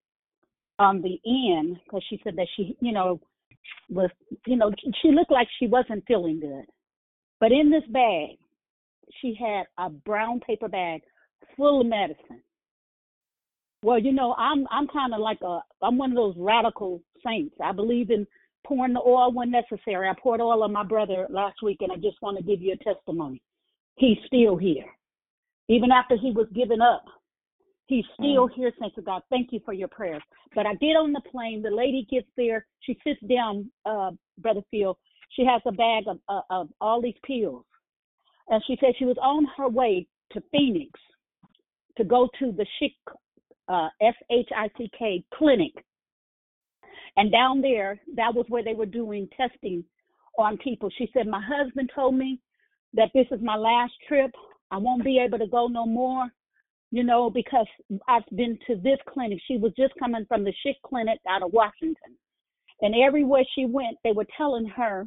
on 0.78 1.02
the 1.02 1.18
end 1.26 1.78
because 1.84 2.02
she 2.08 2.20
said 2.24 2.36
that 2.36 2.46
she, 2.56 2.76
you 2.80 2.92
know, 2.92 3.20
was, 3.90 4.10
you 4.46 4.56
know, 4.56 4.72
she 5.02 5.10
looked 5.10 5.30
like 5.30 5.48
she 5.58 5.66
wasn't 5.66 6.04
feeling 6.06 6.40
good. 6.40 6.64
But 7.40 7.52
in 7.52 7.70
this 7.70 7.84
bag, 7.90 8.36
she 9.20 9.36
had 9.38 9.64
a 9.78 9.90
brown 9.90 10.40
paper 10.40 10.68
bag 10.68 11.02
full 11.56 11.80
of 11.80 11.86
medicine. 11.86 12.42
Well, 13.82 13.98
you 13.98 14.12
know, 14.12 14.34
I'm 14.36 14.66
I'm 14.70 14.88
kind 14.88 15.14
of 15.14 15.20
like 15.20 15.40
a 15.42 15.60
I'm 15.82 15.98
one 15.98 16.10
of 16.10 16.16
those 16.16 16.34
radical 16.36 17.00
saints. 17.24 17.54
I 17.62 17.72
believe 17.72 18.10
in 18.10 18.26
pouring 18.66 18.92
the 18.92 19.00
oil 19.00 19.32
when 19.32 19.50
necessary. 19.50 20.08
I 20.08 20.14
poured 20.20 20.40
oil 20.40 20.62
on 20.64 20.72
my 20.72 20.82
brother 20.82 21.26
last 21.30 21.62
week, 21.62 21.78
and 21.80 21.92
I 21.92 21.96
just 21.96 22.20
want 22.20 22.36
to 22.38 22.42
give 22.42 22.60
you 22.60 22.74
a 22.74 22.84
testimony. 22.84 23.40
He's 23.96 24.18
still 24.26 24.56
here, 24.56 24.84
even 25.68 25.92
after 25.92 26.16
he 26.16 26.32
was 26.32 26.48
given 26.54 26.80
up. 26.80 27.04
He's 27.86 28.04
still 28.14 28.48
mm. 28.48 28.54
here, 28.54 28.70
saints 28.78 28.98
of 28.98 29.06
God. 29.06 29.22
Thank 29.30 29.48
you 29.50 29.60
for 29.64 29.72
your 29.72 29.88
prayers. 29.88 30.22
But 30.54 30.66
I 30.66 30.74
get 30.74 30.96
on 30.96 31.12
the 31.12 31.22
plane. 31.32 31.62
The 31.62 31.70
lady 31.70 32.06
gets 32.10 32.28
there. 32.36 32.66
She 32.80 32.98
sits 33.02 33.20
down, 33.28 33.70
uh, 33.86 34.10
Brother 34.38 34.60
Phil. 34.70 34.98
She 35.30 35.44
has 35.44 35.62
a 35.66 35.72
bag 35.72 36.04
of, 36.06 36.18
uh, 36.28 36.40
of 36.50 36.68
all 36.80 37.00
these 37.00 37.18
pills. 37.24 37.64
And 38.48 38.62
she 38.66 38.76
said 38.80 38.94
she 38.98 39.04
was 39.04 39.18
on 39.20 39.46
her 39.56 39.68
way 39.68 40.06
to 40.32 40.42
Phoenix 40.50 40.90
to 41.96 42.04
go 42.04 42.28
to 42.38 42.52
the 42.52 42.66
Schick, 42.80 42.94
uh, 43.68 43.88
S-H-I-C-K 44.00 45.24
clinic. 45.34 45.72
And 47.16 47.32
down 47.32 47.60
there, 47.60 48.00
that 48.16 48.34
was 48.34 48.46
where 48.48 48.64
they 48.64 48.74
were 48.74 48.86
doing 48.86 49.28
testing 49.36 49.84
on 50.38 50.56
people. 50.58 50.88
She 50.96 51.10
said, 51.12 51.26
my 51.26 51.42
husband 51.42 51.90
told 51.94 52.14
me 52.14 52.40
that 52.94 53.10
this 53.14 53.26
is 53.30 53.40
my 53.42 53.56
last 53.56 53.92
trip. 54.06 54.30
I 54.70 54.78
won't 54.78 55.04
be 55.04 55.18
able 55.18 55.38
to 55.38 55.46
go 55.46 55.66
no 55.66 55.84
more 55.84 56.30
you 56.90 57.04
know, 57.04 57.30
because 57.30 57.66
I've 58.08 58.22
been 58.34 58.58
to 58.66 58.76
this 58.76 58.98
clinic. 59.08 59.38
She 59.46 59.58
was 59.58 59.72
just 59.76 59.92
coming 59.98 60.24
from 60.26 60.44
the 60.44 60.52
Schick 60.64 60.76
clinic 60.84 61.18
out 61.28 61.42
of 61.42 61.52
Washington. 61.52 62.16
And 62.80 62.94
everywhere 62.94 63.44
she 63.54 63.66
went, 63.66 63.98
they 64.04 64.12
were 64.12 64.26
telling 64.36 64.66
her 64.68 65.06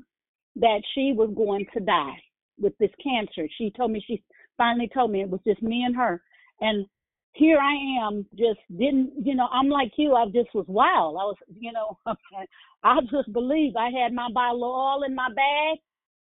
that 0.57 0.81
she 0.93 1.13
was 1.15 1.31
going 1.35 1.65
to 1.73 1.79
die 1.79 2.17
with 2.59 2.77
this 2.77 2.91
cancer. 3.03 3.47
She 3.57 3.71
told 3.75 3.91
me, 3.91 4.03
she 4.05 4.23
finally 4.57 4.89
told 4.93 5.11
me 5.11 5.21
it 5.21 5.29
was 5.29 5.41
just 5.45 5.61
me 5.61 5.83
and 5.85 5.95
her. 5.95 6.21
And 6.59 6.85
here 7.33 7.57
I 7.57 8.05
am, 8.05 8.25
just 8.37 8.59
didn't, 8.69 9.13
you 9.23 9.35
know, 9.35 9.47
I'm 9.51 9.69
like 9.69 9.91
you. 9.97 10.13
I 10.13 10.25
just 10.25 10.53
was 10.53 10.65
wild. 10.67 11.15
I 11.15 11.23
was, 11.23 11.37
you 11.59 11.71
know, 11.71 11.97
I 12.83 12.99
just 13.09 13.31
believe 13.31 13.75
I 13.75 13.89
had 13.89 14.13
my 14.13 14.29
Bible 14.33 14.65
all 14.65 15.03
in 15.03 15.15
my 15.15 15.29
bag 15.29 15.79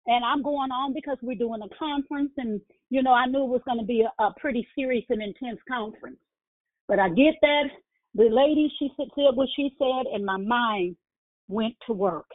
and 0.07 0.23
I'm 0.23 0.43
going 0.43 0.71
on 0.71 0.93
because 0.93 1.17
we're 1.21 1.37
doing 1.37 1.61
a 1.63 1.75
conference, 1.75 2.31
and 2.37 2.61
you 2.89 3.01
know 3.01 3.13
I 3.13 3.25
knew 3.25 3.43
it 3.43 3.49
was 3.49 3.61
going 3.65 3.79
to 3.79 3.85
be 3.85 4.03
a, 4.03 4.23
a 4.23 4.33
pretty 4.39 4.67
serious 4.75 5.05
and 5.09 5.21
intense 5.21 5.59
conference. 5.67 6.19
But 6.87 6.99
I 6.99 7.09
get 7.09 7.35
that 7.41 7.69
the 8.13 8.29
lady 8.29 8.71
she 8.79 8.89
said 8.97 9.07
what 9.15 9.49
she 9.55 9.75
said, 9.77 10.13
and 10.13 10.25
my 10.25 10.37
mind 10.37 10.95
went 11.47 11.75
to 11.87 11.93
work. 11.93 12.27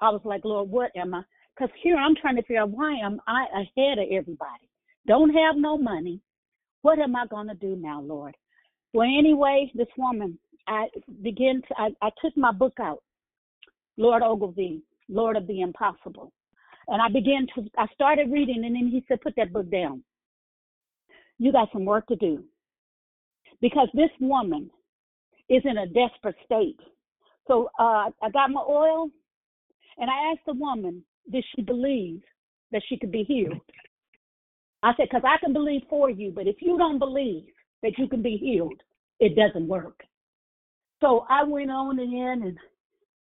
I 0.00 0.10
was 0.10 0.20
like, 0.24 0.44
Lord, 0.44 0.70
what 0.70 0.90
am 0.96 1.14
I? 1.14 1.22
Because 1.54 1.74
here 1.82 1.96
I'm 1.96 2.14
trying 2.14 2.36
to 2.36 2.42
figure 2.42 2.62
out 2.62 2.70
why 2.70 2.94
am 2.94 3.20
I 3.26 3.46
ahead 3.52 3.98
of 3.98 4.06
everybody? 4.10 4.68
Don't 5.06 5.30
have 5.30 5.56
no 5.56 5.76
money. 5.76 6.20
What 6.82 6.98
am 6.98 7.16
I 7.16 7.26
going 7.26 7.48
to 7.48 7.54
do 7.54 7.76
now, 7.76 8.00
Lord? 8.00 8.36
Well, 8.92 9.08
anyway, 9.08 9.70
this 9.74 9.88
woman, 9.96 10.38
I 10.66 10.86
began 11.22 11.62
to, 11.68 11.74
I, 11.76 11.88
I 12.00 12.10
took 12.22 12.36
my 12.36 12.52
book 12.52 12.74
out, 12.80 13.02
Lloyd 13.96 14.22
Ogilvie, 14.22 14.82
Lord 15.08 15.36
of 15.36 15.46
the 15.46 15.62
Impossible. 15.62 16.32
And 16.86 17.02
I 17.02 17.08
began 17.08 17.46
to, 17.54 17.68
I 17.76 17.86
started 17.92 18.30
reading, 18.30 18.64
and 18.64 18.74
then 18.74 18.88
he 18.88 19.04
said, 19.08 19.20
put 19.20 19.34
that 19.36 19.52
book 19.52 19.70
down. 19.70 20.04
You 21.38 21.52
got 21.52 21.68
some 21.72 21.84
work 21.84 22.06
to 22.06 22.16
do. 22.16 22.44
Because 23.60 23.88
this 23.92 24.10
woman 24.20 24.70
is 25.48 25.62
in 25.64 25.78
a 25.78 25.86
desperate 25.86 26.36
state. 26.44 26.78
So 27.46 27.68
uh, 27.78 28.10
I 28.22 28.30
got 28.32 28.50
my 28.50 28.60
oil, 28.60 29.10
and 29.98 30.10
I 30.10 30.32
asked 30.32 30.46
the 30.46 30.54
woman, 30.54 31.02
did 31.30 31.44
she 31.54 31.62
believe 31.62 32.22
that 32.72 32.82
she 32.88 32.96
could 32.96 33.12
be 33.12 33.24
healed? 33.24 33.60
I 34.82 34.92
said, 34.96 35.08
because 35.10 35.24
I 35.24 35.38
can 35.38 35.52
believe 35.52 35.82
for 35.90 36.08
you, 36.08 36.30
but 36.30 36.46
if 36.46 36.56
you 36.60 36.78
don't 36.78 36.98
believe 36.98 37.46
that 37.82 37.98
you 37.98 38.08
can 38.08 38.22
be 38.22 38.36
healed, 38.36 38.80
it 39.20 39.34
doesn't 39.34 39.66
work. 39.66 40.00
So 41.00 41.26
I 41.28 41.44
went 41.44 41.70
on 41.70 41.98
and 41.98 42.12
in, 42.12 42.42
and, 42.46 42.58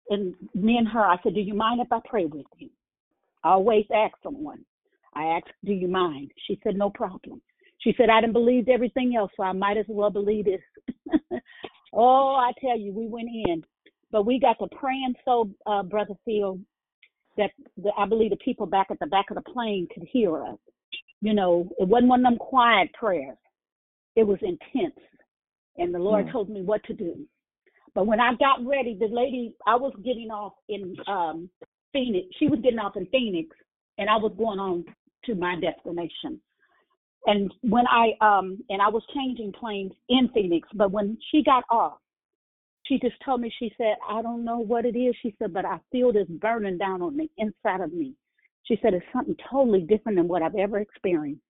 and 0.08 0.34
me 0.54 0.76
and 0.76 0.88
her, 0.88 1.04
I 1.04 1.16
said, 1.22 1.34
do 1.34 1.40
you 1.40 1.54
mind 1.54 1.80
if 1.80 1.92
I 1.92 2.00
pray 2.08 2.24
with 2.24 2.46
you? 2.56 2.70
always 3.44 3.84
ask 3.94 4.14
someone. 4.22 4.64
I 5.14 5.24
asked, 5.24 5.52
Do 5.64 5.72
you 5.72 5.88
mind? 5.88 6.30
She 6.46 6.58
said, 6.62 6.76
No 6.76 6.90
problem. 6.90 7.40
She 7.78 7.94
said, 7.96 8.08
I 8.10 8.20
didn't 8.20 8.32
believe 8.32 8.68
everything 8.68 9.14
else, 9.16 9.30
so 9.36 9.42
I 9.42 9.52
might 9.52 9.76
as 9.76 9.86
well 9.88 10.10
believe 10.10 10.44
this. 10.44 10.60
oh, 11.92 12.36
I 12.36 12.52
tell 12.60 12.78
you, 12.78 12.92
we 12.92 13.06
went 13.06 13.28
in. 13.28 13.64
But 14.12 14.26
we 14.26 14.38
got 14.38 14.58
to 14.58 14.68
praying 14.76 15.14
so, 15.24 15.50
uh, 15.66 15.82
Brother 15.82 16.14
Phil, 16.24 16.60
that 17.38 17.50
the, 17.82 17.90
I 17.98 18.06
believe 18.06 18.30
the 18.30 18.36
people 18.36 18.66
back 18.66 18.88
at 18.90 18.98
the 19.00 19.06
back 19.06 19.30
of 19.30 19.36
the 19.36 19.52
plane 19.52 19.88
could 19.92 20.06
hear 20.10 20.44
us. 20.44 20.58
You 21.22 21.34
know, 21.34 21.68
it 21.78 21.88
wasn't 21.88 22.10
one 22.10 22.20
of 22.20 22.32
them 22.32 22.38
quiet 22.38 22.92
prayers. 22.92 23.38
It 24.14 24.26
was 24.26 24.38
intense. 24.42 24.98
And 25.78 25.94
the 25.94 25.98
Lord 25.98 26.26
mm. 26.26 26.32
told 26.32 26.50
me 26.50 26.62
what 26.62 26.84
to 26.84 26.92
do. 26.92 27.26
But 27.94 28.06
when 28.06 28.20
I 28.20 28.34
got 28.34 28.66
ready, 28.66 28.96
the 28.98 29.06
lady, 29.06 29.54
I 29.66 29.76
was 29.76 29.92
getting 30.04 30.30
off 30.30 30.52
in 30.68 30.96
um, 31.06 31.48
Phoenix. 31.92 32.26
She 32.38 32.48
was 32.48 32.60
getting 32.62 32.78
off 32.78 32.96
in 32.96 33.06
Phoenix, 33.06 33.54
and 33.98 34.10
I 34.10 34.16
was 34.16 34.32
going 34.36 34.58
on 34.58 34.84
to 35.24 35.34
my 35.34 35.56
destination. 35.60 36.40
And 37.26 37.52
when 37.60 37.84
I 37.86 38.14
um 38.20 38.58
and 38.68 38.82
I 38.82 38.88
was 38.88 39.02
changing 39.14 39.52
planes 39.52 39.92
in 40.08 40.28
Phoenix, 40.34 40.68
but 40.74 40.90
when 40.90 41.16
she 41.30 41.42
got 41.44 41.62
off, 41.70 41.98
she 42.92 42.98
just 42.98 43.20
told 43.24 43.40
me 43.40 43.52
she 43.58 43.72
said, 43.78 43.96
"I 44.06 44.20
don't 44.20 44.44
know 44.44 44.58
what 44.58 44.84
it 44.84 44.96
is." 44.96 45.16
She 45.22 45.34
said, 45.38 45.52
"But 45.52 45.64
I 45.64 45.78
feel 45.90 46.12
this 46.12 46.28
burning 46.28 46.78
down 46.78 47.00
on 47.00 47.16
the 47.16 47.30
inside 47.38 47.80
of 47.80 47.92
me." 47.92 48.14
She 48.64 48.76
said, 48.82 48.94
"It's 48.94 49.06
something 49.12 49.36
totally 49.50 49.82
different 49.82 50.16
than 50.18 50.28
what 50.28 50.42
I've 50.42 50.54
ever 50.56 50.78
experienced." 50.78 51.42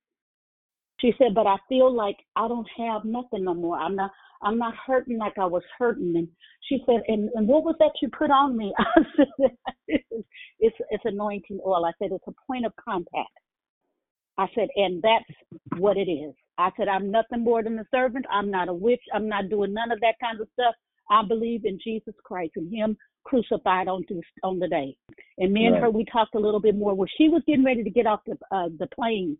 She 1.01 1.13
said, 1.19 1.35
"But 1.35 1.49
I 1.49 1.57
feel 1.69 1.93
like 1.93 2.17
I 2.37 2.47
don't 2.47 2.69
have 2.77 3.05
nothing 3.05 3.45
no 3.45 3.55
more. 3.55 3.77
I'm 3.77 3.97
not. 3.97 4.13
I'm 4.43 4.59
not 4.59 4.75
hurting 4.75 5.19
like 5.19 5.39
I 5.39 5.47
was 5.47 5.63
hurting. 5.79 6.15
And 6.17 6.29
she 6.63 6.83
said, 6.85 7.03
and, 7.07 7.31
and 7.35 7.47
what 7.47 7.63
was 7.63 7.77
that 7.79 7.93
you 8.03 8.09
put 8.09 8.33
on 8.33 8.57
me? 8.57 8.75
I 8.79 9.03
said, 9.17 9.53
it's, 9.87 10.77
it's 10.91 11.05
anointing 11.05 11.61
oil. 11.65 11.85
I 11.85 11.93
said, 11.99 12.11
it's 12.11 12.27
a 12.27 12.33
point 12.47 12.67
of 12.67 12.73
contact. 12.75 13.31
I 14.39 14.49
said, 14.55 14.69
and 14.75 15.01
that's 15.01 15.79
what 15.79 15.97
it 15.97 16.11
is. 16.11 16.35
I 16.59 16.71
said, 16.77 16.89
I'm 16.89 17.11
nothing 17.11 17.45
more 17.45 17.63
than 17.63 17.79
a 17.79 17.87
servant. 17.91 18.27
I'm 18.33 18.51
not 18.51 18.69
a 18.69 18.75
witch. 18.75 19.03
I'm 19.15 19.29
not 19.29 19.49
doing 19.49 19.73
none 19.73 19.93
of 19.93 20.01
that 20.01 20.17
kind 20.21 20.41
of 20.41 20.49
stuff. 20.55 20.75
I 21.11 21.23
believe 21.27 21.65
in 21.65 21.79
Jesus 21.83 22.15
Christ 22.25 22.53
and 22.57 22.73
Him 22.73 22.97
crucified 23.25 23.89
on 23.89 24.05
the, 24.09 24.21
on 24.43 24.59
the 24.59 24.69
day. 24.69 24.97
And 25.39 25.53
me 25.53 25.67
and 25.67 25.75
right. 25.75 25.83
her, 25.83 25.91
we 25.91 26.05
talked 26.05 26.35
a 26.35 26.41
little 26.41 26.61
bit 26.61 26.77
more. 26.77 26.95
Well, 26.95 27.09
she 27.19 27.29
was 27.29 27.43
getting 27.47 27.65
ready 27.65 27.85
to 27.85 27.91
get 27.91 28.07
off 28.07 28.21
the 28.27 28.37
uh, 28.51 28.69
the 28.79 28.89
plane, 28.95 29.37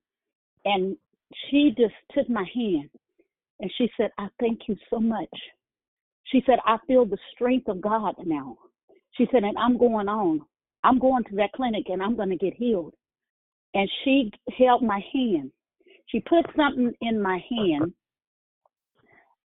and 0.65 0.97
she 1.51 1.75
just 1.77 1.95
took 2.15 2.29
my 2.29 2.45
hand 2.55 2.91
and 3.63 3.71
she 3.79 3.89
said, 3.97 4.11
I 4.19 4.29
thank 4.41 4.63
you 4.69 4.77
so 4.91 4.99
much. 4.99 5.29
She 6.25 6.43
said, 6.47 6.59
I 6.67 6.79
feel 6.87 7.05
the 7.07 7.19
strength 7.35 7.69
of 7.69 7.81
God 7.81 8.15
now. 8.25 8.57
She 9.17 9.27
said, 9.31 9.45
and 9.45 9.57
I'm 9.57 9.79
going 9.79 10.09
on. 10.09 10.41
I'm 10.85 10.99
going 10.99 11.23
to 11.25 11.37
that 11.37 11.53
clinic 11.53 11.85
and 11.89 12.03
I'm 12.03 12.17
going 12.17 12.31
to 12.31 12.37
get 12.37 12.55
healed. 12.55 12.95
And 13.75 13.89
she 14.05 14.33
held 14.59 14.83
my 14.83 15.01
hand. 15.13 15.53
She 16.07 16.21
put 16.21 16.45
something 16.57 16.93
in 17.01 17.23
my 17.23 17.41
hand 17.49 17.93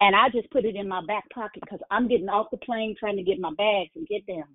and 0.02 0.16
I 0.16 0.30
just 0.30 0.50
put 0.52 0.66
it 0.66 0.76
in 0.76 0.88
my 0.88 1.06
back 1.06 1.30
pocket 1.34 1.62
because 1.62 1.80
I'm 1.92 2.08
getting 2.08 2.30
off 2.30 2.48
the 2.52 2.58
plane 2.58 2.96
trying 3.00 3.18
to 3.18 3.24
get 3.24 3.40
my 3.40 3.54
bags 3.58 3.92
and 3.96 4.08
get 4.08 4.26
down. 4.26 4.48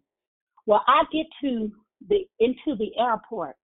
Well, 0.67 0.83
I 0.87 1.03
get 1.13 1.27
to 1.43 1.71
the 2.09 2.21
into 2.41 2.77
the 2.79 2.91
airport, 2.99 3.57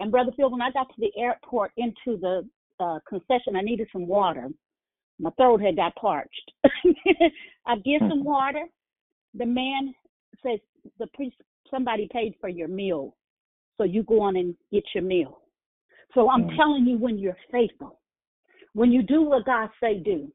and 0.00 0.10
Brother 0.10 0.32
Phil, 0.36 0.50
when 0.50 0.62
I 0.62 0.70
got 0.70 0.88
to 0.88 1.00
the 1.00 1.12
airport 1.16 1.72
into 1.76 2.18
the 2.18 2.48
uh, 2.80 2.98
concession, 3.08 3.56
I 3.56 3.62
needed 3.62 3.88
some 3.92 4.06
water, 4.06 4.48
my 5.18 5.30
throat 5.36 5.62
had 5.62 5.76
got 5.76 5.94
parched. 5.94 6.52
I 6.64 7.76
get 7.76 8.00
some 8.00 8.20
hmm. 8.20 8.24
water. 8.24 8.64
The 9.34 9.46
man 9.46 9.94
says 10.44 10.58
the 10.98 11.06
priest 11.14 11.36
somebody 11.70 12.08
paid 12.12 12.34
for 12.40 12.48
your 12.48 12.68
meal, 12.68 13.16
so 13.78 13.84
you 13.84 14.02
go 14.02 14.20
on 14.20 14.36
and 14.36 14.54
get 14.72 14.84
your 14.94 15.04
meal. 15.04 15.38
So 16.14 16.28
I'm 16.28 16.44
Mm. 16.44 16.56
telling 16.56 16.86
you, 16.86 16.98
when 16.98 17.18
you're 17.18 17.38
faithful, 17.50 18.00
when 18.74 18.92
you 18.92 19.02
do 19.02 19.22
what 19.22 19.46
God 19.46 19.70
say 19.80 19.98
do, 19.98 20.30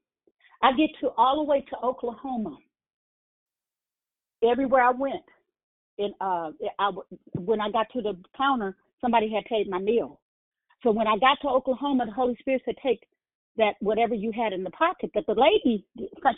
I 0.62 0.72
get 0.74 0.90
to 1.02 1.10
all 1.18 1.38
the 1.38 1.44
way 1.44 1.62
to 1.70 1.78
Oklahoma. 1.84 2.58
Everywhere 4.44 4.84
I 4.84 4.92
went, 4.92 5.24
and 5.98 6.14
uh, 6.22 6.52
I 6.80 6.92
when 7.36 7.60
I 7.60 7.72
got 7.72 7.88
to 7.94 8.02
the 8.02 8.16
counter, 8.36 8.76
somebody 9.02 9.34
had 9.34 9.46
paid 9.46 9.70
my 9.70 9.80
meal. 9.80 10.20
So 10.84 10.92
when 10.92 11.08
I 11.08 11.18
got 11.18 11.40
to 11.42 11.48
Oklahoma, 11.50 12.06
the 12.06 12.12
Holy 12.12 12.36
Spirit 12.40 12.62
said, 12.66 12.76
"Take 12.84 13.02
that 13.58 13.74
whatever 13.80 14.14
you 14.14 14.32
had 14.32 14.54
in 14.54 14.64
the 14.64 14.70
pocket." 14.72 15.12
But 15.14 15.26
the 15.26 15.34
lady, 15.34 15.86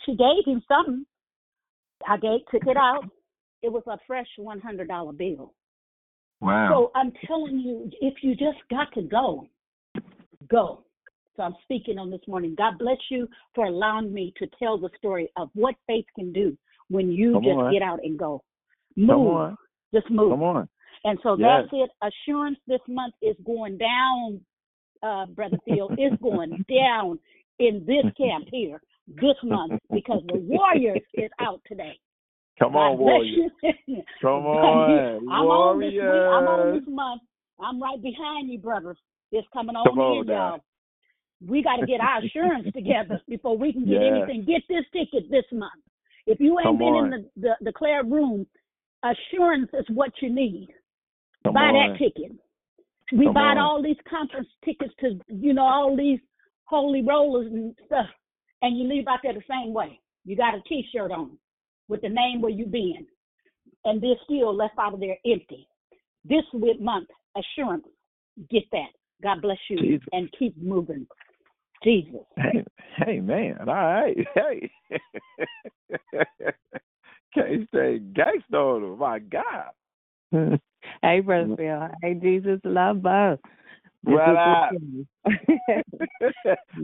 she 0.06 0.16
gave 0.16 0.44
him 0.46 0.62
something. 0.66 1.04
I 2.08 2.16
gave, 2.16 2.40
took 2.50 2.66
it 2.66 2.76
out. 2.76 3.04
It 3.62 3.70
was 3.70 3.82
a 3.86 3.98
fresh 4.06 4.28
one 4.38 4.60
hundred 4.60 4.88
dollar 4.88 5.12
bill. 5.12 5.52
Wow. 6.40 6.68
So 6.70 6.92
I'm 6.98 7.12
telling 7.26 7.58
you, 7.58 7.90
if 8.00 8.22
you 8.22 8.34
just 8.34 8.58
got 8.70 8.92
to 8.94 9.02
go, 9.02 9.46
go. 10.48 10.84
So 11.40 11.44
I'm 11.44 11.56
speaking 11.62 11.98
on 11.98 12.10
this 12.10 12.20
morning. 12.28 12.54
God 12.54 12.74
bless 12.78 12.98
you 13.10 13.26
for 13.54 13.64
allowing 13.64 14.12
me 14.12 14.34
to 14.36 14.46
tell 14.58 14.76
the 14.76 14.90
story 14.98 15.32
of 15.38 15.48
what 15.54 15.74
faith 15.86 16.04
can 16.14 16.34
do 16.34 16.54
when 16.90 17.10
you 17.10 17.32
Come 17.32 17.44
just 17.44 17.56
on. 17.56 17.72
get 17.72 17.80
out 17.80 18.00
and 18.04 18.18
go. 18.18 18.42
Come 18.94 19.06
Move. 19.06 19.26
on. 19.26 19.56
Just 19.94 20.10
move. 20.10 20.32
Come 20.32 20.42
on. 20.42 20.68
And 21.04 21.18
so 21.22 21.36
Yes. 21.38 21.64
that's 21.64 21.72
it. 21.72 21.90
Assurance 22.02 22.58
this 22.66 22.82
month 22.86 23.14
is 23.22 23.36
going 23.42 23.78
down, 23.78 24.44
uh, 25.02 25.24
Brother 25.34 25.56
Phil. 25.64 25.88
is 25.96 26.12
going 26.20 26.62
down 26.68 27.18
in 27.58 27.86
this 27.86 28.04
camp 28.18 28.44
here 28.52 28.82
this 29.08 29.42
month 29.42 29.80
because 29.90 30.22
the 30.26 30.36
Warriors 30.36 31.00
is 31.14 31.30
out 31.40 31.62
today. 31.66 31.98
Come 32.58 32.76
on, 32.76 32.98
Warriors. 32.98 33.50
Come 34.20 34.44
on, 34.46 35.22
I'm 35.32 35.46
on 35.48 35.80
this 35.80 35.92
week. 35.94 36.02
I'm 36.02 36.48
on 36.48 36.74
this 36.74 36.86
month. 36.86 37.22
I'm 37.58 37.82
right 37.82 38.02
behind 38.02 38.50
you, 38.50 38.58
brothers. 38.58 38.98
It's 39.32 39.48
coming 39.54 39.74
on 39.74 39.86
Come 39.86 39.98
on 40.00 40.18
in, 40.18 40.26
now. 40.26 40.50
y'all. 40.50 40.60
We 41.46 41.62
got 41.62 41.76
to 41.76 41.86
get 41.86 42.00
our 42.00 42.22
assurance 42.22 42.68
together 42.74 43.20
before 43.28 43.56
we 43.56 43.72
can 43.72 43.84
get 43.86 44.02
Yeah. 44.02 44.08
anything. 44.16 44.44
Get 44.44 44.62
this 44.68 44.84
ticket 44.92 45.30
this 45.30 45.44
month. 45.52 45.82
If 46.26 46.38
you 46.40 46.58
ain't 46.58 46.66
Come 46.66 46.78
been 46.78 46.94
on. 46.94 47.12
in 47.14 47.26
the, 47.36 47.54
the 47.60 47.64
declared 47.64 48.10
room, 48.10 48.46
assurance 49.02 49.70
is 49.72 49.86
what 49.88 50.12
you 50.20 50.32
need. 50.32 50.68
Come 51.44 51.54
buy 51.54 51.60
on. 51.60 51.92
that 51.92 51.98
ticket. 51.98 52.32
We 53.12 53.24
Come 53.26 53.34
bought 53.34 53.56
on. 53.56 53.58
all 53.58 53.82
these 53.82 53.96
conference 54.08 54.48
tickets 54.64 54.92
to, 55.00 55.18
you 55.28 55.54
know, 55.54 55.62
all 55.64 55.96
these 55.96 56.20
holy 56.64 57.02
rollers 57.02 57.50
and 57.50 57.74
stuff, 57.86 58.06
and 58.62 58.78
you 58.78 58.86
leave 58.86 59.08
out 59.08 59.20
there 59.22 59.32
the 59.32 59.42
same 59.50 59.72
way. 59.72 59.98
You 60.24 60.36
got 60.36 60.54
a 60.54 60.60
T-shirt 60.68 61.10
on 61.10 61.38
with 61.88 62.02
the 62.02 62.08
name 62.08 62.40
where 62.40 62.52
you 62.52 62.66
been, 62.66 63.06
and 63.84 64.00
they're 64.00 64.14
still 64.24 64.54
left 64.54 64.74
out 64.78 64.94
of 64.94 65.00
there 65.00 65.16
empty. 65.26 65.66
This 66.24 66.44
week 66.52 66.80
month, 66.80 67.08
assurance, 67.36 67.86
get 68.50 68.64
that. 68.72 68.90
God 69.22 69.42
bless 69.42 69.58
you 69.68 69.78
Jesus. 69.78 70.06
and 70.12 70.30
keep 70.38 70.56
moving. 70.56 71.06
Jesus. 71.82 72.20
Hey, 72.36 72.64
hey, 72.96 73.20
man. 73.20 73.56
All 73.60 73.74
right. 73.74 74.16
Hey. 74.34 74.70
Can't 77.34 77.68
say 77.72 78.00
gangster 78.00 78.56
on 78.56 78.82
him. 78.82 78.98
My 78.98 79.20
God. 79.20 79.70
hey, 81.02 81.20
Brother 81.20 81.54
Phil. 81.56 81.88
Hey, 82.02 82.14
Jesus 82.14 82.60
love 82.64 83.02
This 83.02 83.32
Well, 84.04 84.36
I, 84.36 84.70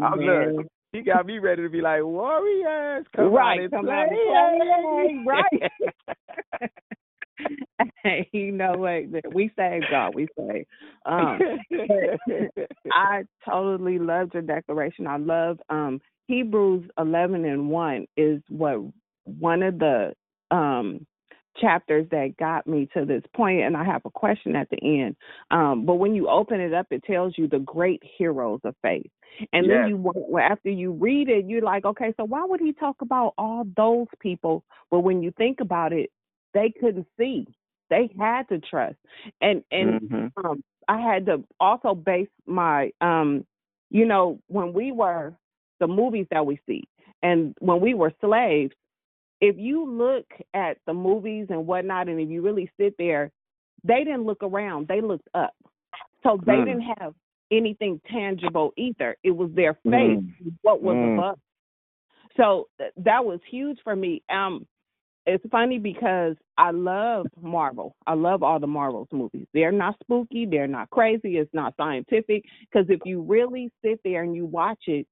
I'm 0.02 0.20
look. 0.20 0.66
He 0.92 1.02
got 1.02 1.26
me 1.26 1.38
ready 1.40 1.62
to 1.62 1.68
be 1.68 1.82
like 1.82 2.02
Warriors. 2.02 3.04
Come 3.14 3.32
Right, 3.32 3.58
on 3.58 3.64
and 3.64 3.72
come 3.72 3.84
play. 3.84 3.94
on 3.94 5.10
and 5.10 5.26
play, 5.26 5.34
right. 5.52 5.72
Hey, 8.02 8.28
you 8.32 8.52
know 8.52 8.78
what? 8.78 9.32
We 9.32 9.50
say 9.56 9.84
God, 9.88 10.10
we 10.14 10.28
say. 10.38 10.66
Um, 11.06 11.44
I 12.92 13.24
totally 13.48 13.98
loved 13.98 14.34
your 14.34 14.42
declaration. 14.42 15.06
I 15.06 15.18
love 15.18 15.58
um 15.70 16.00
Hebrews 16.28 16.88
eleven 16.98 17.44
and 17.44 17.70
one 17.70 18.06
is 18.16 18.42
what 18.48 18.78
one 19.24 19.62
of 19.62 19.78
the 19.78 20.14
um 20.50 21.06
chapters 21.60 22.06
that 22.10 22.36
got 22.38 22.66
me 22.66 22.88
to 22.94 23.06
this 23.06 23.22
point 23.34 23.62
and 23.62 23.76
I 23.76 23.84
have 23.84 24.02
a 24.04 24.10
question 24.10 24.56
at 24.56 24.68
the 24.70 24.78
end. 24.82 25.16
Um 25.50 25.86
but 25.86 25.96
when 25.96 26.14
you 26.14 26.28
open 26.28 26.60
it 26.60 26.74
up 26.74 26.86
it 26.90 27.04
tells 27.04 27.34
you 27.38 27.48
the 27.48 27.60
great 27.60 28.02
heroes 28.18 28.60
of 28.64 28.76
faith. 28.82 29.10
And 29.52 29.68
Yes. 29.68 29.70
then 29.70 29.84
you 29.86 29.96
well, 29.96 30.42
after 30.42 30.70
you 30.70 30.92
read 30.92 31.28
it 31.30 31.46
you're 31.46 31.62
like, 31.62 31.84
okay, 31.86 32.14
so 32.18 32.24
why 32.24 32.44
would 32.46 32.60
he 32.60 32.72
talk 32.74 32.96
about 33.02 33.34
all 33.38 33.64
those 33.76 34.08
people? 34.20 34.64
But 34.90 35.00
when 35.00 35.22
you 35.22 35.32
think 35.38 35.60
about 35.60 35.92
it, 35.92 36.10
they 36.56 36.72
couldn't 36.80 37.06
see. 37.18 37.46
They 37.90 38.10
had 38.18 38.48
to 38.48 38.58
trust. 38.58 38.96
And 39.42 39.62
and 39.70 40.00
Mhm. 40.10 40.32
um 40.44 40.64
I 40.88 40.98
had 41.00 41.26
to 41.26 41.44
also 41.60 41.94
base 41.94 42.28
my 42.46 42.90
um 43.00 43.44
you 43.90 44.06
know, 44.06 44.40
when 44.48 44.72
we 44.72 44.90
were 44.92 45.34
the 45.80 45.86
movies 45.86 46.26
that 46.30 46.44
we 46.44 46.58
see 46.66 46.82
and 47.22 47.54
when 47.60 47.80
we 47.80 47.94
were 47.94 48.12
slaves, 48.20 48.74
if 49.40 49.56
you 49.58 49.84
look 49.88 50.26
at 50.54 50.78
the 50.86 50.94
movies 50.94 51.46
and 51.50 51.66
whatnot 51.66 52.08
and 52.08 52.18
if 52.20 52.28
you 52.28 52.42
really 52.42 52.70
sit 52.80 52.94
there, 52.98 53.30
they 53.84 54.02
didn't 54.04 54.24
look 54.24 54.42
around, 54.42 54.88
they 54.88 55.00
looked 55.00 55.28
up. 55.34 55.54
So 56.22 56.38
they 56.46 56.56
Mm. 56.56 56.64
didn't 56.64 56.94
have 56.98 57.14
anything 57.52 58.00
tangible 58.10 58.72
either. 58.76 59.16
It 59.22 59.30
was 59.30 59.50
their 59.52 59.74
faith, 59.74 60.18
Mm. 60.18 60.56
what 60.62 60.82
was 60.82 60.96
Mm. 60.96 61.14
above. 61.14 61.38
So 62.36 62.68
th- 62.78 62.92
that 62.96 63.24
was 63.24 63.40
huge 63.50 63.78
for 63.84 63.94
me. 63.94 64.22
Um 64.30 64.66
it's 65.26 65.44
funny 65.50 65.78
because 65.78 66.36
I 66.56 66.70
love 66.70 67.26
Marvel. 67.40 67.96
I 68.06 68.14
love 68.14 68.42
all 68.42 68.60
the 68.60 68.66
Marvels 68.66 69.08
movies. 69.10 69.46
They're 69.52 69.72
not 69.72 69.96
spooky, 70.02 70.46
they're 70.46 70.68
not 70.68 70.90
crazy, 70.90 71.36
it's 71.36 71.52
not 71.52 71.74
scientific. 71.76 72.44
Because 72.60 72.88
if 72.88 73.00
you 73.04 73.22
really 73.22 73.72
sit 73.84 74.00
there 74.04 74.22
and 74.22 74.34
you 74.36 74.46
watch 74.46 74.84
it, 74.86 75.06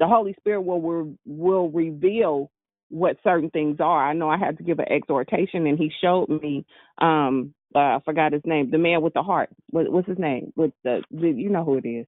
the 0.00 0.06
Holy 0.06 0.34
Spirit 0.40 0.62
will 0.62 0.80
will, 0.80 1.14
will 1.24 1.70
reveal 1.70 2.50
what 2.88 3.16
certain 3.22 3.50
things 3.50 3.76
are. 3.80 4.08
I 4.08 4.12
know 4.12 4.28
I 4.28 4.36
had 4.36 4.58
to 4.58 4.64
give 4.64 4.80
an 4.80 4.90
exhortation, 4.90 5.66
and 5.66 5.78
he 5.78 5.92
showed 6.02 6.28
me. 6.28 6.66
Um, 7.00 7.54
uh, 7.72 7.78
I 7.78 7.98
forgot 8.04 8.32
his 8.32 8.42
name. 8.44 8.70
The 8.70 8.78
man 8.78 9.00
with 9.00 9.14
the 9.14 9.22
heart. 9.22 9.50
What, 9.70 9.90
what's 9.92 10.08
his 10.08 10.18
name? 10.18 10.52
With 10.56 10.72
the, 10.82 11.04
the 11.12 11.28
you 11.28 11.50
know 11.50 11.64
who 11.64 11.76
it 11.76 11.86
is. 11.86 12.06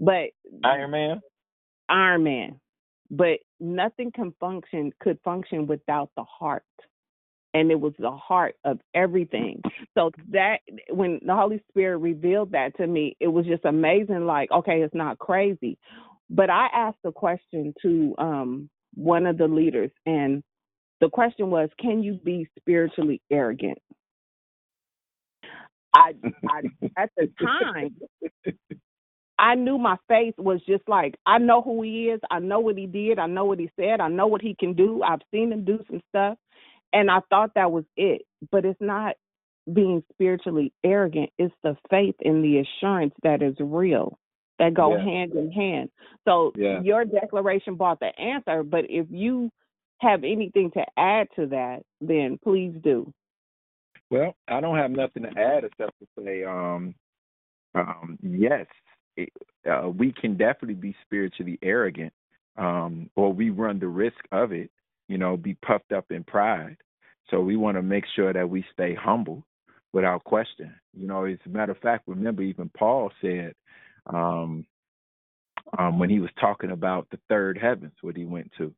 But 0.00 0.30
Iron 0.64 0.90
Man. 0.90 1.20
Iron 1.88 2.24
Man. 2.24 2.60
But 3.08 3.38
nothing 3.60 4.10
can 4.10 4.34
function 4.40 4.92
could 5.00 5.20
function 5.24 5.68
without 5.68 6.10
the 6.16 6.24
heart. 6.24 6.64
And 7.56 7.72
it 7.72 7.80
was 7.80 7.94
the 7.98 8.12
heart 8.12 8.56
of 8.64 8.80
everything. 8.94 9.62
So 9.96 10.12
that 10.32 10.58
when 10.90 11.20
the 11.26 11.36
Holy 11.36 11.62
Spirit 11.70 11.98
revealed 11.98 12.52
that 12.52 12.76
to 12.78 12.86
me, 12.88 13.16
it 13.20 13.28
was 13.28 13.46
just 13.46 13.64
amazing. 13.66 14.26
Like, 14.26 14.52
okay, 14.52 14.82
it's 14.82 14.94
not 14.94 15.18
crazy. 15.20 15.78
But 16.30 16.50
I 16.50 16.68
asked 16.74 16.98
a 17.06 17.12
question 17.12 17.74
to 17.82 18.16
um 18.18 18.70
one 18.94 19.26
of 19.26 19.38
the 19.38 19.48
leaders, 19.48 19.92
and 20.06 20.44
the 21.00 21.10
question 21.10 21.50
was, 21.50 21.70
Can 21.80 22.02
you 22.02 22.14
be 22.24 22.48
spiritually 22.60 23.22
arrogant? 23.32 23.78
I, 25.94 26.14
I 26.48 26.62
at 26.98 27.10
the 27.16 27.28
time 27.42 27.96
I 29.38 29.56
knew 29.56 29.78
my 29.78 29.96
faith 30.08 30.34
was 30.38 30.60
just 30.68 30.88
like 30.88 31.16
I 31.26 31.38
know 31.38 31.62
who 31.62 31.82
he 31.82 32.06
is, 32.06 32.20
I 32.30 32.40
know 32.40 32.60
what 32.60 32.78
he 32.78 32.86
did, 32.86 33.18
I 33.18 33.26
know 33.26 33.44
what 33.46 33.58
he 33.60 33.70
said, 33.80 34.00
I 34.00 34.08
know 34.08 34.28
what 34.28 34.42
he 34.42 34.54
can 34.58 34.74
do. 34.74 35.02
I've 35.02 35.22
seen 35.32 35.52
him 35.52 35.64
do 35.64 35.80
some 35.90 36.02
stuff 36.10 36.38
and 36.96 37.10
I 37.10 37.20
thought 37.28 37.52
that 37.54 37.70
was 37.70 37.84
it. 37.96 38.22
But 38.50 38.64
it's 38.64 38.80
not 38.80 39.16
being 39.72 40.02
spiritually 40.12 40.72
arrogant, 40.82 41.30
it's 41.38 41.54
the 41.62 41.76
faith 41.90 42.14
and 42.24 42.42
the 42.42 42.60
assurance 42.60 43.14
that 43.22 43.42
is 43.42 43.54
real. 43.60 44.18
That 44.58 44.72
go 44.72 44.96
Yeah. 44.96 45.04
hand 45.04 45.32
in 45.32 45.52
hand. 45.52 45.90
So 46.24 46.52
Yeah. 46.56 46.80
your 46.80 47.04
declaration 47.04 47.74
brought 47.74 48.00
the 48.00 48.18
answer, 48.18 48.62
but 48.62 48.86
if 48.88 49.06
you 49.10 49.50
have 49.98 50.24
anything 50.24 50.70
to 50.70 50.84
add 50.96 51.28
to 51.36 51.46
that, 51.46 51.82
then 52.00 52.38
please 52.42 52.74
do. 52.82 53.12
Well, 54.10 54.34
I 54.48 54.60
don't 54.60 54.76
have 54.78 54.90
nothing 54.90 55.24
to 55.24 55.38
add 55.38 55.64
except 55.64 55.92
to 55.98 56.06
say, 56.22 56.44
um, 56.44 56.94
um, 57.74 58.18
yes, 58.22 58.66
it, 59.16 59.30
uh, 59.68 59.90
we 59.90 60.12
can 60.12 60.36
definitely 60.36 60.74
be 60.74 60.94
spiritually 61.02 61.58
arrogant, 61.60 62.12
um, 62.56 63.10
or 63.16 63.32
we 63.32 63.50
run 63.50 63.78
the 63.78 63.88
risk 63.88 64.24
of 64.32 64.52
it. 64.52 64.70
You 65.08 65.18
know, 65.18 65.36
be 65.36 65.54
puffed 65.54 65.92
up 65.92 66.10
in 66.10 66.24
pride. 66.24 66.78
So 67.30 67.40
we 67.40 67.56
want 67.56 67.76
to 67.76 67.82
make 67.82 68.04
sure 68.14 68.32
that 68.32 68.48
we 68.48 68.64
stay 68.72 68.94
humble, 68.94 69.44
without 69.96 70.24
question. 70.24 70.74
You 70.94 71.06
know, 71.06 71.24
as 71.24 71.38
a 71.46 71.48
matter 71.48 71.72
of 71.72 71.78
fact, 71.78 72.04
remember 72.06 72.42
even 72.42 72.70
Paul 72.76 73.10
said, 73.22 73.54
um, 74.06 74.66
um, 75.78 75.98
when 75.98 76.10
he 76.10 76.20
was 76.20 76.30
talking 76.38 76.70
about 76.70 77.08
the 77.10 77.18
third 77.30 77.56
heavens, 77.58 77.94
what 78.02 78.14
he 78.14 78.26
went 78.26 78.52
to, 78.58 78.74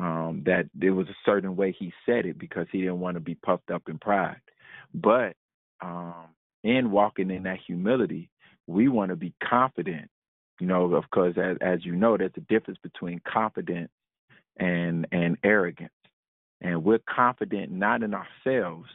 um, 0.00 0.42
that 0.46 0.64
there 0.74 0.94
was 0.94 1.08
a 1.08 1.16
certain 1.26 1.56
way 1.56 1.76
he 1.78 1.92
said 2.06 2.24
it 2.24 2.38
because 2.38 2.66
he 2.72 2.80
didn't 2.80 3.00
want 3.00 3.16
to 3.16 3.20
be 3.20 3.34
puffed 3.34 3.70
up 3.70 3.82
in 3.88 3.98
pride. 3.98 4.40
But 4.94 5.34
um, 5.82 6.28
in 6.64 6.90
walking 6.90 7.30
in 7.30 7.42
that 7.42 7.58
humility, 7.66 8.30
we 8.66 8.88
want 8.88 9.10
to 9.10 9.16
be 9.16 9.34
confident. 9.46 10.08
You 10.58 10.66
know, 10.68 10.94
of 10.94 11.04
course, 11.10 11.36
as, 11.36 11.58
as 11.60 11.84
you 11.84 11.94
know, 11.94 12.16
there's 12.16 12.32
a 12.38 12.40
difference 12.40 12.78
between 12.82 13.20
confidence 13.30 13.90
and 14.58 15.06
and 15.12 15.36
arrogance. 15.44 15.92
And 16.60 16.84
we're 16.84 17.00
confident 17.14 17.72
not 17.72 18.02
in 18.02 18.14
ourselves, 18.14 18.88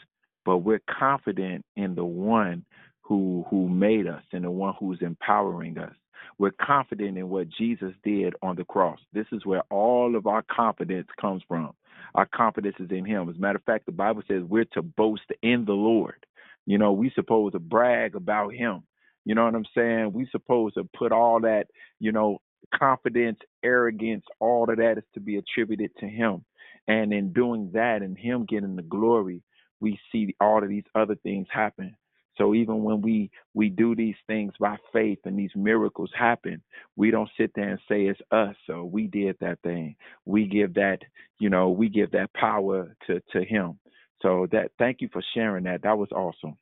but 0.45 0.59
we're 0.59 0.81
confident 0.89 1.65
in 1.75 1.95
the 1.95 2.05
one 2.05 2.65
who 3.01 3.45
who 3.49 3.69
made 3.69 4.07
us 4.07 4.23
and 4.31 4.43
the 4.43 4.51
one 4.51 4.73
who's 4.79 4.99
empowering 5.01 5.77
us. 5.77 5.93
We're 6.37 6.51
confident 6.59 7.17
in 7.17 7.29
what 7.29 7.49
Jesus 7.49 7.93
did 8.03 8.33
on 8.41 8.55
the 8.55 8.65
cross. 8.65 8.99
This 9.13 9.27
is 9.31 9.45
where 9.45 9.63
all 9.69 10.15
of 10.15 10.27
our 10.27 10.43
confidence 10.43 11.07
comes 11.19 11.43
from. 11.47 11.71
Our 12.15 12.25
confidence 12.25 12.75
is 12.79 12.89
in 12.91 13.05
Him. 13.05 13.29
As 13.29 13.35
a 13.35 13.39
matter 13.39 13.57
of 13.57 13.63
fact, 13.63 13.85
the 13.85 13.91
Bible 13.91 14.23
says 14.27 14.43
we're 14.43 14.65
to 14.73 14.81
boast 14.81 15.23
in 15.43 15.65
the 15.65 15.73
Lord. 15.73 16.25
You 16.65 16.77
know, 16.77 16.91
we 16.93 17.11
supposed 17.15 17.53
to 17.53 17.59
brag 17.59 18.15
about 18.15 18.53
Him. 18.53 18.83
You 19.25 19.35
know 19.35 19.45
what 19.45 19.55
I'm 19.55 19.65
saying? 19.75 20.13
We 20.13 20.27
supposed 20.31 20.75
to 20.75 20.87
put 20.97 21.11
all 21.11 21.41
that, 21.41 21.65
you 21.99 22.11
know, 22.11 22.39
confidence, 22.73 23.39
arrogance, 23.63 24.23
all 24.39 24.69
of 24.69 24.77
that 24.77 24.97
is 24.97 25.03
to 25.13 25.19
be 25.19 25.37
attributed 25.37 25.91
to 25.99 26.07
Him. 26.07 26.43
And 26.91 27.13
in 27.13 27.31
doing 27.31 27.71
that 27.73 28.01
and 28.01 28.17
Him 28.17 28.45
getting 28.45 28.75
the 28.75 28.81
glory, 28.81 29.43
we 29.79 29.99
see 30.11 30.35
all 30.41 30.61
of 30.61 30.69
these 30.69 30.83
other 30.95 31.15
things 31.15 31.47
happen. 31.51 31.95
So 32.37 32.53
even 32.55 32.83
when 32.83 33.01
we 33.01 33.29
we 33.53 33.69
do 33.69 33.95
these 33.95 34.15
things 34.25 34.53
by 34.59 34.77
faith 34.93 35.19
and 35.25 35.37
these 35.37 35.51
miracles 35.55 36.09
happen, 36.17 36.61
we 36.95 37.11
don't 37.11 37.29
sit 37.37 37.51
there 37.55 37.69
and 37.69 37.79
say 37.87 38.03
it's 38.03 38.19
us. 38.31 38.55
So 38.67 38.83
we 38.85 39.07
did 39.07 39.37
that 39.41 39.59
thing. 39.61 39.95
We 40.25 40.47
give 40.47 40.73
that, 40.75 40.99
you 41.39 41.49
know, 41.49 41.69
we 41.69 41.89
give 41.89 42.11
that 42.11 42.33
power 42.33 42.95
to 43.07 43.21
to 43.33 43.43
him. 43.43 43.79
So 44.21 44.47
that 44.51 44.71
thank 44.79 45.01
you 45.01 45.09
for 45.11 45.21
sharing 45.33 45.65
that. 45.65 45.83
That 45.83 45.97
was 45.97 46.11
awesome. 46.11 46.57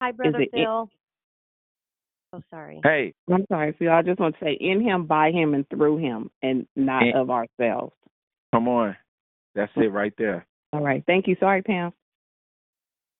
Hi, 0.00 0.12
brother 0.12 0.40
it- 0.40 0.50
Phil. 0.52 0.90
Oh, 2.32 2.42
sorry. 2.50 2.80
Hey, 2.82 3.14
I'm 3.30 3.46
sorry, 3.48 3.72
Phil. 3.78 3.92
I 3.92 4.02
just 4.02 4.18
want 4.18 4.36
to 4.38 4.44
say 4.44 4.54
in 4.54 4.80
him, 4.80 5.06
by 5.06 5.30
him, 5.30 5.54
and 5.54 5.68
through 5.68 5.98
him, 5.98 6.30
and 6.42 6.66
not 6.74 7.04
And- 7.04 7.14
of 7.14 7.30
ourselves. 7.30 7.94
Come 8.54 8.68
on. 8.68 8.96
That's 9.56 9.72
it 9.76 9.92
right 9.92 10.12
there. 10.16 10.46
All 10.72 10.80
right. 10.80 11.02
Thank 11.06 11.26
you. 11.26 11.36
Sorry, 11.40 11.62
Pam. 11.62 11.92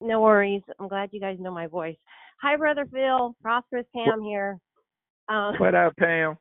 No 0.00 0.20
worries. 0.20 0.62
I'm 0.78 0.88
glad 0.88 1.10
you 1.12 1.20
guys 1.20 1.38
know 1.40 1.52
my 1.52 1.66
voice. 1.66 1.96
Hi, 2.40 2.56
brother 2.56 2.86
Phil. 2.92 3.34
Prosperous 3.42 3.86
Pam 3.94 4.22
here. 4.22 4.58
Um, 5.28 5.54
What 5.58 5.74
up, 5.74 5.96
Pam? 5.96 6.36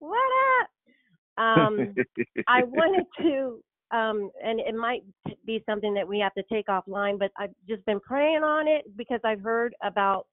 What 0.00 0.18
up? 0.60 1.42
Um, 1.42 1.94
I 2.48 2.64
wanted 2.64 3.06
to, 3.22 3.96
um, 3.96 4.30
and 4.44 4.60
it 4.60 4.74
might 4.74 5.02
be 5.46 5.62
something 5.66 5.94
that 5.94 6.06
we 6.06 6.18
have 6.18 6.34
to 6.34 6.42
take 6.52 6.66
offline, 6.66 7.18
but 7.18 7.30
I've 7.38 7.54
just 7.68 7.84
been 7.86 8.00
praying 8.00 8.42
on 8.42 8.68
it 8.68 8.84
because 8.96 9.20
I've 9.24 9.40
heard 9.40 9.74
about 9.82 10.26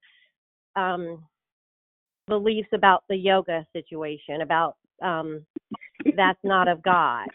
um, 0.75 1.23
beliefs 2.27 2.69
about 2.73 3.03
the 3.07 3.15
yoga 3.15 3.65
situation, 3.71 4.41
about 4.41 4.75
um, 5.03 5.45
that's 6.15 6.39
not 6.43 6.67
of 6.67 6.81
God. 6.83 7.27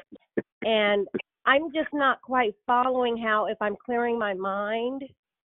And 0.63 1.07
I'm 1.47 1.73
just 1.75 1.89
not 1.93 2.21
quite 2.23 2.55
following 2.67 3.17
how, 3.17 3.47
if 3.47 3.57
I'm 3.61 3.77
clearing 3.85 4.19
my 4.19 4.35
mind, 4.35 5.03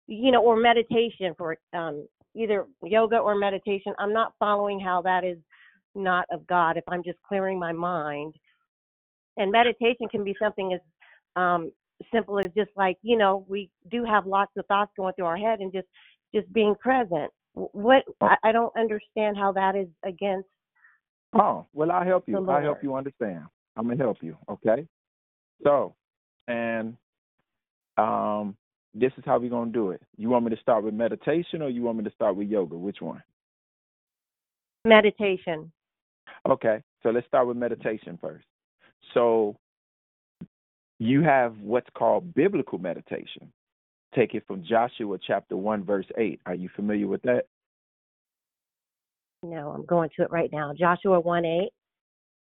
you 0.06 0.30
know, 0.30 0.42
or 0.42 0.56
meditation 0.56 1.34
for 1.36 1.56
um, 1.72 2.06
either 2.34 2.66
yoga 2.82 3.18
or 3.18 3.34
meditation, 3.34 3.92
I'm 3.98 4.12
not 4.12 4.32
following 4.38 4.80
how 4.80 5.02
that 5.02 5.24
is 5.24 5.38
not 5.94 6.26
of 6.30 6.46
God 6.46 6.76
if 6.76 6.84
I'm 6.88 7.02
just 7.02 7.18
clearing 7.26 7.58
my 7.58 7.72
mind. 7.72 8.34
And 9.36 9.52
meditation 9.52 10.08
can 10.10 10.24
be 10.24 10.34
something 10.40 10.72
as 10.72 10.80
um, 11.36 11.72
simple 12.12 12.38
as 12.38 12.46
just 12.56 12.70
like 12.76 12.96
you 13.02 13.16
know 13.16 13.44
we 13.48 13.70
do 13.90 14.04
have 14.04 14.26
lots 14.26 14.52
of 14.56 14.66
thoughts 14.66 14.92
going 14.96 15.14
through 15.14 15.26
our 15.26 15.36
head 15.36 15.60
and 15.60 15.72
just 15.72 15.86
just 16.34 16.52
being 16.52 16.74
present. 16.80 17.30
What 17.54 18.04
I, 18.20 18.36
I 18.44 18.52
don't 18.52 18.72
understand 18.76 19.36
how 19.36 19.52
that 19.52 19.76
is 19.76 19.88
against. 20.04 20.48
Oh, 21.34 21.66
well, 21.72 21.90
I'll 21.90 22.04
help 22.04 22.28
you. 22.28 22.48
I'll 22.48 22.62
help 22.62 22.82
you 22.82 22.94
understand. 22.94 23.44
I'm 23.76 23.88
gonna 23.88 23.96
help 23.96 24.22
you. 24.22 24.36
Okay. 24.48 24.86
So, 25.64 25.94
and 26.46 26.96
um, 27.96 28.56
this 28.94 29.12
is 29.18 29.24
how 29.26 29.38
we're 29.38 29.50
gonna 29.50 29.70
do 29.70 29.90
it. 29.90 30.02
You 30.16 30.28
want 30.28 30.44
me 30.44 30.54
to 30.54 30.60
start 30.60 30.84
with 30.84 30.94
meditation, 30.94 31.62
or 31.62 31.68
you 31.68 31.82
want 31.82 31.98
me 31.98 32.04
to 32.04 32.12
start 32.12 32.36
with 32.36 32.48
yoga? 32.48 32.76
Which 32.76 33.00
one? 33.00 33.22
Meditation. 34.84 35.70
Okay. 36.48 36.82
So 37.02 37.10
let's 37.10 37.26
start 37.26 37.46
with 37.46 37.56
meditation 37.56 38.18
first. 38.20 38.44
So 39.14 39.56
you 40.98 41.22
have 41.22 41.56
what's 41.60 41.88
called 41.94 42.34
biblical 42.34 42.78
meditation. 42.78 43.52
Take 44.14 44.34
it 44.34 44.44
from 44.46 44.64
Joshua 44.64 45.18
chapter 45.24 45.56
one, 45.56 45.84
verse 45.84 46.06
eight. 46.16 46.40
Are 46.46 46.54
you 46.54 46.68
familiar 46.74 47.06
with 47.06 47.22
that? 47.22 47.46
No, 49.42 49.70
I'm 49.70 49.84
going 49.84 50.10
to 50.16 50.22
it 50.22 50.30
right 50.32 50.50
now. 50.52 50.72
Joshua 50.76 51.20
one 51.20 51.44
eight. 51.44 51.70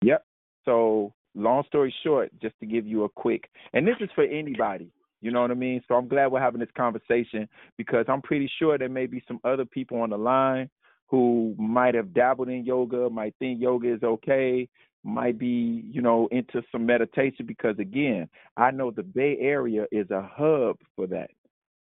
Yep. 0.01 0.23
So, 0.63 1.13
long 1.35 1.63
story 1.67 1.93
short, 2.03 2.31
just 2.41 2.55
to 2.59 2.65
give 2.65 2.85
you 2.87 3.03
a 3.03 3.09
quick, 3.09 3.49
and 3.73 3.87
this 3.87 3.95
is 3.99 4.09
for 4.15 4.23
anybody, 4.23 4.89
you 5.21 5.31
know 5.31 5.41
what 5.41 5.51
I 5.51 5.55
mean? 5.55 5.81
So, 5.87 5.95
I'm 5.95 6.07
glad 6.07 6.27
we're 6.27 6.39
having 6.39 6.59
this 6.59 6.69
conversation 6.77 7.47
because 7.77 8.05
I'm 8.07 8.21
pretty 8.21 8.49
sure 8.59 8.77
there 8.77 8.89
may 8.89 9.05
be 9.05 9.23
some 9.27 9.39
other 9.43 9.65
people 9.65 10.01
on 10.01 10.09
the 10.09 10.17
line 10.17 10.69
who 11.07 11.55
might 11.57 11.95
have 11.95 12.13
dabbled 12.13 12.49
in 12.49 12.65
yoga, 12.65 13.09
might 13.09 13.35
think 13.39 13.61
yoga 13.61 13.93
is 13.93 14.03
okay, 14.03 14.67
might 15.03 15.37
be, 15.37 15.83
you 15.91 16.01
know, 16.01 16.27
into 16.31 16.63
some 16.71 16.85
meditation 16.85 17.45
because, 17.45 17.77
again, 17.77 18.27
I 18.57 18.71
know 18.71 18.89
the 18.89 19.03
Bay 19.03 19.37
Area 19.39 19.85
is 19.91 20.09
a 20.09 20.21
hub 20.21 20.77
for 20.95 21.05
that. 21.07 21.29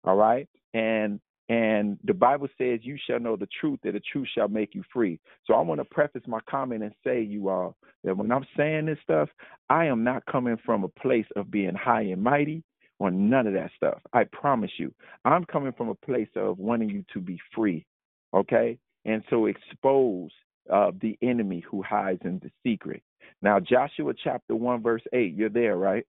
All 0.03 0.15
right. 0.15 0.49
And 0.73 1.19
and 1.51 1.99
the 2.05 2.13
Bible 2.13 2.47
says, 2.57 2.79
You 2.83 2.97
shall 3.05 3.19
know 3.19 3.35
the 3.35 3.49
truth, 3.59 3.81
that 3.83 3.91
the 3.91 3.99
truth 3.99 4.29
shall 4.33 4.47
make 4.47 4.73
you 4.73 4.83
free. 4.93 5.19
So 5.45 5.53
I 5.53 5.59
want 5.59 5.81
to 5.81 5.85
preface 5.85 6.21
my 6.25 6.39
comment 6.49 6.81
and 6.81 6.93
say, 7.03 7.21
you 7.21 7.49
all, 7.49 7.75
that 8.05 8.15
when 8.15 8.31
I'm 8.31 8.45
saying 8.55 8.85
this 8.85 8.99
stuff, 9.03 9.27
I 9.69 9.87
am 9.87 10.01
not 10.01 10.25
coming 10.27 10.55
from 10.65 10.85
a 10.85 10.87
place 10.87 11.25
of 11.35 11.51
being 11.51 11.75
high 11.75 12.03
and 12.03 12.23
mighty 12.23 12.63
or 12.99 13.11
none 13.11 13.47
of 13.47 13.53
that 13.55 13.71
stuff. 13.75 13.99
I 14.13 14.23
promise 14.31 14.71
you. 14.77 14.93
I'm 15.25 15.43
coming 15.43 15.73
from 15.73 15.89
a 15.89 15.95
place 15.95 16.29
of 16.37 16.57
wanting 16.57 16.89
you 16.89 17.03
to 17.13 17.19
be 17.19 17.37
free. 17.53 17.85
Okay? 18.33 18.77
And 19.03 19.21
so 19.29 19.47
expose 19.47 20.31
uh, 20.71 20.91
the 21.01 21.17
enemy 21.21 21.65
who 21.69 21.83
hides 21.83 22.21
in 22.23 22.39
the 22.41 22.51
secret. 22.65 23.03
Now, 23.41 23.59
Joshua 23.59 24.13
chapter 24.23 24.55
1, 24.55 24.81
verse 24.81 25.03
8, 25.11 25.35
you're 25.35 25.49
there, 25.49 25.75
right? 25.75 26.05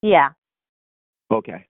Yeah. 0.00 0.28
Okay. 1.32 1.66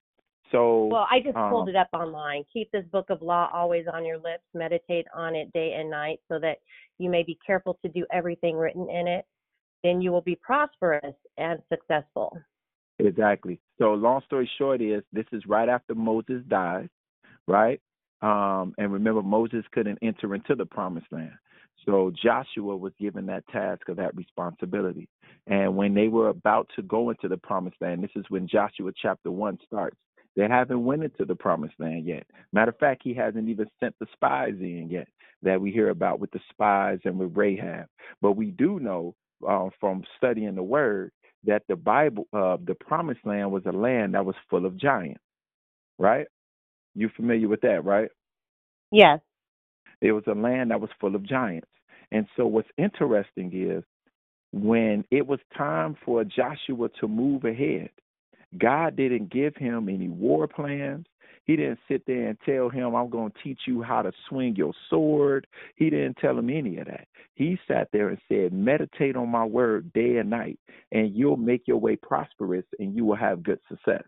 So, 0.51 0.85
Well, 0.85 1.07
I 1.11 1.19
just 1.19 1.35
pulled 1.35 1.67
um, 1.67 1.69
it 1.69 1.75
up 1.75 1.89
online. 1.93 2.43
Keep 2.51 2.71
this 2.71 2.85
book 2.91 3.09
of 3.09 3.21
law 3.21 3.49
always 3.53 3.85
on 3.91 4.05
your 4.05 4.17
lips. 4.17 4.43
Meditate 4.53 5.05
on 5.13 5.35
it 5.35 5.51
day 5.53 5.75
and 5.77 5.89
night 5.89 6.19
so 6.29 6.39
that 6.39 6.57
you 6.99 7.09
may 7.09 7.23
be 7.23 7.37
careful 7.45 7.77
to 7.83 7.89
do 7.89 8.05
everything 8.11 8.55
written 8.55 8.89
in 8.89 9.07
it. 9.07 9.25
Then 9.83 10.01
you 10.01 10.11
will 10.11 10.21
be 10.21 10.35
prosperous 10.35 11.15
and 11.37 11.59
successful. 11.71 12.37
Exactly. 12.99 13.59
So 13.77 13.93
long 13.93 14.21
story 14.25 14.49
short 14.57 14.81
is 14.81 15.03
this 15.13 15.25
is 15.31 15.43
right 15.45 15.69
after 15.69 15.93
Moses 15.93 16.41
died, 16.47 16.89
right? 17.47 17.79
Um, 18.21 18.73
and 18.77 18.91
remember 18.91 19.21
Moses 19.21 19.63
couldn't 19.71 19.99
enter 20.01 20.33
into 20.33 20.55
the 20.55 20.65
promised 20.65 21.05
land. 21.11 21.33
So 21.85 22.11
Joshua 22.21 22.75
was 22.75 22.91
given 22.99 23.27
that 23.27 23.47
task 23.49 23.87
of 23.87 23.97
that 23.97 24.15
responsibility. 24.15 25.07
And 25.45 25.77
when 25.77 25.93
they 25.93 26.07
were 26.07 26.29
about 26.29 26.67
to 26.75 26.81
go 26.81 27.11
into 27.11 27.27
the 27.27 27.37
promised 27.37 27.77
land, 27.79 28.03
this 28.03 28.11
is 28.15 28.25
when 28.29 28.47
Joshua 28.47 28.91
chapter 28.99 29.31
one 29.31 29.57
starts. 29.65 29.97
They 30.37 30.47
haven't 30.49 30.85
went 30.85 31.03
into 31.05 31.25
the 31.25 31.35
promised 31.35 31.75
land 31.79 32.07
yet. 32.07 32.27
Matter 32.53 32.71
of 32.71 32.79
fact, 32.79 33.03
he 33.05 33.15
hasn't 33.15 33.49
even 33.49 33.67
sent 33.81 33.95
the 33.99 34.07
spies 34.13 34.55
in 34.61 34.89
yet 34.91 35.09
that 35.43 35.61
we 35.61 35.71
hear 35.73 35.91
about 35.91 36.21
with 36.21 36.31
the 36.31 36.41
spies 36.51 36.99
and 37.05 37.19
with 37.19 37.37
Rahab. 37.37 37.87
But 38.21 38.33
we 38.33 38.47
do 38.51 38.79
know 38.81 39.15
uh, 39.47 39.69
from 39.81 40.03
studying 40.17 40.55
the 40.55 40.63
word 40.63 41.11
that 41.45 41.63
the 41.69 41.77
Bible, 41.77 42.27
uh, 42.33 42.57
the 42.65 42.75
promised 42.75 43.21
land 43.25 43.51
was 43.51 43.63
a 43.67 43.73
land 43.73 44.15
that 44.15 44.25
was 44.25 44.35
full 44.49 44.65
of 44.67 44.77
giants, 44.77 45.21
right? 45.99 46.27
You 46.95 47.09
familiar 47.15 47.49
with 47.49 47.61
that, 47.61 47.85
right? 47.85 48.09
Yes. 48.91 49.19
It 50.01 50.13
was 50.13 50.23
a 50.27 50.33
land 50.33 50.71
that 50.71 50.81
was 50.81 50.91
full 51.01 51.15
of 51.15 51.23
giants. 51.23 51.69
And 52.11 52.27
so 52.37 52.47
what's 52.47 52.69
interesting 52.77 53.51
is 53.53 53.83
when 54.53 55.05
it 55.11 55.27
was 55.27 55.39
time 55.57 55.97
for 56.05 56.23
Joshua 56.23 56.89
to 57.01 57.07
move 57.07 57.45
ahead, 57.45 57.89
God 58.57 58.95
didn't 58.95 59.31
give 59.31 59.55
him 59.55 59.89
any 59.89 60.09
war 60.09 60.47
plans. 60.47 61.05
He 61.45 61.55
didn't 61.55 61.79
sit 61.87 62.03
there 62.05 62.27
and 62.27 62.37
tell 62.45 62.69
him, 62.69 62.93
I'm 62.93 63.09
going 63.09 63.31
to 63.31 63.43
teach 63.43 63.61
you 63.65 63.81
how 63.81 64.01
to 64.01 64.11
swing 64.27 64.55
your 64.55 64.73
sword. 64.89 65.47
He 65.75 65.89
didn't 65.89 66.17
tell 66.17 66.37
him 66.37 66.49
any 66.49 66.77
of 66.77 66.87
that. 66.87 67.07
He 67.35 67.57
sat 67.67 67.87
there 67.93 68.09
and 68.09 68.17
said, 68.27 68.51
Meditate 68.51 69.15
on 69.15 69.29
my 69.29 69.45
word 69.45 69.91
day 69.93 70.17
and 70.17 70.29
night, 70.29 70.59
and 70.91 71.15
you'll 71.15 71.37
make 71.37 71.63
your 71.65 71.77
way 71.77 71.95
prosperous 71.95 72.65
and 72.79 72.95
you 72.95 73.05
will 73.05 73.15
have 73.15 73.43
good 73.43 73.59
success. 73.69 74.03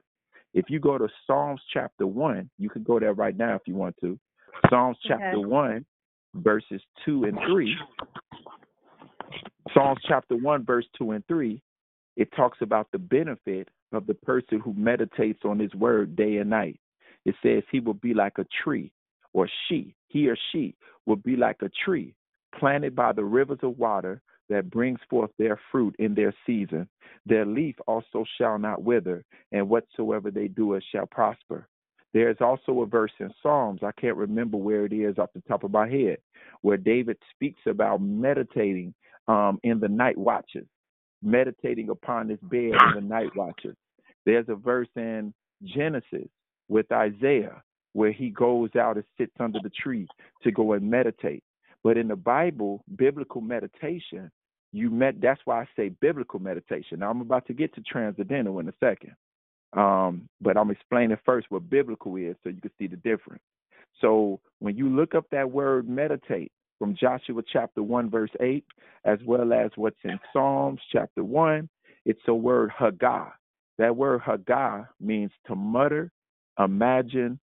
If 0.54 0.66
you 0.70 0.80
go 0.80 0.98
to 0.98 1.08
Psalms 1.26 1.62
chapter 1.74 2.06
1, 2.08 2.50
you 2.58 2.70
can 2.70 2.84
go 2.84 3.00
there 3.00 3.14
right 3.14 3.38
now 3.38 3.56
if 3.56 3.62
you 3.66 3.76
want 3.76 3.96
to. 4.02 4.20
Psalms 4.70 4.98
chapter 5.08 5.38
Okay. 5.38 5.46
1, 5.46 5.86
verses 6.36 6.82
2 7.06 7.26
and 7.26 7.40
3. 7.48 7.78
Psalms 9.74 10.00
chapter 10.08 10.36
1, 10.36 10.66
verse 10.66 10.86
2 10.98 11.12
and 11.12 11.26
3, 11.28 11.62
it 12.18 12.30
talks 12.36 12.58
about 12.62 12.88
the 12.92 12.98
benefit 12.98 13.70
of 13.92 14.08
the 14.08 14.14
person 14.14 14.60
who 14.60 14.74
meditates 14.74 15.42
on 15.44 15.60
his 15.60 15.74
word 15.76 16.16
day 16.16 16.38
and 16.38 16.50
night. 16.50 16.80
It 17.26 17.36
says 17.44 17.64
he 17.72 17.80
will 17.80 17.96
be 17.96 18.14
like 18.14 18.38
a 18.38 18.46
tree, 18.64 18.92
or 19.34 19.50
she, 19.68 19.96
he 20.08 20.30
or 20.30 20.38
she 20.52 20.76
will 21.06 21.18
be 21.18 21.36
like 21.36 21.58
a 21.62 21.70
tree 21.86 22.14
planted 22.58 22.96
by 22.96 23.14
the 23.14 23.24
rivers 23.24 23.60
of 23.62 23.78
water 23.78 24.22
that 24.50 24.72
brings 24.72 25.00
forth 25.10 25.30
their 25.38 25.60
fruit 25.72 25.96
in 26.00 26.16
their 26.16 26.34
season. 26.46 26.88
Their 27.26 27.46
leaf 27.46 27.76
also 27.88 28.26
shall 28.38 28.58
not 28.58 28.84
wither, 28.84 29.24
and 29.52 29.70
whatsoever 29.70 30.32
they 30.32 30.48
do 30.48 30.74
it 30.74 30.84
shall 30.92 31.06
prosper. 31.06 31.68
There's 32.14 32.38
also 32.42 32.82
a 32.82 32.88
verse 32.88 33.12
in 33.20 33.32
Psalms, 33.44 33.82
I 33.84 33.92
can't 34.00 34.18
remember 34.18 34.58
where 34.58 34.86
it 34.86 34.94
is 34.94 35.20
off 35.20 35.30
the 35.36 35.44
top 35.48 35.64
of 35.64 35.72
my 35.72 35.88
head, 35.88 36.18
where 36.62 36.78
David 36.78 37.18
speaks 37.36 37.62
about 37.68 38.02
meditating 38.02 38.96
um, 39.28 39.60
in 39.64 39.80
the 39.80 39.88
night 39.88 40.18
watches, 40.18 40.66
meditating 41.22 41.90
upon 41.90 42.30
his 42.30 42.40
bed 42.44 42.74
in 42.74 42.92
the 42.96 43.02
night 43.02 43.36
watches. 43.36 43.76
There's 44.26 44.50
a 44.50 44.56
verse 44.56 44.88
in 44.96 45.34
Genesis 45.64 46.28
with 46.68 46.92
Isaiah 46.92 47.62
where 47.94 48.12
he 48.12 48.30
goes 48.30 48.70
out 48.76 48.98
and 48.98 49.06
sits 49.18 49.34
under 49.40 49.60
the 49.62 49.72
tree 49.72 50.08
to 50.44 50.52
go 50.52 50.74
and 50.74 50.90
meditate. 50.90 51.44
But 51.84 51.98
in 51.98 52.08
the 52.08 52.16
Bible, 52.16 52.84
biblical 52.96 53.42
meditation, 53.42 54.30
you 54.72 54.90
met 54.90 55.20
that's 55.22 55.42
why 55.46 55.62
I 55.62 55.68
say 55.76 55.90
biblical 55.90 56.40
meditation. 56.40 57.00
Now 57.00 57.10
I'm 57.10 57.22
about 57.22 57.48
to 57.48 57.54
get 57.54 57.74
to 57.76 57.82
transcendental 57.82 58.60
in 58.60 58.70
a 58.70 58.74
second. 58.80 59.14
Um, 59.74 60.28
but 60.42 60.58
I'm 60.58 60.72
explaining 60.72 61.18
first 61.26 61.48
what 61.50 61.70
biblical 61.70 62.16
is 62.16 62.36
so 62.44 62.50
you 62.50 62.62
can 62.62 62.72
see 62.78 62.88
the 62.88 62.98
difference. 62.98 63.44
So 64.02 64.40
when 64.60 64.76
you 64.78 64.90
look 64.90 65.16
up 65.16 65.26
that 65.32 65.52
word 65.52 65.88
meditate 65.88 66.52
from 66.80 66.96
Joshua 66.96 67.44
chapter 67.52 67.84
1, 67.84 68.10
verse 68.10 68.32
8, 68.40 68.64
as 69.06 69.20
well 69.26 69.54
as 69.54 69.70
what's 69.76 70.00
in 70.04 70.20
Psalms 70.34 70.80
chapter 70.92 71.24
1, 71.24 71.70
it's 72.06 72.22
a 72.28 72.34
word 72.34 72.72
hagah. 72.80 73.32
That 73.78 73.96
word 73.96 74.22
hagah 74.22 74.88
means 75.00 75.32
to 75.48 75.56
mutter, 75.56 76.12
imagine, 76.58 77.40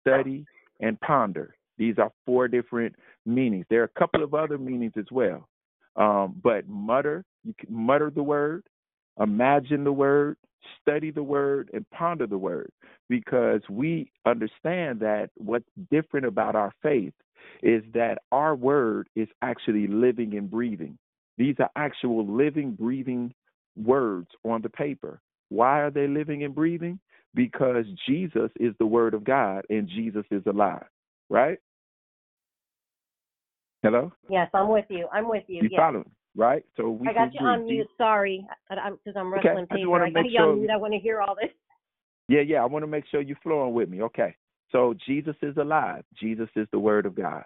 study, 0.00 0.44
and 0.80 0.98
ponder. 1.00 1.54
These 1.76 1.98
are 1.98 2.10
four 2.26 2.48
different 2.48 2.96
meanings. 3.24 3.66
There 3.70 3.82
are 3.82 3.90
a 3.96 4.00
couple 4.00 4.24
of 4.24 4.34
other 4.34 4.58
meanings 4.58 4.94
as 4.98 5.06
well. 5.12 5.48
Um, 5.96 6.40
but 6.42 6.68
mutter, 6.68 7.24
you 7.44 7.54
can 7.58 7.72
mutter 7.72 8.10
the 8.10 8.22
word, 8.22 8.64
imagine 9.20 9.84
the 9.84 9.92
word, 9.92 10.36
study 10.80 11.10
the 11.10 11.22
word, 11.22 11.70
and 11.72 11.88
ponder 11.90 12.26
the 12.26 12.38
word 12.38 12.70
because 13.08 13.60
we 13.70 14.10
understand 14.26 15.00
that 15.00 15.30
what's 15.36 15.68
different 15.90 16.26
about 16.26 16.54
our 16.54 16.72
faith 16.82 17.14
is 17.62 17.82
that 17.94 18.18
our 18.32 18.54
word 18.54 19.08
is 19.16 19.28
actually 19.42 19.86
living 19.86 20.36
and 20.36 20.50
breathing. 20.50 20.98
These 21.36 21.56
are 21.60 21.70
actual 21.76 22.26
living, 22.26 22.72
breathing 22.72 23.32
words 23.76 24.28
on 24.44 24.62
the 24.62 24.68
paper. 24.68 25.20
Why 25.48 25.80
are 25.80 25.90
they 25.90 26.06
living 26.06 26.44
and 26.44 26.54
breathing? 26.54 26.98
Because 27.34 27.84
Jesus 28.06 28.50
is 28.58 28.74
the 28.78 28.86
word 28.86 29.14
of 29.14 29.24
God 29.24 29.64
and 29.70 29.88
Jesus 29.88 30.24
is 30.30 30.42
alive, 30.46 30.86
right? 31.30 31.58
Hello? 33.82 34.12
Yes, 34.28 34.48
I'm 34.52 34.68
with 34.68 34.86
you. 34.88 35.06
I'm 35.12 35.28
with 35.28 35.44
you. 35.46 35.62
You 35.62 35.68
yes. 35.70 35.78
follow 35.78 36.00
me, 36.00 36.10
right? 36.38 36.64
So 36.76 36.90
we 36.90 37.08
I 37.08 37.12
got 37.12 37.34
you 37.34 37.40
on 37.44 37.66
mute. 37.66 37.88
Sorry, 37.98 38.46
because 38.70 38.78
I'm, 39.16 39.16
I'm 39.16 39.34
Okay, 39.34 39.48
wrestling 39.48 39.66
I 39.70 39.74
just 39.74 39.80
paper. 39.80 39.90
wanna 39.90 40.04
I 40.04 40.10
got 40.10 40.30
you 40.30 40.40
on 40.40 40.58
mute. 40.60 40.70
I 40.70 40.76
want 40.76 40.94
to 40.94 40.98
hear 41.00 41.20
all 41.20 41.34
this. 41.34 41.50
Yeah, 42.28 42.42
yeah. 42.42 42.62
I 42.62 42.66
want 42.66 42.82
to 42.84 42.86
make 42.86 43.04
sure 43.10 43.20
you're 43.20 43.36
flowing 43.42 43.74
with 43.74 43.88
me. 43.90 44.02
Okay. 44.02 44.34
So 44.70 44.94
Jesus 45.06 45.34
is 45.42 45.56
alive. 45.56 46.04
Jesus 46.20 46.48
is 46.54 46.68
the 46.72 46.78
Word 46.78 47.06
of 47.06 47.14
God, 47.14 47.44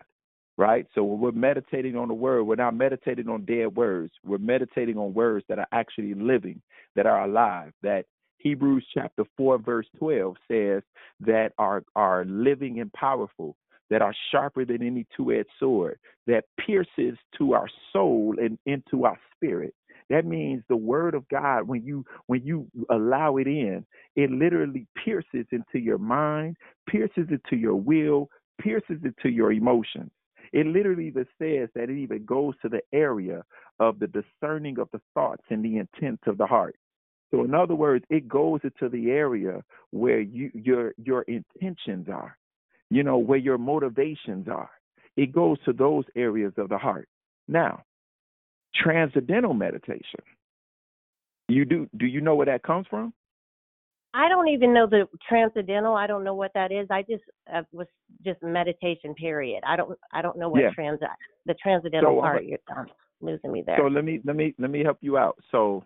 right? 0.59 0.87
So 0.93 1.05
when 1.05 1.21
we're 1.21 1.31
meditating 1.31 1.97
on 1.97 2.09
the 2.09 2.15
Word, 2.15 2.43
we're 2.43 2.57
not 2.57 2.75
meditating 2.75 3.29
on 3.29 3.45
dead 3.45 3.75
words. 3.77 4.13
We're 4.25 4.39
meditating 4.39 4.99
on 4.99 5.15
words 5.15 5.45
that 5.49 5.61
are 5.61 5.69
actually 5.73 6.15
living, 6.15 6.61
that 6.97 7.07
are 7.07 7.25
alive. 7.25 7.73
That 7.83 8.07
Hebrews 8.39 8.85
chapter 8.93 9.25
four 9.37 9.57
verse 9.59 9.87
twelve 9.99 10.37
says 10.49 10.83
that 11.21 11.53
are 11.59 11.85
are 11.95 12.25
living 12.25 12.81
and 12.81 12.93
powerful, 12.93 13.57
that 13.91 14.03
are 14.03 14.15
sharper 14.31 14.65
than 14.65 14.83
any 14.83 15.07
two-edged 15.17 15.49
sword, 15.59 15.99
that 16.27 16.45
pierces 16.59 17.17
to 17.39 17.53
our 17.55 17.69
soul 17.93 18.35
and 18.41 18.59
into 18.67 19.05
our 19.05 19.19
spirit. 19.35 19.75
That 20.11 20.27
means 20.27 20.63
the 20.69 20.77
word 20.77 21.15
of 21.15 21.29
God, 21.29 21.63
when 21.67 21.85
you 21.85 22.05
when 22.27 22.43
you 22.45 22.67
allow 22.91 23.37
it 23.37 23.47
in, 23.47 23.85
it 24.17 24.31
literally 24.31 24.87
pierces 25.03 25.47
into 25.53 25.79
your 25.79 25.99
mind, 25.99 26.57
pierces 26.89 27.29
into 27.31 27.57
your 27.57 27.77
will, 27.77 28.29
pierces 28.61 28.99
into 29.05 29.31
your 29.31 29.53
emotions. 29.53 30.11
It 30.53 30.67
literally 30.67 31.07
even 31.07 31.27
says 31.39 31.71
that 31.75 31.89
it 31.89 31.97
even 31.97 32.25
goes 32.27 32.55
to 32.61 32.69
the 32.69 32.83
area 32.93 33.43
of 33.81 33.99
the 33.99 34.09
discerning 34.09 34.79
of 34.79 34.89
the 34.93 35.01
thoughts 35.15 35.45
and 35.49 35.65
the 35.65 35.79
intents 35.79 36.25
of 36.27 36.37
the 36.37 36.47
heart. 36.47 36.77
So 37.31 37.45
in 37.45 37.55
other 37.55 37.75
words, 37.75 38.05
it 38.11 38.29
goes 38.29 38.61
into 38.63 38.91
the 38.91 39.11
area 39.11 39.63
where 39.91 40.21
you 40.21 40.51
your 40.53 40.93
your 41.03 41.23
intentions 41.23 42.09
are, 42.13 42.37
you 42.93 43.03
know, 43.03 43.17
where 43.17 43.39
your 43.39 43.57
motivations 43.57 44.49
are. 44.49 44.71
It 45.17 45.33
goes 45.33 45.57
to 45.65 45.73
those 45.73 46.05
areas 46.15 46.53
of 46.59 46.69
the 46.69 46.77
heart. 46.77 47.09
Now, 47.49 47.85
transcendental 48.75 49.55
meditation. 49.55 50.21
You 51.49 51.65
do 51.65 51.89
do 51.97 52.07
you 52.07 52.21
know 52.21 52.35
where 52.35 52.47
that 52.47 52.63
comes 52.63 52.87
from? 52.89 53.15
I 54.15 54.29
don't 54.29 54.49
even 54.49 54.75
know 54.75 54.87
the 54.87 55.07
transcendental. 55.27 55.95
I 55.95 56.07
don't 56.07 56.23
know 56.23 56.35
what 56.35 56.53
that 56.55 56.71
is. 56.71 56.87
I 56.91 57.03
just 57.03 57.25
uh, 57.53 57.63
was 57.73 57.87
just 58.23 58.43
meditation. 58.43 59.15
Period. 59.15 59.63
I 59.67 59.77
don't. 59.77 59.99
I 60.13 60.21
don't 60.21 60.39
know 60.39 60.51
what 60.51 60.61
Yeah. 60.61 60.71
trans 60.75 61.01
the 61.47 61.55
transcendental 61.55 62.17
So, 62.17 62.19
uh, 62.21 62.23
part. 62.23 62.45
You're 62.45 62.59
um, 62.77 62.87
losing 63.23 63.53
me 63.53 63.63
there. 63.65 63.79
So 63.79 63.87
let 63.87 64.05
me 64.05 64.21
let 64.25 64.37
me 64.37 64.55
let 64.59 64.71
me 64.71 64.83
help 64.85 64.99
you 65.01 65.17
out. 65.17 65.39
So 65.51 65.83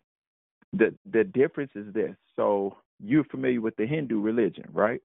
the 0.72 0.92
the 1.12 1.22
difference 1.22 1.70
is 1.76 1.92
this. 1.94 2.16
So 2.34 2.76
you're 2.98 3.24
familiar 3.24 3.60
with 3.60 3.76
the 3.76 3.86
Hindu 3.86 4.20
religion, 4.20 4.68
right? 4.72 5.00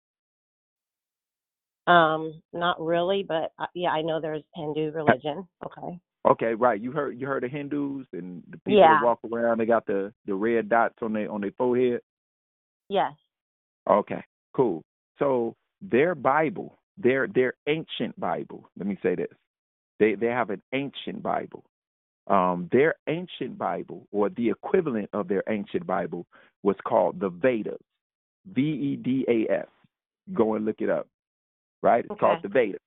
Um, 1.91 2.41
not 2.53 2.79
really, 2.79 3.23
but 3.27 3.51
uh, 3.59 3.67
yeah, 3.73 3.89
I 3.89 4.01
know 4.01 4.21
there's 4.21 4.43
Hindu 4.55 4.91
religion. 4.91 5.47
Okay. 5.65 5.99
Okay, 6.29 6.53
right. 6.53 6.79
You 6.79 6.91
heard 6.91 7.19
you 7.19 7.25
heard 7.25 7.43
of 7.43 7.51
Hindus 7.51 8.05
and 8.13 8.43
the 8.49 8.57
people 8.57 8.79
Yeah. 8.79 8.99
that 8.99 9.05
walk 9.05 9.19
around 9.31 9.57
they 9.57 9.65
got 9.65 9.85
the 9.87 10.13
the 10.27 10.35
red 10.35 10.69
dots 10.69 10.95
on 11.01 11.13
their 11.13 11.31
on 11.31 11.41
their 11.41 11.51
forehead. 11.57 12.01
Yes. 12.89 13.13
Okay, 13.89 14.23
cool. 14.53 14.83
So 15.17 15.55
their 15.81 16.13
Bible, 16.13 16.77
their 16.97 17.27
their 17.27 17.53
ancient 17.67 18.19
Bible. 18.19 18.69
Let 18.77 18.85
me 18.87 18.97
say 19.01 19.15
this: 19.15 19.33
they 19.99 20.13
they 20.13 20.27
have 20.27 20.51
an 20.51 20.61
ancient 20.73 21.23
Bible. 21.23 21.63
Um, 22.27 22.69
their 22.71 22.95
ancient 23.07 23.57
Bible, 23.57 24.07
or 24.11 24.29
the 24.29 24.49
equivalent 24.51 25.09
of 25.13 25.27
their 25.27 25.43
ancient 25.49 25.87
Bible, 25.87 26.27
was 26.61 26.75
called 26.87 27.19
the 27.19 27.29
Vedas. 27.29 27.81
V 28.45 28.61
E 28.61 28.95
D 28.95 29.25
A 29.27 29.51
S. 29.51 29.67
Go 30.33 30.53
and 30.53 30.65
look 30.65 30.81
it 30.81 30.89
up. 30.89 31.07
Right? 31.81 32.05
It's 32.09 32.19
called 32.19 32.39
the 32.43 32.49
Vedas. 32.49 32.79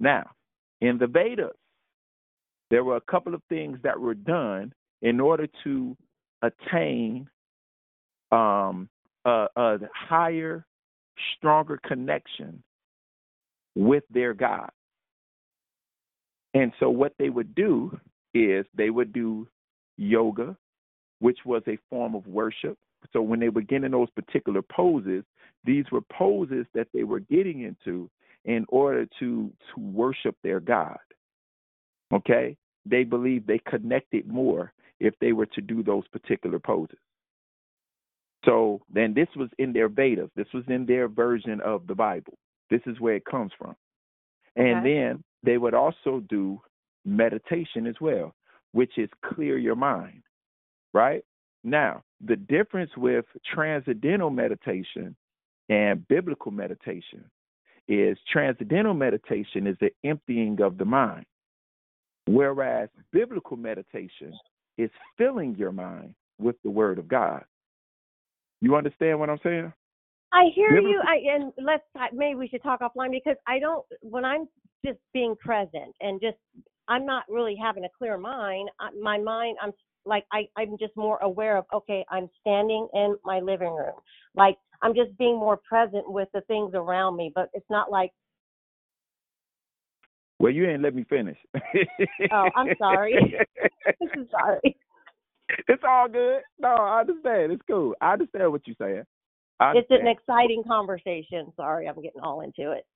Now, 0.00 0.30
in 0.80 0.98
the 0.98 1.06
Vedas, 1.06 1.56
there 2.70 2.84
were 2.84 2.96
a 2.96 3.02
couple 3.02 3.34
of 3.34 3.42
things 3.48 3.78
that 3.82 3.98
were 3.98 4.14
done 4.14 4.72
in 5.00 5.20
order 5.20 5.46
to 5.64 5.96
attain 6.42 7.28
um, 8.30 8.88
a, 9.24 9.46
a 9.56 9.78
higher, 9.94 10.64
stronger 11.36 11.78
connection 11.86 12.62
with 13.74 14.04
their 14.10 14.34
God. 14.34 14.70
And 16.54 16.72
so, 16.80 16.90
what 16.90 17.14
they 17.18 17.30
would 17.30 17.54
do 17.54 17.98
is 18.34 18.66
they 18.74 18.90
would 18.90 19.12
do 19.12 19.48
yoga, 19.96 20.56
which 21.20 21.38
was 21.44 21.62
a 21.66 21.78
form 21.88 22.14
of 22.14 22.26
worship. 22.26 22.76
So, 23.12 23.22
when 23.22 23.40
they 23.40 23.48
were 23.48 23.62
getting 23.62 23.90
those 23.90 24.10
particular 24.10 24.62
poses, 24.62 25.24
these 25.64 25.84
were 25.90 26.00
poses 26.00 26.66
that 26.74 26.88
they 26.92 27.04
were 27.04 27.20
getting 27.20 27.62
into 27.62 28.10
in 28.44 28.64
order 28.68 29.06
to 29.20 29.52
to 29.74 29.80
worship 29.80 30.36
their 30.42 30.60
God. 30.60 30.98
Okay? 32.12 32.56
They 32.84 33.04
believed 33.04 33.46
they 33.46 33.60
connected 33.68 34.26
more 34.26 34.72
if 35.00 35.14
they 35.20 35.32
were 35.32 35.46
to 35.46 35.60
do 35.60 35.82
those 35.82 36.06
particular 36.08 36.58
poses. 36.58 36.98
So 38.44 38.82
then 38.92 39.14
this 39.14 39.28
was 39.36 39.48
in 39.58 39.72
their 39.72 39.88
Vedas. 39.88 40.30
This 40.34 40.52
was 40.52 40.64
in 40.68 40.84
their 40.84 41.06
version 41.06 41.60
of 41.60 41.86
the 41.86 41.94
Bible. 41.94 42.36
This 42.70 42.80
is 42.86 42.98
where 42.98 43.14
it 43.14 43.24
comes 43.24 43.52
from. 43.56 43.76
And 44.56 44.78
Okay. 44.78 44.94
then 44.94 45.24
they 45.42 45.58
would 45.58 45.74
also 45.74 46.20
do 46.28 46.60
meditation 47.04 47.86
as 47.86 48.00
well, 48.00 48.34
which 48.72 48.98
is 48.98 49.08
clear 49.22 49.58
your 49.58 49.76
mind, 49.76 50.22
right? 50.92 51.24
Now, 51.64 52.02
the 52.20 52.36
difference 52.36 52.96
with 52.96 53.24
transcendental 53.44 54.30
meditation 54.30 55.16
and 55.68 56.06
biblical 56.08 56.52
meditation 56.52 57.24
is 57.88 58.16
transcendental 58.30 58.94
meditation 58.94 59.66
is 59.66 59.76
the 59.80 59.90
emptying 60.04 60.60
of 60.60 60.78
the 60.78 60.84
mind, 60.84 61.24
whereas 62.26 62.88
biblical 63.12 63.56
meditation 63.56 64.32
is 64.78 64.90
filling 65.18 65.54
your 65.56 65.72
mind 65.72 66.14
with 66.38 66.56
the 66.62 66.70
word 66.70 66.98
of 66.98 67.08
God. 67.08 67.44
You 68.60 68.76
understand 68.76 69.18
what 69.18 69.28
I'm 69.28 69.40
saying? 69.42 69.72
I 70.32 70.46
hear 70.54 70.70
Biblical- 70.70 70.90
you. 70.90 71.02
I 71.06 71.34
and 71.34 71.52
let's 71.58 71.84
maybe 72.12 72.36
we 72.36 72.48
should 72.48 72.62
talk 72.62 72.80
offline 72.80 73.10
because 73.10 73.36
I 73.46 73.58
don't 73.58 73.84
when 74.00 74.24
I'm 74.24 74.48
just 74.84 74.98
being 75.12 75.36
present 75.36 75.94
and 76.00 76.20
just 76.20 76.38
I'm 76.88 77.04
not 77.04 77.24
really 77.28 77.54
having 77.54 77.84
a 77.84 77.88
clear 77.96 78.16
mind. 78.16 78.70
I, 78.80 78.90
my 79.00 79.18
mind, 79.18 79.58
I'm 79.62 79.72
like 80.06 80.24
I 80.32 80.48
I'm 80.56 80.78
just 80.78 80.96
more 80.96 81.18
aware 81.18 81.58
of 81.58 81.66
okay, 81.72 82.04
I'm 82.10 82.28
standing 82.40 82.88
in 82.94 83.16
my 83.24 83.40
living 83.40 83.72
room. 83.72 83.94
Like 84.34 84.56
I'm 84.82 84.94
just 84.94 85.16
being 85.18 85.36
more 85.36 85.58
present 85.68 86.10
with 86.10 86.28
the 86.34 86.40
things 86.42 86.72
around 86.74 87.16
me, 87.16 87.32
but 87.34 87.50
it's 87.54 87.68
not 87.70 87.90
like 87.90 88.12
Well, 90.38 90.52
you 90.52 90.68
ain't 90.68 90.82
let 90.82 90.94
me 90.94 91.04
finish. 91.08 91.38
Oh, 92.32 92.48
I'm 92.56 92.68
sorry. 92.78 93.14
I'm 93.86 94.28
sorry. 94.30 94.76
It's 95.68 95.82
all 95.86 96.08
good. 96.08 96.40
No, 96.58 96.68
I 96.68 97.00
understand. 97.00 97.52
It's 97.52 97.62
cool. 97.68 97.94
I 98.00 98.14
understand 98.14 98.50
what 98.50 98.62
you're 98.66 98.76
saying. 98.80 99.04
it's 99.60 99.90
an 99.90 100.06
exciting 100.06 100.62
conversation. 100.66 101.52
Sorry, 101.56 101.88
I'm 101.88 101.96
getting 101.96 102.22
all 102.22 102.40
into 102.40 102.72
it. 102.72 102.86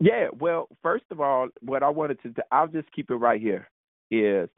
Yeah, 0.00 0.28
well, 0.38 0.68
first 0.82 1.04
of 1.10 1.20
all, 1.20 1.48
what 1.60 1.82
I 1.82 1.88
wanted 1.88 2.22
to, 2.22 2.32
I'll 2.52 2.68
just 2.68 2.90
keep 2.92 3.10
it 3.10 3.16
right 3.16 3.40
here, 3.40 3.68
is 4.10 4.48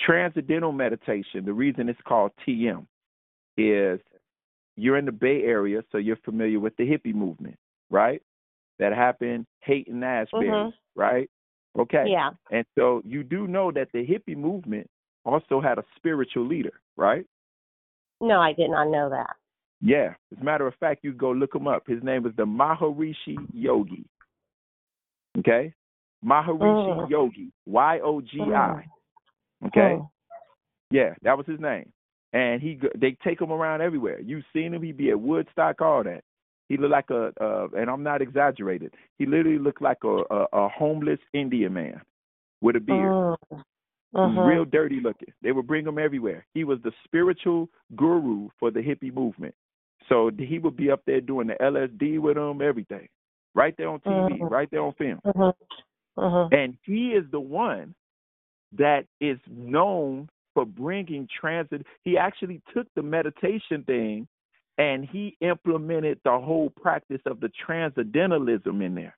transcendental 0.00 0.72
meditation. 0.72 1.44
The 1.44 1.52
reason 1.52 1.88
it's 1.88 2.00
called 2.06 2.32
TM 2.46 2.86
is 3.56 4.00
you're 4.76 4.98
in 4.98 5.04
the 5.06 5.12
Bay 5.12 5.42
Area, 5.42 5.82
so 5.90 5.98
you're 5.98 6.16
familiar 6.16 6.60
with 6.60 6.76
the 6.76 6.84
hippie 6.84 7.14
movement, 7.14 7.56
right? 7.90 8.22
That 8.78 8.92
happened 8.92 9.46
Haight 9.60 9.88
Ashbury, 9.88 10.48
Mhm. 10.48 10.72
right? 10.94 11.30
Okay. 11.78 12.06
Yeah. 12.08 12.30
And 12.50 12.64
so 12.74 13.02
you 13.04 13.22
do 13.22 13.46
know 13.46 13.70
that 13.72 13.90
the 13.92 14.06
hippie 14.06 14.36
movement 14.36 14.88
also 15.24 15.60
had 15.60 15.78
a 15.78 15.84
spiritual 15.96 16.44
leader, 16.44 16.80
right? 16.96 17.26
No, 18.20 18.40
I 18.40 18.52
did 18.52 18.70
not 18.70 18.88
know 18.88 19.08
that. 19.10 19.36
Yeah. 19.80 20.14
As 20.32 20.40
a 20.40 20.44
matter 20.44 20.66
of 20.66 20.74
fact, 20.76 21.04
you 21.04 21.12
go 21.12 21.32
look 21.32 21.54
him 21.54 21.66
up. 21.66 21.86
His 21.86 22.02
name 22.02 22.26
is 22.26 22.34
the 22.36 22.46
Maharishi 22.46 23.36
Yogi. 23.52 24.06
Okay? 25.38 25.74
Maharishi 26.24 26.96
Mm. 26.96 27.10
Yogi. 27.10 27.52
Y 27.66 28.00
O 28.00 28.20
G 28.20 28.40
I. 28.40 28.88
Okay? 29.66 30.00
Yeah, 30.90 31.14
that 31.22 31.36
was 31.36 31.46
his 31.46 31.60
name. 31.60 31.92
And 32.32 32.60
he 32.60 32.78
they 32.96 33.16
take 33.24 33.40
him 33.40 33.52
around 33.52 33.80
everywhere. 33.80 34.20
You've 34.20 34.44
seen 34.52 34.74
him. 34.74 34.82
He 34.82 34.92
be 34.92 35.10
at 35.10 35.20
Woodstock, 35.20 35.80
all 35.80 36.04
that. 36.04 36.22
He 36.68 36.76
looked 36.76 36.92
like 36.92 37.10
a, 37.10 37.32
uh, 37.40 37.68
and 37.76 37.88
I'm 37.88 38.02
not 38.02 38.20
exaggerated. 38.20 38.92
He 39.18 39.26
literally 39.26 39.58
looked 39.58 39.80
like 39.80 39.98
a, 40.04 40.22
a, 40.30 40.46
a 40.52 40.68
homeless 40.68 41.20
Indian 41.32 41.72
man 41.72 42.02
with 42.60 42.76
a 42.76 42.80
beard. 42.80 43.36
He 43.50 44.18
was 44.18 44.32
Mhm. 44.32 44.46
real 44.46 44.64
dirty 44.64 45.00
looking. 45.00 45.32
They 45.42 45.52
would 45.52 45.66
bring 45.66 45.86
him 45.86 45.98
everywhere. 45.98 46.44
He 46.54 46.64
was 46.64 46.80
the 46.82 46.92
spiritual 47.04 47.68
guru 47.96 48.48
for 48.58 48.70
the 48.70 48.80
hippie 48.80 49.12
movement. 49.14 49.54
So 50.08 50.30
he 50.36 50.58
would 50.58 50.76
be 50.76 50.90
up 50.90 51.02
there 51.04 51.20
doing 51.20 51.48
the 51.48 51.56
LSD 51.60 52.18
with 52.18 52.36
them, 52.36 52.62
everything, 52.62 53.08
right 53.54 53.76
there 53.76 53.88
on 53.88 54.00
TV, 54.00 54.38
Mhm. 54.40 54.50
right 54.50 54.70
there 54.70 54.82
on 54.82 54.92
film. 54.94 55.20
Mhm. 55.24 55.54
Mhm. 56.16 56.52
And 56.52 56.78
he 56.84 57.12
is 57.14 57.28
the 57.30 57.40
one 57.40 57.94
that 58.72 59.06
is 59.20 59.38
known 59.46 60.28
for 60.56 60.64
bringing 60.64 61.28
transit. 61.38 61.84
He 62.02 62.16
actually 62.16 62.62
took 62.72 62.86
the 62.94 63.02
meditation 63.02 63.84
thing 63.84 64.26
and 64.78 65.04
he 65.04 65.36
implemented 65.42 66.18
the 66.24 66.30
whole 66.30 66.70
practice 66.70 67.20
of 67.26 67.40
the 67.40 67.50
transcendentalism 67.66 68.80
in 68.80 68.94
there. 68.94 69.14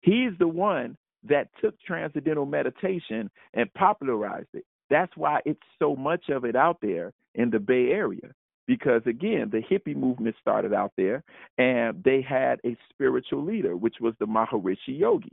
He's 0.00 0.30
the 0.38 0.46
one 0.46 0.96
that 1.28 1.48
took 1.60 1.74
transcendental 1.80 2.46
meditation 2.46 3.28
and 3.52 3.72
popularized 3.74 4.50
it. 4.54 4.64
That's 4.90 5.10
why 5.16 5.40
it's 5.44 5.58
so 5.80 5.96
much 5.96 6.28
of 6.28 6.44
it 6.44 6.54
out 6.54 6.78
there 6.80 7.12
in 7.34 7.50
the 7.50 7.58
Bay 7.58 7.90
Area. 7.90 8.32
Because 8.68 9.02
again, 9.06 9.50
the 9.50 9.62
hippie 9.68 9.96
movement 9.96 10.36
started 10.40 10.72
out 10.72 10.92
there 10.96 11.24
and 11.58 12.00
they 12.04 12.22
had 12.22 12.60
a 12.64 12.76
spiritual 12.90 13.44
leader, 13.44 13.76
which 13.76 13.96
was 14.00 14.14
the 14.20 14.26
Maharishi 14.26 14.96
Yogi. 15.00 15.32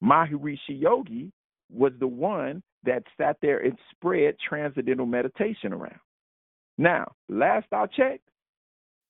Maharishi 0.00 0.80
Yogi 0.80 1.32
was 1.70 1.92
the 1.98 2.06
one 2.06 2.62
that 2.84 3.02
sat 3.16 3.36
there 3.40 3.60
and 3.60 3.76
spread 3.90 4.36
transcendental 4.46 5.06
meditation 5.06 5.72
around. 5.72 6.00
Now, 6.76 7.12
last 7.28 7.66
I 7.72 7.86
checked, 7.86 8.28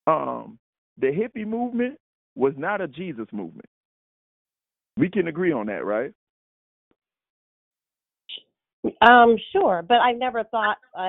um, 0.06 0.58
the 0.98 1.08
hippie 1.08 1.46
movement 1.46 1.98
was 2.34 2.52
not 2.56 2.80
a 2.80 2.88
Jesus 2.88 3.26
movement. 3.32 3.68
We 4.96 5.08
can 5.08 5.28
agree 5.28 5.52
on 5.52 5.66
that, 5.66 5.84
right? 5.84 6.12
Um, 9.00 9.36
sure, 9.52 9.82
but 9.86 9.98
I've 9.98 10.18
never 10.18 10.44
thought. 10.44 10.76
Uh, 10.96 11.08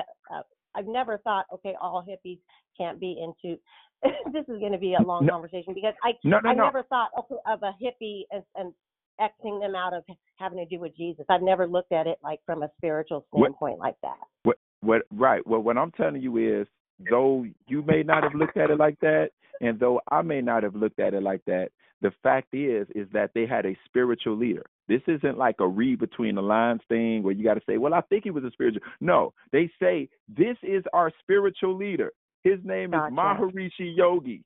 I've 0.74 0.86
never 0.86 1.18
thought. 1.18 1.46
Okay, 1.52 1.74
all 1.80 2.04
hippies 2.06 2.38
can't 2.76 2.98
be 2.98 3.22
into. 3.22 3.58
this 4.32 4.44
is 4.48 4.58
going 4.60 4.72
to 4.72 4.78
be 4.78 4.94
a 4.94 5.02
long 5.02 5.26
No. 5.26 5.34
conversation 5.34 5.74
because 5.74 5.94
I 6.02 6.12
No, 6.24 6.40
no, 6.40 6.50
I 6.50 6.54
never 6.54 6.82
thought 6.84 7.10
okay, 7.18 7.36
of 7.46 7.62
a 7.62 7.72
hippie 7.82 8.22
and, 8.30 8.42
and 8.54 8.72
Xing 9.20 9.60
them 9.60 9.74
out 9.74 9.94
of 9.94 10.04
having 10.36 10.58
to 10.58 10.66
do 10.66 10.80
with 10.80 10.96
Jesus. 10.96 11.24
I've 11.28 11.42
never 11.42 11.66
looked 11.66 11.92
at 11.92 12.06
it 12.06 12.18
like 12.22 12.40
from 12.44 12.62
a 12.62 12.70
spiritual 12.76 13.26
What- 13.30 13.46
standpoint 13.48 13.78
like 13.78 13.96
that. 14.02 14.18
What 14.42 14.58
what 14.80 15.02
right. 15.10 15.46
Well 15.46 15.60
what 15.60 15.78
I'm 15.78 15.90
telling 15.92 16.20
you 16.22 16.36
is 16.36 16.66
though 17.10 17.46
you 17.68 17.82
may 17.82 18.02
not 18.02 18.22
have 18.22 18.34
looked 18.34 18.56
at 18.56 18.70
it 18.70 18.78
like 18.78 18.98
that, 19.00 19.30
and 19.60 19.78
though 19.78 20.00
I 20.10 20.22
may 20.22 20.40
not 20.40 20.62
have 20.62 20.74
looked 20.74 21.00
at 21.00 21.14
it 21.14 21.22
like 21.22 21.44
that, 21.46 21.70
the 22.02 22.12
fact 22.22 22.54
is 22.54 22.86
is 22.94 23.08
that 23.12 23.30
they 23.34 23.46
had 23.46 23.64
a 23.66 23.76
spiritual 23.86 24.36
leader. 24.36 24.64
This 24.88 25.02
isn't 25.08 25.38
like 25.38 25.56
a 25.60 25.66
read 25.66 25.98
between 25.98 26.34
the 26.36 26.42
lines 26.42 26.82
thing 26.88 27.22
where 27.22 27.32
you 27.32 27.42
got 27.42 27.54
to 27.54 27.62
say, 27.66 27.78
"Well, 27.78 27.94
I 27.94 28.02
think 28.02 28.24
he 28.24 28.30
was 28.30 28.44
a 28.44 28.50
spiritual." 28.50 28.82
No, 29.00 29.32
they 29.50 29.70
say 29.80 30.08
this 30.28 30.56
is 30.62 30.84
our 30.92 31.10
spiritual 31.20 31.74
leader. 31.74 32.12
His 32.44 32.60
name 32.64 32.90
Gotcha. 32.92 33.12
is 33.12 33.18
Maharishi 33.18 33.96
Yogi. 33.96 34.44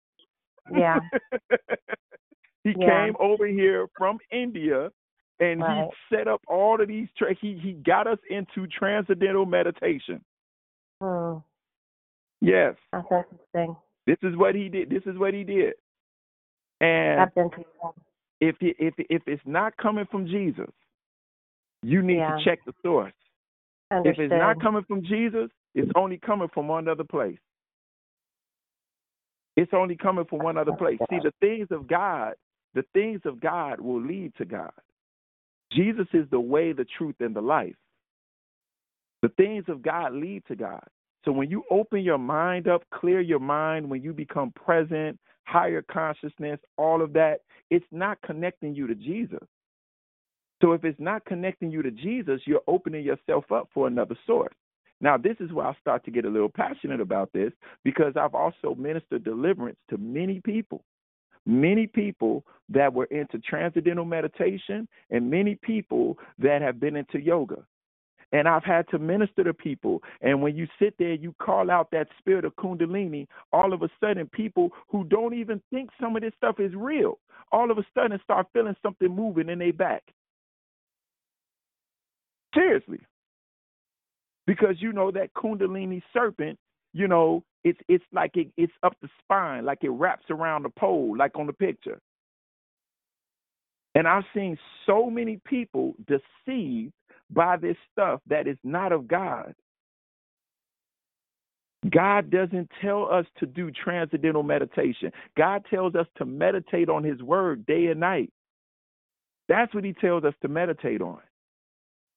Yeah. 0.72 1.00
he 2.64 2.74
Yeah. 2.78 3.06
came 3.06 3.16
over 3.18 3.46
here 3.46 3.88
from 3.96 4.18
India 4.30 4.90
and 5.38 5.60
Right. 5.60 5.88
he 6.10 6.16
set 6.16 6.28
up 6.28 6.42
all 6.46 6.80
of 6.80 6.88
these 6.88 7.08
tra- 7.16 7.34
he 7.34 7.54
he 7.58 7.72
got 7.72 8.06
us 8.06 8.18
into 8.28 8.66
transcendental 8.66 9.46
meditation. 9.46 10.22
Hmm. 11.00 11.38
Yes. 12.40 12.76
That's 12.92 13.06
interesting. 13.10 13.76
This 14.06 14.18
is 14.22 14.36
what 14.36 14.54
he 14.54 14.68
did. 14.68 14.90
This 14.90 15.04
is 15.06 15.16
what 15.18 15.34
he 15.34 15.44
did. 15.44 15.74
And 16.80 17.30
if 18.40 18.56
it, 18.62 18.76
if 18.78 18.94
if 18.98 19.22
it's 19.28 19.46
not 19.46 19.76
coming 19.76 20.06
from 20.06 20.26
Jesus, 20.26 20.70
you 21.82 22.02
need 22.02 22.16
Yeah. 22.16 22.36
to 22.36 22.44
check 22.44 22.64
the 22.64 22.74
source. 22.82 23.12
If 23.90 24.18
it's 24.18 24.30
not 24.30 24.60
coming 24.60 24.84
from 24.84 25.02
Jesus, 25.02 25.50
it's 25.74 25.90
only 25.94 26.18
coming 26.18 26.48
from 26.48 26.68
one 26.68 26.88
other 26.88 27.04
place. 27.04 27.38
It's 29.56 29.72
only 29.74 29.96
coming 29.96 30.24
from 30.26 30.38
one 30.38 30.56
other 30.56 30.72
place. 30.72 30.98
See, 31.10 31.18
the 31.22 31.32
things 31.40 31.70
of 31.70 31.86
God, 31.86 32.34
the 32.74 32.84
things 32.94 33.20
of 33.24 33.40
God 33.40 33.80
will 33.80 34.00
lead 34.00 34.32
to 34.38 34.44
God. 34.44 34.72
Jesus 35.72 36.06
is 36.12 36.26
the 36.30 36.40
way, 36.40 36.72
the 36.72 36.86
truth, 36.98 37.16
and 37.20 37.34
the 37.34 37.40
life. 37.40 37.74
The 39.22 39.28
things 39.30 39.64
of 39.68 39.82
God 39.82 40.12
lead 40.14 40.42
to 40.48 40.56
God. 40.56 40.82
So 41.24 41.32
when 41.32 41.50
you 41.50 41.64
open 41.70 42.00
your 42.00 42.18
mind 42.18 42.66
up, 42.66 42.82
clear 42.94 43.20
your 43.20 43.40
mind, 43.40 43.88
when 43.88 44.02
you 44.02 44.12
become 44.12 44.52
present, 44.52 45.18
higher 45.44 45.82
consciousness, 45.82 46.58
all 46.78 47.02
of 47.02 47.12
that, 47.12 47.40
it's 47.70 47.84
not 47.90 48.18
connecting 48.22 48.74
you 48.74 48.86
to 48.86 48.94
Jesus. 48.94 49.46
So 50.62 50.72
if 50.72 50.84
it's 50.84 51.00
not 51.00 51.24
connecting 51.24 51.70
you 51.70 51.82
to 51.82 51.90
Jesus, 51.90 52.40
you're 52.46 52.62
opening 52.66 53.04
yourself 53.04 53.50
up 53.52 53.68
for 53.72 53.86
another 53.86 54.16
source. 54.26 54.54
Now, 55.00 55.16
this 55.16 55.36
is 55.40 55.52
where 55.52 55.66
I 55.66 55.74
start 55.80 56.04
to 56.04 56.10
get 56.10 56.26
a 56.26 56.28
little 56.28 56.50
passionate 56.50 57.00
about 57.00 57.32
this 57.32 57.52
because 57.84 58.14
I've 58.16 58.34
also 58.34 58.74
ministered 58.74 59.24
deliverance 59.24 59.78
to 59.88 59.96
many 59.96 60.40
people. 60.44 60.84
Many 61.46 61.86
people 61.86 62.44
that 62.68 62.92
were 62.92 63.06
into 63.06 63.38
transcendental 63.38 64.04
meditation 64.04 64.86
and 65.10 65.30
many 65.30 65.56
people 65.56 66.18
that 66.38 66.62
have 66.62 66.78
been 66.78 66.96
into 66.96 67.20
yoga. 67.20 67.64
And 68.32 68.46
I've 68.46 68.64
had 68.64 68.88
to 68.90 68.98
minister 68.98 69.42
to 69.42 69.52
people. 69.52 70.02
And 70.20 70.40
when 70.40 70.56
you 70.56 70.68
sit 70.78 70.94
there, 70.98 71.14
you 71.14 71.34
call 71.42 71.70
out 71.70 71.90
that 71.90 72.06
spirit 72.18 72.44
of 72.44 72.54
Kundalini, 72.56 73.26
all 73.52 73.72
of 73.72 73.82
a 73.82 73.88
sudden, 73.98 74.28
people 74.28 74.70
who 74.88 75.04
don't 75.04 75.34
even 75.34 75.60
think 75.72 75.90
some 76.00 76.14
of 76.14 76.22
this 76.22 76.32
stuff 76.36 76.60
is 76.60 76.72
real, 76.76 77.18
all 77.50 77.72
of 77.72 77.78
a 77.78 77.84
sudden 77.92 78.20
start 78.22 78.46
feeling 78.52 78.76
something 78.82 79.08
moving 79.08 79.48
in 79.48 79.58
their 79.58 79.72
back. 79.72 80.04
Seriously. 82.54 83.00
Because 84.46 84.76
you 84.78 84.92
know 84.92 85.10
that 85.10 85.34
Kundalini 85.34 86.02
serpent, 86.12 86.58
you 86.92 87.08
know, 87.08 87.42
it's 87.64 87.78
it's 87.88 88.04
like 88.12 88.36
it, 88.36 88.48
it's 88.56 88.72
up 88.82 88.96
the 89.02 89.08
spine, 89.22 89.64
like 89.64 89.78
it 89.82 89.90
wraps 89.90 90.26
around 90.30 90.64
the 90.64 90.70
pole, 90.70 91.16
like 91.16 91.38
on 91.38 91.46
the 91.46 91.52
picture. 91.52 92.00
And 93.94 94.06
I've 94.06 94.24
seen 94.34 94.56
so 94.86 95.10
many 95.10 95.40
people 95.44 95.94
deceived 96.06 96.92
by 97.30 97.56
this 97.56 97.76
stuff 97.92 98.20
that 98.28 98.46
is 98.46 98.56
not 98.64 98.92
of 98.92 99.08
God. 99.08 99.54
God 101.90 102.30
doesn't 102.30 102.70
tell 102.82 103.10
us 103.10 103.24
to 103.38 103.46
do 103.46 103.70
transcendental 103.70 104.42
meditation. 104.42 105.12
God 105.36 105.64
tells 105.70 105.94
us 105.94 106.06
to 106.18 106.24
meditate 106.24 106.88
on 106.88 107.04
His 107.04 107.22
Word 107.22 107.64
day 107.66 107.86
and 107.86 108.00
night. 108.00 108.30
That's 109.48 109.74
what 109.74 109.84
He 109.84 109.94
tells 109.94 110.24
us 110.24 110.34
to 110.42 110.48
meditate 110.48 111.00
on. 111.00 111.20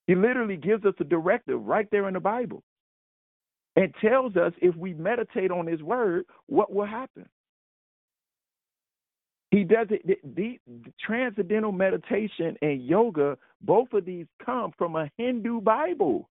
He 0.07 0.15
literally 0.15 0.57
gives 0.57 0.85
us 0.85 0.95
a 0.99 1.05
directive 1.05 1.63
right 1.63 1.87
there 1.91 2.07
in 2.07 2.13
the 2.13 2.19
Bible 2.19 2.61
and 3.75 3.93
tells 4.01 4.35
us 4.35 4.53
if 4.61 4.75
we 4.75 4.93
meditate 4.93 5.51
on 5.51 5.67
His 5.67 5.81
Word, 5.81 6.25
what 6.47 6.73
will 6.73 6.85
happen. 6.85 7.27
He 9.53 9.63
does 9.63 9.87
it. 9.91 10.05
The, 10.05 10.17
the, 10.35 10.59
transcendental 11.05 11.71
meditation 11.71 12.57
and 12.61 12.83
yoga, 12.83 13.37
both 13.61 13.93
of 13.93 14.03
these 14.03 14.25
come 14.43 14.71
from 14.77 14.95
a 14.95 15.11
Hindu 15.17 15.61
Bible. 15.61 16.27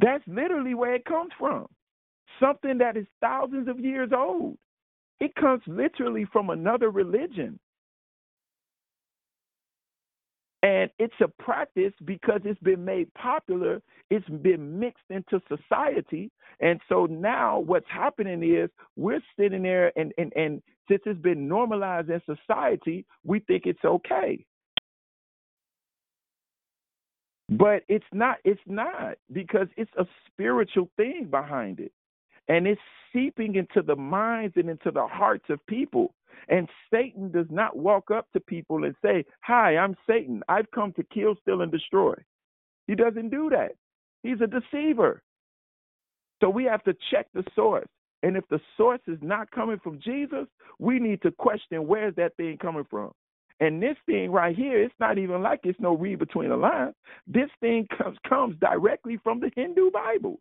That's 0.00 0.24
literally 0.26 0.74
where 0.74 0.94
it 0.94 1.04
comes 1.04 1.30
from. 1.38 1.66
Something 2.40 2.78
that 2.78 2.96
is 2.96 3.06
thousands 3.20 3.68
of 3.68 3.78
years 3.78 4.10
old. 4.12 4.58
It 5.20 5.34
comes 5.36 5.62
literally 5.68 6.26
from 6.32 6.50
another 6.50 6.90
religion. 6.90 7.60
And 10.64 10.90
it's 10.98 11.14
a 11.22 11.28
practice 11.42 11.92
because 12.06 12.40
it's 12.44 12.60
been 12.62 12.86
made 12.86 13.12
popular, 13.12 13.82
it's 14.10 14.26
been 14.40 14.80
mixed 14.80 15.04
into 15.10 15.38
society. 15.46 16.30
And 16.60 16.80
so 16.88 17.04
now 17.04 17.58
what's 17.58 17.86
happening 17.90 18.42
is 18.42 18.70
we're 18.96 19.20
sitting 19.38 19.62
there 19.62 19.92
and, 19.94 20.14
and, 20.16 20.32
and 20.34 20.62
since 20.88 21.02
it's 21.04 21.20
been 21.20 21.46
normalized 21.46 22.08
in 22.08 22.22
society, 22.24 23.04
we 23.24 23.40
think 23.40 23.64
it's 23.66 23.84
okay. 23.84 24.42
But 27.50 27.82
it's 27.88 28.06
not 28.14 28.38
it's 28.44 28.60
not 28.66 29.16
because 29.30 29.68
it's 29.76 29.90
a 29.98 30.06
spiritual 30.30 30.88
thing 30.96 31.28
behind 31.30 31.78
it. 31.78 31.92
And 32.48 32.66
it's 32.66 32.80
seeping 33.14 33.54
into 33.54 33.82
the 33.82 33.96
minds 33.96 34.54
and 34.56 34.68
into 34.68 34.90
the 34.90 35.06
hearts 35.06 35.46
of 35.48 35.64
people. 35.66 36.14
And 36.48 36.68
Satan 36.92 37.30
does 37.30 37.46
not 37.50 37.76
walk 37.76 38.10
up 38.10 38.26
to 38.32 38.40
people 38.40 38.84
and 38.84 38.94
say, 39.02 39.24
Hi, 39.42 39.76
I'm 39.76 39.96
Satan. 40.06 40.42
I've 40.48 40.70
come 40.72 40.92
to 40.94 41.02
kill, 41.04 41.36
steal, 41.40 41.62
and 41.62 41.72
destroy. 41.72 42.14
He 42.86 42.94
doesn't 42.94 43.30
do 43.30 43.48
that. 43.50 43.72
He's 44.22 44.40
a 44.42 44.46
deceiver. 44.46 45.22
So 46.42 46.50
we 46.50 46.64
have 46.64 46.82
to 46.84 46.94
check 47.10 47.28
the 47.32 47.44
source. 47.54 47.88
And 48.22 48.36
if 48.36 48.44
the 48.48 48.60
source 48.76 49.00
is 49.06 49.18
not 49.22 49.50
coming 49.50 49.78
from 49.82 50.00
Jesus, 50.00 50.46
we 50.78 50.98
need 50.98 51.22
to 51.22 51.30
question 51.30 51.86
where's 51.86 52.14
that 52.16 52.36
thing 52.36 52.58
coming 52.60 52.86
from. 52.90 53.12
And 53.60 53.82
this 53.82 53.96
thing 54.06 54.32
right 54.32 54.56
here, 54.56 54.82
it's 54.82 54.94
not 54.98 55.18
even 55.18 55.42
like 55.42 55.60
it's 55.64 55.78
no 55.78 55.96
read 55.96 56.18
between 56.18 56.48
the 56.48 56.56
lines. 56.56 56.94
This 57.26 57.50
thing 57.60 57.86
comes 57.98 58.18
comes 58.28 58.56
directly 58.60 59.18
from 59.22 59.40
the 59.40 59.50
Hindu 59.54 59.90
Bible. 59.90 60.40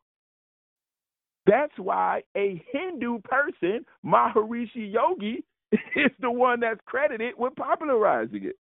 That's 1.45 1.74
why 1.78 2.24
a 2.38 2.64
Hindu 2.72 3.20
person, 3.20 3.86
Maharishi 4.06 4.91
Yogi, 4.94 5.44
is 5.72 6.11
the 6.22 6.32
one 6.32 6.60
that's 6.60 6.80
credited 6.86 7.34
with 7.38 7.56
popularizing 7.56 8.45
it. 8.45 8.56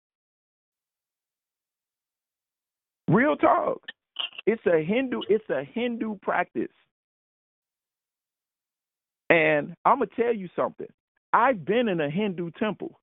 Real 3.08 3.36
talk. 3.36 3.82
It's 4.48 4.66
a 4.66 4.84
Hindu, 4.84 5.22
it's 5.30 5.50
a 5.50 5.64
Hindu 5.64 6.16
practice. 6.22 6.72
And 9.30 9.76
I'm 9.86 10.00
gonna 10.00 10.08
tell 10.16 10.34
you 10.34 10.50
something. 10.56 10.88
I've 11.34 11.66
been 11.66 11.88
in 11.88 12.02
a 12.02 12.10
Hindu 12.10 12.52
temple. 12.60 13.00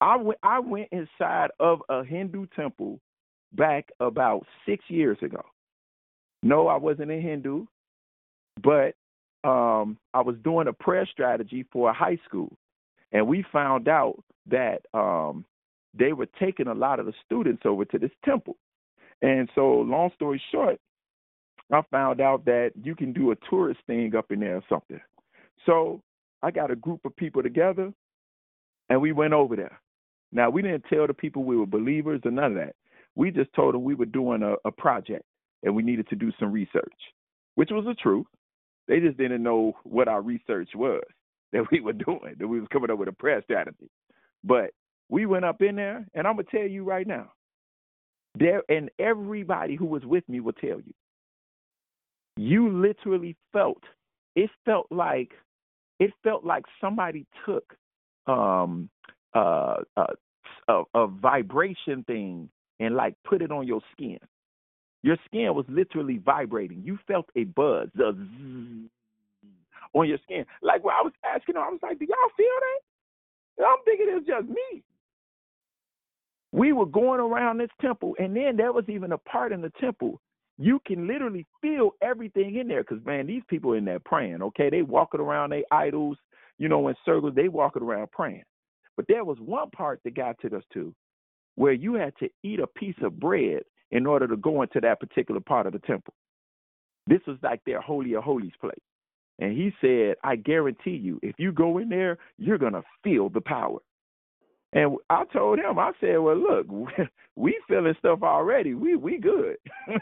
I 0.00 0.16
went 0.16 0.38
I 0.42 0.58
went 0.60 0.88
inside 0.92 1.50
of 1.60 1.80
a 1.88 2.04
Hindu 2.04 2.46
temple 2.54 3.00
back 3.52 3.88
about 4.00 4.46
six 4.66 4.84
years 4.88 5.18
ago. 5.22 5.42
No, 6.42 6.66
I 6.66 6.76
wasn't 6.76 7.10
a 7.12 7.20
Hindu, 7.20 7.66
but 8.62 8.94
um, 9.48 9.98
I 10.14 10.20
was 10.20 10.36
doing 10.44 10.68
a 10.68 10.72
prayer 10.72 11.06
strategy 11.10 11.66
for 11.72 11.90
a 11.90 11.94
high 11.94 12.18
school, 12.26 12.56
and 13.12 13.26
we 13.26 13.44
found 13.52 13.88
out 13.88 14.22
that 14.50 14.82
um, 14.94 15.44
they 15.98 16.12
were 16.12 16.28
taking 16.40 16.68
a 16.68 16.74
lot 16.74 17.00
of 17.00 17.06
the 17.06 17.14
students 17.24 17.62
over 17.64 17.84
to 17.86 17.98
this 17.98 18.10
temple. 18.24 18.56
And 19.20 19.48
so, 19.54 19.80
long 19.80 20.10
story 20.14 20.42
short, 20.50 20.78
I 21.72 21.82
found 21.90 22.20
out 22.20 22.44
that 22.44 22.72
you 22.82 22.94
can 22.94 23.12
do 23.12 23.30
a 23.30 23.36
tourist 23.48 23.80
thing 23.86 24.14
up 24.14 24.30
in 24.30 24.40
there 24.40 24.56
or 24.56 24.62
something. 24.68 25.00
So 25.66 26.00
I 26.42 26.50
got 26.50 26.70
a 26.70 26.76
group 26.76 27.00
of 27.04 27.16
people 27.16 27.42
together, 27.42 27.92
and 28.88 29.00
we 29.00 29.12
went 29.12 29.32
over 29.32 29.56
there. 29.56 29.80
Now 30.32 30.50
we 30.50 30.62
didn't 30.62 30.84
tell 30.88 31.06
the 31.06 31.14
people 31.14 31.44
we 31.44 31.56
were 31.56 31.66
believers 31.66 32.20
or 32.24 32.30
none 32.30 32.52
of 32.52 32.54
that. 32.54 32.74
We 33.14 33.30
just 33.30 33.52
told 33.54 33.74
them 33.74 33.84
we 33.84 33.94
were 33.94 34.06
doing 34.06 34.42
a, 34.42 34.54
a 34.66 34.72
project 34.72 35.24
and 35.62 35.76
we 35.76 35.82
needed 35.82 36.08
to 36.08 36.16
do 36.16 36.32
some 36.40 36.50
research, 36.50 36.92
which 37.54 37.70
was 37.70 37.84
the 37.84 37.94
truth. 37.94 38.26
They 38.88 39.00
just 39.00 39.16
didn't 39.16 39.42
know 39.42 39.74
what 39.84 40.08
our 40.08 40.22
research 40.22 40.70
was 40.74 41.02
that 41.52 41.64
we 41.70 41.80
were 41.80 41.92
doing, 41.92 42.34
that 42.38 42.48
we 42.48 42.60
was 42.60 42.68
coming 42.72 42.90
up 42.90 42.98
with 42.98 43.08
a 43.08 43.12
prayer 43.12 43.42
strategy. 43.42 43.90
But 44.44 44.70
we 45.08 45.26
went 45.26 45.44
up 45.44 45.62
in 45.62 45.76
there, 45.76 46.06
and 46.14 46.26
I'm 46.26 46.36
gonna 46.36 46.48
tell 46.50 46.66
you 46.66 46.84
right 46.84 47.06
now, 47.06 47.32
there 48.38 48.62
and 48.68 48.90
everybody 48.98 49.76
who 49.76 49.84
was 49.86 50.04
with 50.04 50.26
me 50.28 50.40
will 50.40 50.54
tell 50.54 50.80
you, 50.80 50.94
you 52.36 52.70
literally 52.70 53.36
felt 53.52 53.82
it 54.34 54.50
felt 54.64 54.86
like 54.90 55.32
it 56.00 56.12
felt 56.24 56.44
like 56.44 56.64
somebody 56.80 57.26
took 57.46 57.74
um 58.26 58.88
uh, 59.34 59.76
uh, 59.96 60.06
a, 60.68 60.82
a 60.94 61.06
vibration 61.06 62.04
thing 62.06 62.48
and 62.80 62.94
like 62.94 63.14
put 63.24 63.42
it 63.42 63.50
on 63.50 63.66
your 63.66 63.80
skin. 63.92 64.18
Your 65.02 65.16
skin 65.26 65.54
was 65.54 65.66
literally 65.68 66.18
vibrating. 66.18 66.82
You 66.84 66.98
felt 67.06 67.26
a 67.36 67.44
buzz, 67.44 67.88
zzz 67.96 68.88
on 69.94 70.08
your 70.08 70.18
skin. 70.24 70.44
Like 70.62 70.84
when 70.84 70.94
I 70.94 71.02
was 71.02 71.12
asking 71.24 71.54
them, 71.54 71.64
I 71.64 71.70
was 71.70 71.80
like, 71.82 71.98
"Do 71.98 72.06
y'all 72.06 72.30
feel 72.36 72.46
that?" 72.60 73.66
I'm 73.66 73.84
thinking 73.84 74.06
it's 74.10 74.26
just 74.26 74.48
me. 74.48 74.82
We 76.52 76.72
were 76.72 76.86
going 76.86 77.20
around 77.20 77.58
this 77.58 77.70
temple, 77.80 78.14
and 78.18 78.36
then 78.36 78.56
there 78.56 78.72
was 78.72 78.84
even 78.88 79.12
a 79.12 79.18
part 79.18 79.52
in 79.52 79.60
the 79.62 79.72
temple. 79.80 80.20
You 80.58 80.80
can 80.86 81.06
literally 81.06 81.46
feel 81.62 81.92
everything 82.02 82.56
in 82.56 82.68
there 82.68 82.84
because, 82.84 83.04
man, 83.04 83.26
these 83.26 83.42
people 83.48 83.72
in 83.72 83.84
there 83.84 84.00
praying, 84.00 84.42
okay? 84.42 84.70
They 84.70 84.82
walking 84.82 85.20
around 85.20 85.50
their 85.50 85.64
idols, 85.70 86.18
you 86.58 86.68
know, 86.68 86.88
in 86.88 86.94
circles. 87.04 87.34
They 87.34 87.48
walking 87.48 87.82
around 87.82 88.10
praying. 88.12 88.44
But 88.96 89.06
there 89.08 89.24
was 89.24 89.38
one 89.40 89.70
part 89.70 90.00
that 90.04 90.14
God 90.14 90.36
took 90.40 90.52
us 90.52 90.62
to 90.74 90.94
where 91.56 91.72
you 91.72 91.94
had 91.94 92.16
to 92.18 92.28
eat 92.42 92.60
a 92.60 92.66
piece 92.66 92.96
of 93.02 93.18
bread 93.18 93.62
in 93.92 94.06
order 94.06 94.28
to 94.28 94.36
go 94.36 94.62
into 94.62 94.80
that 94.80 95.00
particular 95.00 95.40
part 95.40 95.66
of 95.68 95.74
the 95.74 95.80
temple. 95.80 96.14
This 97.06 97.20
was 97.26 97.38
like 97.42 97.60
their 97.66 97.80
holy 97.80 98.14
of 98.14 98.24
holies 98.24 98.52
place. 98.60 98.78
And 99.40 99.52
he 99.56 99.72
said, 99.80 100.16
I 100.24 100.36
guarantee 100.36 100.96
you, 100.96 101.18
if 101.22 101.36
you 101.38 101.52
go 101.52 101.78
in 101.78 101.88
there, 101.90 102.18
you're 102.38 102.58
going 102.58 102.74
to 102.74 102.82
feel 103.04 103.30
the 103.30 103.40
power. 103.42 103.78
And 104.74 104.96
I 105.10 105.24
told 105.32 105.58
him, 105.58 105.78
I 105.78 105.92
said, 106.00 106.18
well, 106.18 106.36
look, 106.36 106.66
we 107.36 107.60
feeling 107.68 107.94
stuff 107.98 108.20
already. 108.22 108.74
We 108.74 108.96
we 108.96 109.18
good. 109.18 109.56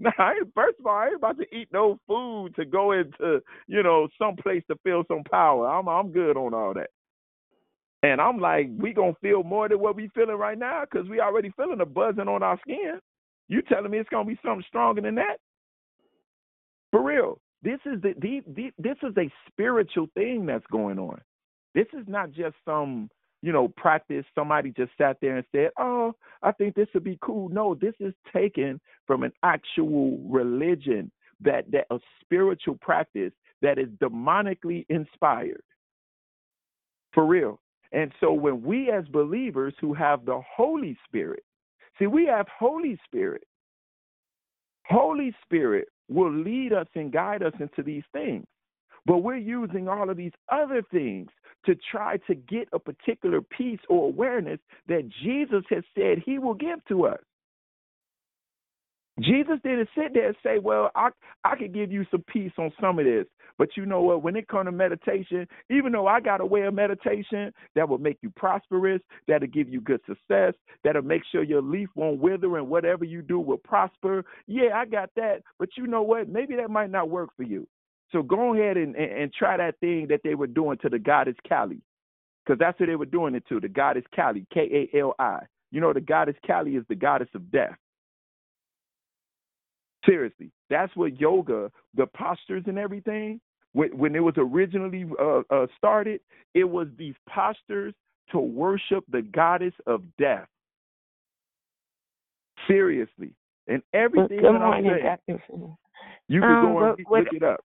now, 0.00 0.12
first 0.54 0.80
of 0.80 0.86
all, 0.86 0.94
I 0.96 1.06
ain't 1.06 1.16
about 1.16 1.38
to 1.38 1.56
eat 1.56 1.68
no 1.72 1.98
food 2.08 2.54
to 2.56 2.64
go 2.64 2.92
into, 2.92 3.42
you 3.68 3.82
know, 3.82 4.08
some 4.18 4.36
place 4.36 4.62
to 4.70 4.76
feel 4.84 5.04
some 5.08 5.24
power. 5.30 5.68
I'm 5.68 5.88
I'm 5.88 6.12
good 6.12 6.36
on 6.36 6.54
all 6.54 6.74
that. 6.74 6.90
And 8.02 8.20
I'm 8.20 8.38
like, 8.40 8.68
we 8.78 8.92
gonna 8.92 9.14
feel 9.22 9.44
more 9.44 9.68
than 9.68 9.78
what 9.78 9.96
we 9.96 10.08
feeling 10.14 10.36
right 10.36 10.58
now 10.58 10.84
because 10.90 11.08
we 11.08 11.20
already 11.20 11.52
feeling 11.56 11.80
a 11.80 11.86
buzzing 11.86 12.28
on 12.28 12.42
our 12.42 12.58
skin. 12.60 13.00
You 13.48 13.62
telling 13.62 13.90
me 13.90 13.98
it's 13.98 14.08
gonna 14.08 14.28
be 14.28 14.38
something 14.44 14.64
stronger 14.68 15.00
than 15.02 15.14
that? 15.16 15.38
For 16.90 17.02
real, 17.02 17.40
this 17.62 17.78
is 17.86 18.02
the, 18.02 18.14
the, 18.20 18.42
the 18.54 18.72
this 18.78 18.96
is 19.02 19.16
a 19.16 19.30
spiritual 19.48 20.08
thing 20.14 20.46
that's 20.46 20.66
going 20.72 20.98
on. 20.98 21.20
This 21.74 21.86
is 21.92 22.06
not 22.08 22.32
just 22.32 22.56
some 22.64 23.08
you 23.40 23.52
know 23.52 23.68
practice. 23.68 24.24
Somebody 24.34 24.72
just 24.76 24.92
sat 24.98 25.18
there 25.22 25.36
and 25.36 25.46
said, 25.52 25.70
"Oh, 25.78 26.14
I 26.42 26.52
think 26.52 26.74
this 26.74 26.88
would 26.94 27.04
be 27.04 27.18
cool." 27.22 27.48
No, 27.50 27.74
this 27.74 27.94
is 28.00 28.14
taken 28.34 28.80
from 29.06 29.22
an 29.22 29.32
actual 29.44 30.18
religion 30.28 31.10
that 31.40 31.70
that 31.70 31.86
a 31.90 31.98
spiritual 32.20 32.78
practice 32.80 33.32
that 33.62 33.78
is 33.78 33.88
demonically 34.00 34.86
inspired. 34.88 35.62
For 37.14 37.24
real. 37.26 37.61
And 37.92 38.12
so 38.20 38.32
when 38.32 38.62
we 38.62 38.90
as 38.90 39.06
believers 39.08 39.74
who 39.80 39.92
have 39.94 40.24
the 40.24 40.40
Holy 40.56 40.96
Spirit, 41.06 41.44
see, 41.98 42.06
we 42.06 42.26
have 42.26 42.46
Holy 42.58 42.98
Spirit. 43.04 43.44
Holy 44.86 45.34
Spirit 45.44 45.88
will 46.08 46.32
lead 46.32 46.72
us 46.72 46.86
and 46.94 47.12
guide 47.12 47.42
us 47.42 47.52
into 47.60 47.82
these 47.82 48.04
things. 48.12 48.46
But 49.04 49.18
we're 49.18 49.36
using 49.36 49.88
all 49.88 50.10
of 50.10 50.16
these 50.16 50.32
other 50.50 50.82
things 50.90 51.28
to 51.66 51.74
try 51.90 52.16
to 52.26 52.34
get 52.34 52.68
a 52.72 52.78
particular 52.78 53.40
peace 53.40 53.80
or 53.88 54.06
awareness 54.06 54.58
that 54.88 55.08
Jesus 55.22 55.64
has 55.70 55.84
said 55.94 56.18
he 56.24 56.38
will 56.38 56.54
give 56.54 56.84
to 56.86 57.06
us. 57.06 57.20
Jesus 59.20 59.58
didn't 59.62 59.90
sit 59.96 60.14
there 60.14 60.28
and 60.28 60.36
say, 60.42 60.58
"Well, 60.58 60.90
I 60.94 61.10
I 61.44 61.56
could 61.56 61.74
give 61.74 61.92
you 61.92 62.06
some 62.10 62.24
peace 62.26 62.52
on 62.58 62.72
some 62.80 62.98
of 62.98 63.04
this, 63.04 63.26
but 63.58 63.76
you 63.76 63.84
know 63.84 64.00
what? 64.00 64.22
When 64.22 64.36
it 64.36 64.48
comes 64.48 64.66
to 64.68 64.72
meditation, 64.72 65.46
even 65.70 65.92
though 65.92 66.06
I 66.06 66.20
got 66.20 66.40
a 66.40 66.46
way 66.46 66.62
of 66.62 66.72
meditation 66.72 67.52
that 67.74 67.86
will 67.88 67.98
make 67.98 68.18
you 68.22 68.30
prosperous, 68.30 69.02
that'll 69.28 69.48
give 69.48 69.68
you 69.68 69.82
good 69.82 70.00
success, 70.06 70.54
that'll 70.82 71.02
make 71.02 71.22
sure 71.30 71.42
your 71.42 71.60
leaf 71.60 71.90
won't 71.94 72.20
wither 72.20 72.56
and 72.56 72.68
whatever 72.70 73.04
you 73.04 73.20
do 73.20 73.38
will 73.38 73.58
prosper. 73.58 74.24
Yeah, 74.46 74.70
I 74.74 74.86
got 74.86 75.10
that, 75.16 75.42
but 75.58 75.68
you 75.76 75.86
know 75.86 76.02
what? 76.02 76.28
Maybe 76.30 76.56
that 76.56 76.70
might 76.70 76.90
not 76.90 77.10
work 77.10 77.30
for 77.36 77.42
you. 77.42 77.68
So 78.12 78.22
go 78.22 78.54
ahead 78.54 78.78
and 78.78 78.96
and, 78.96 79.12
and 79.12 79.32
try 79.32 79.58
that 79.58 79.78
thing 79.80 80.06
that 80.08 80.20
they 80.24 80.34
were 80.34 80.46
doing 80.46 80.78
to 80.78 80.88
the 80.88 80.98
goddess 80.98 81.36
Kali, 81.46 81.82
because 82.46 82.58
that's 82.58 82.80
what 82.80 82.86
they 82.86 82.96
were 82.96 83.04
doing 83.06 83.34
it 83.34 83.46
to 83.50 83.60
the 83.60 83.68
goddess 83.68 84.04
Kali, 84.16 84.46
K 84.54 84.88
A 84.94 84.98
L 84.98 85.14
I. 85.18 85.40
You 85.70 85.82
know, 85.82 85.92
the 85.92 86.00
goddess 86.00 86.36
Kali 86.46 86.76
is 86.76 86.84
the 86.88 86.94
goddess 86.94 87.28
of 87.34 87.50
death. 87.50 87.76
Seriously, 90.04 90.50
that's 90.68 90.94
what 90.96 91.20
yoga, 91.20 91.70
the 91.94 92.06
postures 92.06 92.64
and 92.66 92.78
everything, 92.78 93.40
when, 93.72 93.96
when 93.96 94.16
it 94.16 94.20
was 94.20 94.34
originally 94.36 95.06
uh, 95.20 95.42
uh, 95.50 95.66
started, 95.78 96.20
it 96.54 96.64
was 96.64 96.88
these 96.98 97.14
postures 97.28 97.94
to 98.30 98.38
worship 98.38 99.04
the 99.10 99.22
goddess 99.22 99.74
of 99.86 100.02
death. 100.18 100.48
Seriously, 102.68 103.32
and 103.68 103.82
everything 103.92 104.38
Good 104.40 104.54
that 104.54 104.62
I'm 104.62 104.82
morning, 104.82 104.90
saying, 104.90 105.16
Dr. 105.26 105.76
you 106.28 106.40
can 106.40 106.50
Um, 106.50 106.60
go 106.62 106.66
and 106.66 106.74
what- 106.74 106.98
look 106.98 107.08
what- 107.08 107.32
it 107.32 107.42
up. 107.42 107.60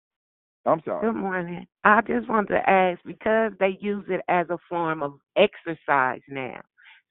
I'm 0.64 0.82
sorry. 0.82 1.06
Good 1.06 1.14
morning. 1.14 1.66
I 1.84 2.00
just 2.00 2.28
wanted 2.28 2.48
to 2.48 2.68
ask 2.68 3.00
because 3.04 3.52
they 3.58 3.78
use 3.80 4.04
it 4.08 4.20
as 4.28 4.50
a 4.50 4.58
form 4.68 5.00
of 5.00 5.20
exercise 5.36 6.22
now. 6.28 6.60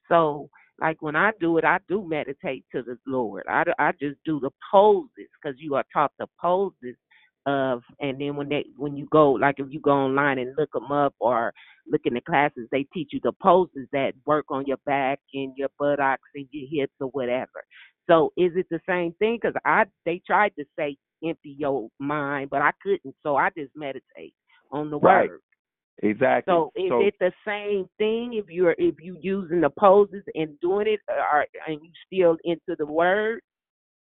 So 0.08 0.50
like 0.80 1.02
when 1.02 1.16
I 1.16 1.32
do 1.40 1.58
it, 1.58 1.64
I 1.64 1.78
do 1.88 2.06
meditate 2.06 2.64
to 2.72 2.82
the 2.82 2.98
Lord. 3.06 3.44
I, 3.48 3.64
I 3.78 3.92
just 3.92 4.18
do 4.24 4.40
the 4.40 4.50
poses 4.70 5.28
because 5.40 5.56
you 5.60 5.74
are 5.74 5.84
taught 5.92 6.12
the 6.18 6.26
poses 6.40 6.96
of, 7.46 7.82
and 8.00 8.20
then 8.20 8.36
when 8.36 8.48
they 8.48 8.66
when 8.76 8.96
you 8.96 9.06
go 9.12 9.32
like 9.32 9.56
if 9.58 9.68
you 9.70 9.80
go 9.80 9.92
online 9.92 10.38
and 10.38 10.54
look 10.58 10.72
them 10.72 10.90
up 10.92 11.14
or 11.20 11.52
look 11.90 12.02
in 12.04 12.14
the 12.14 12.20
classes, 12.20 12.68
they 12.72 12.86
teach 12.92 13.10
you 13.12 13.20
the 13.22 13.32
poses 13.42 13.88
that 13.92 14.12
work 14.26 14.46
on 14.50 14.66
your 14.66 14.78
back 14.86 15.20
and 15.34 15.52
your 15.56 15.68
buttocks 15.78 16.28
and 16.34 16.46
your 16.50 16.68
hips 16.70 16.94
or 17.00 17.08
whatever. 17.08 17.64
So 18.08 18.32
is 18.36 18.52
it 18.56 18.66
the 18.70 18.80
same 18.88 19.12
thing? 19.18 19.38
Because 19.40 19.56
I 19.64 19.84
they 20.04 20.20
tried 20.26 20.52
to 20.58 20.64
say 20.78 20.96
empty 21.24 21.56
your 21.58 21.88
mind, 21.98 22.50
but 22.50 22.62
I 22.62 22.72
couldn't, 22.82 23.14
so 23.22 23.36
I 23.36 23.50
just 23.56 23.72
meditate 23.76 24.34
on 24.72 24.90
the 24.90 24.98
Right. 25.00 25.30
word. 25.30 25.40
Exactly. 26.02 26.52
So 26.52 26.72
is 26.76 26.92
it 26.92 27.14
the 27.20 27.32
same 27.46 27.88
thing 27.96 28.34
if 28.34 28.50
you're 28.50 28.74
if 28.78 28.96
you 29.00 29.16
using 29.20 29.62
the 29.62 29.70
poses 29.70 30.22
and 30.34 30.58
doing 30.60 30.86
it, 30.88 31.00
or 31.08 31.46
and 31.66 31.80
you 31.82 31.90
still 32.06 32.36
into 32.44 32.76
the 32.78 32.84
word, 32.84 33.40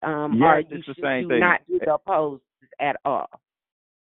um, 0.01 0.41
or 0.43 0.59
Yes, 0.59 0.65
you 0.69 0.77
it's 0.77 0.87
the 0.87 0.95
same 1.03 1.29
thing. 1.29 1.39
not 1.39 1.61
do 1.67 1.79
the 1.79 1.97
poses 2.05 2.41
at 2.79 2.95
all? 3.05 3.27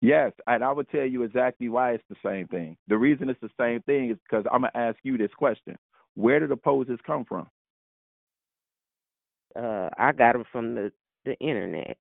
Yes, 0.00 0.32
and 0.46 0.64
I 0.64 0.72
would 0.72 0.88
tell 0.88 1.04
you 1.04 1.22
exactly 1.22 1.68
why 1.68 1.92
it's 1.92 2.04
the 2.08 2.16
same 2.24 2.48
thing. 2.48 2.76
The 2.88 2.96
reason 2.96 3.28
it's 3.28 3.40
the 3.40 3.50
same 3.60 3.82
thing 3.82 4.10
is 4.10 4.16
because 4.28 4.44
I'm 4.50 4.62
gonna 4.62 4.72
ask 4.74 4.98
you 5.02 5.18
this 5.18 5.32
question: 5.36 5.76
Where 6.14 6.40
do 6.40 6.46
the 6.46 6.56
poses 6.56 6.98
come 7.06 7.24
from? 7.24 7.46
Uh, 9.54 9.90
I 9.98 10.12
got 10.12 10.32
them 10.32 10.44
from 10.50 10.74
the 10.74 10.90
the 11.24 11.38
internet. 11.38 11.98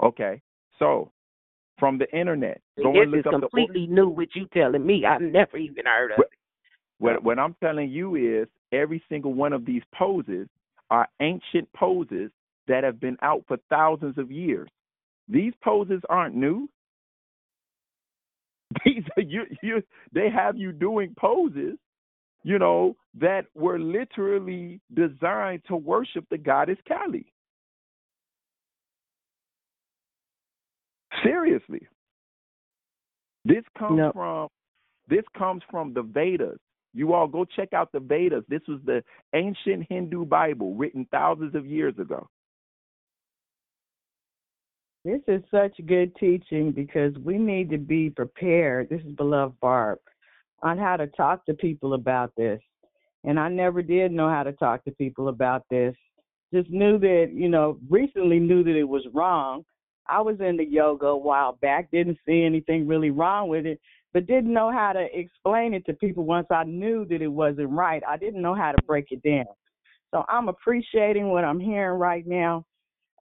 Okay, 0.00 0.40
so 0.78 1.10
from 1.78 1.98
the 1.98 2.10
internet, 2.16 2.60
go 2.82 2.92
this 2.92 3.20
is 3.20 3.26
up 3.26 3.32
the. 3.32 3.40
completely 3.40 3.86
new. 3.86 4.08
What 4.08 4.28
you 4.34 4.46
telling 4.52 4.84
me? 4.84 5.04
I've 5.04 5.20
never 5.20 5.56
even 5.56 5.84
heard 5.86 6.12
of 6.12 6.20
it. 6.20 6.30
What 6.98 7.22
what 7.22 7.38
I'm 7.38 7.54
telling 7.62 7.90
you 7.90 8.16
is 8.16 8.48
every 8.72 9.02
single 9.08 9.34
one 9.34 9.52
of 9.52 9.64
these 9.64 9.82
poses 9.94 10.48
are 10.90 11.08
ancient 11.20 11.72
poses 11.74 12.30
that 12.66 12.84
have 12.84 13.00
been 13.00 13.16
out 13.22 13.44
for 13.46 13.58
thousands 13.70 14.18
of 14.18 14.30
years. 14.30 14.68
These 15.28 15.52
poses 15.62 16.00
aren't 16.08 16.34
new. 16.34 16.68
These 18.84 19.04
are 19.16 19.22
you 19.22 19.44
you 19.62 19.82
they 20.12 20.28
have 20.30 20.56
you 20.56 20.72
doing 20.72 21.14
poses, 21.18 21.78
you 22.42 22.58
know, 22.58 22.96
that 23.18 23.46
were 23.54 23.78
literally 23.78 24.80
designed 24.94 25.62
to 25.68 25.76
worship 25.76 26.24
the 26.30 26.38
goddess 26.38 26.78
Kali. 26.86 27.32
Seriously. 31.24 31.86
This 33.44 33.64
comes 33.78 34.00
from 34.12 34.48
this 35.08 35.24
comes 35.36 35.62
from 35.70 35.94
the 35.94 36.02
Vedas. 36.02 36.58
You 36.92 37.14
all 37.14 37.26
go 37.26 37.44
check 37.44 37.72
out 37.72 37.92
the 37.92 38.00
Vedas. 38.00 38.44
This 38.48 38.60
was 38.68 38.80
the 38.84 39.02
ancient 39.34 39.86
Hindu 39.88 40.26
Bible 40.26 40.74
written 40.74 41.06
thousands 41.10 41.54
of 41.54 41.64
years 41.66 41.94
ago. 41.98 42.28
This 45.04 45.20
is 45.28 45.42
such 45.50 45.74
good 45.86 46.14
teaching 46.16 46.72
because 46.72 47.14
we 47.24 47.38
need 47.38 47.70
to 47.70 47.78
be 47.78 48.10
prepared. 48.10 48.90
This 48.90 49.00
is 49.02 49.14
beloved 49.16 49.58
Barb 49.60 49.98
on 50.62 50.76
how 50.76 50.96
to 50.96 51.06
talk 51.06 51.46
to 51.46 51.54
people 51.54 51.94
about 51.94 52.32
this. 52.36 52.60
And 53.24 53.38
I 53.38 53.48
never 53.48 53.80
did 53.80 54.12
know 54.12 54.28
how 54.28 54.42
to 54.42 54.52
talk 54.52 54.84
to 54.84 54.90
people 54.90 55.28
about 55.28 55.64
this. 55.70 55.94
Just 56.52 56.70
knew 56.70 56.98
that, 56.98 57.30
you 57.32 57.48
know, 57.48 57.78
recently 57.88 58.38
knew 58.38 58.62
that 58.64 58.76
it 58.76 58.88
was 58.88 59.06
wrong. 59.14 59.64
I 60.08 60.20
was 60.20 60.40
into 60.40 60.64
yoga 60.64 61.06
a 61.06 61.16
while 61.16 61.52
back, 61.60 61.90
didn't 61.90 62.18
see 62.26 62.44
anything 62.44 62.86
really 62.86 63.10
wrong 63.10 63.48
with 63.48 63.66
it, 63.66 63.80
but 64.12 64.26
didn't 64.26 64.52
know 64.52 64.70
how 64.70 64.92
to 64.92 65.06
explain 65.12 65.74
it 65.74 65.84
to 65.86 65.92
people 65.94 66.24
once 66.24 66.46
I 66.50 66.64
knew 66.64 67.04
that 67.06 67.22
it 67.22 67.28
wasn't 67.28 67.70
right. 67.70 68.02
I 68.08 68.16
didn't 68.16 68.42
know 68.42 68.54
how 68.54 68.72
to 68.72 68.78
break 68.78 69.08
it 69.10 69.22
down. 69.22 69.46
So 70.10 70.24
I'm 70.28 70.48
appreciating 70.48 71.28
what 71.28 71.44
I'm 71.44 71.60
hearing 71.60 71.98
right 71.98 72.26
now. 72.26 72.64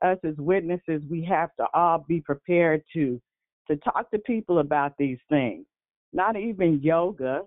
Us 0.02 0.18
as 0.24 0.36
witnesses, 0.38 1.02
we 1.10 1.24
have 1.26 1.50
to 1.58 1.66
all 1.74 2.06
be 2.08 2.22
prepared 2.22 2.84
to 2.94 3.20
to 3.68 3.76
talk 3.78 4.10
to 4.12 4.20
people 4.20 4.60
about 4.60 4.94
these 4.98 5.18
things. 5.28 5.66
Not 6.14 6.38
even 6.38 6.80
yoga, 6.82 7.42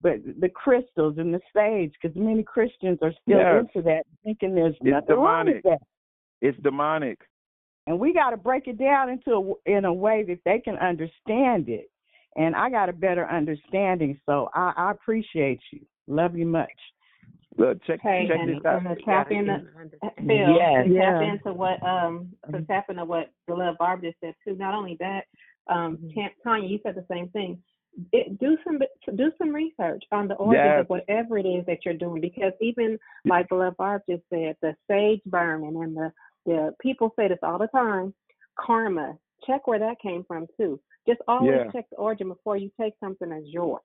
but 0.00 0.20
the 0.40 0.48
crystals 0.48 1.18
and 1.18 1.34
the 1.34 1.40
sage, 1.54 1.92
because 2.00 2.16
many 2.16 2.42
Christians 2.42 2.98
are 3.02 3.12
still 3.22 3.40
Yes. 3.40 3.66
into 3.66 3.82
that, 3.82 4.06
thinking 4.24 4.54
there's 4.54 4.74
It's 4.76 4.84
nothing 4.84 5.16
wrong 5.16 5.46
with 5.46 5.56
demonic. 5.56 5.64
that. 5.64 5.82
It's 6.40 6.58
demonic. 6.62 7.20
And 7.86 7.98
we 7.98 8.12
got 8.12 8.30
to 8.30 8.36
break 8.36 8.66
it 8.66 8.78
down 8.78 9.10
into 9.10 9.56
a, 9.66 9.70
in 9.70 9.84
a 9.84 9.92
way 9.92 10.24
that 10.24 10.40
they 10.44 10.58
can 10.58 10.76
understand 10.76 11.68
it. 11.68 11.90
And 12.36 12.54
I 12.54 12.68
got 12.68 12.88
a 12.88 12.92
better 12.92 13.28
understanding, 13.28 14.18
so 14.26 14.50
I, 14.54 14.72
I 14.76 14.90
appreciate 14.90 15.60
you. 15.72 15.80
Love 16.06 16.36
you 16.36 16.46
much. 16.46 16.68
Look, 17.58 17.82
check 17.86 18.00
Hey, 18.02 18.26
check 18.28 18.38
and, 18.40 18.50
this 18.56 18.64
out. 18.66 18.84
and 18.84 18.98
to 18.98 19.04
tap 19.04 19.30
into 19.30 19.64
Phil, 20.26 20.28
Yes. 20.28 20.86
to 20.86 20.94
tap 20.94 21.22
Yeah. 21.22 21.32
into 21.32 21.52
what 21.54 21.82
um 21.82 22.28
to 22.52 22.60
tap 22.62 22.90
into 22.90 23.04
what 23.04 23.30
beloved 23.46 23.78
Barb 23.78 24.02
just 24.02 24.16
said 24.20 24.34
too. 24.44 24.56
Not 24.56 24.74
only 24.74 24.96
that, 25.00 25.24
um, 25.68 25.98
Tan- 26.14 26.30
Tanya, 26.44 26.68
you 26.68 26.78
said 26.82 26.94
the 26.96 27.06
same 27.10 27.28
thing. 27.30 27.62
It, 28.12 28.38
do 28.38 28.58
some 28.62 28.78
do 29.16 29.32
some 29.38 29.54
research 29.54 30.04
on 30.12 30.28
the 30.28 30.34
origins 30.34 30.64
Yes. 30.66 30.80
of 30.82 30.90
whatever 30.90 31.38
it 31.38 31.46
is 31.46 31.64
that 31.64 31.78
you're 31.86 31.94
doing, 31.94 32.20
because 32.20 32.52
even 32.60 32.98
like 33.24 33.48
beloved 33.48 33.78
Barb 33.78 34.02
just 34.08 34.22
said, 34.28 34.56
the 34.60 34.76
sage 34.86 35.22
burning 35.24 35.80
and 35.82 35.96
the 35.96 36.12
the 36.46 36.74
people 36.80 37.12
say 37.16 37.28
this 37.28 37.38
all 37.42 37.58
the 37.58 37.66
time. 37.68 38.14
Karma, 38.58 39.18
check 39.46 39.66
where 39.66 39.78
that 39.78 40.00
came 40.00 40.24
from 40.24 40.46
too. 40.56 40.80
Just 41.06 41.20
always 41.28 41.60
Yeah. 41.66 41.72
check 41.72 41.90
the 41.90 41.96
origin 41.96 42.28
before 42.28 42.56
you 42.56 42.70
take 42.80 42.94
something 42.98 43.30
as 43.30 43.44
yours. 43.46 43.82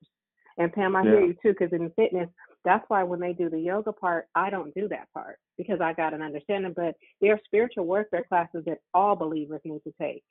And 0.57 0.71
Pam, 0.71 0.95
I 0.95 1.03
Yeah. 1.03 1.11
hear 1.11 1.25
you 1.25 1.33
too, 1.33 1.53
because 1.53 1.73
in 1.73 1.89
fitness, 1.91 2.29
that's 2.63 2.87
why 2.89 3.03
when 3.03 3.19
they 3.19 3.33
do 3.33 3.49
the 3.49 3.59
yoga 3.59 3.91
part, 3.91 4.27
I 4.35 4.49
don't 4.49 4.73
do 4.75 4.87
that 4.89 5.11
part 5.13 5.39
because 5.57 5.81
I 5.81 5.93
got 5.93 6.13
an 6.13 6.21
understanding. 6.21 6.73
But 6.73 6.95
there 7.19 7.33
are 7.33 7.39
spiritual 7.45 7.85
warfare 7.85 8.23
classes 8.23 8.63
that 8.65 8.79
all 8.93 9.15
believers 9.15 9.61
need 9.63 9.83
to 9.83 9.93
take. 9.99 10.23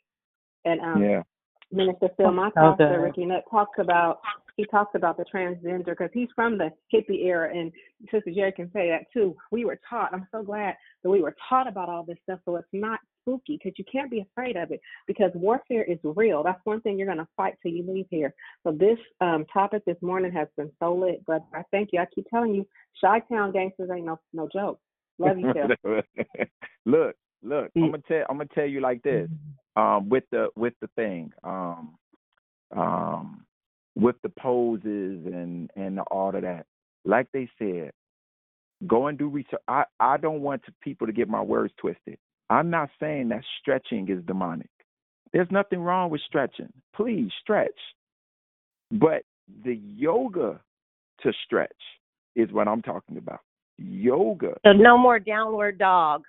And 0.65 0.81
um, 0.81 1.03
Yeah. 1.03 1.23
Minister 1.73 2.09
Phil, 2.17 2.33
my 2.33 2.49
Okay. 2.49 2.55
pastor 2.55 3.01
Ricky 3.01 3.27
Nutt 3.27 3.45
talks 3.51 3.79
about 3.79 4.21
he 4.57 4.67
talks 4.67 4.95
about 4.95 5.17
the 5.17 5.25
transgender 5.25 5.87
because 5.87 6.11
he's 6.13 6.29
from 6.35 6.59
the 6.59 6.71
hippie 6.93 7.25
era, 7.25 7.51
and 7.55 7.73
Sister 8.11 8.31
Jerry 8.31 8.53
can 8.53 8.71
say 8.73 8.91
that 8.91 9.11
too. 9.11 9.35
We 9.51 9.65
were 9.65 9.81
taught. 9.89 10.13
I'm 10.13 10.27
so 10.31 10.43
glad 10.43 10.77
that 11.03 11.09
we 11.09 11.23
were 11.23 11.35
taught 11.49 11.67
about 11.67 11.89
all 11.89 12.03
this 12.03 12.19
stuff, 12.25 12.41
so 12.45 12.57
it's 12.57 12.69
not 12.73 13.01
spooky 13.23 13.59
because 13.59 13.79
you 13.79 13.85
can't 13.91 14.11
be 14.11 14.21
afraid 14.21 14.57
of 14.57 14.71
it 14.71 14.81
because 15.07 15.31
warfare 15.35 15.85
is 15.85 15.99
real. 16.03 16.43
That's 16.43 16.61
one 16.65 16.81
thing 16.83 16.99
you're 16.99 17.07
going 17.07 17.19
to 17.19 17.29
fight 17.37 17.55
till 17.63 17.73
you 17.73 17.85
leave 17.91 18.07
here. 18.11 18.35
So 18.65 18.73
this 18.73 18.99
um, 19.21 19.47
topic 19.53 19.85
this 19.87 19.97
morning 20.03 20.33
has 20.33 20.49
been 20.57 20.71
so 20.79 20.95
lit, 20.95 21.23
but 21.27 21.43
I 21.55 21.63
thank 21.71 21.91
you. 21.93 22.01
I 22.01 22.07
keep 22.15 22.27
telling 22.29 22.55
you, 22.55 22.67
Chi 23.01 23.21
Town 23.31 23.53
gangsters 23.53 23.91
ain't 23.95 24.07
no 24.07 24.19
no 24.33 24.49
joke. 24.53 24.79
Love 25.19 25.39
you, 25.39 25.53
Phil. 25.55 26.05
look, 26.87 27.15
look. 27.43 27.71
I'm 27.77 27.91
gonna 27.91 28.03
tell. 28.07 28.25
I'm 28.29 28.37
gonna 28.39 28.49
tell 28.55 28.67
you 28.67 28.81
like 28.81 29.03
this. 29.03 29.29
Um, 29.77 30.09
with 30.09 30.25
the 30.31 30.49
with 30.57 30.75
the 30.81 30.89
thing. 30.97 31.33
Um, 31.45 31.97
um, 32.77 33.45
with 33.97 34.17
the 34.23 34.29
poses 34.29 35.27
and 35.27 35.71
and 35.77 36.01
all 36.11 36.35
of 36.35 36.43
that. 36.43 36.67
Like 37.05 37.29
they 37.33 37.49
said, 37.59 37.93
go 38.87 39.07
and 39.07 39.19
do 39.19 39.29
research. 39.29 39.61
I 39.69 39.85
I 39.99 40.17
don't 40.17 40.41
want 40.43 40.65
to, 40.65 40.73
people 40.83 41.07
to 41.07 41.13
get 41.13 41.29
my 41.29 41.43
words 41.43 41.73
twisted. 41.79 42.19
I'm 42.49 42.71
not 42.71 42.91
saying 42.99 43.29
that 43.29 43.43
stretching 43.61 44.09
is 44.09 44.25
demonic. 44.27 44.71
There's 45.33 45.51
nothing 45.51 45.81
wrong 45.81 46.11
with 46.11 46.21
stretching. 46.27 46.73
Please 46.95 47.31
stretch. 47.41 47.71
But 48.91 49.23
the 49.65 49.75
yoga 49.75 50.61
to 51.23 51.33
stretch 51.45 51.71
is 52.35 52.51
what 52.51 52.67
I'm 52.67 52.83
talking 52.83 53.17
about. 53.17 53.41
Yoga. 53.79 54.55
So 54.67 54.73
no 54.73 54.99
more 54.99 55.19
downward 55.19 55.79
dog. 55.79 56.25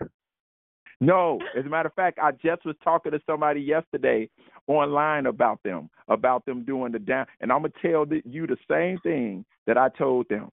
No, 1.02 1.40
as 1.58 1.66
a 1.66 1.70
matter 1.70 1.88
of 1.88 1.96
fact, 1.96 2.20
I 2.22 2.32
just 2.32 2.64
was 2.64 2.76
talking 2.84 3.12
to 3.12 3.20
somebody 3.26 3.60
yesterday 3.60 4.30
online 4.68 5.26
about 5.26 5.62
them, 5.64 5.90
about 6.08 6.46
them 6.46 6.64
doing 6.64 6.92
the 6.92 7.00
down, 7.00 7.26
and 7.42 7.52
I'm 7.52 7.64
gonna 7.64 7.74
tell 7.82 8.06
you 8.24 8.46
the 8.46 8.58
same 8.70 9.00
thing 9.00 9.44
that 9.66 9.80
I 9.80 9.90
told 9.90 10.30
them. 10.30 10.50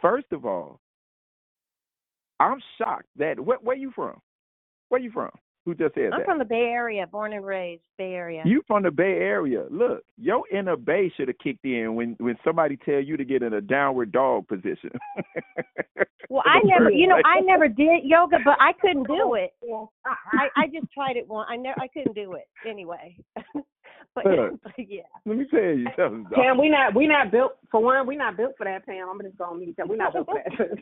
First 0.00 0.26
of 0.32 0.44
all, 0.44 0.80
I'm 2.38 2.60
shocked 2.76 3.08
that 3.16 3.40
where, 3.40 3.56
where 3.58 3.76
you 3.76 3.90
from? 3.94 4.20
Where 4.90 5.00
you 5.00 5.10
from? 5.10 5.30
Who 5.66 5.74
just 5.74 5.94
said 5.94 6.12
I'm 6.12 6.20
that? 6.20 6.24
from 6.24 6.38
the 6.38 6.44
Bay 6.44 6.70
Area, 6.72 7.08
born 7.08 7.32
and 7.32 7.44
raised 7.44 7.82
Bay 7.98 8.14
Area. 8.14 8.40
You 8.46 8.62
from 8.68 8.84
the 8.84 8.90
Bay 8.92 9.18
Area. 9.18 9.66
Look, 9.68 10.04
your 10.16 10.44
inner 10.52 10.76
Bay 10.76 11.12
should 11.16 11.26
have 11.26 11.38
kicked 11.38 11.64
in 11.64 11.96
when 11.96 12.14
when 12.20 12.36
somebody 12.44 12.76
tell 12.76 13.00
you 13.00 13.16
to 13.16 13.24
get 13.24 13.42
in 13.42 13.52
a 13.52 13.60
downward 13.60 14.12
dog 14.12 14.46
position. 14.48 14.90
Well, 16.28 16.42
I 16.44 16.58
never, 16.64 16.90
you 16.90 17.06
know, 17.06 17.20
I 17.24 17.40
never 17.40 17.68
did 17.68 18.02
yoga, 18.02 18.38
but 18.44 18.56
I 18.60 18.72
couldn't 18.80 19.04
do 19.04 19.30
oh, 19.30 19.34
it. 19.34 19.54
I, 20.04 20.14
I 20.32 20.62
I 20.62 20.66
just 20.66 20.92
tried 20.92 21.16
it 21.16 21.28
once. 21.28 21.46
I 21.48 21.56
never, 21.56 21.80
I 21.80 21.86
couldn't 21.86 22.14
do 22.14 22.32
it 22.32 22.48
anyway. 22.68 23.16
but, 24.14 24.26
Look. 24.26 24.60
but 24.62 24.72
yeah. 24.76 25.02
Let 25.24 25.38
me 25.38 25.46
tell 25.48 25.60
you 25.60 25.86
something. 25.96 26.24
dog. 26.24 26.34
Pam, 26.34 26.58
we 26.58 26.68
not 26.68 26.96
we 26.96 27.06
not 27.06 27.30
built 27.30 27.52
for 27.70 27.80
one. 27.80 28.08
We 28.08 28.16
not 28.16 28.36
built 28.36 28.54
for 28.58 28.64
that, 28.64 28.84
Pam. 28.86 29.08
I'm 29.08 29.20
just 29.22 29.38
gonna 29.38 29.56
meet 29.56 29.76
that. 29.76 29.88
We 29.88 29.96
not 29.96 30.14
built 30.14 30.26
for 30.26 30.34
that. 30.34 30.78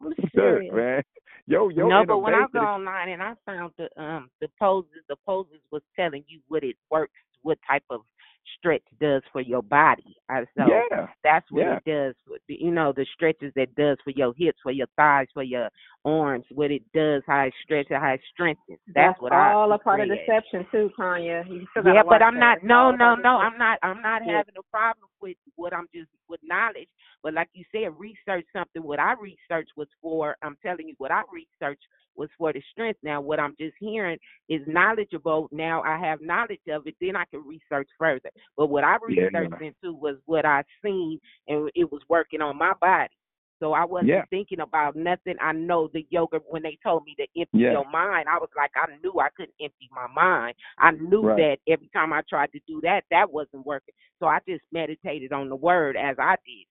I'm 0.00 0.08
Look, 0.08 0.74
man. 0.74 1.02
Yo, 1.48 1.70
yo, 1.70 1.88
no, 1.88 2.04
but 2.06 2.18
when 2.18 2.34
I 2.34 2.44
go 2.52 2.60
online 2.60 3.08
and 3.08 3.22
I 3.22 3.32
found 3.46 3.72
the 3.78 3.88
um 4.00 4.28
the 4.42 4.48
poses, 4.60 5.02
the 5.08 5.16
poses 5.26 5.62
was 5.72 5.80
telling 5.96 6.22
you 6.28 6.40
what 6.48 6.62
it 6.62 6.76
works, 6.90 7.14
what 7.40 7.56
type 7.66 7.84
of 7.88 8.02
stretch 8.58 8.82
does 9.00 9.22
for 9.32 9.40
your 9.40 9.62
body. 9.62 10.14
I, 10.28 10.44
so 10.56 10.66
Yeah. 10.68 11.06
that's 11.24 11.50
what 11.50 11.64
Yeah. 11.64 11.76
it 11.76 11.84
does. 11.84 12.14
For, 12.26 12.36
you 12.48 12.70
know, 12.70 12.92
the 12.92 13.06
stretches 13.14 13.52
it 13.56 13.74
does 13.76 13.96
for 14.04 14.10
your 14.10 14.34
hips, 14.36 14.58
for 14.62 14.72
your 14.72 14.88
thighs, 14.96 15.28
for 15.32 15.42
your 15.42 15.70
arms. 16.04 16.44
What 16.50 16.70
it 16.70 16.82
does, 16.92 17.22
how 17.26 17.44
it 17.44 17.54
stretches, 17.62 17.96
how 17.96 18.12
it 18.12 18.20
strengthens. 18.30 18.78
That's, 18.88 19.18
what 19.20 19.32
I 19.32 19.52
all 19.52 19.72
a 19.72 19.78
part 19.78 20.00
of 20.00 20.08
deception 20.08 20.66
too, 20.70 20.90
Tanya. 20.96 21.44
You 21.48 21.66
still 21.70 21.84
Yeah, 21.94 22.02
but 22.06 22.22
I'm 22.22 22.34
that. 22.34 22.62
not. 22.62 22.62
No, 22.62 22.90
no, 22.90 23.14
no. 23.14 23.38
I'm 23.38 23.56
not. 23.56 23.78
I'm 23.82 24.02
not 24.02 24.22
Yeah. 24.26 24.36
having 24.36 24.56
a 24.58 24.62
problem 24.70 25.08
with 25.20 25.36
what 25.56 25.72
I'm 25.72 25.88
just 25.94 26.10
with 26.28 26.40
knowledge. 26.42 26.88
But 27.22 27.34
like 27.34 27.48
you 27.52 27.64
said, 27.72 27.98
research 27.98 28.46
something. 28.52 28.82
What 28.82 29.00
I 29.00 29.14
researched 29.20 29.72
was 29.76 29.88
for. 30.00 30.36
I'm 30.42 30.56
telling 30.64 30.88
you, 30.88 30.94
what 30.98 31.10
I 31.10 31.22
researched 31.32 31.82
was 32.16 32.28
for 32.38 32.52
the 32.52 32.62
strength. 32.72 32.98
Now, 33.02 33.20
what 33.20 33.40
I'm 33.40 33.54
just 33.58 33.74
hearing 33.78 34.18
is 34.48 34.60
knowledgeable. 34.66 35.48
Now 35.52 35.82
I 35.82 35.98
have 35.98 36.20
knowledge 36.20 36.60
of 36.70 36.86
it. 36.86 36.96
Then 37.00 37.16
I 37.16 37.24
can 37.26 37.44
research 37.46 37.88
further. 37.98 38.30
But 38.56 38.68
what 38.68 38.84
I 38.84 38.98
Yeah. 39.08 39.28
researched 39.30 39.60
into 39.60 39.94
was 39.94 40.16
what 40.26 40.44
I 40.44 40.64
seen, 40.82 41.20
and 41.48 41.70
it 41.74 41.90
was 41.90 42.02
working 42.08 42.40
on 42.42 42.56
my 42.56 42.72
body. 42.80 43.12
So 43.60 43.72
I 43.72 43.84
wasn't 43.84 44.08
Yeah. 44.08 44.24
thinking 44.30 44.60
about 44.60 44.94
nothing. 44.94 45.36
I 45.40 45.52
know 45.52 45.88
the 45.88 46.06
yoga 46.10 46.38
when 46.48 46.62
they 46.62 46.76
told 46.82 47.04
me 47.04 47.14
to 47.16 47.26
empty 47.36 47.58
Yeah. 47.58 47.72
your 47.72 47.84
mind, 47.90 48.28
I 48.28 48.38
was 48.38 48.50
like, 48.56 48.70
I 48.76 48.86
knew 49.02 49.18
I 49.18 49.30
couldn't 49.30 49.54
empty 49.60 49.88
my 49.90 50.06
mind. 50.08 50.54
I 50.78 50.92
knew 50.92 51.22
Right. 51.26 51.36
that 51.36 51.58
every 51.66 51.88
time 51.88 52.12
I 52.12 52.22
tried 52.22 52.52
to 52.52 52.60
do 52.68 52.80
that, 52.82 53.04
that 53.10 53.32
wasn't 53.32 53.66
working. 53.66 53.94
So 54.20 54.26
I 54.26 54.38
just 54.46 54.62
meditated 54.72 55.32
on 55.32 55.48
the 55.48 55.56
word 55.56 55.96
as 55.96 56.16
I 56.20 56.36
did. 56.46 56.66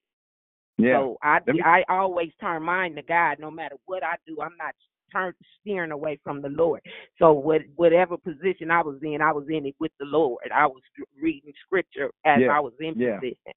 Yeah. 0.78 0.94
So 1.00 1.18
I 1.22 1.40
me- 1.46 1.62
I 1.62 1.84
always 1.88 2.30
turn 2.40 2.62
mine 2.62 2.94
to 2.96 3.02
God, 3.02 3.38
no 3.38 3.50
matter 3.50 3.76
what 3.86 4.02
I 4.02 4.14
do. 4.26 4.40
I'm 4.40 4.56
not 4.58 4.74
turn 5.12 5.34
steering 5.60 5.90
away 5.90 6.18
from 6.22 6.42
the 6.42 6.48
Lord. 6.50 6.80
So 7.18 7.32
what 7.32 7.62
whatever 7.76 8.16
position 8.16 8.70
I 8.70 8.82
was 8.82 8.98
in, 9.02 9.20
I 9.20 9.32
was 9.32 9.46
in 9.48 9.66
it 9.66 9.74
with 9.80 9.92
the 9.98 10.06
Lord. 10.06 10.50
I 10.54 10.66
was 10.66 10.82
reading 11.20 11.52
scripture 11.66 12.10
as 12.24 12.42
Yeah. 12.42 12.56
I 12.56 12.60
was 12.60 12.74
in 12.80 12.94
Yeah. 12.98 13.16
position. 13.18 13.52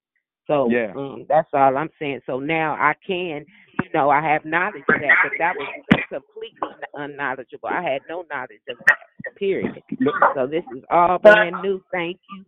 So 0.48 0.69
Yeah. 0.72 0.93
um, 0.95 1.26
that's 1.30 1.49
all 1.53 1.77
I'm 1.77 1.91
saying. 1.99 2.22
So 2.26 2.39
now 2.39 2.73
I 2.73 2.95
can, 3.06 3.45
you 3.80 3.89
know, 3.93 4.10
I 4.10 4.22
have 4.22 4.45
knowledge 4.45 4.84
of 4.89 4.99
that, 5.02 5.15
but 5.23 5.31
that 5.38 5.56
was 5.56 5.68
completely 6.10 6.69
unknowledgeable. 6.95 7.69
I 7.69 7.81
had 7.81 8.02
no 8.10 8.23
knowledge 8.30 8.61
of 8.69 8.77
that. 8.80 9.35
Period. 9.35 9.84
So 10.35 10.48
this 10.48 10.64
is 10.76 10.84
all 10.89 11.19
brand 11.19 11.61
new. 11.61 11.81
Thank 11.91 12.19
you 12.31 12.45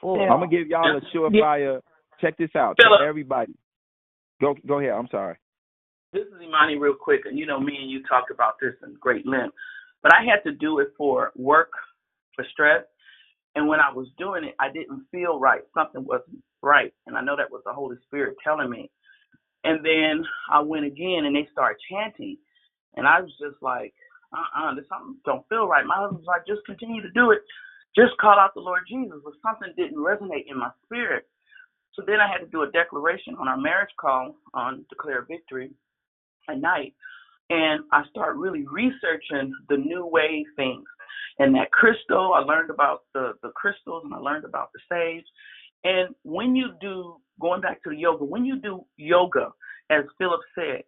for. 0.00 0.22
I'm 0.22 0.40
gonna 0.40 0.48
give 0.48 0.68
y'all 0.68 0.96
a 0.96 1.00
surefire. 1.14 1.80
Check 2.20 2.36
this 2.38 2.54
out, 2.56 2.76
Philip. 2.76 3.00
everybody. 3.00 3.54
Go 4.40 4.54
go 4.66 4.80
ahead. 4.80 4.92
I'm 4.92 5.08
sorry. 5.10 5.36
This 6.12 6.26
is 6.26 6.40
Imani 6.42 6.76
real 6.76 6.94
quick, 6.94 7.22
and 7.24 7.38
you 7.38 7.46
know 7.46 7.60
me 7.60 7.76
and 7.80 7.90
you 7.90 8.02
talked 8.04 8.30
about 8.30 8.54
this 8.60 8.74
in 8.82 8.96
great 9.00 9.26
length. 9.26 9.54
But 10.02 10.14
I 10.14 10.24
had 10.24 10.42
to 10.48 10.52
do 10.56 10.78
it 10.78 10.88
for 10.96 11.32
work, 11.36 11.70
for 12.34 12.44
stress. 12.52 12.84
And 13.54 13.66
when 13.66 13.80
I 13.80 13.92
was 13.92 14.06
doing 14.18 14.44
it, 14.44 14.54
I 14.60 14.70
didn't 14.70 15.06
feel 15.10 15.40
right. 15.40 15.62
Something 15.74 16.04
wasn't 16.04 16.42
right. 16.62 16.92
And 17.06 17.16
I 17.16 17.22
know 17.22 17.36
that 17.36 17.50
was 17.50 17.62
the 17.64 17.72
Holy 17.72 17.96
Spirit 18.06 18.36
telling 18.44 18.70
me. 18.70 18.90
And 19.64 19.84
then 19.84 20.24
I 20.52 20.60
went 20.60 20.86
again 20.86 21.24
and 21.24 21.34
they 21.34 21.48
started 21.50 21.78
chanting. 21.90 22.36
And 22.94 23.06
I 23.06 23.20
was 23.20 23.32
just 23.40 23.60
like, 23.62 23.94
uh 24.32 24.60
uh 24.60 24.74
this 24.74 24.84
something 24.88 25.16
don't 25.24 25.48
feel 25.48 25.66
right. 25.66 25.86
My 25.86 25.96
husband 25.96 26.20
was 26.20 26.28
like, 26.28 26.46
just 26.46 26.66
continue 26.66 27.02
to 27.02 27.10
do 27.10 27.30
it. 27.32 27.40
Just 27.96 28.16
call 28.20 28.38
out 28.38 28.54
the 28.54 28.60
Lord 28.60 28.82
Jesus. 28.88 29.18
But 29.24 29.34
something 29.42 29.72
didn't 29.76 29.98
resonate 29.98 30.46
in 30.48 30.58
my 30.58 30.70
spirit. 30.84 31.26
So 31.96 32.02
then 32.06 32.20
I 32.20 32.30
had 32.30 32.44
to 32.44 32.46
do 32.46 32.62
a 32.62 32.70
declaration 32.70 33.34
on 33.40 33.48
our 33.48 33.56
marriage 33.56 33.90
call 33.98 34.36
on 34.52 34.84
Declare 34.90 35.26
Victory 35.28 35.70
at 36.48 36.60
night. 36.60 36.94
And 37.48 37.80
I 37.92 38.02
started 38.10 38.38
really 38.38 38.64
researching 38.70 39.52
the 39.68 39.76
new 39.76 40.06
wave 40.06 40.44
things. 40.56 40.84
And 41.38 41.54
that 41.54 41.70
crystal, 41.70 42.34
I 42.34 42.40
learned 42.40 42.70
about 42.70 43.02
the, 43.14 43.32
the 43.42 43.50
crystals 43.50 44.02
and 44.04 44.12
I 44.12 44.18
learned 44.18 44.44
about 44.44 44.70
the 44.74 44.80
sage. 44.90 45.24
And 45.84 46.14
when 46.22 46.56
you 46.56 46.70
do, 46.80 47.16
going 47.40 47.60
back 47.60 47.82
to 47.84 47.90
the 47.90 47.96
yoga, 47.96 48.24
when 48.24 48.44
you 48.44 48.60
do 48.60 48.84
yoga, 48.96 49.48
as 49.90 50.04
Philip 50.18 50.40
said, 50.54 50.82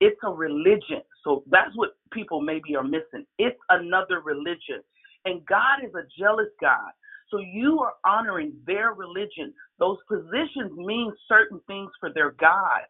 it's 0.00 0.18
a 0.24 0.30
religion. 0.30 1.02
So 1.24 1.44
that's 1.50 1.70
what 1.74 1.96
people 2.12 2.40
maybe 2.40 2.76
are 2.76 2.84
missing. 2.84 3.26
It's 3.38 3.58
another 3.70 4.20
religion. 4.20 4.82
And 5.24 5.44
God 5.46 5.84
is 5.84 5.94
a 5.94 6.06
jealous 6.18 6.50
God. 6.60 6.92
So 7.30 7.38
you 7.38 7.80
are 7.80 7.94
honoring 8.04 8.52
their 8.66 8.92
religion. 8.92 9.52
Those 9.78 9.98
positions 10.08 10.76
mean 10.76 11.12
certain 11.28 11.60
things 11.66 11.90
for 12.00 12.12
their 12.12 12.32
God. 12.32 12.86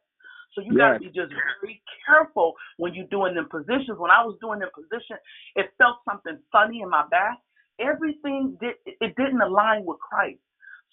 So 0.54 0.60
you 0.62 0.76
got 0.76 0.92
to 0.92 0.98
be 0.98 1.06
just 1.06 1.32
very 1.60 1.82
careful 2.06 2.54
when 2.76 2.94
you're 2.94 3.10
doing 3.10 3.34
them 3.34 3.48
positions. 3.50 3.98
When 3.98 4.10
I 4.10 4.24
was 4.24 4.38
doing 4.40 4.60
them 4.60 4.70
position, 4.74 5.16
it 5.56 5.72
felt 5.78 5.98
something 6.08 6.38
funny 6.52 6.80
in 6.82 6.90
my 6.90 7.04
back. 7.10 7.38
Everything 7.80 8.56
did 8.60 8.74
it 8.86 9.16
didn't 9.16 9.42
align 9.42 9.84
with 9.84 9.98
Christ. 9.98 10.38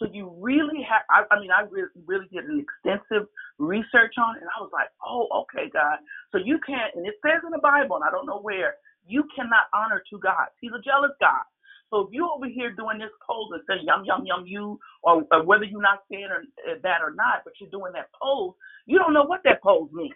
So 0.01 0.09
you 0.11 0.33
really 0.41 0.81
have. 0.81 1.05
I, 1.13 1.29
I 1.29 1.39
mean, 1.39 1.51
I 1.53 1.61
really, 1.69 1.93
really 2.07 2.25
did 2.33 2.45
an 2.45 2.57
extensive 2.57 3.29
research 3.59 4.17
on 4.17 4.33
it, 4.33 4.41
and 4.41 4.49
I 4.49 4.59
was 4.65 4.73
like, 4.73 4.89
oh, 5.05 5.29
okay, 5.45 5.69
God. 5.69 6.01
So 6.31 6.41
you 6.41 6.57
can't, 6.65 6.89
and 6.97 7.05
it 7.05 7.21
says 7.21 7.45
in 7.45 7.53
the 7.53 7.61
Bible, 7.61 8.01
and 8.01 8.05
I 8.05 8.09
don't 8.09 8.25
know 8.25 8.41
where, 8.41 8.81
you 9.05 9.29
cannot 9.35 9.69
honor 9.77 10.01
two 10.09 10.17
gods. 10.17 10.57
He's 10.59 10.73
a 10.73 10.81
jealous 10.81 11.13
God. 11.21 11.45
So 11.91 12.01
if 12.01 12.09
you 12.13 12.29
over 12.33 12.47
here 12.47 12.71
doing 12.71 12.99
this 12.99 13.11
pose 13.27 13.51
and 13.53 13.61
saying 13.67 13.85
yum 13.85 14.05
yum 14.05 14.25
yum 14.25 14.45
you, 14.47 14.79
or, 15.03 15.23
or 15.31 15.43
whether 15.45 15.65
you're 15.65 15.81
not 15.81 16.03
saying 16.11 16.29
or, 16.31 16.43
uh, 16.71 16.79
that 16.83 17.03
or 17.03 17.13
not, 17.13 17.43
but 17.43 17.53
you're 17.59 17.69
doing 17.69 17.93
that 17.93 18.09
pose, 18.19 18.53
you 18.87 18.97
don't 18.97 19.13
know 19.13 19.25
what 19.25 19.41
that 19.45 19.61
pose 19.61 19.89
means. 19.93 20.15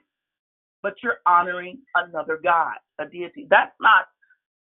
But 0.81 0.95
you're 1.03 1.19
honoring 1.27 1.79
another 1.95 2.39
God, 2.43 2.75
a 2.99 3.05
deity. 3.07 3.47
That's 3.49 3.73
not 3.81 4.05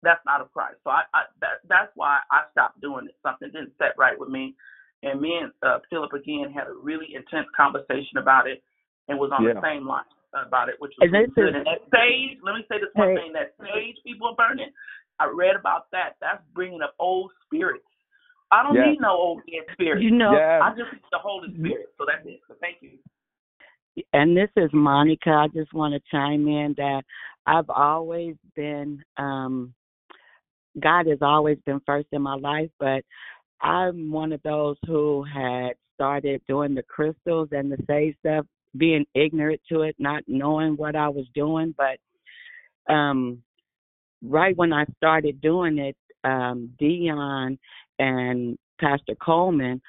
that's 0.03 0.21
not 0.25 0.41
of 0.41 0.51
Christ. 0.53 0.77
So 0.83 0.91
I, 0.91 1.03
I 1.13 1.23
that 1.41 1.65
that's 1.69 1.91
why 1.95 2.19
I 2.31 2.43
stopped 2.51 2.81
doing 2.81 3.07
it. 3.07 3.15
Something 3.23 3.49
didn't 3.51 3.73
set 3.79 3.97
right 3.97 4.17
with 4.19 4.29
me. 4.29 4.55
And 5.03 5.19
me 5.21 5.39
and 5.41 5.51
uh, 5.63 5.79
Philip 5.89 6.13
again 6.13 6.51
had 6.53 6.67
a 6.67 6.73
really 6.73 7.15
intense 7.15 7.47
conversation 7.55 8.17
about 8.17 8.47
it 8.47 8.63
and 9.07 9.19
was 9.19 9.31
on 9.33 9.43
Yeah. 9.43 9.55
the 9.55 9.61
same 9.61 9.87
line 9.87 10.07
about 10.33 10.69
it, 10.69 10.75
which 10.79 10.93
was 10.97 11.05
And 11.07 11.13
really 11.13 11.31
good. 11.35 11.55
And 11.55 11.65
that 11.65 11.81
sage, 11.91 12.39
let 12.43 12.55
me 12.55 12.65
say 12.69 12.79
this 12.79 12.89
one 12.93 13.09
Hey. 13.09 13.15
thing: 13.15 13.33
that 13.33 13.55
sage 13.59 13.97
people 14.05 14.29
are 14.29 14.35
burning. 14.35 14.71
I 15.19 15.25
read 15.33 15.55
about 15.55 15.91
that. 15.91 16.15
That's 16.21 16.41
bringing 16.53 16.81
up 16.81 16.93
old 16.99 17.31
spirits. 17.45 17.85
I 18.51 18.61
don't 18.63 18.75
Yes. 18.75 18.87
need 18.87 19.01
no 19.01 19.11
old 19.11 19.41
dead 19.45 19.65
spirits. 19.73 20.03
You 20.03 20.11
know- 20.11 20.33
Yes. 20.33 20.61
I 20.63 20.69
just 20.75 20.91
need 20.93 21.01
the 21.11 21.17
Holy 21.19 21.53
Spirit. 21.55 21.87
So 21.97 22.05
that's 22.05 22.25
it. 22.25 22.41
So 22.47 22.55
thank 22.61 22.81
you. 22.81 22.99
And 24.13 24.35
this 24.35 24.49
is 24.57 24.71
Monica. 24.73 25.31
I 25.31 25.47
just 25.49 25.73
want 25.73 25.93
to 25.93 25.99
chime 26.11 26.47
in 26.47 26.73
that 26.77 27.03
I've 27.45 27.69
always 27.69 28.35
been, 28.55 29.03
um, 29.17 29.73
God 30.79 31.05
has 31.07 31.21
always 31.21 31.59
been 31.65 31.79
first 31.81 32.07
in 32.11 32.21
my 32.21 32.35
life, 32.35 32.71
but 32.79 33.03
I'm 33.61 34.11
one 34.11 34.33
of 34.33 34.41
those 34.43 34.77
who 34.87 35.23
had 35.23 35.73
started 35.93 36.41
doing 36.47 36.73
the 36.73 36.83
crystals 36.83 37.49
and 37.51 37.71
the 37.71 37.77
sage 37.85 38.17
stuff, 38.19 38.45
being 38.77 39.05
ignorant 39.13 39.61
to 39.69 39.83
it, 39.83 39.95
not 39.99 40.23
knowing 40.27 40.75
what 40.75 40.95
I 40.95 41.07
was 41.09 41.27
doing. 41.35 41.75
But 41.77 41.99
um, 42.91 43.43
right 44.23 44.55
when 44.57 44.73
I 44.73 44.85
started 44.97 45.41
doing 45.41 45.77
it, 45.77 45.95
um, 46.23 46.71
Dion 46.79 47.59
and 47.99 48.57
Pastor 48.79 49.15
Coleman 49.21 49.81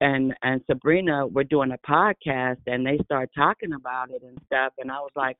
and 0.00 0.34
and 0.42 0.60
Sabrina 0.66 1.26
were 1.26 1.44
doing 1.44 1.72
a 1.72 1.90
podcast 1.90 2.58
and 2.66 2.84
they 2.84 2.98
started 3.04 3.30
talking 3.36 3.72
about 3.72 4.10
it 4.10 4.22
and 4.22 4.38
stuff 4.46 4.72
and 4.78 4.90
I 4.90 4.98
was 4.98 5.12
like, 5.14 5.36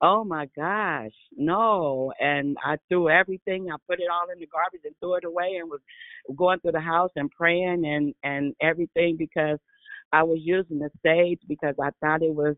Oh 0.00 0.24
my 0.24 0.46
gosh, 0.56 1.12
no. 1.36 2.12
And 2.20 2.56
I 2.64 2.76
threw 2.88 3.08
everything, 3.08 3.70
I 3.70 3.76
put 3.88 4.00
it 4.00 4.08
all 4.12 4.30
in 4.32 4.38
the 4.38 4.46
garbage 4.46 4.82
and 4.84 4.94
threw 5.00 5.14
it 5.14 5.24
away 5.24 5.56
and 5.60 5.70
was 5.70 5.80
going 6.36 6.60
through 6.60 6.72
the 6.72 6.80
house 6.80 7.10
and 7.16 7.30
praying 7.30 7.84
and 7.84 8.14
and 8.22 8.54
everything 8.60 9.16
because 9.16 9.58
I 10.12 10.22
was 10.22 10.38
using 10.42 10.78
the 10.78 10.90
sage 11.04 11.40
because 11.48 11.74
I 11.82 11.90
thought 12.00 12.22
it 12.22 12.34
was 12.34 12.56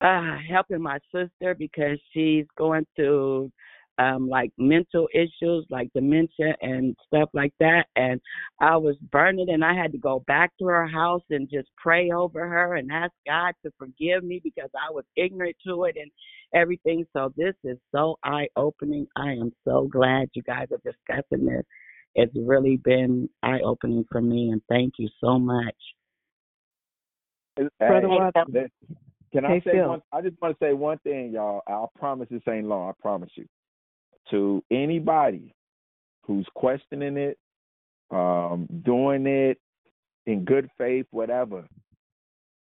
uh 0.00 0.36
helping 0.48 0.82
my 0.82 0.98
sister 1.12 1.54
because 1.54 1.98
she's 2.12 2.46
going 2.56 2.86
through 2.94 3.50
um 3.98 4.28
like 4.28 4.52
mental 4.58 5.08
issues 5.14 5.66
like 5.70 5.90
dementia 5.94 6.54
and 6.62 6.96
stuff 7.06 7.28
like 7.32 7.52
that 7.60 7.86
and 7.96 8.20
I 8.60 8.76
was 8.76 8.96
burning 9.10 9.50
and 9.50 9.64
I 9.64 9.74
had 9.74 9.92
to 9.92 9.98
go 9.98 10.24
back 10.26 10.52
to 10.58 10.66
her 10.66 10.86
house 10.86 11.22
and 11.30 11.48
just 11.50 11.68
pray 11.76 12.10
over 12.10 12.46
her 12.46 12.76
and 12.76 12.90
ask 12.90 13.12
God 13.26 13.54
to 13.64 13.72
forgive 13.78 14.24
me 14.24 14.40
because 14.42 14.70
I 14.74 14.92
was 14.92 15.04
ignorant 15.16 15.56
to 15.66 15.84
it 15.84 15.96
and 16.00 16.10
everything 16.54 17.04
so 17.12 17.32
this 17.36 17.54
is 17.64 17.78
so 17.94 18.18
eye 18.24 18.48
opening 18.56 19.06
I 19.16 19.32
am 19.32 19.52
so 19.66 19.88
glad 19.90 20.28
you 20.34 20.42
guys 20.42 20.68
are 20.72 20.92
discussing 20.92 21.46
this 21.46 21.64
it's 22.14 22.32
really 22.36 22.76
been 22.78 23.28
eye 23.42 23.60
opening 23.64 24.04
for 24.10 24.20
me 24.20 24.50
and 24.50 24.62
thank 24.68 24.94
you 24.98 25.08
so 25.22 25.38
much 25.38 25.74
Brother 27.78 28.08
Watson. 28.08 28.44
that- 28.52 28.70
Can 29.32 29.44
I 29.44 29.54
Hey, 29.54 29.60
say 29.60 29.72
Phil. 29.72 29.88
one? 29.88 30.02
I 30.12 30.22
just 30.22 30.40
want 30.40 30.58
to 30.58 30.64
say 30.64 30.72
one 30.72 30.98
thing, 30.98 31.32
y'all. 31.32 31.62
I 31.66 31.84
promise 31.98 32.28
this 32.30 32.40
ain't 32.48 32.66
long. 32.66 32.88
I 32.88 32.92
promise 33.00 33.30
you. 33.34 33.46
To 34.30 34.62
anybody 34.70 35.54
who's 36.22 36.46
questioning 36.54 37.16
it, 37.16 37.38
um, 38.10 38.66
doing 38.84 39.26
it 39.26 39.58
in 40.26 40.44
good 40.44 40.68
faith, 40.76 41.06
whatever, 41.10 41.66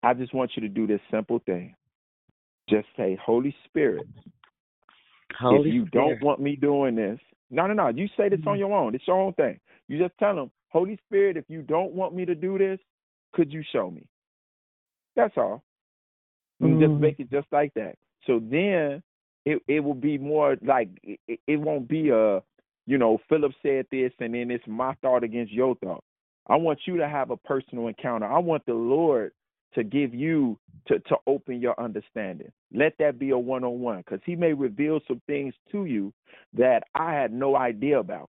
I 0.03 0.13
just 0.13 0.33
want 0.33 0.51
you 0.55 0.61
to 0.61 0.69
do 0.69 0.85
this 0.85 1.01
simple 1.09 1.39
thing. 1.45 1.75
Just 2.69 2.87
say, 2.97 3.17
Holy 3.23 3.55
Spirit, 3.65 4.07
Holy 5.39 5.69
if 5.69 5.73
you 5.73 5.85
Spirit. 5.87 6.05
Mm-hmm. 6.05 6.13
don't 6.13 6.23
want 6.23 6.39
me 6.39 6.55
doing 6.55 6.95
this, 6.95 7.19
no, 7.51 7.67
no, 7.67 7.73
no. 7.73 7.87
You 7.89 8.07
say 8.17 8.29
this 8.29 8.39
on 8.47 8.57
your 8.59 8.73
own. 8.73 8.95
It's 8.95 9.07
your 9.07 9.19
own 9.19 9.33
thing. 9.33 9.59
You 9.87 9.99
just 9.99 10.17
tell 10.17 10.35
them, 10.35 10.51
Holy 10.69 10.99
Spirit, 11.05 11.37
if 11.37 11.45
you 11.47 11.61
don't 11.61 11.93
want 11.93 12.15
me 12.15 12.25
to 12.25 12.35
do 12.35 12.57
this, 12.57 12.79
could 13.33 13.51
you 13.53 13.63
show 13.71 13.89
me? 13.91 14.07
That's 15.15 15.37
all. 15.37 15.63
And 16.61 16.79
just 16.79 16.93
Mm. 16.93 16.99
make 16.99 17.19
it 17.19 17.29
just 17.29 17.47
like 17.51 17.73
that. 17.75 17.97
So 18.25 18.39
then 18.39 19.03
it 19.45 19.61
it 19.67 19.79
will 19.79 19.93
be 19.93 20.17
more 20.17 20.57
like 20.61 20.89
it, 21.03 21.39
it 21.47 21.57
won't 21.57 21.87
be 21.87 22.09
a 22.09 22.41
you 22.85 22.97
know 22.97 23.19
Philip 23.29 23.51
said 23.61 23.85
this 23.91 24.11
and 24.19 24.33
then 24.33 24.51
it's 24.51 24.67
my 24.67 24.93
thought 25.01 25.23
against 25.23 25.53
your 25.53 25.75
thought. 25.75 26.03
I 26.47 26.55
want 26.57 26.79
you 26.85 26.97
to 26.97 27.07
have 27.07 27.31
a 27.31 27.37
personal 27.37 27.87
encounter. 27.87 28.27
I 28.27 28.39
want 28.39 28.65
the 28.65 28.73
Lord 28.73 29.31
to 29.73 29.83
give 29.83 30.13
you 30.13 30.57
to 30.87 30.99
to 30.99 31.15
open 31.27 31.61
your 31.61 31.79
understanding. 31.79 32.51
Let 32.73 32.93
that 32.99 33.19
be 33.19 33.31
a 33.31 33.37
one 33.37 33.63
on 33.63 33.79
one 33.79 33.97
because 33.97 34.19
He 34.25 34.35
may 34.35 34.53
reveal 34.53 34.99
some 35.07 35.21
things 35.27 35.53
to 35.71 35.85
you 35.85 36.13
that 36.53 36.83
I 36.95 37.13
had 37.13 37.31
no 37.31 37.55
idea 37.55 37.99
about. 37.99 38.29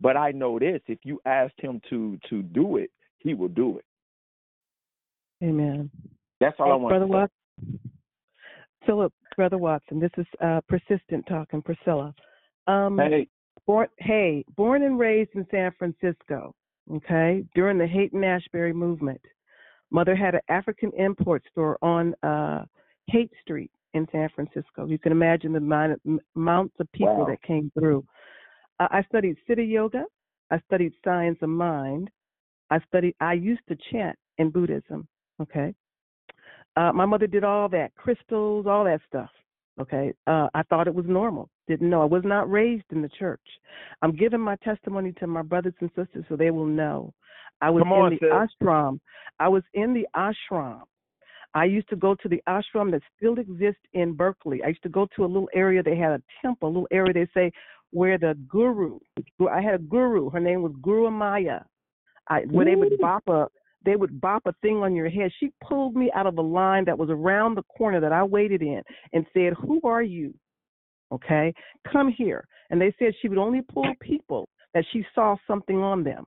But 0.00 0.16
I 0.16 0.32
know 0.32 0.58
this: 0.58 0.80
if 0.86 0.98
you 1.04 1.20
asked 1.26 1.60
Him 1.60 1.80
to 1.90 2.18
to 2.28 2.42
do 2.42 2.76
it, 2.76 2.90
He 3.18 3.34
will 3.34 3.48
do 3.48 3.78
it. 3.78 3.84
Amen. 5.44 5.90
That's 6.40 6.56
all 6.58 6.72
I 6.72 6.76
want 6.76 6.90
Brother 6.90 7.06
to 7.06 7.28
say. 7.28 7.78
Philip, 8.86 9.12
Brother 9.36 9.58
Watson, 9.58 10.00
this 10.00 10.10
is 10.16 10.26
uh, 10.42 10.60
persistent 10.68 11.24
talking, 11.28 11.62
Priscilla. 11.62 12.14
Um, 12.66 12.98
Hey. 12.98 13.28
Born, 13.66 13.88
hey, 13.98 14.44
born 14.56 14.84
and 14.84 14.96
raised 14.96 15.30
in 15.34 15.44
San 15.50 15.72
Francisco, 15.76 16.54
okay, 16.94 17.44
during 17.56 17.78
the 17.78 18.08
and 18.12 18.24
Ashbury 18.24 18.72
movement. 18.72 19.20
Mother 19.90 20.14
had 20.14 20.36
an 20.36 20.40
African 20.48 20.92
import 20.96 21.42
store 21.50 21.76
on 21.82 22.14
uh, 22.22 22.64
Haight 23.08 23.32
Street 23.42 23.72
in 23.94 24.06
San 24.12 24.28
Francisco. 24.36 24.86
You 24.86 24.98
can 25.00 25.10
imagine 25.10 25.52
the 25.52 25.58
amount, 25.58 26.00
amounts 26.36 26.74
of 26.78 26.90
people 26.92 27.18
Wow. 27.18 27.26
that 27.26 27.42
came 27.42 27.72
through. 27.76 28.04
Uh, 28.78 28.86
I 28.90 29.02
studied 29.08 29.36
Siddha 29.48 29.68
Yoga. 29.68 30.04
I 30.52 30.60
studied 30.66 30.92
Science 31.04 31.38
of 31.42 31.48
Mind. 31.48 32.08
I 32.70 32.78
studied. 32.86 33.16
I 33.20 33.32
used 33.32 33.62
to 33.68 33.76
chant 33.90 34.16
in 34.38 34.50
Buddhism. 34.50 35.08
Okay. 35.42 35.74
Uh, 36.76 36.92
my 36.92 37.06
mother 37.06 37.26
did 37.26 37.44
all 37.44 37.68
that, 37.70 37.94
crystals, 37.94 38.66
all 38.66 38.84
that 38.84 39.00
stuff. 39.08 39.30
Okay. 39.80 40.12
Uh, 40.26 40.48
I 40.54 40.62
thought 40.64 40.86
it 40.86 40.94
was 40.94 41.06
normal. 41.06 41.48
Didn't 41.68 41.90
know. 41.90 42.02
I 42.02 42.06
was 42.06 42.22
not 42.24 42.50
raised 42.50 42.84
in 42.90 43.02
the 43.02 43.10
church. 43.18 43.40
I'm 44.02 44.14
giving 44.14 44.40
my 44.40 44.56
testimony 44.56 45.12
to 45.18 45.26
my 45.26 45.42
brothers 45.42 45.74
and 45.80 45.90
sisters 45.96 46.24
so 46.28 46.36
they 46.36 46.50
will 46.50 46.66
know. 46.66 47.12
I 47.60 47.70
was 47.70 47.84
on, 47.86 48.12
in 48.12 48.18
the 48.20 48.46
sis. 48.48 48.66
ashram. 48.66 49.00
I 49.40 49.48
was 49.48 49.62
in 49.74 49.94
the 49.94 50.06
ashram. 50.16 50.82
I 51.54 51.64
used 51.64 51.88
to 51.88 51.96
go 51.96 52.14
to 52.14 52.28
the 52.28 52.42
ashram 52.48 52.90
that 52.90 53.00
still 53.16 53.38
exists 53.38 53.80
in 53.94 54.12
Berkeley. 54.12 54.62
I 54.62 54.68
used 54.68 54.82
to 54.82 54.90
go 54.90 55.06
to 55.16 55.24
a 55.24 55.26
little 55.26 55.48
area. 55.54 55.82
They 55.82 55.96
had 55.96 56.12
a 56.12 56.22
temple, 56.42 56.68
a 56.68 56.70
little 56.70 56.88
area. 56.90 57.12
They 57.14 57.28
say 57.32 57.50
where 57.92 58.18
the 58.18 58.36
guru. 58.48 58.98
I 59.50 59.60
had 59.62 59.74
a 59.74 59.78
guru. 59.78 60.28
Her 60.30 60.40
name 60.40 60.62
was 60.62 60.72
Gurumayi. 60.82 61.62
I, 62.28 62.40
where 62.50 62.66
they 62.66 62.74
would 62.74 62.92
Ooh. 62.92 62.98
bop 63.00 63.26
a 63.28 63.46
they 63.86 63.96
would 63.96 64.20
bop 64.20 64.42
a 64.46 64.52
thing 64.60 64.78
on 64.78 64.94
your 64.94 65.08
head. 65.08 65.30
She 65.40 65.50
pulled 65.66 65.96
me 65.96 66.10
out 66.14 66.26
of 66.26 66.36
a 66.36 66.42
line 66.42 66.84
that 66.84 66.98
was 66.98 67.08
around 67.08 67.54
the 67.54 67.62
corner 67.62 68.00
that 68.00 68.12
I 68.12 68.22
waited 68.22 68.60
in 68.60 68.82
and 69.14 69.26
said, 69.32 69.54
"Who 69.54 69.80
are 69.84 70.02
you? 70.02 70.34
Okay, 71.12 71.54
come 71.90 72.08
here." 72.08 72.46
And 72.70 72.80
they 72.80 72.92
said 72.98 73.14
she 73.22 73.28
would 73.28 73.38
only 73.38 73.62
pull 73.62 73.90
people 74.00 74.48
that 74.74 74.84
she 74.92 75.06
saw 75.14 75.36
something 75.46 75.78
on 75.78 76.02
them. 76.04 76.24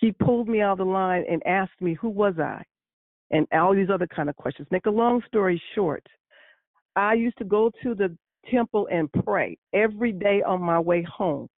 She 0.00 0.12
pulled 0.12 0.48
me 0.48 0.60
out 0.60 0.72
of 0.72 0.78
the 0.78 0.84
line 0.84 1.24
and 1.28 1.44
asked 1.46 1.80
me 1.80 1.94
who 1.94 2.10
was 2.10 2.38
I, 2.38 2.62
and 3.32 3.46
all 3.52 3.74
these 3.74 3.90
other 3.90 4.06
kind 4.06 4.28
of 4.28 4.36
questions. 4.36 4.68
Make 4.70 4.86
a 4.86 4.90
long 4.90 5.22
story 5.26 5.60
short, 5.74 6.06
I 6.96 7.14
used 7.14 7.38
to 7.38 7.44
go 7.44 7.70
to 7.82 7.94
the 7.94 8.16
temple 8.50 8.88
and 8.92 9.10
pray 9.24 9.56
every 9.72 10.12
day 10.12 10.42
on 10.42 10.62
my 10.62 10.78
way 10.78 11.02
home 11.02 11.48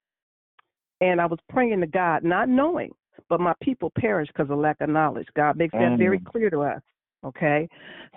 and 1.00 1.20
I 1.20 1.26
was 1.26 1.38
praying 1.50 1.80
to 1.80 1.86
God, 1.86 2.24
not 2.24 2.48
knowing, 2.48 2.90
but 3.28 3.40
my 3.40 3.54
people 3.62 3.90
perish 3.98 4.28
because 4.28 4.50
of 4.50 4.58
lack 4.58 4.80
of 4.80 4.88
knowledge. 4.88 5.26
God 5.34 5.56
makes 5.56 5.72
that 5.72 5.98
very 5.98 6.18
Mm. 6.18 6.24
clear 6.24 6.50
to 6.50 6.60
us. 6.62 6.82
Okay, 7.24 7.68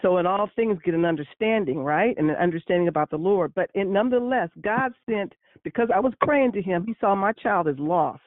so 0.02 0.18
in 0.18 0.28
all 0.28 0.48
things 0.56 0.78
get 0.84 0.94
an 0.94 1.06
understanding, 1.06 1.84
right, 1.84 2.16
and 2.18 2.30
an 2.30 2.36
understanding 2.36 2.90
about 2.90 3.10
the 3.10 3.18
Lord. 3.18 3.54
But 3.56 3.72
in, 3.74 3.92
nonetheless, 3.92 4.50
God 4.62 4.94
sent 5.10 5.34
because 5.64 5.90
I 5.90 6.00
was 6.00 6.14
praying 6.22 6.52
to 6.52 6.62
Him. 6.62 6.86
He 6.86 6.96
saw 7.00 7.16
my 7.16 7.32
child 7.32 7.68
is 7.68 7.80
lost. 7.80 8.22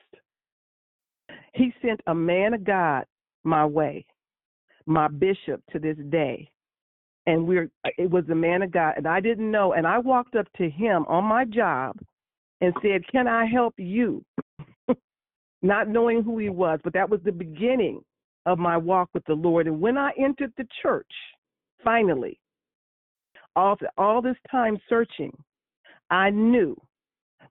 He 1.54 1.72
sent 1.82 2.00
a 2.06 2.14
man 2.14 2.54
of 2.54 2.64
God 2.64 3.06
my 3.44 3.64
way, 3.64 4.06
my 4.86 5.06
bishop 5.08 5.62
to 5.70 5.78
this 5.78 5.98
day, 6.08 6.50
and 7.26 7.46
we're 7.46 7.70
it 7.98 8.10
was 8.10 8.24
the 8.26 8.34
man 8.34 8.62
of 8.62 8.72
God, 8.72 8.94
and 8.96 9.06
I 9.06 9.20
didn't 9.20 9.50
know, 9.50 9.74
and 9.74 9.86
I 9.86 9.98
walked 9.98 10.34
up 10.34 10.46
to 10.56 10.68
him 10.68 11.04
on 11.06 11.24
my 11.24 11.44
job 11.44 11.96
and 12.60 12.74
said, 12.82 13.06
"Can 13.06 13.28
I 13.28 13.44
help 13.44 13.74
you?" 13.78 14.24
Not 15.62 15.88
knowing 15.88 16.22
who 16.22 16.38
he 16.38 16.48
was, 16.48 16.80
but 16.82 16.92
that 16.94 17.08
was 17.08 17.20
the 17.24 17.32
beginning 17.32 18.02
of 18.46 18.58
my 18.58 18.76
walk 18.76 19.08
with 19.14 19.24
the 19.26 19.34
Lord. 19.34 19.66
And 19.66 19.80
when 19.80 19.96
I 19.96 20.10
entered 20.18 20.52
the 20.56 20.66
church, 20.82 21.10
finally, 21.84 22.38
all 23.54 23.76
all 23.96 24.22
this 24.22 24.36
time 24.50 24.78
searching, 24.88 25.36
I 26.10 26.30
knew 26.30 26.76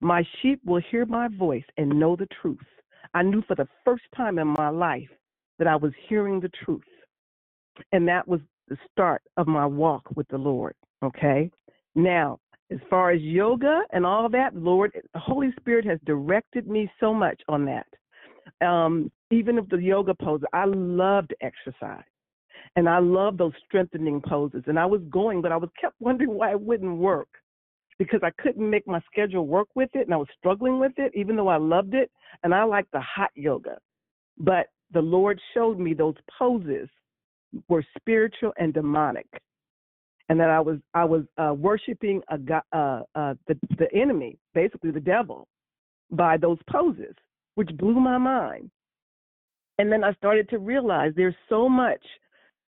my 0.02 0.26
sheep 0.42 0.60
will 0.66 0.82
hear 0.90 1.06
my 1.06 1.28
voice 1.28 1.64
and 1.78 1.90
know 2.00 2.16
the 2.16 2.28
truth. 2.42 2.60
I 3.14 3.24
knew 3.24 3.44
for 3.48 3.56
the 3.56 3.68
first 3.86 4.04
time 4.16 4.40
in 4.40 4.48
my 4.48 4.70
life 4.70 5.10
that 5.60 5.68
I 5.68 5.76
was 5.76 5.92
hearing 6.08 6.40
the 6.40 6.52
truth. 6.66 6.82
And 7.92 8.08
that 8.08 8.28
was 8.28 8.42
the 8.68 8.78
start 8.92 9.22
of 9.38 9.48
my 9.48 9.66
walk 9.66 10.04
with 10.16 10.28
the 10.30 10.38
Lord. 10.38 10.76
Okay. 11.04 11.52
Now, 11.96 12.40
as 12.72 12.80
far 12.90 13.12
as 13.12 13.22
yoga 13.22 13.82
and 13.92 14.06
all 14.06 14.30
that, 14.30 14.56
Lord, 14.56 14.92
the 15.14 15.20
Holy 15.20 15.52
Spirit 15.60 15.86
has 15.86 16.00
directed 16.06 16.68
me 16.68 16.90
so 17.00 17.14
much 17.14 17.42
on 17.50 17.66
that. 17.66 17.86
Um, 18.62 19.12
even 19.32 19.58
of 19.58 19.70
the 19.70 19.78
yoga 19.78 20.14
poses, 20.14 20.46
I 20.54 20.66
loved 20.66 21.34
exercise. 21.42 22.04
And 22.76 22.88
I 22.88 23.00
love 23.00 23.38
those 23.38 23.54
strengthening 23.66 24.22
poses. 24.22 24.64
And 24.68 24.80
I 24.80 24.86
was 24.86 25.02
going, 25.10 25.42
but 25.42 25.52
I 25.52 25.58
was 25.58 25.70
kept 25.80 25.96
wondering 26.00 26.34
why 26.34 26.52
it 26.52 26.62
wouldn't 26.62 26.98
work 26.98 27.28
because 28.00 28.22
I 28.24 28.32
couldn't 28.42 28.68
make 28.68 28.88
my 28.88 29.02
schedule 29.12 29.46
work 29.46 29.68
with 29.76 29.90
it 29.94 30.06
and 30.06 30.14
I 30.14 30.18
was 30.18 30.28
struggling 30.38 30.80
with 30.80 30.94
it, 30.98 31.12
even 31.14 31.36
though 31.36 31.50
I 31.50 31.58
loved 31.58 31.94
it. 31.94 32.10
And 32.44 32.54
I 32.54 32.64
like 32.64 32.86
the 32.92 33.02
hot 33.02 33.30
yoga. 33.36 33.78
But 34.38 34.68
the 34.92 35.02
Lord 35.02 35.40
showed 35.54 35.80
me 35.80 35.94
those 35.94 36.16
poses 36.38 36.90
were 37.68 37.86
spiritual 37.98 38.54
and 38.58 38.74
demonic. 38.74 39.28
And 40.30 40.40
that 40.40 40.50
I 40.50 40.62
was 40.62 40.80
I 40.94 41.04
was 41.04 41.24
uh, 41.38 41.54
worshiping 41.54 42.22
a 42.30 42.40
uh, 42.72 43.02
uh, 43.16 43.34
the 43.48 43.60
the 43.78 43.94
enemy, 43.94 44.38
basically 44.54 44.92
the 44.92 45.02
devil, 45.02 45.48
by 46.10 46.38
those 46.38 46.58
poses, 46.70 47.14
which 47.56 47.70
blew 47.78 48.00
my 48.00 48.18
mind. 48.18 48.70
And 49.78 49.92
then 49.92 50.04
I 50.04 50.14
started 50.14 50.50
to 50.50 50.60
realize 50.60 51.14
there's 51.16 51.36
so 51.50 51.68
much 51.68 52.02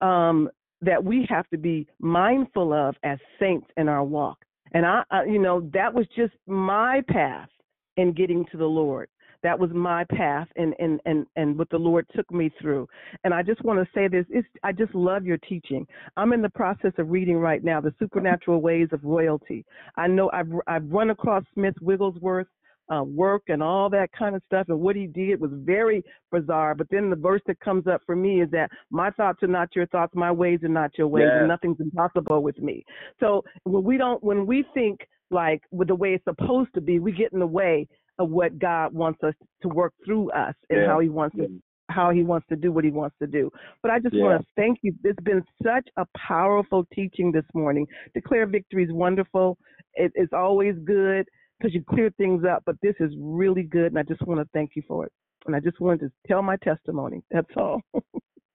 um, 0.02 0.50
that 0.82 1.04
we 1.04 1.26
have 1.30 1.48
to 1.50 1.58
be 1.58 1.88
mindful 2.00 2.74
of 2.74 2.96
as 3.04 3.18
saints 3.40 3.68
in 3.78 3.88
our 3.88 4.04
walk. 4.04 4.38
And 4.74 4.86
I, 4.86 5.04
I, 5.12 5.26
you 5.26 5.40
know, 5.40 5.70
that 5.74 5.94
was 5.94 6.06
just 6.16 6.34
my 6.48 7.02
path 7.08 7.50
in 7.98 8.14
getting 8.14 8.46
to 8.52 8.58
the 8.58 8.66
Lord. 8.66 9.10
That 9.44 9.60
was 9.60 9.70
my 9.74 10.06
path, 10.06 10.48
and 10.56 10.74
and 10.80 11.02
and 11.06 11.26
and 11.36 11.58
what 11.58 11.70
the 11.70 11.78
Lord 11.78 12.08
took 12.16 12.32
me 12.32 12.50
through. 12.62 12.88
And 13.26 13.34
I 13.34 13.44
just 13.44 13.62
want 13.66 13.78
to 13.78 13.88
say 13.94 14.08
this: 14.08 14.26
it's, 14.30 14.48
I 14.64 14.72
just 14.72 14.96
love 14.96 15.26
your 15.26 15.38
teaching. 15.38 15.86
I'm 16.16 16.32
in 16.32 16.42
the 16.42 16.50
process 16.50 16.94
of 16.98 17.12
reading 17.12 17.36
right 17.36 17.62
now 17.62 17.82
the 17.82 17.94
Supernatural 18.00 18.62
Ways 18.62 18.88
of 18.94 19.04
Royalty. 19.04 19.66
I 19.98 20.08
know 20.08 20.32
I've 20.32 20.48
I've 20.66 20.90
run 20.90 21.10
across 21.10 21.44
Smith 21.54 21.76
Wigglesworth 21.82 22.48
uh, 22.90 23.04
work 23.04 23.44
and 23.48 23.64
all 23.64 23.90
that 23.90 24.12
kind 24.12 24.36
of 24.36 24.42
stuff, 24.46 24.68
and 24.70 24.80
what 24.80 24.96
he 24.96 25.08
did 25.08 25.40
was 25.40 25.52
very 25.54 26.04
bizarre. 26.32 26.76
But 26.76 26.88
then 26.90 27.10
the 27.10 27.16
verse 27.16 27.42
that 27.48 27.60
comes 27.60 27.88
up 27.88 28.02
for 28.06 28.16
me 28.16 28.42
is 28.42 28.52
that 28.52 28.70
my 28.90 29.10
thoughts 29.12 29.42
are 29.44 29.48
not 29.48 29.76
your 29.76 29.88
thoughts, 29.88 30.14
my 30.16 30.32
ways 30.32 30.60
are 30.64 30.68
not 30.70 30.98
your 30.98 31.08
ways, 31.08 31.28
Yes. 31.28 31.38
and 31.40 31.48
nothing's 31.48 31.80
impossible 31.80 32.44
with 32.44 32.60
me. 32.60 32.84
So 33.20 33.44
when 33.64 33.84
we 33.84 33.98
don't, 33.98 34.24
when 34.24 34.46
we 34.46 34.66
think 34.74 35.00
like 35.32 35.62
with 35.72 35.88
the 35.88 35.96
way 35.96 36.14
it's 36.14 36.24
supposed 36.26 36.74
to 36.76 36.82
be, 36.82 37.00
we 37.00 37.12
get 37.12 37.34
in 37.34 37.40
the 37.40 37.48
way 37.48 37.88
of 38.20 38.30
what 38.30 38.60
God 38.60 38.94
wants 38.94 39.24
us 39.24 39.34
to 39.62 39.70
work 39.70 39.94
through 40.06 40.30
us 40.32 40.54
and 40.70 40.82
Yeah. 40.82 40.88
how 40.88 41.00
He 41.00 41.10
wants 41.10 41.36
to 41.38 41.50
how 41.90 42.12
He 42.12 42.24
wants 42.24 42.48
to 42.48 42.56
do 42.56 42.72
what 42.72 42.84
He 42.84 42.92
wants 42.92 43.16
to 43.20 43.28
do. 43.28 43.52
But 43.82 43.92
I 43.92 44.00
just 44.00 44.16
Yeah. 44.16 44.24
want 44.24 44.42
to 44.42 44.48
thank 44.56 44.80
you. 44.84 44.94
It's 45.04 45.22
been 45.22 45.44
such 45.62 45.88
a 45.98 46.06
powerful 46.16 46.86
teaching 46.94 47.32
this 47.32 47.46
morning. 47.54 47.88
Declare 48.14 48.48
victory 48.48 48.84
is 48.84 48.92
wonderful. 48.92 49.58
It, 49.96 50.12
it's 50.16 50.34
always 50.34 50.76
good 50.86 51.28
because 51.60 51.74
you 51.74 51.84
clear 51.84 52.10
things 52.18 52.44
up. 52.46 52.64
But 52.66 52.76
this 52.82 52.96
is 53.00 53.14
really 53.18 53.64
good, 53.64 53.88
and 53.88 54.00
I 54.00 54.04
just 54.04 54.22
want 54.28 54.40
to 54.40 54.48
thank 54.54 54.72
you 54.76 54.84
for 54.88 55.06
it. 55.06 55.12
And 55.46 55.56
I 55.56 55.60
just 55.60 55.80
wanted 55.80 56.02
to 56.02 56.12
tell 56.28 56.42
my 56.42 56.56
testimony. 56.58 57.24
That's 57.32 57.48
all. 57.58 57.82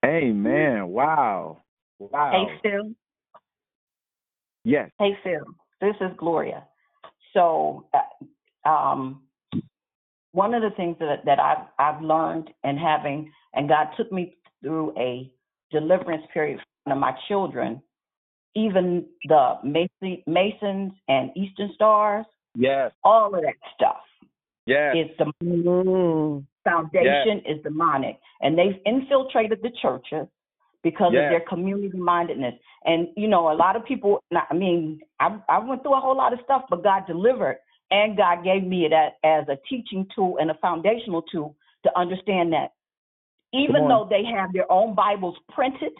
Amen. 0.04 0.88
Wow. 0.88 1.62
Wow. 1.98 2.46
Hey, 2.62 2.70
Phil. 2.70 2.92
Yes. 4.64 4.90
Hey, 4.98 5.16
Phil. 5.22 5.44
This 5.80 5.94
is 6.00 6.16
Gloria. 6.16 6.64
So, 7.34 7.86
uh, 7.94 8.68
um, 8.68 9.22
one 10.32 10.54
of 10.54 10.62
the 10.62 10.70
things 10.76 10.96
that 11.00 11.24
that 11.24 11.38
I've 11.38 11.66
I've 11.78 12.02
learned 12.02 12.50
and 12.64 12.78
having, 12.78 13.32
and 13.54 13.68
God 13.68 13.88
took 13.96 14.12
me 14.12 14.36
through 14.62 14.96
a 14.98 15.30
deliverance 15.70 16.24
period 16.32 16.58
for 16.58 16.64
one 16.90 16.96
of 16.96 17.00
my 17.00 17.12
children. 17.28 17.82
Even 18.54 19.06
the 19.24 19.54
Mason, 19.62 20.22
Masons 20.26 20.92
and 21.08 21.30
Eastern 21.36 21.70
Stars, 21.74 22.26
Yes. 22.58 22.92
all 23.04 23.34
of 23.34 23.42
that 23.42 23.54
stuff. 23.74 24.02
Yes. 24.66 24.96
is 24.96 25.16
demonic. 25.16 26.44
Foundation 26.64 27.38
is 27.46 27.62
demonic. 27.62 28.18
And 28.42 28.58
they've 28.58 28.78
infiltrated 28.84 29.60
the 29.62 29.70
churches 29.80 30.26
because 30.82 31.12
Yes. 31.12 31.24
of 31.24 31.30
their 31.30 31.40
community 31.48 31.96
mindedness. 31.96 32.54
And 32.84 33.08
you 33.16 33.28
know, 33.28 33.50
a 33.50 33.54
lot 33.54 33.76
of 33.76 33.84
people 33.84 34.22
I 34.32 34.52
mean, 34.54 35.00
I 35.20 35.38
I 35.48 35.58
went 35.58 35.82
through 35.82 35.94
a 35.94 36.00
whole 36.00 36.16
lot 36.16 36.32
of 36.32 36.40
stuff, 36.44 36.64
but 36.68 36.82
God 36.82 37.06
delivered 37.06 37.58
and 37.90 38.16
God 38.16 38.44
gave 38.44 38.64
me 38.64 38.88
that 38.88 39.16
as, 39.24 39.44
as 39.48 39.56
a 39.56 39.58
teaching 39.68 40.06
tool 40.14 40.36
and 40.40 40.50
a 40.50 40.54
foundational 40.54 41.22
tool 41.22 41.56
to 41.84 41.98
understand 41.98 42.52
that 42.52 42.72
even 43.52 43.88
though 43.88 44.06
they 44.10 44.24
have 44.24 44.52
their 44.52 44.70
own 44.70 44.94
Bibles 44.94 45.36
printed, 45.48 45.92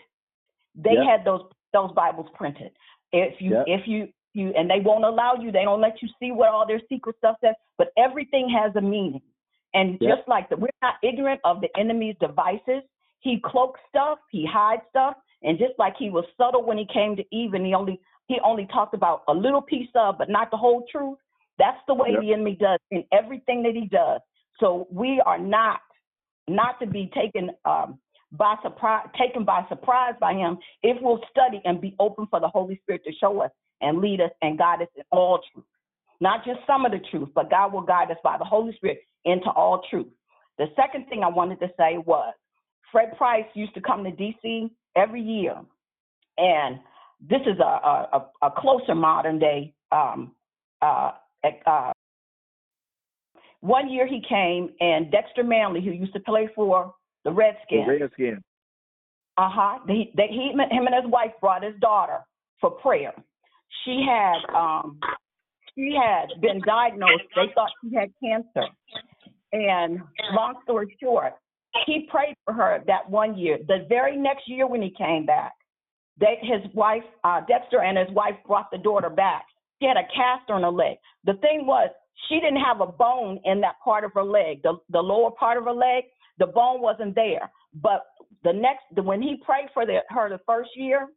they 0.74 0.94
Yep. 0.94 1.04
had 1.06 1.24
those 1.24 1.42
those 1.72 1.92
Bibles 1.92 2.28
printed. 2.34 2.72
If 3.12 3.40
you 3.40 3.52
Yep. 3.52 3.64
if 3.68 3.88
you 3.88 4.12
you 4.38 4.52
and 4.56 4.70
they 4.70 4.80
won't 4.80 5.04
allow 5.04 5.34
you, 5.34 5.52
they 5.52 5.64
don't 5.64 5.80
let 5.82 6.00
you 6.02 6.08
see 6.20 6.32
what 6.32 6.48
all 6.50 6.66
their 6.66 6.80
secret 6.88 7.16
stuff 7.18 7.36
says, 7.44 7.54
but 7.76 7.92
everything 7.98 8.48
has 8.48 8.74
a 8.76 8.80
meaning. 8.80 9.22
And 9.74 9.98
Yep. 10.00 10.18
just 10.18 10.28
like 10.28 10.48
that, 10.50 10.60
we're 10.60 10.70
not 10.82 10.94
ignorant 11.02 11.40
of 11.44 11.60
the 11.60 11.68
enemy's 11.78 12.16
devices. 12.20 12.82
He 13.20 13.40
cloaks 13.44 13.80
stuff, 13.90 14.18
he 14.30 14.46
hides 14.46 14.82
stuff, 14.90 15.16
and 15.42 15.58
just 15.58 15.74
like 15.78 15.96
he 15.98 16.10
was 16.10 16.24
subtle 16.38 16.64
when 16.64 16.78
he 16.78 16.86
came 16.86 17.16
to 17.16 17.24
Eve, 17.36 17.54
and 17.54 17.66
he 17.66 17.74
only 17.74 18.00
he 18.28 18.38
only 18.44 18.66
talked 18.72 18.94
about 18.94 19.22
a 19.28 19.34
little 19.34 19.62
piece 19.62 19.90
of, 19.94 20.18
but 20.18 20.30
not 20.30 20.50
the 20.50 20.56
whole 20.56 20.84
truth. 20.90 21.18
That's 21.58 21.80
the 21.88 21.94
way 21.94 22.12
Yep. 22.12 22.20
the 22.20 22.32
enemy 22.32 22.56
does 22.60 22.78
in 22.90 23.04
everything 23.12 23.62
that 23.64 23.74
he 23.74 23.86
does. 23.86 24.20
So 24.60 24.86
we 24.90 25.20
are 25.26 25.38
not 25.38 25.80
not 26.48 26.80
to 26.80 26.86
be 26.86 27.10
taken 27.14 27.50
um, 27.64 27.98
by 28.32 28.56
surprise, 28.62 29.08
taken 29.18 29.44
by 29.44 29.64
surprise 29.68 30.14
by 30.20 30.34
him. 30.34 30.58
If 30.82 30.98
we'll 31.02 31.20
study 31.30 31.60
and 31.64 31.80
be 31.80 31.94
open 31.98 32.26
for 32.30 32.40
the 32.40 32.48
Holy 32.48 32.78
Spirit 32.82 33.02
to 33.04 33.12
show 33.20 33.42
us 33.42 33.50
and 33.80 33.98
lead 33.98 34.20
us 34.20 34.30
and 34.42 34.58
guide 34.58 34.82
us 34.82 34.88
in 34.96 35.02
all 35.10 35.40
truth, 35.52 35.64
not 36.20 36.44
just 36.44 36.60
some 36.66 36.84
of 36.84 36.92
the 36.92 37.00
truth, 37.10 37.28
but 37.34 37.50
God 37.50 37.72
will 37.72 37.82
guide 37.82 38.10
us 38.10 38.16
by 38.22 38.36
the 38.38 38.44
Holy 38.44 38.74
Spirit 38.74 39.00
into 39.24 39.50
all 39.50 39.82
truth. 39.90 40.08
The 40.58 40.66
second 40.76 41.06
thing 41.08 41.22
I 41.22 41.28
wanted 41.28 41.60
to 41.60 41.68
say 41.78 41.98
was 41.98 42.34
Fred 42.90 43.16
Price 43.16 43.44
used 43.54 43.74
to 43.74 43.80
come 43.80 44.04
to 44.04 44.10
DC 44.10 44.70
every 44.96 45.22
year, 45.22 45.56
and 46.36 46.80
this 47.20 47.40
is 47.42 47.58
a 47.60 47.62
a, 47.62 48.26
a, 48.42 48.50
closer 48.50 48.94
modern 48.94 49.38
day. 49.38 49.74
Um, 49.92 50.32
uh, 50.82 51.12
uh, 51.66 51.92
one 53.60 53.90
year 53.90 54.06
he 54.06 54.22
came, 54.28 54.70
and 54.80 55.10
Dexter 55.10 55.44
Manley, 55.44 55.84
who 55.84 55.90
used 55.90 56.12
to 56.14 56.20
play 56.20 56.48
for 56.54 56.94
the 57.24 57.30
The 57.30 57.34
Redskins, 57.36 57.86
uh 59.38 59.48
huh. 59.48 59.78
They, 59.86 60.10
they, 60.16 60.26
he, 60.28 60.50
him 60.50 60.86
and 60.86 60.94
his 60.94 61.10
wife 61.10 61.30
brought 61.40 61.62
his 61.62 61.74
daughter 61.80 62.18
for 62.60 62.72
prayer. 62.72 63.12
She 63.84 64.04
had, 64.06 64.38
um, 64.54 64.98
she 65.74 65.96
had 66.00 66.40
been 66.40 66.60
diagnosed. 66.66 67.24
They 67.34 67.52
thought 67.54 67.70
she 67.82 67.94
had 67.94 68.10
cancer, 68.22 68.68
and 69.52 70.00
long 70.32 70.54
story 70.64 70.96
short, 71.00 71.34
he 71.86 72.08
prayed 72.10 72.34
for 72.44 72.54
her 72.54 72.82
that 72.86 73.08
one 73.08 73.36
year. 73.36 73.58
The 73.66 73.86
very 73.88 74.16
next 74.16 74.48
year 74.48 74.66
when 74.66 74.82
he 74.82 74.90
came 74.90 75.26
back, 75.26 75.52
they, 76.18 76.38
his 76.42 76.62
wife, 76.74 77.04
uh, 77.24 77.42
Dexter, 77.46 77.82
and 77.82 77.96
his 77.96 78.08
wife 78.10 78.34
brought 78.46 78.70
the 78.72 78.78
daughter 78.78 79.10
back. 79.10 79.44
She 79.80 79.86
had 79.86 79.96
a 79.96 80.06
cast 80.14 80.50
on 80.50 80.62
her 80.62 80.70
leg. 80.70 80.96
The 81.24 81.34
thing 81.34 81.66
was, 81.66 81.90
she 82.28 82.40
didn't 82.40 82.60
have 82.60 82.80
a 82.80 82.86
bone 82.86 83.38
in 83.44 83.60
that 83.60 83.76
part 83.84 84.04
of 84.04 84.12
her 84.14 84.24
leg, 84.24 84.62
the 84.62 84.74
the 84.90 84.98
lower 85.00 85.30
part 85.30 85.56
of 85.56 85.64
her 85.64 85.72
leg. 85.72 86.04
The 86.38 86.46
bone 86.46 86.80
wasn't 86.80 87.14
there. 87.14 87.50
But 87.74 88.04
the 88.44 88.52
next, 88.52 88.84
when 89.04 89.22
he 89.22 89.36
prayed 89.44 89.68
for 89.74 89.86
the, 89.86 89.98
her 90.08 90.28
the 90.28 90.40
first 90.46 90.70
year, 90.76 91.08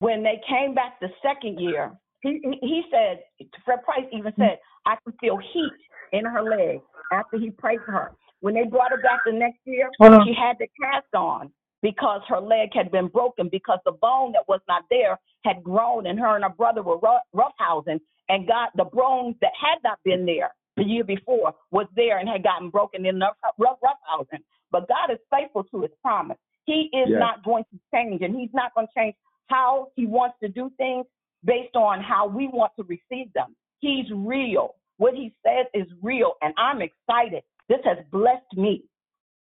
when 0.00 0.22
they 0.22 0.40
came 0.48 0.74
back 0.74 1.00
the 1.00 1.08
second 1.22 1.58
year, 1.60 1.92
he 2.22 2.40
he 2.62 2.82
said, 2.90 3.20
Fred 3.64 3.82
Price 3.84 4.06
even 4.12 4.32
said, 4.38 4.58
I 4.86 4.96
can 5.04 5.12
feel 5.20 5.38
heat 5.52 5.72
in 6.12 6.24
her 6.24 6.42
leg 6.42 6.80
after 7.12 7.38
he 7.38 7.50
prayed 7.50 7.80
for 7.84 7.92
her. 7.92 8.12
When 8.40 8.54
they 8.54 8.64
brought 8.64 8.90
her 8.92 9.02
back 9.02 9.20
the 9.26 9.32
next 9.32 9.58
year, 9.64 9.90
Hold 10.00 10.14
on. 10.14 10.26
she 10.26 10.34
had 10.34 10.56
the 10.58 10.68
cast 10.80 11.12
on 11.14 11.50
because 11.82 12.20
her 12.28 12.40
leg 12.40 12.70
had 12.72 12.90
been 12.90 13.08
broken 13.08 13.48
because 13.50 13.78
the 13.84 13.92
bone 13.92 14.32
that 14.32 14.44
was 14.48 14.60
not 14.68 14.84
there 14.90 15.18
had 15.44 15.62
grown 15.62 16.06
and 16.06 16.18
her 16.18 16.34
and 16.36 16.44
her 16.44 16.50
brother 16.50 16.82
were 16.82 16.98
rough, 16.98 17.22
roughhousing 17.34 18.00
and 18.28 18.46
got 18.46 18.70
the 18.76 18.84
bone 18.84 19.34
that 19.40 19.52
had 19.60 19.78
not 19.84 19.98
been 20.04 20.26
there 20.26 20.52
the 20.76 20.84
year 20.84 21.04
before 21.04 21.54
was 21.70 21.86
there 21.96 22.18
and 22.18 22.28
had 22.28 22.42
gotten 22.44 22.70
broken 22.70 23.06
in 23.06 23.18
the 23.18 23.28
rough 23.58 23.78
roughhousing. 23.82 24.42
But 24.70 24.88
God 24.88 25.10
is 25.12 25.18
faithful 25.30 25.64
to 25.64 25.82
his 25.82 25.90
promise. 26.02 26.38
He 26.66 26.90
is 26.92 27.08
Yes. 27.08 27.20
not 27.20 27.44
going 27.44 27.64
to 27.72 27.78
change 27.94 28.22
and 28.22 28.36
he's 28.36 28.52
not 28.52 28.74
going 28.74 28.86
to 28.86 28.92
change 28.96 29.14
how 29.48 29.88
he 29.96 30.06
wants 30.06 30.36
to 30.42 30.48
do 30.48 30.70
things 30.76 31.06
based 31.44 31.76
on 31.76 32.02
how 32.02 32.26
we 32.26 32.48
want 32.48 32.72
to 32.76 32.84
receive 32.84 33.32
them. 33.34 33.54
He's 33.80 34.06
real. 34.14 34.74
What 34.96 35.14
he 35.14 35.34
says 35.44 35.66
is 35.74 35.86
real 36.02 36.34
and 36.42 36.54
I'm 36.58 36.82
excited. 36.82 37.42
This 37.68 37.78
has 37.84 37.98
blessed 38.10 38.56
me. 38.56 38.84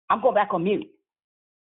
I'm 0.09 0.21
going 0.21 0.35
back 0.35 0.53
on 0.53 0.63
mute. 0.63 0.87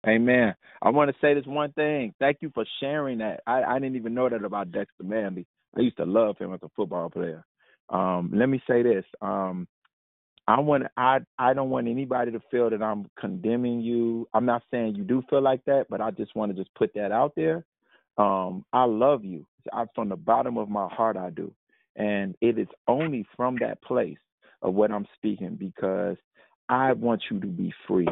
Amen. 0.07 0.55
I 0.81 0.89
want 0.89 1.11
to 1.11 1.17
say 1.21 1.33
this 1.33 1.45
one 1.45 1.71
thing. 1.73 2.13
Thank 2.19 2.37
you 2.41 2.51
for 2.53 2.65
sharing 2.79 3.19
that. 3.19 3.41
I, 3.45 3.63
I 3.63 3.79
didn't 3.79 3.97
even 3.97 4.13
know 4.13 4.29
that 4.29 4.43
about 4.43 4.71
Dexter 4.71 5.03
Manley. 5.03 5.45
I 5.77 5.81
used 5.81 5.97
to 5.97 6.05
love 6.05 6.37
him 6.37 6.53
as 6.53 6.59
a 6.63 6.69
football 6.75 7.09
player. 7.09 7.45
Um, 7.89 8.31
let 8.33 8.49
me 8.49 8.61
say 8.67 8.81
this. 8.81 9.05
Um, 9.21 9.67
I 10.47 10.59
want 10.59 10.85
I 10.97 11.19
I 11.37 11.53
don't 11.53 11.69
want 11.69 11.87
anybody 11.87 12.31
to 12.31 12.41
feel 12.49 12.69
that 12.69 12.81
I'm 12.81 13.05
condemning 13.19 13.81
you. 13.81 14.27
I'm 14.33 14.45
not 14.45 14.63
saying 14.71 14.95
you 14.95 15.03
do 15.03 15.23
feel 15.29 15.41
like 15.41 15.63
that, 15.65 15.85
but 15.89 16.01
I 16.01 16.11
just 16.11 16.35
want 16.35 16.51
to 16.51 16.61
just 16.61 16.73
put 16.73 16.93
that 16.95 17.11
out 17.11 17.33
there. 17.35 17.63
Um, 18.17 18.65
I 18.73 18.85
love 18.85 19.25
you. 19.25 19.45
I, 19.73 19.85
from 19.95 20.09
the 20.09 20.15
bottom 20.17 20.57
of 20.57 20.69
my 20.69 20.87
heart, 20.89 21.17
I 21.17 21.29
do, 21.31 21.53
and 21.95 22.35
it 22.41 22.57
is 22.59 22.67
only 22.87 23.25
from 23.37 23.57
that 23.61 23.81
place 23.83 24.17
of 24.61 24.73
what 24.75 24.91
I'm 24.91 25.07
speaking 25.15 25.55
because 25.59 26.17
I 26.69 26.93
want 26.93 27.23
you 27.31 27.39
to 27.41 27.47
be 27.47 27.73
free. 27.87 28.07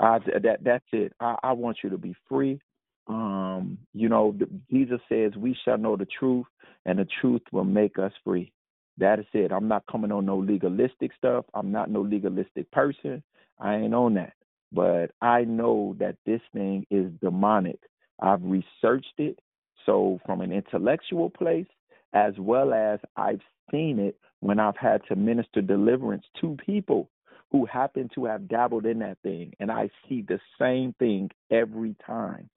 I, 0.00 0.18
that 0.42 0.60
that's 0.64 0.84
it. 0.92 1.12
I, 1.20 1.36
I 1.42 1.52
want 1.52 1.78
you 1.84 1.90
to 1.90 1.98
be 1.98 2.14
free. 2.28 2.60
Um, 3.08 3.78
you 3.94 4.08
know, 4.08 4.36
Jesus 4.70 5.00
says 5.08 5.32
we 5.36 5.56
shall 5.64 5.78
know 5.78 5.96
the 5.96 6.06
truth, 6.18 6.46
and 6.86 6.98
the 6.98 7.06
truth 7.20 7.42
will 7.52 7.64
make 7.64 7.98
us 7.98 8.12
free. 8.24 8.52
That 8.98 9.20
is 9.20 9.26
it. 9.34 9.52
I'm 9.52 9.68
not 9.68 9.84
coming 9.90 10.12
on 10.12 10.26
no 10.26 10.38
legalistic 10.38 11.12
stuff. 11.18 11.44
I'm 11.54 11.72
not 11.72 11.90
no 11.90 12.02
legalistic 12.02 12.70
person. 12.72 13.22
I 13.60 13.76
ain't 13.76 13.94
on 13.94 14.14
that. 14.14 14.34
But 14.72 15.12
I 15.22 15.44
know 15.44 15.96
that 16.00 16.16
this 16.26 16.40
thing 16.52 16.86
is 16.90 17.10
demonic. 17.22 17.78
I've 18.20 18.42
researched 18.42 19.18
it. 19.18 19.38
So 19.84 20.20
from 20.26 20.40
an 20.40 20.52
intellectual 20.52 21.30
place, 21.30 21.66
as 22.12 22.34
well 22.38 22.72
as 22.74 22.98
I've 23.16 23.40
seen 23.70 23.98
it 23.98 24.18
when 24.40 24.58
I've 24.58 24.76
had 24.76 25.02
to 25.08 25.16
minister 25.16 25.60
deliverance 25.60 26.24
to 26.40 26.56
people 26.64 27.08
who 27.52 27.66
happen 27.66 28.10
to 28.14 28.24
have 28.24 28.48
dabbled 28.48 28.86
in 28.86 28.98
that 29.00 29.18
thing. 29.22 29.52
And 29.60 29.70
I 29.70 29.90
see 30.08 30.22
the 30.22 30.40
same 30.60 30.94
thing 30.98 31.30
every 31.50 31.94
time. 32.04 32.48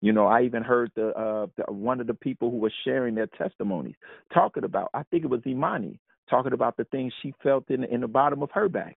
You 0.00 0.12
know, 0.12 0.26
I 0.26 0.42
even 0.42 0.62
heard 0.62 0.90
the, 0.96 1.08
uh, 1.08 1.46
the 1.56 1.72
one 1.72 2.00
of 2.00 2.06
the 2.06 2.14
people 2.14 2.50
who 2.50 2.56
was 2.56 2.72
sharing 2.84 3.14
their 3.14 3.28
testimonies 3.28 3.94
talking 4.34 4.64
about. 4.64 4.90
I 4.94 5.04
think 5.04 5.24
it 5.24 5.30
was 5.30 5.42
Imani 5.46 6.00
talking 6.28 6.52
about 6.52 6.76
the 6.76 6.84
things 6.84 7.12
she 7.22 7.34
felt 7.42 7.70
in 7.70 7.84
in 7.84 8.00
the 8.00 8.08
bottom 8.08 8.42
of 8.42 8.50
her 8.52 8.68
back. 8.68 8.98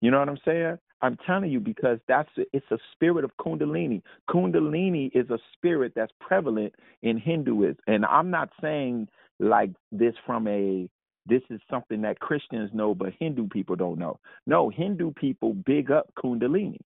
You 0.00 0.10
know 0.10 0.20
what 0.20 0.28
I'm 0.28 0.38
saying? 0.44 0.78
I'm 1.02 1.16
telling 1.26 1.50
you 1.50 1.60
because 1.60 1.98
that's 2.08 2.28
it's 2.52 2.70
a 2.70 2.78
spirit 2.92 3.24
of 3.24 3.30
Kundalini. 3.38 4.02
Kundalini 4.28 5.10
is 5.14 5.30
a 5.30 5.38
spirit 5.54 5.92
that's 5.96 6.12
prevalent 6.20 6.74
in 7.02 7.18
Hinduism, 7.18 7.78
and 7.86 8.04
I'm 8.04 8.30
not 8.30 8.50
saying 8.60 9.08
like 9.38 9.70
this 9.92 10.14
from 10.26 10.46
a 10.48 10.88
this 11.26 11.42
is 11.50 11.60
something 11.70 12.02
that 12.02 12.18
Christians 12.20 12.70
know, 12.72 12.94
but 12.94 13.12
Hindu 13.18 13.48
people 13.48 13.76
don't 13.76 13.98
know. 13.98 14.18
No, 14.46 14.68
Hindu 14.70 15.12
people 15.12 15.54
big 15.54 15.90
up 15.90 16.12
Kundalini. 16.18 16.78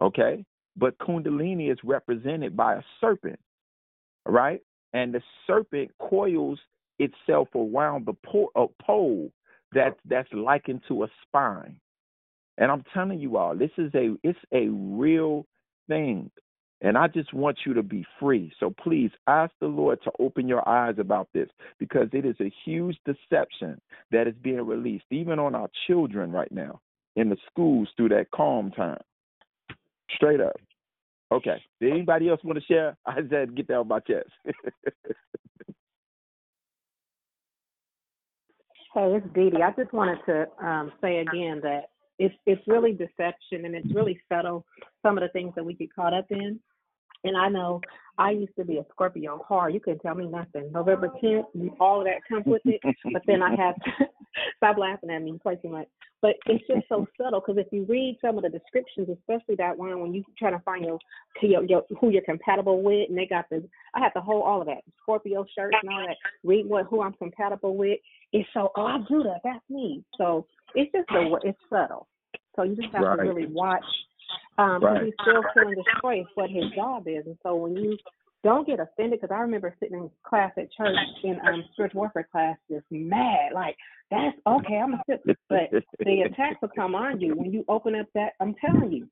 Okay, 0.00 0.44
but 0.76 0.98
Kundalini 0.98 1.70
is 1.70 1.78
represented 1.84 2.56
by 2.56 2.74
a 2.74 2.82
serpent, 3.00 3.38
right? 4.26 4.60
And 4.92 5.14
the 5.14 5.22
serpent 5.46 5.90
coils 5.98 6.58
itself 6.98 7.48
around 7.54 8.06
the 8.06 8.14
pole 8.24 9.30
that 9.72 9.96
that's 10.04 10.32
likened 10.32 10.82
to 10.88 11.04
a 11.04 11.08
spine. 11.26 11.76
And 12.60 12.70
I'm 12.70 12.84
telling 12.94 13.18
you 13.18 13.38
all, 13.38 13.56
this 13.56 13.70
is 13.78 13.92
a 13.94 14.14
it's 14.22 14.38
a 14.52 14.68
real 14.68 15.46
thing. 15.88 16.30
And 16.82 16.96
I 16.96 17.08
just 17.08 17.34
want 17.34 17.58
you 17.66 17.74
to 17.74 17.82
be 17.82 18.06
free. 18.18 18.52
So 18.58 18.72
please 18.82 19.10
ask 19.26 19.52
the 19.60 19.66
Lord 19.66 19.98
to 20.04 20.12
open 20.18 20.48
your 20.48 20.66
eyes 20.66 20.94
about 20.98 21.28
this 21.34 21.48
because 21.78 22.08
it 22.12 22.24
is 22.24 22.36
a 22.40 22.52
huge 22.64 22.96
deception 23.04 23.80
that 24.12 24.26
is 24.26 24.34
being 24.42 24.64
released, 24.64 25.04
even 25.10 25.38
on 25.38 25.54
our 25.54 25.68
children 25.86 26.32
right 26.32 26.50
now 26.50 26.80
in 27.16 27.28
the 27.28 27.36
schools 27.50 27.88
through 27.96 28.10
that 28.10 28.30
calm 28.34 28.70
time. 28.70 29.00
Straight 30.14 30.40
up. 30.40 30.56
Okay. 31.32 31.62
Did 31.80 31.92
anybody 31.92 32.30
else 32.30 32.40
want 32.42 32.58
to 32.58 32.64
share? 32.64 32.96
I 33.04 33.20
just 33.20 33.32
had 33.32 33.48
to 33.48 33.54
get 33.54 33.68
that 33.68 33.74
off 33.74 33.86
my 33.86 34.00
chest. 34.00 34.30
Hey, 38.92 39.14
it's 39.14 39.26
Dee. 39.34 39.52
I 39.62 39.70
just 39.80 39.92
wanted 39.92 40.18
to 40.26 40.66
um, 40.66 40.90
say 41.00 41.18
again 41.18 41.60
that 41.62 41.90
it's 42.20 42.34
it's 42.46 42.62
really 42.68 42.92
deception 42.92 43.64
and 43.64 43.74
it's 43.74 43.92
really 43.94 44.20
subtle. 44.28 44.64
Some 45.02 45.16
of 45.16 45.22
the 45.22 45.28
things 45.30 45.54
that 45.56 45.64
we 45.64 45.74
get 45.74 45.94
caught 45.94 46.14
up 46.14 46.26
in. 46.30 46.60
And 47.24 47.36
I 47.36 47.48
know 47.48 47.80
I 48.16 48.30
used 48.30 48.56
to 48.58 48.64
be 48.64 48.78
a 48.78 48.84
Scorpio 48.90 49.44
hard. 49.46 49.74
You 49.74 49.80
couldn't 49.80 50.00
tell 50.00 50.14
me 50.14 50.26
nothing. 50.26 50.70
November 50.72 51.10
10th, 51.22 51.44
all 51.78 52.00
of 52.00 52.06
that 52.06 52.20
comes 52.28 52.44
with 52.46 52.62
it. 52.64 52.80
But 53.12 53.22
then 53.26 53.42
I 53.42 53.50
have 53.56 53.74
to 53.76 53.90
stop 54.56 54.78
laughing 54.78 55.10
at 55.10 55.22
me. 55.22 55.38
Play 55.42 55.56
too 55.56 55.68
much. 55.68 55.86
but 56.22 56.36
it's 56.46 56.66
just 56.66 56.88
so 56.88 57.06
subtle 57.20 57.40
because 57.40 57.58
if 57.58 57.66
you 57.72 57.84
read 57.84 58.18
some 58.20 58.36
of 58.36 58.42
the 58.42 58.48
descriptions, 58.48 59.08
especially 59.08 59.56
that 59.56 59.76
one 59.76 60.00
when 60.00 60.14
you 60.14 60.24
try 60.38 60.50
to 60.50 60.60
find 60.60 60.84
your, 60.84 60.98
your, 61.42 61.64
your 61.64 61.82
who 62.00 62.10
you're 62.10 62.22
compatible 62.22 62.82
with, 62.82 63.08
and 63.08 63.18
they 63.18 63.26
got 63.26 63.46
the 63.50 63.62
I 63.94 64.00
have 64.00 64.12
the 64.14 64.20
whole 64.20 64.42
all 64.42 64.60
of 64.60 64.66
that 64.68 64.82
Scorpio 65.02 65.44
shirts 65.54 65.76
and 65.82 65.92
all 65.92 66.06
that. 66.06 66.16
Read 66.44 66.66
what 66.66 66.86
who 66.86 67.02
I'm 67.02 67.14
compatible 67.14 67.76
with. 67.76 67.98
It's 68.32 68.48
so 68.54 68.70
oh 68.76 68.82
I 68.82 68.98
do 69.08 69.22
that. 69.24 69.40
That's 69.44 69.64
me. 69.68 70.04
So 70.16 70.46
it's 70.74 70.92
just 70.92 71.10
a 71.10 71.36
it's 71.42 71.58
subtle. 71.68 72.06
So 72.56 72.62
you 72.62 72.76
just 72.76 72.92
have 72.92 73.02
Right. 73.02 73.16
to 73.16 73.22
really 73.22 73.46
watch. 73.46 73.84
Um, 74.58 74.82
Right. 74.82 75.04
he's 75.04 75.14
still 75.22 75.42
kill 75.54 75.68
and 75.68 75.76
destroy 75.76 76.24
what 76.34 76.50
his 76.50 76.70
job 76.72 77.08
is, 77.08 77.26
and 77.26 77.38
so 77.42 77.56
when 77.56 77.76
you 77.76 77.96
don't 78.42 78.66
get 78.66 78.80
offended, 78.80 79.20
because 79.20 79.34
I 79.34 79.40
remember 79.40 79.74
sitting 79.80 79.98
in 79.98 80.10
class 80.22 80.52
at 80.56 80.70
church 80.72 80.96
in 81.22 81.40
um 81.46 81.64
spiritual 81.72 82.00
warfare 82.00 82.28
class, 82.30 82.56
just 82.70 82.90
mad, 82.90 83.52
like 83.52 83.76
that's 84.10 84.36
okay. 84.46 84.78
I'm 84.78 84.92
gonna 84.92 85.04
sit, 85.06 85.22
but 85.48 85.70
the 86.00 86.22
attacks 86.22 86.60
will 86.60 86.70
come 86.74 86.94
on 86.94 87.20
you 87.20 87.34
when 87.34 87.52
you 87.52 87.64
open 87.68 87.94
up 87.94 88.06
that. 88.14 88.34
I'm 88.40 88.54
telling 88.54 88.92
you, 88.92 89.08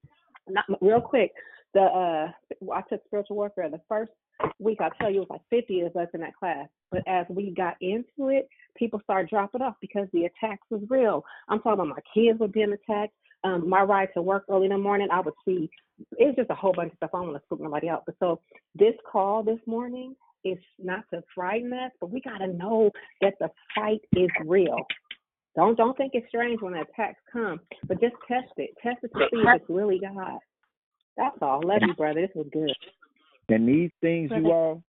not 0.48 0.64
real 0.80 1.00
quick. 1.00 1.32
The 1.74 1.82
uh, 1.82 2.32
I 2.72 2.82
took 2.88 3.04
spiritual 3.04 3.36
warfare. 3.36 3.68
The 3.68 3.80
first 3.88 4.12
week, 4.58 4.80
I'll 4.80 4.90
tell 4.92 5.10
you, 5.10 5.22
it 5.22 5.28
was 5.28 5.40
like 5.50 5.62
50 5.62 5.80
of 5.82 5.96
us 5.96 6.08
in 6.14 6.20
that 6.20 6.36
class. 6.36 6.68
But 6.90 7.06
as 7.06 7.26
we 7.28 7.50
got 7.50 7.76
into 7.80 8.28
it, 8.28 8.48
people 8.76 9.00
started 9.04 9.28
dropping 9.28 9.62
off 9.62 9.74
because 9.80 10.08
the 10.12 10.24
attacks 10.24 10.66
was 10.70 10.82
real. 10.88 11.24
I'm 11.48 11.58
talking 11.58 11.72
about 11.74 11.88
my 11.88 12.02
kids 12.14 12.38
were 12.40 12.48
being 12.48 12.72
attacked. 12.72 13.12
Um, 13.44 13.68
my 13.68 13.82
ride 13.82 14.08
to 14.14 14.22
work 14.22 14.44
early 14.50 14.66
in 14.66 14.72
the 14.72 14.78
morning, 14.78 15.08
I 15.12 15.20
would 15.20 15.34
see. 15.44 15.70
It 16.18 16.26
was 16.26 16.34
just 16.36 16.50
a 16.50 16.54
whole 16.54 16.72
bunch 16.72 16.92
of 16.92 16.96
stuff. 16.96 17.10
I 17.14 17.18
don't 17.18 17.28
want 17.28 17.42
to 17.42 17.46
spook 17.46 17.60
nobody 17.60 17.88
out. 17.88 18.02
But 18.06 18.16
so 18.18 18.40
this 18.74 18.94
call 19.10 19.42
this 19.42 19.60
morning 19.66 20.16
is 20.44 20.58
not 20.78 21.04
to 21.12 21.22
frighten 21.34 21.72
us, 21.72 21.92
but 22.00 22.10
we 22.10 22.20
got 22.20 22.38
to 22.38 22.48
know 22.48 22.90
that 23.20 23.34
the 23.40 23.48
fight 23.74 24.00
is 24.16 24.28
real. 24.44 24.78
Don't 25.56 25.76
don't 25.76 25.96
think 25.96 26.12
it's 26.14 26.28
strange 26.28 26.60
when 26.60 26.74
the 26.74 26.82
attacks 26.82 27.20
come, 27.32 27.60
but 27.86 28.00
just 28.00 28.14
test 28.28 28.52
it. 28.58 28.70
Test 28.82 28.98
it 29.02 29.10
to 29.12 29.18
see 29.30 29.38
if 29.38 29.56
it's 29.56 29.64
really 29.68 29.98
God. 29.98 30.38
That's 31.16 31.36
all. 31.42 31.60
Love 31.64 31.80
you, 31.82 31.94
brother. 31.94 32.20
This 32.20 32.30
was 32.34 32.46
good. 32.52 32.72
And 33.48 33.68
these 33.68 33.90
things, 34.00 34.30
you 34.34 34.52
all, 34.52 34.82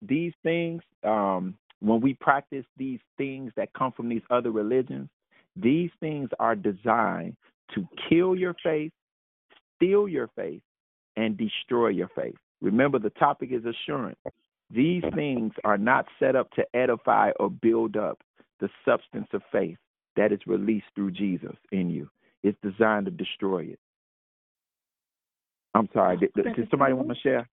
these 0.00 0.32
things, 0.42 0.80
um, 1.04 1.54
when 1.80 2.00
we 2.00 2.14
practice 2.14 2.64
these 2.76 3.00
things 3.18 3.52
that 3.56 3.72
come 3.74 3.92
from 3.92 4.08
these 4.08 4.22
other 4.30 4.52
religions, 4.52 5.08
these 5.56 5.90
things 6.00 6.30
are 6.38 6.54
designed 6.54 7.36
to 7.74 7.86
kill 8.08 8.34
your 8.34 8.54
faith, 8.62 8.92
steal 9.76 10.08
your 10.08 10.28
faith, 10.36 10.62
and 11.16 11.36
destroy 11.36 11.88
your 11.88 12.08
faith. 12.14 12.36
Remember, 12.60 12.98
the 12.98 13.10
topic 13.10 13.50
is 13.52 13.62
assurance. 13.64 14.18
These 14.70 15.04
things 15.14 15.52
are 15.64 15.78
not 15.78 16.06
set 16.18 16.34
up 16.36 16.50
to 16.52 16.64
edify 16.74 17.30
or 17.38 17.50
build 17.50 17.96
up 17.96 18.18
the 18.60 18.68
substance 18.84 19.28
of 19.32 19.42
faith 19.52 19.76
that 20.16 20.32
is 20.32 20.40
released 20.46 20.86
through 20.94 21.12
Jesus 21.12 21.54
in 21.72 21.90
you. 21.90 22.08
It's 22.42 22.58
designed 22.62 23.06
to 23.06 23.12
destroy 23.12 23.64
it. 23.64 23.78
I'm 25.74 25.88
sorry. 25.92 26.16
Did, 26.16 26.32
did 26.34 26.68
somebody 26.70 26.94
want 26.94 27.08
to 27.08 27.14
share? 27.22 27.48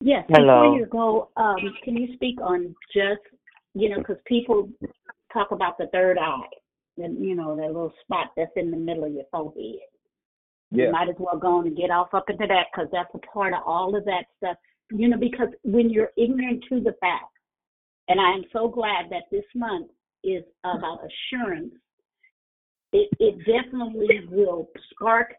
Yes. 0.00 0.24
Hello. 0.28 0.62
Before 0.62 0.78
you 0.78 0.86
go, 0.86 1.28
um, 1.36 1.56
can 1.84 1.96
you 1.96 2.14
speak 2.14 2.40
on 2.40 2.74
just, 2.94 3.20
you 3.74 3.90
know, 3.90 3.98
because 3.98 4.16
people 4.26 4.68
talk 5.32 5.50
about 5.50 5.76
the 5.76 5.88
third 5.92 6.18
eye, 6.18 6.46
and 6.98 7.24
you 7.24 7.34
know, 7.34 7.56
that 7.56 7.66
little 7.66 7.92
spot 8.02 8.28
that's 8.36 8.50
in 8.56 8.70
the 8.70 8.76
middle 8.76 9.04
of 9.04 9.12
your 9.12 9.24
forehead. 9.30 9.80
Yeah. 10.70 10.86
You 10.86 10.92
might 10.92 11.08
as 11.08 11.14
well 11.18 11.38
go 11.38 11.58
on 11.58 11.66
and 11.66 11.76
get 11.76 11.90
off 11.90 12.12
up 12.12 12.28
into 12.28 12.46
that 12.46 12.66
because 12.72 12.88
that's 12.92 13.10
a 13.14 13.18
part 13.18 13.54
of 13.54 13.60
all 13.66 13.96
of 13.96 14.04
that 14.04 14.24
stuff. 14.36 14.56
You 14.90 15.08
know, 15.08 15.18
because 15.18 15.48
when 15.64 15.90
you're 15.90 16.12
ignorant 16.16 16.64
to 16.68 16.80
the 16.80 16.94
fact, 17.00 17.32
and 18.08 18.20
I 18.20 18.32
am 18.32 18.44
so 18.52 18.68
glad 18.68 19.10
that 19.10 19.24
this 19.30 19.44
month 19.54 19.88
is 20.24 20.42
about 20.64 21.00
assurance, 21.04 21.72
it, 22.92 23.08
it 23.18 23.38
definitely 23.40 24.20
will 24.30 24.68
spark 24.90 25.34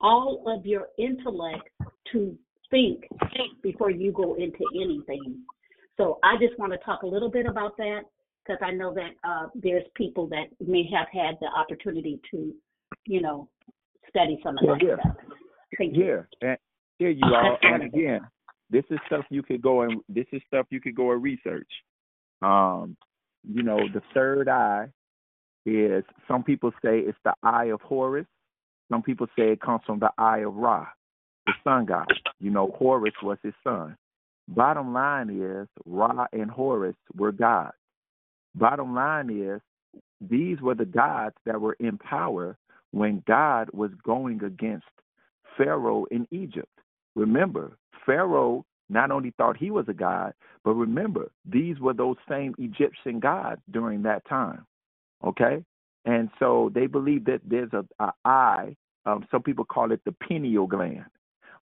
all 0.00 0.44
of 0.46 0.66
your 0.66 0.88
intellect 0.98 1.68
to 2.12 2.36
think, 2.70 3.04
think 3.32 3.62
before 3.62 3.90
you 3.90 4.12
go 4.12 4.34
into 4.34 4.64
anything. 4.74 5.38
So 5.96 6.18
I 6.22 6.36
just 6.40 6.58
want 6.58 6.72
to 6.72 6.78
talk 6.78 7.02
a 7.02 7.06
little 7.06 7.30
bit 7.30 7.46
about 7.46 7.76
that 7.78 8.02
because 8.44 8.60
I 8.62 8.72
know 8.72 8.94
that 8.94 9.10
uh, 9.24 9.48
there's 9.54 9.84
people 9.94 10.26
that 10.28 10.46
may 10.66 10.88
have 10.92 11.08
had 11.12 11.36
the 11.40 11.46
opportunity 11.46 12.20
to, 12.30 12.52
you 13.06 13.20
know, 13.20 13.48
study 14.08 14.38
some 14.42 14.56
of 14.58 14.64
Yeah, 14.64 14.74
that 14.74 14.82
yeah. 14.82 14.94
stuff. 15.00 15.16
Thank 15.78 15.96
you. 15.96 16.04
Yeah, 16.04 16.48
and 16.48 16.58
here 16.98 17.10
you 17.10 17.24
are. 17.34 17.58
And 17.62 17.84
again, 17.84 18.20
this 18.70 18.84
is 18.90 18.98
stuff 19.06 19.24
you 19.30 19.42
could 19.42 19.62
go 19.62 19.82
and 19.82 20.00
this 20.08 20.26
is 20.32 20.42
stuff 20.46 20.66
you 20.70 20.80
could 20.80 20.94
go 20.94 21.12
and 21.12 21.22
research. 21.22 21.68
Um, 22.42 22.96
you 23.48 23.62
know, 23.62 23.78
the 23.92 24.02
third 24.14 24.48
eye 24.48 24.88
is 25.66 26.04
some 26.26 26.42
people 26.42 26.70
say 26.82 27.00
it's 27.00 27.18
the 27.24 27.34
eye 27.42 27.66
of 27.66 27.80
Horus. 27.82 28.26
Some 28.90 29.02
people 29.02 29.26
say 29.38 29.52
it 29.52 29.60
comes 29.60 29.82
from 29.86 30.00
the 30.00 30.10
eye 30.18 30.38
of 30.38 30.54
Ra, 30.54 30.86
the 31.46 31.52
sun 31.62 31.86
god. 31.86 32.06
You 32.40 32.50
know, 32.50 32.74
Horus 32.76 33.14
was 33.22 33.38
his 33.42 33.54
son. 33.62 33.96
Bottom 34.48 34.92
line 34.92 35.30
is 35.30 35.68
Ra 35.86 36.26
and 36.32 36.50
Horus 36.50 36.96
were 37.14 37.30
gods. 37.30 37.74
Bottom 38.54 38.94
line 38.94 39.30
is 39.30 39.60
these 40.20 40.60
were 40.60 40.74
the 40.74 40.84
gods 40.84 41.36
that 41.46 41.60
were 41.60 41.76
in 41.80 41.98
power 41.98 42.56
when 42.90 43.22
God 43.26 43.70
was 43.72 43.90
going 44.04 44.42
against 44.42 44.86
Pharaoh 45.56 46.06
in 46.10 46.26
Egypt. 46.30 46.68
Remember, 47.14 47.76
Pharaoh 48.04 48.64
not 48.88 49.10
only 49.10 49.32
thought 49.36 49.56
he 49.56 49.70
was 49.70 49.86
a 49.88 49.94
god, 49.94 50.34
but 50.64 50.72
remember, 50.72 51.30
these 51.44 51.78
were 51.78 51.94
those 51.94 52.16
same 52.28 52.54
Egyptian 52.58 53.20
gods 53.20 53.60
during 53.70 54.02
that 54.02 54.26
time. 54.28 54.66
Okay? 55.24 55.64
And 56.04 56.28
so 56.38 56.70
they 56.74 56.86
believe 56.86 57.24
that 57.26 57.40
there's 57.46 57.72
a, 57.72 57.84
a 58.02 58.12
eye, 58.24 58.76
um, 59.06 59.24
some 59.30 59.42
people 59.42 59.64
call 59.64 59.92
it 59.92 60.00
the 60.04 60.12
pineal 60.12 60.66
gland, 60.66 61.04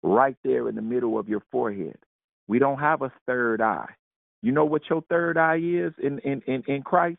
right 0.02 0.36
there 0.42 0.68
in 0.68 0.74
the 0.74 0.82
middle 0.82 1.18
of 1.18 1.28
your 1.28 1.42
forehead. 1.50 1.98
We 2.46 2.58
don't 2.58 2.78
have 2.78 3.02
a 3.02 3.12
third 3.26 3.60
eye. 3.60 3.90
You 4.42 4.52
know 4.52 4.64
what 4.64 4.82
your 4.88 5.02
third 5.08 5.36
eye 5.36 5.58
is 5.58 5.92
in, 6.02 6.18
in, 6.20 6.42
in, 6.46 6.62
in 6.66 6.82
Christ? 6.82 7.18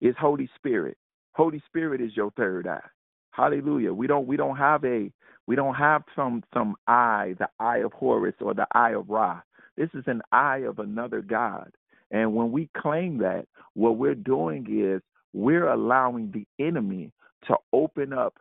Is 0.00 0.14
Holy 0.18 0.48
Spirit. 0.56 0.96
Holy 1.32 1.62
Spirit 1.66 2.00
is 2.00 2.16
your 2.16 2.30
third 2.32 2.66
eye. 2.66 2.86
Hallelujah. 3.30 3.92
We 3.92 4.06
don't 4.06 4.26
we 4.26 4.36
don't 4.36 4.56
have 4.56 4.84
a 4.84 5.10
we 5.46 5.56
don't 5.56 5.74
have 5.74 6.02
some 6.14 6.42
some 6.54 6.76
eye, 6.86 7.34
the 7.38 7.48
eye 7.60 7.78
of 7.78 7.92
Horus 7.92 8.34
or 8.40 8.54
the 8.54 8.66
eye 8.72 8.92
of 8.92 9.08
Ra. 9.08 9.40
This 9.76 9.90
is 9.94 10.04
an 10.06 10.22
eye 10.32 10.58
of 10.58 10.78
another 10.78 11.20
God. 11.20 11.70
And 12.10 12.34
when 12.34 12.52
we 12.52 12.70
claim 12.76 13.18
that, 13.18 13.46
what 13.74 13.98
we're 13.98 14.14
doing 14.14 14.66
is 14.70 15.02
we're 15.32 15.68
allowing 15.68 16.30
the 16.32 16.46
enemy 16.64 17.12
to 17.48 17.56
open 17.72 18.12
up 18.12 18.34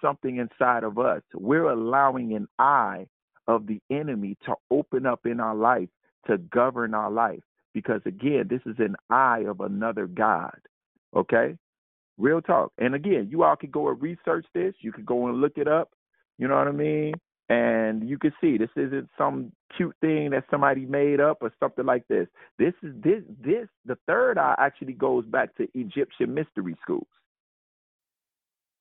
something 0.00 0.38
inside 0.38 0.82
of 0.84 0.98
us. 0.98 1.22
We're 1.34 1.70
allowing 1.70 2.34
an 2.34 2.48
eye 2.58 3.06
of 3.46 3.66
the 3.66 3.80
enemy 3.90 4.36
to 4.46 4.54
open 4.70 5.06
up 5.06 5.26
in 5.26 5.38
our 5.40 5.54
life 5.54 5.88
to 6.26 6.38
govern 6.38 6.94
our 6.94 7.10
life. 7.10 7.40
Because 7.72 8.00
again, 8.04 8.46
this 8.48 8.60
is 8.66 8.76
an 8.78 8.96
eye 9.10 9.44
of 9.46 9.60
another 9.60 10.06
God. 10.06 10.58
Okay? 11.14 11.56
Real 12.18 12.42
talk. 12.42 12.72
And 12.78 12.94
again, 12.94 13.28
you 13.30 13.42
all 13.42 13.56
could 13.56 13.72
go 13.72 13.88
and 13.88 14.00
research 14.00 14.46
this. 14.54 14.74
You 14.80 14.92
could 14.92 15.06
go 15.06 15.28
and 15.28 15.40
look 15.40 15.56
it 15.56 15.68
up. 15.68 15.90
You 16.38 16.48
know 16.48 16.56
what 16.56 16.68
I 16.68 16.72
mean? 16.72 17.14
And 17.48 18.08
you 18.08 18.16
can 18.16 18.32
see 18.40 18.58
this 18.58 18.70
isn't 18.76 19.08
some 19.18 19.52
cute 19.76 19.96
thing 20.00 20.30
that 20.30 20.44
somebody 20.50 20.86
made 20.86 21.20
up 21.20 21.38
or 21.40 21.52
something 21.58 21.84
like 21.84 22.06
this. 22.08 22.28
This 22.58 22.74
is 22.82 22.94
this 23.02 23.22
this 23.44 23.66
the 23.84 23.98
third 24.06 24.38
eye 24.38 24.54
actually 24.58 24.92
goes 24.92 25.24
back 25.26 25.56
to 25.56 25.66
Egyptian 25.74 26.32
mystery 26.32 26.76
schools. 26.80 27.08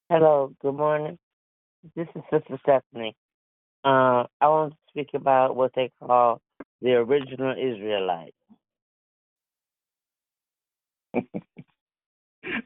Hello, 0.10 0.54
good 0.62 0.76
morning. 0.76 1.18
This 1.96 2.08
is 2.16 2.22
Sister 2.32 2.60
Stephanie. 2.62 3.16
Uh, 3.84 4.26
I 4.40 4.48
want 4.48 4.74
to 4.74 4.78
speak 4.90 5.10
about 5.16 5.56
what 5.56 5.72
they 5.76 5.92
call 6.00 6.42
the 6.82 6.92
original 6.92 7.52
Israelite. 7.52 8.34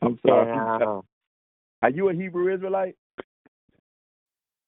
I'm 0.01 0.19
sorry. 0.25 0.67
Uh, 0.81 1.01
Are 1.83 1.89
you 1.91 2.09
a 2.09 2.13
Hebrew 2.13 2.53
Israelite? 2.53 2.95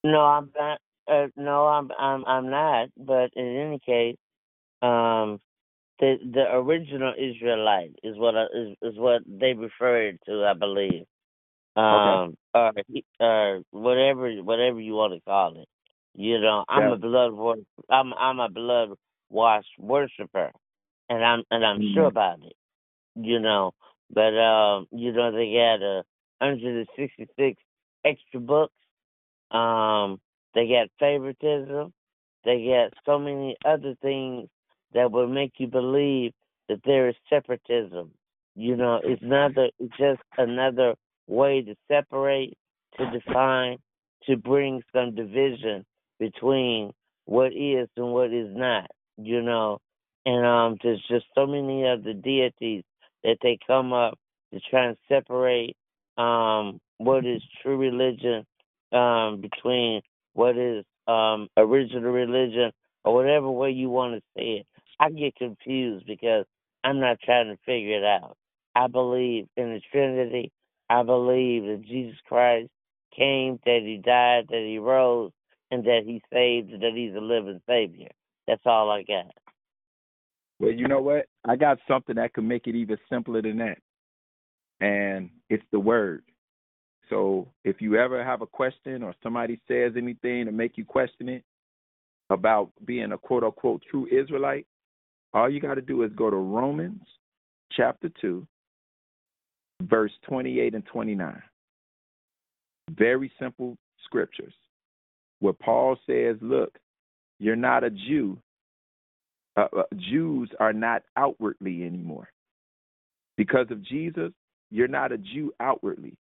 no, 0.04 0.22
I'm 0.22 0.52
not. 0.58 0.80
Uh, 1.12 1.28
no, 1.38 1.68
I'm 1.68 1.92
I'm 2.00 2.26
I'm 2.26 2.50
not. 2.52 2.90
But 2.98 3.32
in 3.36 3.46
any 3.58 3.80
case, 3.86 4.18
um, 4.82 5.40
the 6.00 6.18
the 6.34 6.46
original 6.56 7.14
Israelite 7.18 7.96
is 8.04 8.18
what 8.18 8.36
I, 8.36 8.46
is 8.56 8.78
is 8.84 8.98
what 9.00 9.24
they 9.28 9.54
referred 9.54 10.20
to, 10.28 10.46
I 10.46 10.54
believe. 10.54 11.06
Um, 11.78 12.36
or 12.56 12.74
or 13.20 13.62
whatever 13.72 14.32
whatever 14.44 14.80
you 14.82 14.94
want 14.96 15.14
to 15.16 15.22
call 15.22 15.62
it. 15.62 15.68
You 16.16 16.40
know, 16.42 16.66
I'm 16.70 16.88
Yeah. 16.88 16.94
a 16.94 16.98
blood 16.98 17.34
wor- 17.34 17.58
I'm 17.90 18.14
I'm 18.16 18.40
a 18.40 18.50
blood 18.50 18.92
washed 19.32 19.70
worshiper, 19.80 20.52
and 21.10 21.26
I'm 21.26 21.44
and 21.52 21.66
I'm 21.66 21.82
sure 21.94 22.06
Mhm. 22.06 22.10
about 22.10 22.40
it. 22.44 22.54
You 23.16 23.40
know, 23.40 23.74
but 24.14 24.38
um, 24.38 24.88
you 24.92 25.12
know 25.14 25.32
they 25.32 25.54
got 25.54 25.84
uh, 25.84 26.04
166 26.40 27.62
extra 28.04 28.40
books. 28.40 28.74
Um, 29.52 30.20
they 30.54 30.68
got 30.68 30.90
favoritism. 31.00 31.94
They 32.44 32.68
got 32.68 32.94
so 33.06 33.20
many 33.20 33.56
other 33.66 33.96
things 34.02 34.50
that 34.94 35.12
will 35.12 35.28
make 35.28 35.54
you 35.58 35.68
believe 35.68 36.32
that 36.70 36.80
there 36.86 37.10
is 37.10 37.16
separatism. 37.30 38.12
You 38.56 38.78
know, 38.78 39.02
it's 39.04 39.22
another, 39.22 39.70
it's 39.80 39.98
just 39.98 40.22
another 40.38 40.96
way 41.28 41.62
to 41.62 41.76
separate 41.90 42.58
to 42.98 43.12
define, 43.12 43.78
to 44.24 44.38
bring 44.38 44.82
some 44.94 45.16
division 45.16 45.86
between 46.20 46.92
what 47.26 47.52
is 47.54 47.90
and 47.98 48.14
what 48.14 48.32
is 48.32 48.56
not, 48.56 48.90
you 49.18 49.42
know. 49.42 49.80
And 50.26 50.46
um, 50.46 50.78
there's 50.82 51.04
just 51.10 51.26
so 51.36 51.46
many 51.46 51.88
of 51.88 52.04
the 52.04 52.14
deities 52.14 52.84
that 53.26 53.40
they 53.44 53.60
come 53.68 53.94
up 53.94 54.20
to 54.54 54.62
try 54.72 54.88
and 54.88 54.98
separate 55.10 55.78
um, 56.18 56.82
what 57.00 57.26
is 57.28 57.44
true 57.64 57.78
religion 57.78 58.46
um, 58.94 59.42
between 59.42 60.02
what 60.36 60.58
is 60.58 60.86
um, 61.08 61.50
original 61.58 62.12
religion 62.14 62.72
or 63.06 63.16
whatever 63.16 63.52
way 63.52 63.72
you 63.72 63.90
want 63.92 64.16
to 64.16 64.22
say 64.38 64.62
it. 64.62 64.68
I 65.02 65.12
get 65.12 65.36
confused 65.38 66.08
because 66.08 66.46
I'm 66.86 67.02
not 67.02 67.20
trying 67.26 67.50
to 67.50 67.58
figure 67.66 68.00
it 68.00 68.06
out. 68.06 68.38
I 68.76 68.88
believe 68.88 69.48
in 69.58 69.74
the 69.76 69.82
Trinity. 69.94 70.54
I 70.90 71.04
believe 71.04 71.64
that 71.66 71.84
Jesus 71.88 72.18
Christ 72.28 72.70
came, 73.18 73.60
that 73.66 73.82
he 73.84 74.02
died, 74.06 74.48
that 74.50 74.66
he 74.68 74.80
rose, 74.80 75.34
and 75.72 75.86
that 75.86 76.04
he 76.06 76.24
saved, 76.34 76.74
that 76.74 76.94
he's 76.96 77.16
a 77.16 77.22
living 77.22 77.62
Savior. 77.68 78.10
That's 78.48 78.64
all 78.66 78.92
I 78.92 79.04
got. 79.04 79.45
Well, 80.60 80.72
you 80.72 80.88
know 80.88 81.02
what? 81.02 81.26
I 81.48 81.56
got 81.56 81.80
something 81.88 82.16
that 82.16 82.34
could 82.34 82.46
make 82.46 82.68
it 82.68 82.76
even 82.76 82.98
simpler 83.10 83.42
than 83.42 83.58
that. 83.58 83.78
And 84.80 85.30
it's 85.50 85.64
the 85.72 85.80
word. 85.80 86.24
So 87.10 87.48
if 87.64 87.82
you 87.82 87.98
ever 87.98 88.24
have 88.24 88.42
a 88.42 88.48
question 88.48 89.04
or 89.04 89.14
somebody 89.22 89.60
says 89.68 89.94
anything 89.96 90.46
to 90.46 90.52
make 90.52 90.78
you 90.78 90.86
question 90.86 91.30
it 91.30 91.44
about 92.30 92.72
being 92.86 93.12
a 93.12 93.18
quote 93.18 93.44
unquote 93.44 93.84
true 93.90 94.08
Israelite, 94.08 94.66
all 95.34 95.50
you 95.50 95.60
got 95.60 95.76
to 95.76 95.82
do 95.82 96.04
is 96.04 96.12
go 96.16 96.30
to 96.30 96.36
Romans 96.36 97.04
chapter 97.72 98.10
2, 98.22 98.48
verse 99.84 100.12
28 100.28 100.74
and 100.74 100.86
29. 100.86 101.44
Very 102.92 103.32
simple 103.40 103.78
scriptures 104.06 104.54
where 105.40 105.54
Paul 105.54 105.98
says, 106.08 106.38
Look, 106.42 106.78
you're 107.40 107.56
not 107.56 107.84
a 107.84 107.90
Jew. 107.90 108.38
Uh, 109.58 109.68
uh, 109.78 109.84
Jews 109.98 110.50
are 110.60 110.74
not 110.74 111.04
outwardly 111.16 111.86
anymore. 111.86 112.30
Because 113.38 113.68
of 113.70 113.82
Jesus, 113.84 114.32
you're 114.70 114.88
not 114.88 115.12
a 115.12 115.18
Jew 115.18 115.54
outwardly. 115.60 116.18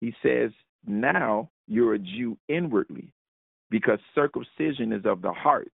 He 0.00 0.14
says, 0.22 0.50
Now 0.86 1.50
you're 1.66 1.94
a 1.94 1.98
Jew 1.98 2.36
inwardly 2.48 3.12
because 3.70 3.98
circumcision 4.14 4.92
is 4.92 5.04
of 5.04 5.22
the 5.22 5.32
heart 5.32 5.72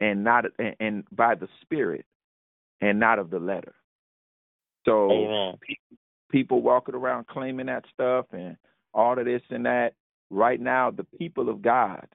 and 0.00 0.24
not 0.24 0.44
and, 0.58 0.76
and 0.80 1.04
by 1.12 1.34
the 1.34 1.48
spirit 1.62 2.04
and 2.80 2.98
not 2.98 3.18
of 3.18 3.30
the 3.30 3.38
letter. 3.38 3.74
So 4.84 5.10
Amen. 5.10 5.58
people 6.30 6.62
walking 6.62 6.94
around 6.94 7.28
claiming 7.28 7.66
that 7.66 7.84
stuff 7.92 8.26
and 8.32 8.56
all 8.92 9.18
of 9.18 9.24
this 9.24 9.42
and 9.50 9.66
that. 9.66 9.94
Right 10.30 10.60
now, 10.60 10.90
the 10.90 11.04
people 11.18 11.50
of 11.50 11.60
God, 11.60 12.06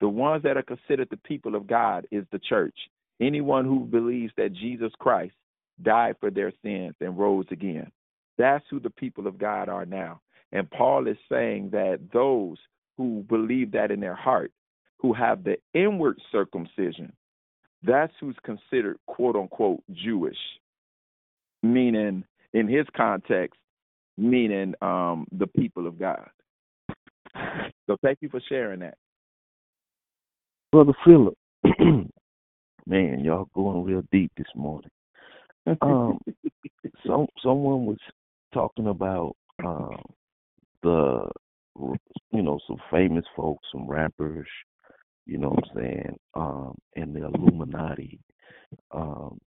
the 0.00 0.08
ones 0.08 0.42
that 0.42 0.56
are 0.56 0.62
considered 0.62 1.06
the 1.08 1.16
people 1.18 1.54
of 1.54 1.68
God, 1.68 2.04
is 2.10 2.24
the 2.32 2.40
church. 2.40 2.76
Anyone 3.20 3.64
who 3.64 3.80
believes 3.80 4.32
that 4.36 4.52
Jesus 4.52 4.92
Christ 4.98 5.34
died 5.82 6.16
for 6.20 6.30
their 6.30 6.52
sins 6.62 6.94
and 7.00 7.18
rose 7.18 7.46
again. 7.50 7.90
That's 8.38 8.64
who 8.70 8.80
the 8.80 8.90
people 8.90 9.26
of 9.26 9.38
God 9.38 9.68
are 9.68 9.86
now. 9.86 10.20
And 10.52 10.70
Paul 10.70 11.06
is 11.08 11.16
saying 11.30 11.70
that 11.72 12.00
those 12.12 12.56
who 12.96 13.24
believe 13.28 13.72
that 13.72 13.90
in 13.90 14.00
their 14.00 14.14
heart, 14.14 14.52
who 14.98 15.12
have 15.12 15.44
the 15.44 15.56
inward 15.74 16.18
circumcision, 16.30 17.12
that's 17.82 18.12
who's 18.20 18.36
considered 18.44 18.98
quote 19.06 19.36
unquote 19.36 19.82
Jewish. 19.92 20.38
Meaning, 21.62 22.24
in 22.52 22.68
his 22.68 22.86
context, 22.96 23.58
meaning 24.16 24.74
um, 24.80 25.26
the 25.32 25.46
people 25.46 25.86
of 25.86 25.98
God. 25.98 26.28
So 27.86 27.96
thank 28.02 28.18
you 28.20 28.28
for 28.28 28.40
sharing 28.48 28.80
that. 28.80 28.96
Brother 30.72 30.94
Philip, 31.04 31.36
man, 32.86 33.24
y'all 33.24 33.48
going 33.54 33.84
real 33.84 34.02
deep 34.12 34.32
this 34.36 34.46
morning. 34.54 34.90
Um, 35.80 36.18
some 37.06 37.26
someone 37.42 37.86
was 37.86 37.98
talking 38.52 38.88
about 38.88 39.36
um, 39.64 40.02
the, 40.82 41.30
you 42.30 42.42
know, 42.42 42.58
some 42.66 42.78
famous 42.90 43.24
folks, 43.36 43.66
some 43.72 43.88
rappers, 43.88 44.46
you 45.26 45.38
know 45.38 45.50
what 45.50 45.64
I'm 45.70 45.82
saying, 45.82 46.16
um, 46.34 46.74
and 46.96 47.14
the 47.14 47.26
Illuminati 47.26 48.20
um, 48.90 49.40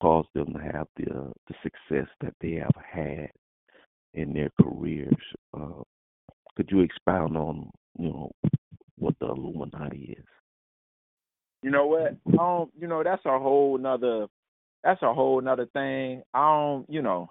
caused 0.00 0.28
them 0.34 0.52
to 0.52 0.60
have 0.60 0.86
the 0.96 1.32
the 1.48 1.54
success 1.62 2.08
that 2.20 2.34
they 2.40 2.52
have 2.52 2.84
had 2.92 3.30
in 4.14 4.32
their 4.32 4.50
careers. 4.60 5.16
Uh, 5.54 5.82
could 6.56 6.70
you 6.70 6.80
expound 6.80 7.36
on, 7.36 7.70
you 7.98 8.08
know, 8.08 8.30
what 8.96 9.14
the 9.20 9.26
Illuminati 9.26 10.16
is? 10.18 10.24
You 11.66 11.72
know 11.72 11.86
what? 11.86 12.16
Um, 12.38 12.70
you 12.78 12.86
know, 12.86 13.02
that's 13.02 13.24
a 13.26 13.40
whole 13.40 13.76
nother 13.76 14.28
that's 14.84 15.02
a 15.02 15.12
whole 15.12 15.40
nother 15.40 15.66
thing. 15.72 16.22
I 16.32 16.38
don't 16.38 16.88
you 16.88 17.02
know, 17.02 17.28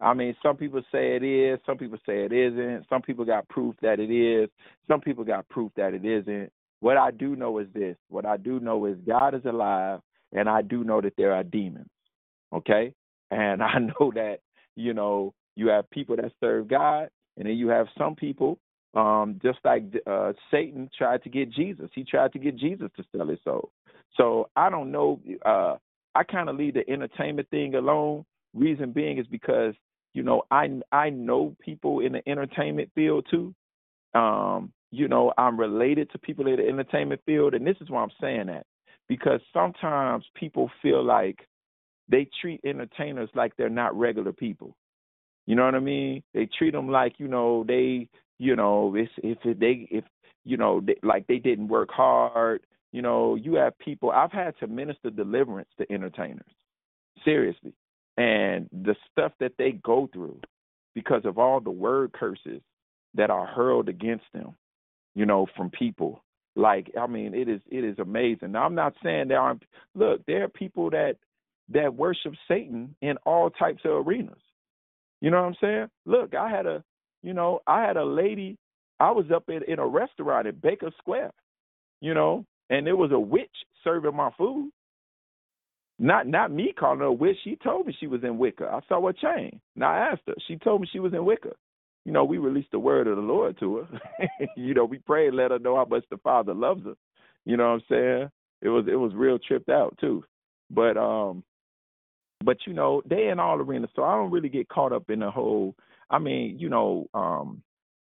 I 0.00 0.14
mean 0.14 0.34
some 0.42 0.56
people 0.56 0.82
say 0.90 1.14
it 1.14 1.22
is, 1.22 1.60
some 1.64 1.78
people 1.78 1.96
say 2.04 2.24
it 2.24 2.32
isn't, 2.32 2.86
some 2.90 3.02
people 3.02 3.24
got 3.24 3.48
proof 3.48 3.76
that 3.80 4.00
it 4.00 4.10
is, 4.10 4.50
some 4.88 5.00
people 5.00 5.22
got 5.22 5.48
proof 5.48 5.70
that 5.76 5.94
it 5.94 6.04
isn't. 6.04 6.50
What 6.80 6.96
I 6.96 7.12
do 7.12 7.36
know 7.36 7.60
is 7.60 7.68
this. 7.72 7.94
What 8.08 8.26
I 8.26 8.36
do 8.36 8.58
know 8.58 8.84
is 8.86 8.96
God 9.06 9.32
is 9.36 9.44
alive 9.44 10.00
and 10.32 10.48
I 10.48 10.62
do 10.62 10.82
know 10.82 11.00
that 11.00 11.14
there 11.16 11.32
are 11.32 11.44
demons. 11.44 11.86
Okay? 12.52 12.92
And 13.30 13.62
I 13.62 13.78
know 13.78 14.10
that, 14.16 14.38
you 14.74 14.92
know, 14.92 15.34
you 15.54 15.68
have 15.68 15.88
people 15.90 16.16
that 16.16 16.32
serve 16.40 16.66
God 16.66 17.10
and 17.36 17.46
then 17.46 17.56
you 17.56 17.68
have 17.68 17.86
some 17.96 18.16
people 18.16 18.58
um, 18.94 19.40
just 19.42 19.58
like 19.64 19.84
uh, 20.06 20.32
Satan 20.50 20.90
tried 20.96 21.22
to 21.22 21.30
get 21.30 21.50
Jesus. 21.50 21.90
He 21.94 22.04
tried 22.04 22.32
to 22.32 22.38
get 22.38 22.56
Jesus 22.56 22.90
to 22.96 23.04
sell 23.16 23.26
his 23.26 23.38
soul. 23.44 23.70
So 24.16 24.48
I 24.56 24.70
don't 24.70 24.90
know. 24.90 25.20
Uh, 25.44 25.76
I 26.14 26.24
kind 26.24 26.48
of 26.48 26.56
leave 26.56 26.74
the 26.74 26.88
entertainment 26.88 27.48
thing 27.50 27.74
alone. 27.74 28.24
Reason 28.54 28.92
being 28.92 29.18
is 29.18 29.26
because 29.26 29.74
you 30.12 30.22
know 30.22 30.42
I 30.50 30.68
I 30.90 31.10
know 31.10 31.56
people 31.60 32.00
in 32.00 32.12
the 32.12 32.28
entertainment 32.28 32.90
field 32.94 33.26
too. 33.30 33.54
Um, 34.14 34.72
you 34.90 35.08
know 35.08 35.32
I'm 35.38 35.58
related 35.58 36.10
to 36.12 36.18
people 36.18 36.46
in 36.46 36.56
the 36.56 36.68
entertainment 36.68 37.22
field, 37.24 37.54
and 37.54 37.66
this 37.66 37.76
is 37.80 37.88
why 37.88 38.02
I'm 38.02 38.12
saying 38.20 38.48
that 38.48 38.66
because 39.08 39.40
sometimes 39.52 40.24
people 40.34 40.70
feel 40.82 41.02
like 41.02 41.38
they 42.08 42.28
treat 42.42 42.60
entertainers 42.64 43.30
like 43.34 43.56
they're 43.56 43.70
not 43.70 43.98
regular 43.98 44.32
people. 44.32 44.76
You 45.46 45.56
know 45.56 45.64
what 45.64 45.74
I 45.74 45.80
mean? 45.80 46.22
They 46.34 46.46
treat 46.58 46.72
them 46.72 46.88
like 46.90 47.14
you 47.18 47.28
know 47.28 47.64
they 47.66 48.08
you 48.42 48.56
know 48.56 48.92
if 48.96 49.08
if 49.18 49.38
they 49.60 49.86
if 49.90 50.04
you 50.44 50.56
know 50.56 50.80
they, 50.80 50.96
like 51.04 51.26
they 51.28 51.38
didn't 51.38 51.68
work 51.68 51.90
hard. 51.92 52.62
You 52.90 53.00
know, 53.00 53.36
you 53.36 53.54
have 53.54 53.78
people. 53.78 54.10
I've 54.10 54.32
had 54.32 54.58
to 54.58 54.66
minister 54.66 55.10
deliverance 55.10 55.68
to 55.78 55.90
entertainers, 55.90 56.52
seriously, 57.24 57.72
and 58.18 58.68
the 58.72 58.96
stuff 59.10 59.32
that 59.38 59.52
they 59.58 59.72
go 59.72 60.10
through 60.12 60.40
because 60.94 61.22
of 61.24 61.38
all 61.38 61.60
the 61.60 61.70
word 61.70 62.12
curses 62.12 62.60
that 63.14 63.30
are 63.30 63.46
hurled 63.46 63.88
against 63.88 64.26
them. 64.34 64.56
You 65.14 65.24
know, 65.24 65.46
from 65.56 65.70
people. 65.70 66.22
Like 66.56 66.90
I 67.00 67.06
mean, 67.06 67.34
it 67.34 67.48
is 67.48 67.60
it 67.70 67.84
is 67.84 67.98
amazing. 68.00 68.52
Now 68.52 68.64
I'm 68.64 68.74
not 68.74 68.94
saying 69.04 69.28
there 69.28 69.40
aren't. 69.40 69.62
Look, 69.94 70.26
there 70.26 70.44
are 70.44 70.48
people 70.48 70.90
that 70.90 71.16
that 71.68 71.94
worship 71.94 72.34
Satan 72.48 72.96
in 73.00 73.16
all 73.24 73.50
types 73.50 73.82
of 73.84 74.04
arenas. 74.06 74.34
You 75.20 75.30
know 75.30 75.40
what 75.40 75.48
I'm 75.48 75.56
saying? 75.60 75.86
Look, 76.04 76.34
I 76.34 76.50
had 76.50 76.66
a, 76.66 76.82
you 77.22 77.34
know, 77.34 77.60
I 77.66 77.82
had 77.82 77.96
a 77.96 78.04
lady. 78.04 78.56
I 79.00 79.10
was 79.10 79.26
up 79.34 79.48
in 79.48 79.62
in 79.68 79.78
a 79.78 79.86
restaurant 79.86 80.46
at 80.46 80.62
Baker 80.62 80.90
Square, 80.98 81.32
you 82.00 82.14
know, 82.14 82.44
and 82.70 82.86
there 82.86 82.96
was 82.96 83.12
a 83.12 83.18
witch 83.18 83.50
serving 83.84 84.16
my 84.16 84.30
food. 84.38 84.70
Not 85.98 86.26
not 86.26 86.52
me 86.52 86.74
calling 86.78 87.00
her 87.00 87.06
a 87.06 87.12
witch. 87.12 87.36
She 87.44 87.56
told 87.56 87.86
me 87.86 87.96
she 87.98 88.06
was 88.06 88.24
in 88.24 88.38
Wicca. 88.38 88.66
I 88.66 88.80
saw 88.88 89.06
her 89.06 89.12
chain. 89.12 89.60
Now 89.76 89.92
I 89.92 90.12
asked 90.12 90.22
her. 90.26 90.34
She 90.48 90.56
told 90.56 90.80
me 90.80 90.88
she 90.92 91.00
was 91.00 91.14
in 91.14 91.24
Wicca. 91.24 91.52
You 92.04 92.12
know, 92.12 92.24
we 92.24 92.38
released 92.38 92.72
the 92.72 92.80
word 92.80 93.06
of 93.06 93.16
the 93.16 93.22
Lord 93.22 93.58
to 93.60 93.78
her. 93.78 94.00
you 94.56 94.74
know, 94.74 94.84
we 94.84 94.98
prayed, 94.98 95.34
let 95.34 95.52
her 95.52 95.58
know 95.60 95.76
how 95.76 95.84
much 95.84 96.04
the 96.10 96.18
Father 96.18 96.54
loves 96.54 96.84
her. 96.84 96.94
You 97.44 97.56
know 97.56 97.64
what 97.68 97.74
I'm 97.74 97.82
saying? 97.88 98.30
It 98.62 98.68
was 98.70 98.86
it 98.90 98.96
was 98.96 99.12
real 99.14 99.38
tripped 99.38 99.68
out 99.68 99.96
too. 100.00 100.24
But 100.70 100.96
um 100.96 101.44
but 102.44 102.58
you 102.66 102.72
know 102.72 103.02
they 103.08 103.28
in 103.28 103.38
all 103.40 103.60
arenas 103.60 103.90
so 103.94 104.04
i 104.04 104.14
don't 104.16 104.30
really 104.30 104.48
get 104.48 104.68
caught 104.68 104.92
up 104.92 105.08
in 105.10 105.20
the 105.20 105.30
whole 105.30 105.74
i 106.12 106.18
mean 106.20 106.58
you 106.58 106.70
know 106.70 107.08
um 107.14 107.62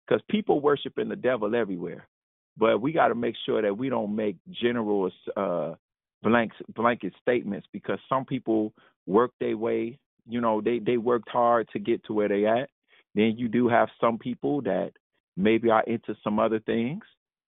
because 0.09 0.23
people 0.31 0.61
worshiping 0.61 1.11
the 1.11 1.17
devil 1.17 1.57
everywhere 1.57 2.07
but 2.59 2.81
we 2.81 2.93
got 2.93 3.09
to 3.09 3.17
make 3.17 3.37
sure 3.47 3.63
that 3.63 3.77
we 3.77 3.91
don't 3.91 4.17
make 4.17 4.37
general 4.51 5.11
uh 5.37 5.75
blank 6.25 6.53
blanket 6.75 7.15
statements 7.23 7.69
because 7.73 7.99
some 8.09 8.25
people 8.27 8.75
work 9.07 9.33
their 9.41 9.59
way 9.59 9.99
you 10.29 10.41
know 10.43 10.63
they 10.63 10.81
they 10.81 10.99
worked 10.99 11.31
hard 11.31 11.69
to 11.75 11.81
get 11.81 12.05
to 12.07 12.15
where 12.15 12.29
they 12.29 12.47
at. 12.47 12.71
Then 13.17 13.35
you 13.39 13.49
do 13.49 13.69
have 13.69 13.91
some 14.01 14.19
people 14.19 14.63
that 14.63 14.93
maybe 15.37 15.71
are 15.71 15.85
into 15.85 16.17
some 16.25 16.41
other 16.41 16.61
things. 16.61 17.05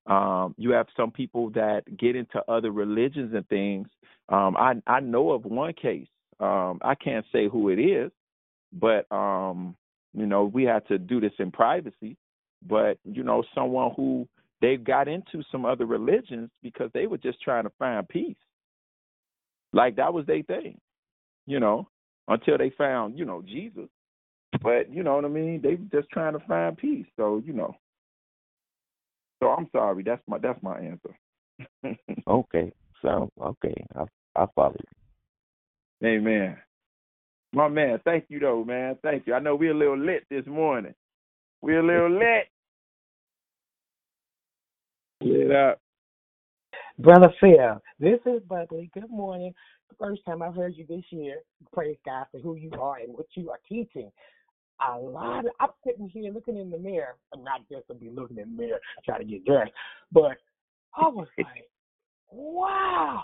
Um 0.06 0.54
you 0.58 0.72
have 0.72 0.88
some 0.96 1.12
people 1.12 1.50
that 1.52 1.84
get 1.98 2.16
into 2.16 2.42
other 2.48 2.72
religions 2.72 3.34
and 3.34 3.48
things. 3.48 3.88
Um 4.28 4.56
i 4.58 4.74
i 4.86 5.00
know 5.00 5.32
of 5.32 5.44
one 5.46 5.74
case. 5.74 6.08
Um, 6.40 6.80
I 6.82 6.94
can't 6.94 7.26
say 7.32 7.48
who 7.48 7.70
it 7.70 7.80
is, 7.80 8.12
but 8.72 9.10
um, 9.12 9.76
You 10.14 10.26
know, 10.26 10.44
we 10.44 10.64
had 10.64 10.86
to 10.88 10.98
do 10.98 11.20
this 11.20 11.32
in 11.38 11.50
privacy, 11.50 12.16
but 12.66 12.98
you 13.04 13.22
know, 13.22 13.42
someone 13.54 13.92
who 13.96 14.26
they 14.60 14.76
got 14.76 15.08
into 15.08 15.42
some 15.52 15.64
other 15.64 15.86
religions 15.86 16.50
because 16.62 16.90
they 16.92 17.06
were 17.06 17.18
just 17.18 17.40
trying 17.40 17.64
to 17.64 17.72
find 17.78 18.08
peace. 18.08 18.36
Like 19.72 19.96
that 19.96 20.12
was 20.12 20.26
their 20.26 20.42
thing, 20.42 20.78
you 21.46 21.60
know, 21.60 21.88
until 22.26 22.58
they 22.58 22.70
found, 22.76 23.18
you 23.18 23.24
know, 23.24 23.42
Jesus. 23.42 23.88
But 24.62 24.92
you 24.92 25.02
know 25.02 25.16
what 25.16 25.24
I 25.24 25.28
mean? 25.28 25.60
They 25.62 25.74
were 25.74 26.00
just 26.00 26.10
trying 26.10 26.32
to 26.32 26.44
find 26.46 26.76
peace. 26.76 27.06
So, 27.16 27.42
you 27.44 27.52
know. 27.52 27.76
So 29.40 29.50
I'm 29.50 29.68
sorry. 29.72 30.02
That's 30.02 30.22
my 30.26 30.38
that's 30.38 30.60
my 30.62 30.78
answer. 30.78 31.98
okay. 32.26 32.72
So 33.02 33.30
okay. 33.40 33.84
I 33.94 34.04
I 34.34 34.46
follow 34.54 34.76
you. 36.02 36.08
Amen. 36.08 36.56
My 37.52 37.68
man, 37.68 38.00
thank 38.04 38.26
you 38.28 38.38
though, 38.38 38.64
man. 38.64 38.98
Thank 39.02 39.26
you. 39.26 39.34
I 39.34 39.38
know 39.38 39.54
we're 39.56 39.72
a 39.72 39.76
little 39.76 39.98
lit 39.98 40.24
this 40.30 40.46
morning. 40.46 40.94
We're 41.62 41.80
a 41.80 41.86
little 41.86 42.18
lit. 42.18 42.48
Lit 45.20 45.50
up. 45.50 45.80
Brother 46.98 47.32
Phil, 47.40 47.80
this 47.98 48.18
is 48.26 48.42
Buckley. 48.48 48.90
Good 48.92 49.10
morning. 49.10 49.54
First 49.98 50.24
time 50.26 50.42
I've 50.42 50.54
heard 50.54 50.76
you 50.76 50.84
this 50.86 51.04
year. 51.10 51.38
Praise 51.72 51.96
God 52.04 52.26
for 52.30 52.38
who 52.40 52.54
you 52.56 52.70
are 52.80 52.98
and 52.98 53.14
what 53.14 53.26
you 53.34 53.50
are 53.50 53.60
teaching. 53.68 54.10
A 54.86 54.96
lot 54.96 55.46
of, 55.46 55.52
I'm 55.58 55.70
sitting 55.84 56.08
here 56.08 56.32
looking 56.32 56.56
in 56.56 56.70
the 56.70 56.78
mirror, 56.78 57.16
I'm 57.32 57.42
not 57.42 57.62
just 57.68 57.88
to 57.88 57.94
be 57.94 58.10
looking 58.10 58.38
in 58.38 58.56
the 58.56 58.62
mirror 58.62 58.78
trying 59.04 59.20
to 59.20 59.24
get 59.24 59.44
dressed, 59.44 59.72
but 60.12 60.36
I 60.94 61.08
was 61.08 61.26
like, 61.38 61.68
wow. 62.30 63.22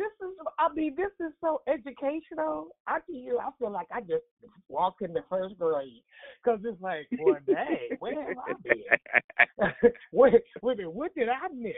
This 0.00 0.28
is, 0.28 0.34
I 0.58 0.72
mean, 0.72 0.96
this 0.96 1.12
is 1.20 1.34
so 1.42 1.60
educational. 1.68 2.68
I 2.86 3.00
you, 3.06 3.38
I 3.38 3.50
feel 3.58 3.70
like 3.70 3.88
I 3.92 4.00
just 4.00 4.24
walked 4.68 5.02
in 5.02 5.12
the 5.12 5.22
first 5.28 5.58
grade 5.58 6.02
because 6.42 6.60
it's 6.64 6.80
like, 6.80 7.06
well, 7.20 7.36
dang, 7.46 7.98
where 7.98 8.28
have 8.28 8.38
I 8.38 8.52
been? 8.64 9.92
wait, 10.12 10.34
wait 10.62 10.78
minute, 10.78 10.90
what 10.90 11.14
did 11.14 11.28
I 11.28 11.52
miss? 11.54 11.74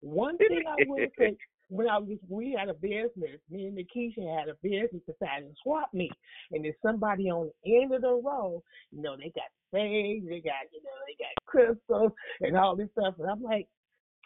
One 0.00 0.36
thing 0.38 0.64
I 0.68 0.74
will 0.88 1.06
say, 1.16 1.36
when 1.68 1.88
I 1.88 1.98
was, 1.98 2.18
we 2.28 2.56
had 2.58 2.68
a 2.68 2.74
business, 2.74 3.38
me 3.48 3.66
and 3.66 3.78
Nikisha 3.78 4.26
had 4.40 4.48
a 4.48 4.56
business 4.60 5.00
decided 5.06 5.48
to 5.48 5.54
swap 5.62 5.94
me. 5.94 6.10
And 6.50 6.64
there's 6.64 6.74
somebody 6.82 7.30
on 7.30 7.48
the 7.64 7.76
end 7.76 7.94
of 7.94 8.02
the 8.02 8.08
row, 8.08 8.60
you 8.90 9.02
know, 9.02 9.16
they 9.16 9.30
got 9.36 9.54
things, 9.70 10.24
they 10.28 10.40
got, 10.40 10.66
you 10.72 10.82
know, 10.82 10.98
they 11.06 11.14
got 11.14 11.46
crystals 11.46 12.10
and 12.40 12.56
all 12.56 12.74
this 12.74 12.88
stuff. 12.98 13.14
And 13.20 13.30
I'm 13.30 13.42
like, 13.42 13.68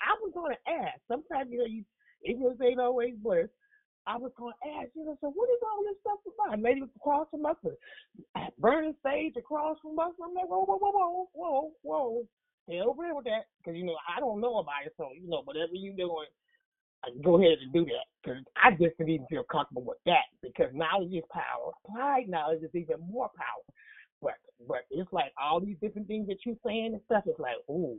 I 0.01 0.17
was 0.23 0.33
to 0.57 0.73
ask. 0.73 1.01
Sometimes, 1.07 1.51
you 1.53 1.59
know, 1.59 1.67
you 1.67 1.85
ignorance 2.29 2.61
ain't 2.63 2.81
always 2.81 3.15
bliss. 3.23 3.49
I 4.07 4.17
was 4.17 4.31
going 4.39 4.55
to 4.63 4.69
ask, 4.79 4.91
you 4.95 5.05
know, 5.05 5.19
so 5.21 5.33
what 5.35 5.51
is 5.51 5.63
all 5.63 5.83
this 5.83 5.99
stuff 6.01 6.21
about? 6.27 6.63
Lady 6.63 6.83
across 6.83 7.27
from 7.31 7.47
us, 7.47 7.57
burning 8.59 8.95
sage 9.05 9.35
across 9.37 9.79
from 9.83 9.99
us. 9.99 10.13
I'm 10.23 10.35
like, 10.35 10.47
whoa, 10.47 10.65
whoa, 10.65 10.79
whoa, 10.79 10.93
whoa, 10.93 11.29
whoa, 11.33 11.71
whoa. 11.83 12.25
Stay 12.69 12.81
over 12.81 13.03
there 13.03 13.15
with 13.15 13.25
that, 13.25 13.47
because, 13.59 13.77
you 13.77 13.85
know, 13.85 13.97
I 14.07 14.21
don't 14.21 14.41
know 14.41 14.59
about 14.59 14.87
it. 14.87 14.95
So, 14.97 15.11
you 15.15 15.29
know, 15.29 15.43
whatever 15.45 15.75
you're 15.75 15.95
doing, 15.95 16.27
go 17.23 17.39
ahead 17.39 17.59
and 17.63 17.73
do 17.73 17.85
that 17.85 18.07
because 18.23 18.43
I 18.57 18.71
just 18.73 18.97
didn't 18.99 19.11
even 19.11 19.27
feel 19.29 19.45
comfortable 19.45 19.85
with 19.85 19.99
that 20.07 20.27
because 20.43 20.71
knowledge 20.75 21.13
is 21.13 21.23
power. 21.31 21.73
Applied 21.85 22.29
knowledge 22.29 22.63
is 22.63 22.75
even 22.75 22.97
more 23.09 23.31
power. 23.37 23.63
But 24.23 24.35
but 24.67 24.87
it's 24.91 25.13
like 25.13 25.33
all 25.41 25.61
these 25.61 25.77
different 25.81 26.09
things 26.09 26.27
that 26.29 26.39
you're 26.45 26.57
saying 26.65 26.95
and 26.95 27.03
stuff. 27.05 27.25
It's 27.27 27.39
like, 27.39 27.57
ooh, 27.71 27.99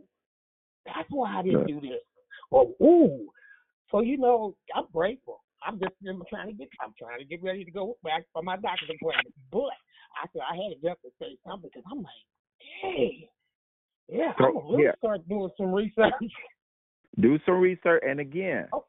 that's 0.86 1.08
why 1.10 1.38
I 1.38 1.44
didn't 1.44 1.68
do 1.68 1.80
this. 1.80 2.02
Or 2.50 2.74
ooh, 2.82 3.28
so 3.92 4.02
you 4.02 4.18
know, 4.18 4.56
I'm 4.76 4.86
grateful. 4.94 5.44
I'm 5.66 5.80
just 5.80 5.94
I'm 6.08 6.22
trying 6.30 6.48
to 6.48 6.54
get 6.54 6.70
I'm 6.82 6.94
trying 6.98 7.20
to 7.20 7.26
get 7.26 7.44
ready 7.44 7.66
to 7.66 7.72
go 7.72 7.98
back 8.04 8.26
for 8.34 8.44
my 8.44 8.56
doctor's 8.58 8.90
appointment. 8.90 9.34
But 9.52 9.74
I 10.22 10.28
said 10.34 10.42
I 10.50 10.56
had 10.56 10.82
to 10.82 10.90
to 10.90 11.10
say 11.20 11.38
something 11.48 11.70
because 11.74 11.84
I'm 11.92 12.00
like, 12.00 12.24
hey, 12.82 13.30
yeah, 14.10 14.34
I'm 14.40 14.54
gonna 14.54 14.72
really 14.72 14.84
yeah. 14.86 14.92
start 14.98 15.28
doing 15.28 15.50
some 15.58 15.74
research. 15.74 16.14
Do 17.20 17.40
some 17.48 17.56
research, 17.60 18.04
and 18.08 18.20
again, 18.20 18.68
Oh. 18.72 18.86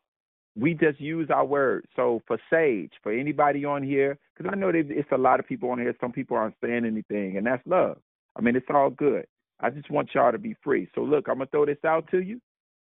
we 0.55 0.75
just 0.75 1.01
use 1.01 1.31
our 1.31 1.47
words. 1.47 1.87
So 1.97 2.21
for 2.27 2.39
sage, 2.51 2.93
for 3.03 3.11
anybody 3.11 3.65
on 3.65 3.83
here, 3.83 4.19
because 4.37 4.53
I 4.53 4.57
know 4.57 4.71
it's 4.75 5.13
a 5.13 5.17
lot 5.17 5.41
of 5.41 5.47
people 5.47 5.71
on 5.71 5.79
here. 5.79 5.95
Some 5.99 6.13
people 6.13 6.37
aren't 6.37 6.57
saying 6.63 6.85
anything, 6.85 7.39
and 7.39 7.47
that's 7.47 7.67
love. 7.67 7.97
I 8.37 8.43
mean, 8.43 8.55
it's 8.55 8.67
all 8.69 8.91
good. 8.91 9.27
I 9.61 9.71
just 9.71 9.91
want 9.91 10.11
y'all 10.15 10.31
to 10.31 10.39
be 10.39 10.55
free. 10.63 10.89
So 10.95 11.01
look, 11.03 11.29
I'm 11.29 11.39
gonna 11.39 11.47
throw 11.47 11.65
this 11.65 11.83
out 11.87 12.07
to 12.11 12.21
you 12.21 12.39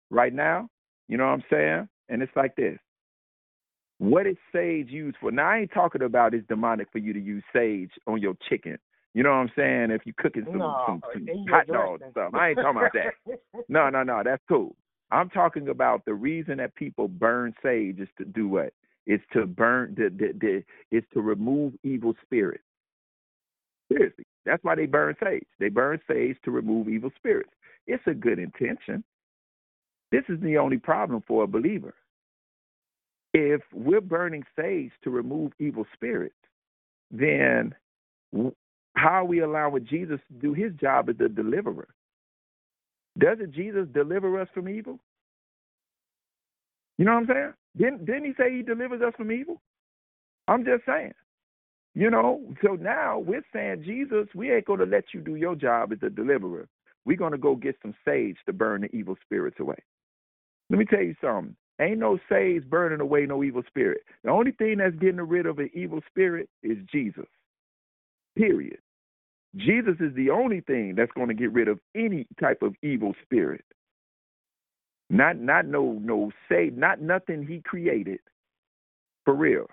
right 0.10 0.34
now. 0.34 0.68
You 1.08 1.18
know 1.18 1.26
what 1.26 1.34
I'm 1.34 1.44
saying? 1.50 1.88
And 2.10 2.22
it's 2.22 2.36
like 2.36 2.56
this. 2.56 2.78
What 3.98 4.28
is 4.28 4.36
sage 4.54 4.90
used 4.90 5.18
for? 5.22 5.32
Now 5.32 5.50
I 5.50 5.60
ain't 5.60 5.72
talking 5.74 6.02
about 6.02 6.34
it's 6.34 6.48
demonic 6.48 6.92
for 6.92 6.98
you 6.98 7.14
to 7.14 7.20
use 7.20 7.44
sage 7.54 7.92
on 8.08 8.22
your 8.22 8.36
chicken. 8.50 8.78
You 9.14 9.24
know 9.24 9.30
what 9.30 9.36
I'm 9.38 9.52
saying? 9.56 9.92
If 9.92 10.02
you're 10.06 10.16
cooking 10.18 10.44
some, 10.46 10.58
No, 10.58 10.84
some, 10.86 11.02
some 11.14 11.46
hot 11.50 11.68
dogs 11.68 12.02
and 12.04 12.12
stuff. 12.12 12.34
I 12.34 12.50
ain't 12.50 12.58
talking 12.58 12.82
about 12.82 12.92
that. 12.94 13.40
No, 13.70 13.90
no, 13.90 14.04
no, 14.04 14.22
that's 14.24 14.44
cool. 14.50 14.76
I'm 15.12 15.30
talking 15.30 15.70
about 15.70 16.04
the 16.04 16.14
reason 16.14 16.58
that 16.58 16.76
people 16.76 17.08
burn 17.08 17.54
sage 17.64 18.00
is 18.00 18.10
to 18.18 18.26
do 18.26 18.50
what? 18.50 18.74
It's 19.06 19.24
to 19.34 19.46
burn 19.46 19.96
the 19.96 20.10
the, 20.10 20.34
the 20.38 20.64
it's 20.92 21.08
to 21.14 21.22
remove 21.22 21.74
evil 21.84 22.14
spirits. 22.26 22.64
Seriously. 23.90 24.26
That's 24.46 24.64
why 24.64 24.76
they 24.76 24.86
burn 24.86 25.16
sage. 25.24 25.48
They 25.60 25.70
burn 25.70 26.00
sage 26.10 26.38
to 26.44 26.52
remove 26.52 26.90
evil 26.90 27.12
spirits. 27.16 27.52
It's 27.88 28.04
a 28.08 28.14
good 28.14 28.40
intention. 28.40 29.04
This 30.12 30.24
is 30.30 30.40
the 30.42 30.58
only 30.58 30.78
problem 30.78 31.24
for 31.28 31.44
a 31.44 31.48
believer. 31.48 31.94
If 33.34 33.62
we're 33.74 34.02
burning 34.02 34.44
sage 34.58 34.92
to 35.04 35.10
remove 35.10 35.52
evil 35.60 35.86
spirits, 35.94 36.36
then 37.12 37.76
how 38.96 39.10
are 39.10 39.26
we 39.26 39.42
allowing 39.42 39.86
Jesus 39.86 40.20
to 40.28 40.34
do 40.40 40.54
his 40.54 40.74
job 40.76 41.10
as 41.10 41.18
the 41.18 41.28
deliverer? 41.28 41.90
Doesn't 43.18 43.54
Jesus 43.54 43.88
deliver 43.94 44.40
us 44.40 44.48
from 44.54 44.70
evil? 44.70 45.00
You 46.98 47.06
know 47.06 47.14
what 47.14 47.22
I'm 47.22 47.28
saying? 47.28 47.54
Didn't 47.78 48.06
didn't 48.06 48.26
he 48.26 48.34
say 48.38 48.56
he 48.56 48.62
delivers 48.62 49.02
us 49.02 49.14
from 49.18 49.32
evil? 49.32 49.62
I'm 50.48 50.64
just 50.64 50.86
saying. 50.86 51.14
You 51.94 52.10
know, 52.10 52.42
so 52.62 52.74
now 52.74 53.20
we're 53.20 53.46
saying, 53.54 53.84
Jesus, 53.86 54.28
we 54.36 54.52
ain't 54.52 54.66
gonna 54.66 54.86
let 54.86 55.06
you 55.14 55.22
do 55.22 55.36
your 55.36 55.56
job 55.56 55.94
as 55.94 56.00
a 56.04 56.10
deliverer. 56.10 56.68
We're 57.06 57.18
gonna 57.18 57.38
go 57.38 57.56
get 57.56 57.78
some 57.82 57.96
sage 58.06 58.38
to 58.46 58.54
burn 58.54 58.82
the 58.82 58.96
evil 58.96 59.16
spirits 59.26 59.60
away. 59.60 59.78
Let 60.70 60.80
me 60.80 60.86
tell 60.86 61.02
you 61.02 61.16
something. 61.22 61.56
Ain't 61.80 62.00
no 62.00 62.18
sage 62.30 62.64
burning 62.70 63.02
away 63.02 63.26
no 63.26 63.44
evil 63.44 63.64
spirit. 63.68 64.02
The 64.24 64.32
only 64.32 64.52
thing 64.52 64.78
that's 64.78 64.96
getting 64.96 65.18
rid 65.18 65.46
of 65.46 65.60
an 65.60 65.70
evil 65.74 66.02
spirit 66.10 66.50
is 66.64 66.78
Jesus. 66.92 67.28
Period. 68.38 68.80
Jesus 69.58 69.96
is 70.00 70.14
the 70.16 70.30
only 70.30 70.62
thing 70.62 70.96
that's 70.96 71.12
going 71.14 71.28
to 71.28 71.34
get 71.34 71.52
rid 71.52 71.68
of 71.68 71.80
any 71.96 72.28
type 72.40 72.62
of 72.62 72.76
evil 72.82 73.14
spirit. 73.24 73.64
Not 75.10 75.38
not 75.38 75.68
no 75.68 76.00
no 76.02 76.32
say 76.50 76.72
not 76.74 77.00
nothing 77.00 77.46
he 77.46 77.62
created. 77.62 78.20
For 79.24 79.34
real. 79.34 79.68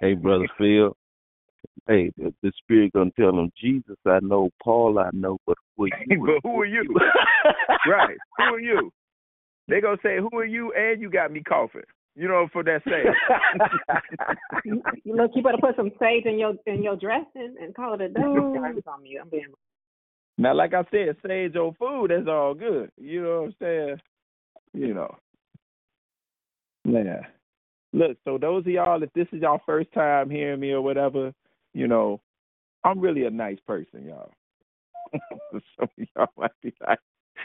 hey, 0.00 0.14
brother 0.14 0.46
Phil. 0.58 0.96
Hey, 1.86 2.10
the, 2.16 2.34
the 2.42 2.52
spirit 2.58 2.92
gonna 2.92 3.10
tell 3.18 3.30
him, 3.30 3.52
Jesus, 3.60 3.96
I 4.06 4.18
know, 4.22 4.50
Paul, 4.62 4.98
I 4.98 5.10
know, 5.12 5.38
but 5.46 5.56
who 5.76 5.84
are 5.84 5.88
you? 6.06 6.26
but 6.26 6.48
who 6.48 6.60
are 6.60 6.66
you? 6.66 6.84
right. 7.88 8.16
Who 8.38 8.44
are 8.44 8.60
you? 8.60 8.90
They 9.68 9.80
gonna 9.80 9.96
say, 10.00 10.18
Who 10.18 10.28
are 10.38 10.44
you? 10.44 10.72
And 10.74 11.02
you 11.02 11.10
got 11.10 11.32
me 11.32 11.42
coughing. 11.42 11.82
You 12.14 12.28
know, 12.28 12.46
for 12.52 12.62
that 12.62 12.84
sake. 12.84 13.04
look, 15.04 15.32
you 15.34 15.42
better 15.42 15.58
put 15.60 15.74
some 15.74 15.90
sage 15.98 16.24
in 16.24 16.38
your 16.38 16.54
in 16.66 16.84
your 16.84 16.94
dressing 16.94 17.56
and 17.60 17.74
call 17.74 17.94
it 17.94 18.00
a 18.00 18.08
day. 18.08 18.20
Sorry, 18.20 18.80
I'm 18.86 19.04
you. 19.04 19.20
I'm 19.20 19.28
being 19.28 19.46
now, 20.38 20.54
like 20.54 20.74
I 20.74 20.82
said, 20.90 21.16
sage 21.26 21.56
on 21.56 21.74
food, 21.78 22.10
that's 22.10 22.28
all 22.28 22.54
good. 22.54 22.90
You 22.98 23.22
know 23.22 23.42
what 23.42 23.46
I'm 23.46 23.54
saying? 23.60 23.96
You 24.74 24.94
know. 24.94 25.16
Yeah. 26.84 27.22
Look, 27.92 28.18
so 28.24 28.36
those 28.36 28.66
of 28.66 28.72
y'all, 28.72 29.02
if 29.02 29.12
this 29.14 29.26
is 29.32 29.40
y'all 29.40 29.62
first 29.64 29.90
time 29.92 30.28
hearing 30.28 30.60
me 30.60 30.72
or 30.72 30.82
whatever, 30.82 31.32
you 31.76 31.86
know, 31.86 32.22
I'm 32.84 33.00
really 33.00 33.26
a 33.26 33.30
nice 33.30 33.58
person, 33.66 34.06
y'all. 34.06 34.32
Some 35.52 35.60
of 35.80 36.08
y'all 36.16 36.28
might 36.38 36.50
be 36.62 36.72
like, 36.86 36.98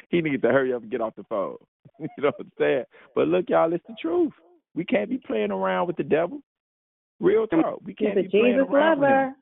he 0.09 0.21
needs 0.21 0.41
to 0.41 0.47
hurry 0.47 0.73
up 0.73 0.83
and 0.83 0.91
get 0.91 1.01
off 1.01 1.15
the 1.17 1.25
phone. 1.25 1.57
you 1.99 2.07
know 2.17 2.31
what 2.37 2.39
I'm 2.39 2.51
saying? 2.57 2.83
But 3.13 3.27
look, 3.27 3.49
y'all, 3.49 3.73
it's 3.73 3.83
the 3.87 3.95
truth. 4.01 4.31
We 4.73 4.85
can't 4.85 5.09
be 5.09 5.17
playing 5.17 5.51
around 5.51 5.87
with 5.87 5.97
the 5.97 6.03
devil. 6.03 6.39
Real 7.19 7.45
talk. 7.45 7.81
We 7.83 7.93
can't 7.93 8.17
He's 8.17 8.27
a 8.27 8.29
be 8.29 8.29
playing 8.29 8.53
Jesus 8.53 8.73
around 8.73 8.99
with 9.01 9.09
him. 9.09 9.15
lover. 9.15 9.35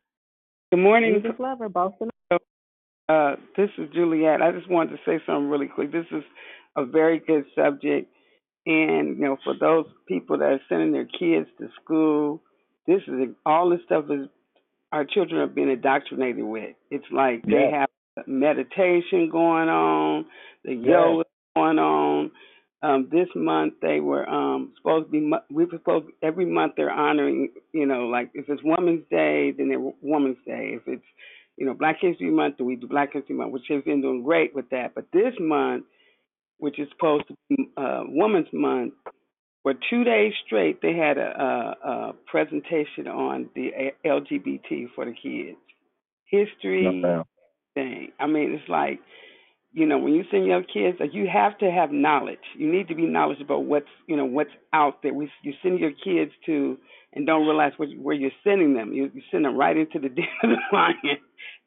Good 0.72 0.80
morning. 0.80 1.22
Jesus 1.22 1.40
lover, 1.40 1.70
Boston. 1.70 2.10
Uh, 3.08 3.36
this 3.56 3.70
is 3.78 3.90
Juliet. 3.94 4.42
I 4.42 4.52
just 4.52 4.70
wanted 4.70 4.92
to 4.92 4.98
say 5.06 5.20
something 5.26 5.50
really 5.50 5.68
quick. 5.68 5.92
This 5.92 6.06
is 6.12 6.24
a 6.76 6.86
very 6.86 7.20
good 7.20 7.46
subject, 7.56 8.12
and 8.66 9.18
you 9.18 9.26
know, 9.26 9.38
for 9.44 9.56
those 9.60 9.86
people 10.08 10.38
that 10.40 10.46
are 10.46 10.62
sending 10.68 10.92
their 10.92 11.06
kids 11.06 11.48
to 11.60 11.70
school, 11.84 12.42
this 12.88 13.02
is 13.08 13.30
all 13.46 13.70
this 13.70 13.82
stuff 13.86 14.06
is 14.10 14.28
our 14.92 15.06
children 15.06 15.42
are 15.42 15.48
being 15.48 15.70
indoctrinated 15.70 16.44
with. 16.44 16.76
It's 16.92 17.06
like 17.12 17.44
they 17.46 17.70
have 17.72 17.90
meditation 18.28 19.30
going 19.30 19.70
on, 19.70 20.26
the 20.66 20.74
Yeah. 20.76 20.92
yoga 20.92 21.24
going 21.56 21.80
on, 21.80 22.32
Um, 22.82 23.10
this 23.10 23.28
month 23.36 23.74
they 23.82 24.00
were 24.00 24.28
um, 24.30 24.74
supposed 24.78 25.08
to 25.08 25.12
be. 25.12 25.20
We 25.52 25.66
were 25.66 25.72
supposed 25.72 26.08
every 26.22 26.46
month 26.46 26.74
they're 26.78 26.90
honoring. 26.92 27.50
You 27.74 27.86
know, 27.86 28.08
like 28.08 28.30
if 28.34 28.48
it's 28.50 28.62
Women's 28.64 29.04
Day, 29.10 29.52
then 29.52 29.70
they're 29.70 29.92
Women's 30.02 30.38
Day. 30.46 30.72
If 30.76 30.88
it's 30.88 31.06
you 31.58 31.66
know 31.66 31.74
Black 31.74 31.98
History 32.00 32.32
Month, 32.32 32.56
then 32.58 32.68
we 32.68 32.78
do 32.78 32.88
Black 32.88 33.12
History 33.14 33.36
Month, 33.36 33.52
which 33.52 33.68
has 33.70 33.84
been 33.84 34.02
doing 34.02 34.24
great 34.24 34.56
with 34.56 34.70
that. 34.70 34.96
But 34.96 35.06
this 35.12 35.34
month, 35.40 35.86
which 36.60 36.80
is 36.80 36.88
supposed 36.92 37.28
to 37.28 37.36
be 37.50 37.70
uh, 37.78 38.04
Women's 38.08 38.48
Month, 38.54 38.94
for 39.64 39.74
two 39.90 40.04
days 40.04 40.34
straight 40.46 40.82
they 40.82 40.96
had 40.96 41.18
a, 41.18 41.76
a, 41.84 41.90
a 41.90 42.14
presentation 42.28 43.08
on 43.08 43.50
the 43.56 43.70
A- 43.70 44.08
LGBT 44.08 44.88
for 44.96 45.06
the 45.06 45.14
kids 45.14 45.58
history 46.26 47.12
No, 47.12 47.26
thing. 47.76 48.12
I 48.20 48.28
mean, 48.28 48.54
it's 48.60 48.70
like 48.70 49.00
you 49.74 49.86
know 49.86 49.98
when 50.00 50.14
you 50.14 50.24
send 50.32 50.46
your 50.46 50.64
kids, 50.64 50.98
like 51.00 51.14
you 51.14 51.28
have 51.32 51.58
to 51.60 51.72
have 51.72 51.92
knowledge. 51.92 52.40
You 52.58 52.72
need 52.72 52.88
to 52.90 52.96
be 52.96 53.06
knowledgeable 53.06 53.58
about 53.58 53.66
what's 53.66 53.88
you 54.08 54.18
know 54.18 54.26
what's 54.26 54.52
out 54.74 55.04
there. 55.04 55.14
We 55.14 55.30
you 55.44 55.54
send 55.64 55.80
your 55.80 55.92
kids 55.92 56.32
to 56.48 56.78
and 57.14 57.26
don't 57.26 57.46
realize 57.48 57.74
what, 57.78 57.90
where 57.98 58.16
you're 58.16 58.32
sending 58.44 58.74
them. 58.76 58.94
You, 58.94 59.12
you 59.14 59.22
send 59.32 59.46
them 59.46 59.58
right 59.58 59.78
into 59.78 60.00
the 60.00 60.10
den 60.16 60.26
of 60.44 60.50
the 60.52 60.58
lion 60.76 61.18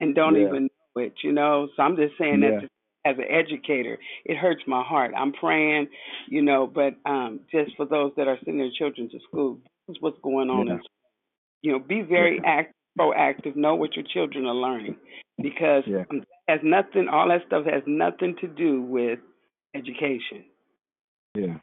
and 0.00 0.14
don't 0.14 0.36
Yeah. 0.36 0.42
even 0.42 0.64
know 0.96 1.02
it. 1.02 1.14
You 1.22 1.32
know, 1.32 1.68
so 1.76 1.82
I'm 1.82 1.96
just 1.96 2.14
saying 2.18 2.40
Yeah. 2.40 2.60
that 2.60 2.68
as 3.04 3.16
an 3.18 3.24
educator, 3.30 3.98
it 4.24 4.36
hurts 4.36 4.62
my 4.66 4.82
heart. 4.82 5.12
I'm 5.16 5.32
praying, 5.32 5.88
you 6.28 6.42
know, 6.42 6.66
but 6.66 6.94
um 7.04 7.40
just 7.50 7.76
for 7.76 7.86
those 7.86 8.12
that 8.16 8.28
are 8.28 8.38
sending 8.44 8.58
their 8.62 8.70
children 8.76 9.08
to 9.10 9.18
school, 9.28 9.58
this 9.88 9.96
is 9.96 10.02
what's 10.02 10.18
going 10.22 10.50
on 10.50 10.66
Yeah. 10.68 10.78
you 11.62 11.72
know, 11.72 11.78
be 11.78 12.02
very 12.02 12.40
act, 12.44 12.72
proactive. 12.98 13.56
Know 13.56 13.74
what 13.74 13.96
your 13.96 14.04
children 14.12 14.46
are 14.46 14.54
learning, 14.54 14.96
because 15.40 15.84
Yeah. 15.86 16.04
um, 16.10 16.22
has 16.48 16.60
nothing. 16.62 17.08
All 17.08 17.28
that 17.28 17.46
stuff 17.46 17.64
has 17.66 17.82
nothing 17.86 18.36
to 18.40 18.46
do 18.48 18.82
with 18.82 19.18
education. 19.74 20.44
Yeah. 21.34 21.58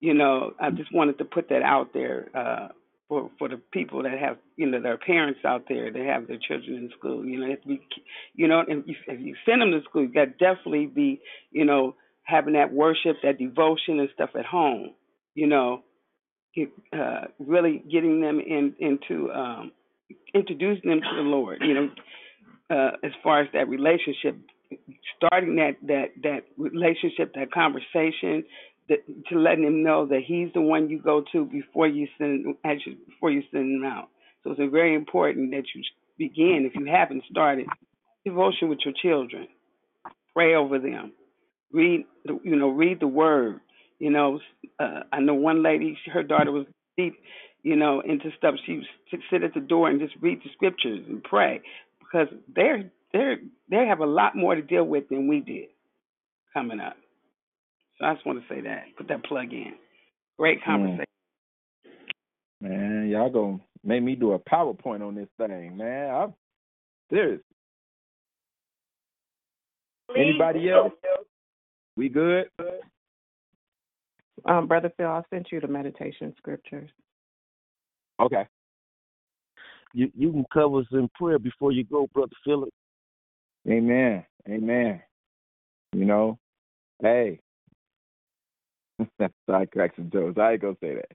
You 0.00 0.14
know, 0.14 0.54
I 0.60 0.70
just 0.70 0.92
wanted 0.94 1.18
to 1.18 1.24
put 1.24 1.48
that 1.50 1.62
out 1.62 1.92
there 1.92 2.28
uh, 2.34 2.68
for 3.08 3.30
for 3.38 3.48
the 3.48 3.56
people 3.72 4.02
that 4.02 4.18
have, 4.18 4.36
you 4.56 4.66
know, 4.66 4.80
their 4.80 4.98
parents 4.98 5.40
out 5.44 5.64
there 5.68 5.90
that 5.90 6.04
have 6.04 6.28
their 6.28 6.38
children 6.38 6.76
in 6.76 6.90
school. 6.98 7.24
You 7.24 7.40
know, 7.40 7.46
if 7.46 7.60
we, 7.66 7.80
you 8.34 8.48
know, 8.48 8.62
if 8.66 8.84
if 9.06 9.20
you 9.20 9.34
send 9.46 9.62
them 9.62 9.70
to 9.72 9.80
school, 9.88 10.02
you 10.02 10.12
got 10.12 10.38
definitely 10.38 10.86
be, 10.86 11.20
you 11.50 11.64
know, 11.64 11.94
having 12.22 12.54
that 12.54 12.72
worship, 12.72 13.16
that 13.22 13.38
devotion 13.38 13.98
and 13.98 14.08
stuff 14.14 14.30
at 14.38 14.44
home. 14.44 14.94
You 15.34 15.46
know, 15.46 15.82
get, 16.54 16.68
uh, 16.92 17.26
really 17.38 17.82
getting 17.90 18.20
them 18.20 18.40
in 18.40 18.74
into 18.78 19.32
um, 19.32 19.72
introducing 20.34 20.90
them 20.90 21.00
to 21.00 21.16
the 21.16 21.22
Lord. 21.22 21.62
You 21.62 21.74
know, 21.74 21.88
uh, 22.70 22.90
as 23.02 23.12
far 23.22 23.40
as 23.40 23.48
that 23.54 23.68
relationship, 23.68 24.36
starting 25.16 25.56
that 25.56 25.76
that 25.86 26.08
that 26.22 26.40
relationship, 26.58 27.34
that 27.34 27.50
conversation, 27.52 28.44
to 28.88 29.38
letting 29.38 29.64
them 29.64 29.82
know 29.84 30.06
that 30.06 30.22
He's 30.26 30.48
the 30.54 30.60
one 30.62 30.90
you 30.90 31.00
go 31.00 31.24
to 31.32 31.44
before 31.46 31.88
you 31.88 32.08
send 32.18 32.46
as 32.64 32.78
before 33.08 33.30
you 33.30 33.42
send 33.52 33.82
them 33.82 33.90
out. 33.90 34.08
So 34.44 34.52
it's 34.52 34.72
very 34.72 34.94
important 34.94 35.50
that 35.52 35.64
you 35.74 35.82
begin 36.18 36.70
if 36.70 36.78
you 36.78 36.86
haven't 36.86 37.24
started 37.30 37.66
devotion 38.24 38.68
with 38.68 38.80
your 38.84 38.94
children. 39.02 39.48
Pray 40.34 40.54
over 40.54 40.78
them 40.78 41.12
read 41.72 42.06
the 42.24 42.38
you 42.44 42.56
know 42.56 42.68
read 42.70 43.00
the 43.00 43.08
word 43.08 43.60
you 43.98 44.10
know 44.10 44.40
uh, 44.80 45.02
i 45.12 45.20
know 45.20 45.34
one 45.34 45.62
lady 45.62 45.98
her 46.12 46.22
daughter 46.22 46.52
was 46.52 46.66
deep 46.96 47.14
you 47.62 47.76
know 47.76 48.00
into 48.00 48.30
stuff 48.38 48.54
she 48.66 48.76
would 49.12 49.22
sit 49.30 49.42
at 49.42 49.54
the 49.54 49.60
door 49.60 49.88
and 49.90 50.00
just 50.00 50.14
read 50.22 50.40
the 50.44 50.50
scriptures 50.54 51.00
and 51.08 51.22
pray 51.24 51.60
because 52.00 52.28
they're 52.54 52.90
they're 53.12 53.38
they 53.70 53.86
have 53.86 54.00
a 54.00 54.06
lot 54.06 54.36
more 54.36 54.54
to 54.54 54.62
deal 54.62 54.84
with 54.84 55.08
than 55.10 55.28
we 55.28 55.40
did 55.40 55.68
coming 56.54 56.80
up 56.80 56.96
so 57.98 58.06
i 58.06 58.14
just 58.14 58.26
want 58.26 58.40
to 58.40 58.54
say 58.54 58.60
that 58.60 58.84
put 58.96 59.08
that 59.08 59.24
plug 59.24 59.52
in 59.52 59.74
great 60.38 60.62
conversation 60.64 61.04
Man, 62.60 63.08
y'all 63.08 63.30
gonna 63.30 63.60
make 63.84 64.02
me 64.02 64.16
do 64.16 64.32
a 64.32 64.38
PowerPoint 64.38 65.06
on 65.06 65.14
this 65.14 65.28
thing, 65.36 65.76
man. 65.76 66.10
I'm 66.12 66.34
serious. 67.10 67.40
Anybody 70.16 70.70
else? 70.70 70.92
We 71.96 72.08
good? 72.08 72.48
Um, 74.44 74.66
Brother 74.66 74.92
Phil, 74.96 75.06
I 75.06 75.22
sent 75.30 75.48
you 75.52 75.60
the 75.60 75.68
meditation 75.68 76.34
scriptures. 76.38 76.90
Okay. 78.20 78.46
You 79.94 80.10
you 80.16 80.32
can 80.32 80.44
cover 80.52 80.80
us 80.80 80.86
in 80.92 81.08
prayer 81.14 81.38
before 81.38 81.70
you 81.70 81.84
go, 81.84 82.08
brother 82.12 82.32
Philip. 82.44 82.70
Amen. 83.68 84.24
Amen. 84.48 85.00
You 85.92 86.04
know, 86.04 86.38
hey. 87.02 87.40
I 89.48 89.64
crack 89.66 89.92
some 89.96 90.10
jokes. 90.10 90.38
I 90.38 90.52
ain't 90.52 90.62
gonna 90.62 90.76
say 90.80 90.94
that. 90.94 91.12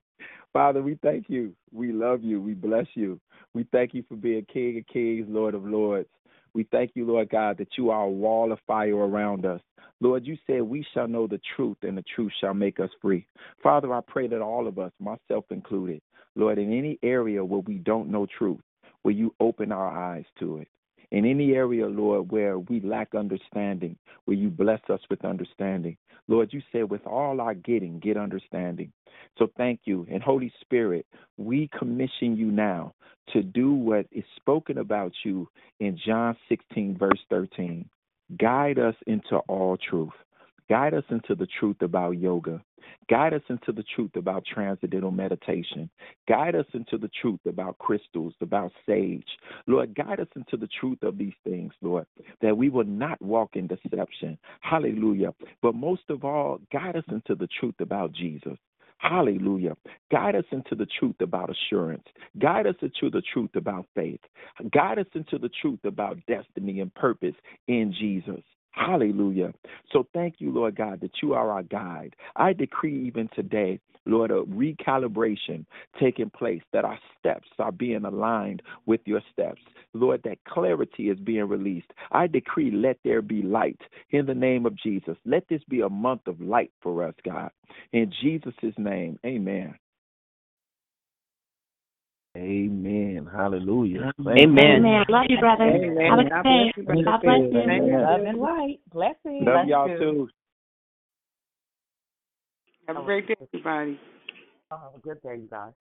Father, 0.52 0.82
we 0.82 0.98
thank 1.02 1.26
you. 1.28 1.54
We 1.72 1.92
love 1.92 2.22
you. 2.22 2.40
We 2.40 2.54
bless 2.54 2.86
you. 2.94 3.20
We 3.54 3.66
thank 3.72 3.94
you 3.94 4.04
for 4.08 4.16
being 4.16 4.46
King 4.52 4.78
of 4.78 4.86
Kings, 4.86 5.26
Lord 5.28 5.54
of 5.54 5.64
Lords. 5.64 6.08
We 6.54 6.64
thank 6.70 6.92
you, 6.94 7.04
Lord 7.04 7.30
God, 7.30 7.58
that 7.58 7.76
you 7.76 7.90
are 7.90 8.04
a 8.04 8.10
wall 8.10 8.52
of 8.52 8.60
fire 8.66 8.96
around 8.96 9.44
us. 9.44 9.60
Lord, 10.00 10.26
you 10.26 10.36
said 10.46 10.62
we 10.62 10.86
shall 10.94 11.08
know 11.08 11.26
the 11.26 11.40
truth, 11.56 11.78
and 11.82 11.98
the 11.98 12.04
truth 12.14 12.32
shall 12.40 12.54
make 12.54 12.78
us 12.78 12.90
free. 13.02 13.26
Father, 13.62 13.92
I 13.92 14.00
pray 14.06 14.28
that 14.28 14.40
all 14.40 14.68
of 14.68 14.78
us, 14.78 14.92
myself 15.00 15.44
included, 15.50 16.00
Lord, 16.36 16.58
in 16.58 16.72
any 16.72 16.98
area 17.02 17.44
where 17.44 17.60
we 17.60 17.76
don't 17.78 18.10
know 18.10 18.26
truth, 18.38 18.60
will 19.02 19.12
you 19.12 19.34
open 19.40 19.72
our 19.72 19.88
eyes 19.88 20.24
to 20.38 20.58
it? 20.58 20.68
In 21.10 21.24
any 21.24 21.52
area, 21.52 21.86
Lord, 21.86 22.32
where 22.32 22.58
we 22.58 22.80
lack 22.80 23.14
understanding, 23.14 23.96
where 24.24 24.36
you 24.36 24.50
bless 24.50 24.80
us 24.88 25.00
with 25.10 25.24
understanding? 25.24 25.96
Lord, 26.28 26.52
you 26.52 26.62
said, 26.72 26.90
with 26.90 27.06
all 27.06 27.40
our 27.40 27.54
getting, 27.54 27.98
get 27.98 28.16
understanding. 28.16 28.92
So 29.38 29.48
thank 29.56 29.80
you. 29.84 30.06
And 30.10 30.22
Holy 30.22 30.52
Spirit, 30.60 31.06
we 31.36 31.68
commission 31.78 32.36
you 32.36 32.50
now 32.50 32.94
to 33.32 33.42
do 33.42 33.72
what 33.72 34.06
is 34.12 34.24
spoken 34.36 34.78
about 34.78 35.12
you 35.24 35.48
in 35.80 35.98
John 36.06 36.36
16, 36.48 36.96
verse 36.98 37.20
13. 37.30 37.88
Guide 38.38 38.78
us 38.78 38.94
into 39.06 39.36
all 39.48 39.76
truth. 39.76 40.12
Guide 40.68 40.94
us 40.94 41.04
into 41.10 41.34
the 41.34 41.48
truth 41.58 41.76
about 41.80 42.12
yoga. 42.12 42.62
Guide 43.10 43.34
us 43.34 43.42
into 43.50 43.72
the 43.72 43.84
truth 43.94 44.12
about 44.16 44.44
transcendental 44.46 45.10
meditation. 45.10 45.90
Guide 46.26 46.54
us 46.54 46.66
into 46.72 46.96
the 46.96 47.10
truth 47.20 47.40
about 47.46 47.78
crystals, 47.78 48.32
about 48.40 48.72
sage. 48.86 49.26
Lord, 49.66 49.94
guide 49.94 50.20
us 50.20 50.28
into 50.36 50.56
the 50.56 50.68
truth 50.80 51.02
of 51.02 51.18
these 51.18 51.34
things, 51.44 51.72
Lord, 51.82 52.06
that 52.40 52.56
we 52.56 52.70
will 52.70 52.84
not 52.84 53.20
walk 53.20 53.56
in 53.56 53.66
deception. 53.66 54.38
Hallelujah. 54.60 55.34
But 55.60 55.74
most 55.74 56.08
of 56.08 56.24
all, 56.24 56.60
guide 56.72 56.96
us 56.96 57.04
into 57.08 57.34
the 57.34 57.48
truth 57.60 57.74
about 57.80 58.12
Jesus. 58.12 58.56
Hallelujah. 58.98 59.76
Guide 60.10 60.36
us 60.36 60.44
into 60.50 60.74
the 60.74 60.86
truth 60.98 61.16
about 61.20 61.50
assurance. 61.50 62.04
Guide 62.38 62.66
us 62.66 62.76
into 62.80 63.10
the 63.10 63.22
truth 63.34 63.50
about 63.54 63.86
faith. 63.94 64.20
Guide 64.72 64.98
us 64.98 65.06
into 65.14 65.36
the 65.36 65.50
truth 65.60 65.80
about 65.84 66.16
destiny 66.26 66.80
and 66.80 66.94
purpose 66.94 67.34
in 67.68 67.92
Jesus. 67.98 68.42
Hallelujah. 68.74 69.52
So 69.92 70.06
thank 70.12 70.36
you, 70.38 70.52
Lord 70.52 70.76
God, 70.76 71.00
that 71.00 71.22
you 71.22 71.32
are 71.32 71.50
our 71.50 71.62
guide. 71.62 72.16
I 72.36 72.52
decree 72.52 73.06
even 73.06 73.28
today, 73.34 73.78
Lord, 74.04 74.30
a 74.30 74.42
recalibration 74.42 75.64
taking 76.00 76.30
place, 76.30 76.62
that 76.72 76.84
our 76.84 76.98
steps 77.18 77.48
are 77.58 77.72
being 77.72 78.04
aligned 78.04 78.62
with 78.86 79.00
your 79.04 79.22
steps. 79.32 79.62
Lord, 79.92 80.22
that 80.24 80.44
clarity 80.44 81.08
is 81.08 81.18
being 81.20 81.48
released. 81.48 81.92
I 82.10 82.26
decree, 82.26 82.70
let 82.72 82.98
there 83.04 83.22
be 83.22 83.42
light 83.42 83.80
in 84.10 84.26
the 84.26 84.34
name 84.34 84.66
of 84.66 84.76
Jesus. 84.76 85.16
Let 85.24 85.48
this 85.48 85.62
be 85.68 85.80
a 85.80 85.88
month 85.88 86.26
of 86.26 86.40
light 86.40 86.72
for 86.82 87.06
us, 87.06 87.14
God. 87.24 87.50
In 87.92 88.12
Jesus' 88.22 88.74
name, 88.76 89.18
amen. 89.24 89.74
Amen. 92.36 93.28
Hallelujah. 93.32 94.12
Amen. 94.18 94.58
Amen. 94.58 95.04
Love 95.08 95.26
you, 95.28 95.38
brother. 95.38 95.64
Amen. 95.64 96.06
Have 96.10 96.18
a 96.18 96.28
God 96.28 96.42
good 96.42 96.42
bless 96.42 96.86
day. 96.86 96.96
you, 96.96 97.04
God 97.04 97.20
bless 97.22 97.40
you. 97.52 97.62
Thank. 97.64 97.82
Love 98.02 98.20
and 98.26 98.38
light. 98.40 98.80
Blessings. 98.92 99.46
Love 99.46 99.68
y'all 99.68 99.98
too. 99.98 100.28
have 102.86 102.96
a 102.96 103.02
great 103.02 103.26
day 103.28 103.34
everybody 103.40 103.98
Have 104.70 104.80
a 104.96 104.98
good 105.00 105.22
day, 105.22 105.36
you 105.36 105.48
guys. 105.50 105.72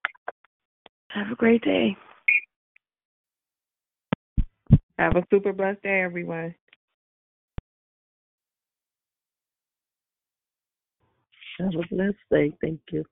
Have 1.10 1.32
a 1.32 1.36
great 1.36 1.64
day. 1.64 1.98
Have 5.00 5.16
a 5.16 5.24
super 5.32 5.54
blessed 5.54 5.82
day, 5.82 6.02
everyone. 6.02 6.54
Have 11.60 11.74
a 11.76 11.96
blessed 11.96 12.16
day. 12.32 12.52
Thank 12.62 12.80
you. 12.92 13.04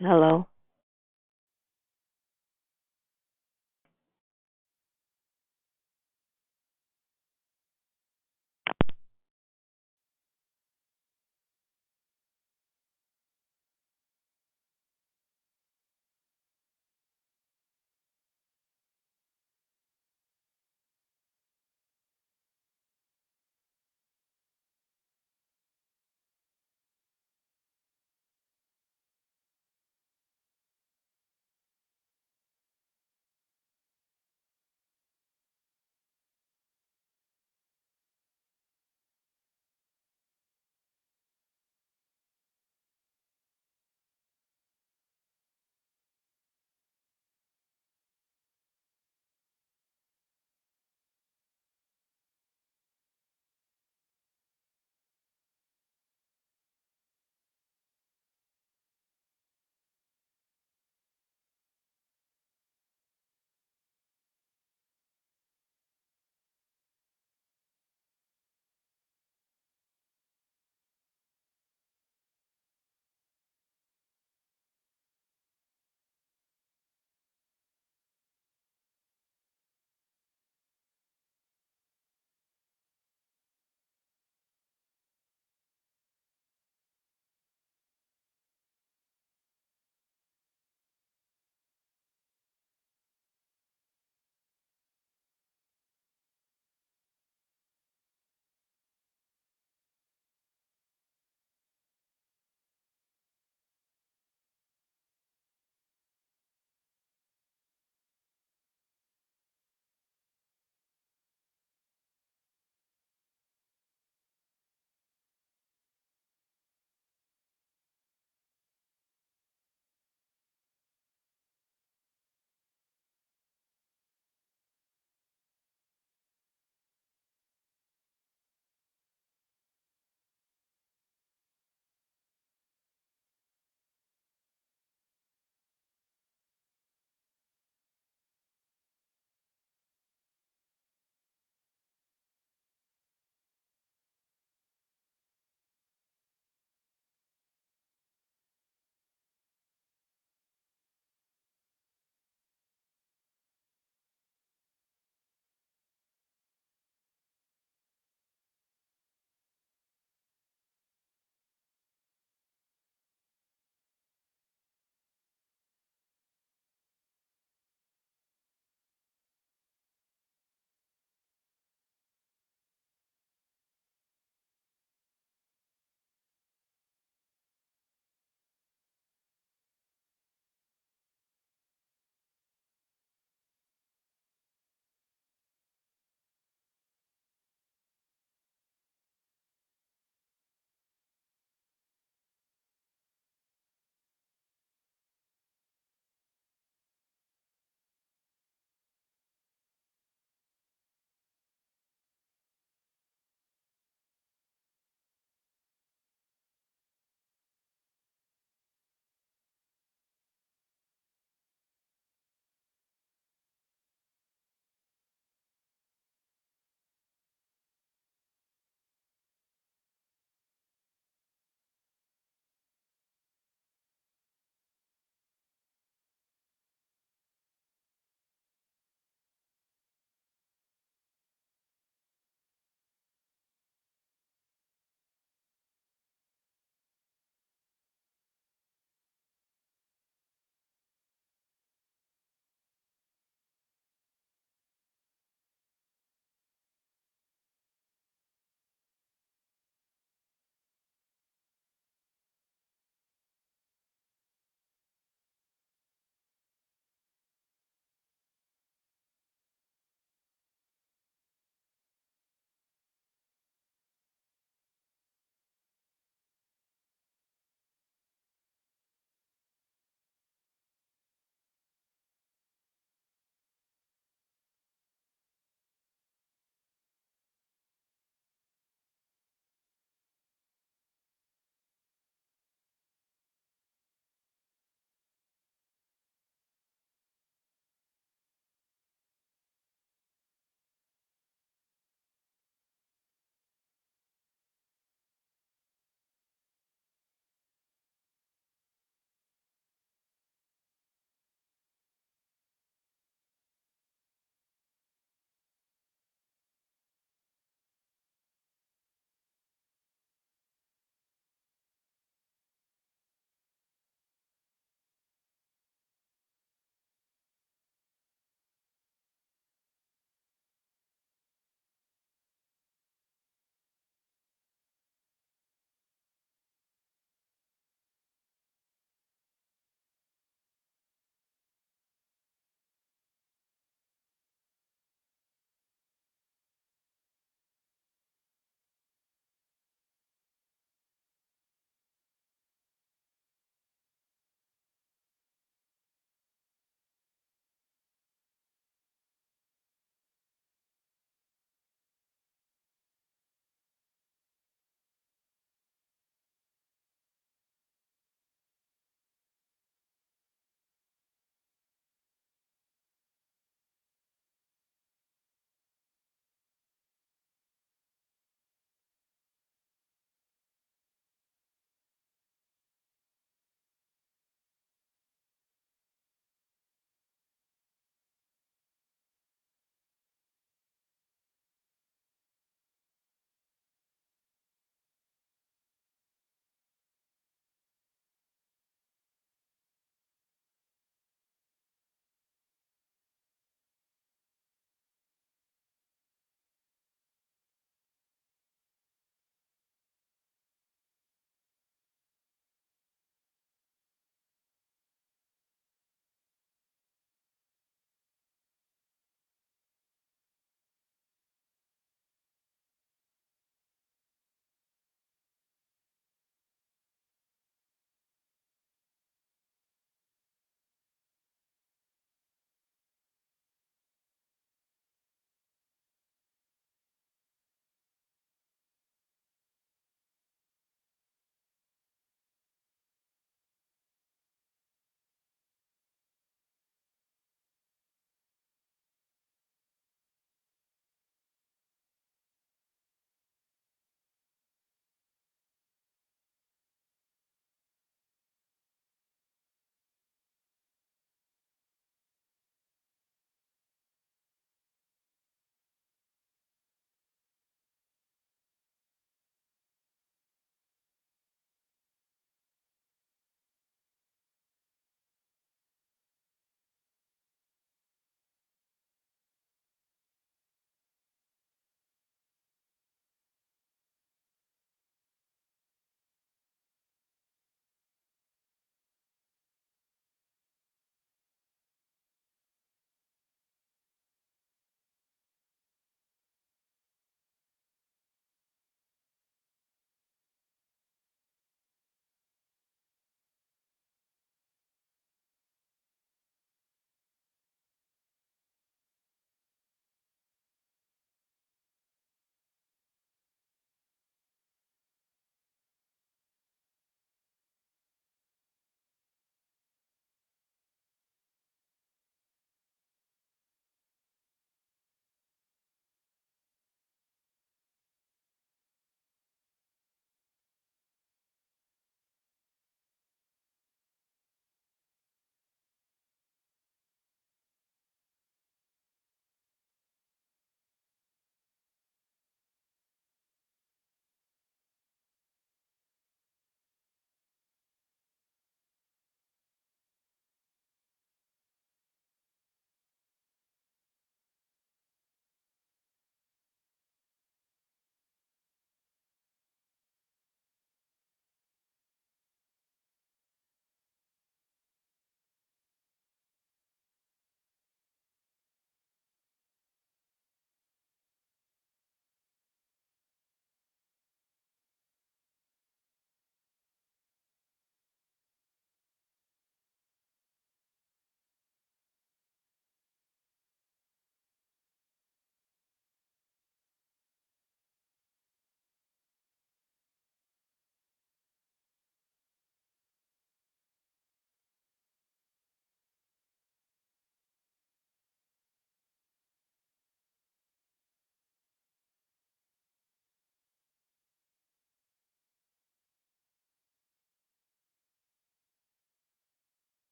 Hello. 0.00 0.49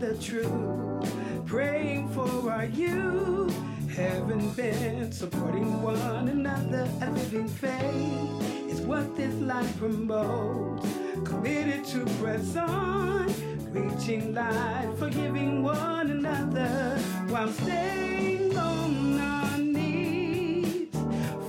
The 0.00 0.16
truth, 0.18 1.46
praying 1.46 2.08
for 2.10 2.50
our 2.52 2.66
youth. 2.66 3.54
Haven't 3.96 4.54
been 4.56 5.10
supporting 5.10 5.82
one 5.82 6.28
another. 6.28 6.88
A 7.02 7.10
living 7.10 7.48
faith 7.48 8.70
is 8.70 8.80
what 8.82 9.16
this 9.16 9.34
life 9.40 9.76
promotes. 9.78 10.86
Committed 11.24 11.84
to 11.86 12.04
press 12.20 12.54
on, 12.56 13.26
reaching 13.72 14.34
light, 14.34 14.94
forgiving 14.98 15.64
one 15.64 16.10
another 16.10 16.96
while 17.28 17.48
staying 17.48 18.56
on 18.56 19.18
our 19.20 19.58
knees. 19.58 20.88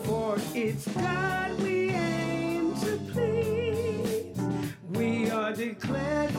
For 0.06 0.38
it's 0.56 0.88
God 0.88 1.62
we 1.62 1.92
aim 1.92 2.74
to 2.82 2.98
please. 3.12 4.40
We 4.90 5.30
are 5.30 5.54
declared 5.54 6.39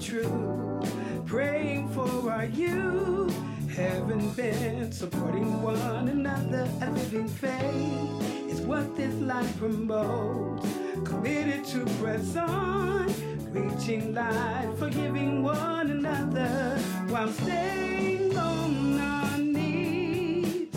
truth, 0.00 1.26
praying 1.26 1.88
for 1.90 2.30
our 2.30 2.46
youth. 2.46 3.34
Haven't 3.74 4.34
been 4.36 4.90
supporting 4.90 5.62
one 5.62 6.08
another. 6.08 6.68
A 6.80 6.90
living 6.90 7.28
faith 7.28 8.50
is 8.50 8.60
what 8.62 8.96
this 8.96 9.14
life 9.20 9.58
promotes. 9.58 10.66
Committed 11.04 11.64
to 11.66 11.84
press 12.00 12.36
on, 12.36 13.06
reaching 13.52 14.14
light, 14.14 14.74
forgiving 14.78 15.42
one 15.42 15.90
another 15.90 16.78
while 17.08 17.28
staying 17.28 18.36
on 18.36 19.00
our 19.00 19.38
knees. 19.38 20.68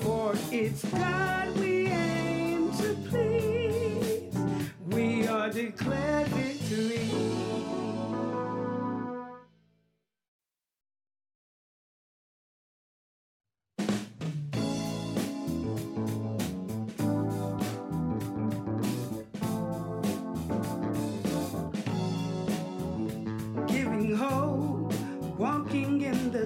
For 0.00 0.34
it's 0.50 0.84
God 0.84 1.56
we 1.58 1.86
aim 1.86 2.72
to 2.72 2.94
please. 3.08 4.36
We 4.86 5.26
are 5.26 5.50
declared 5.50 6.23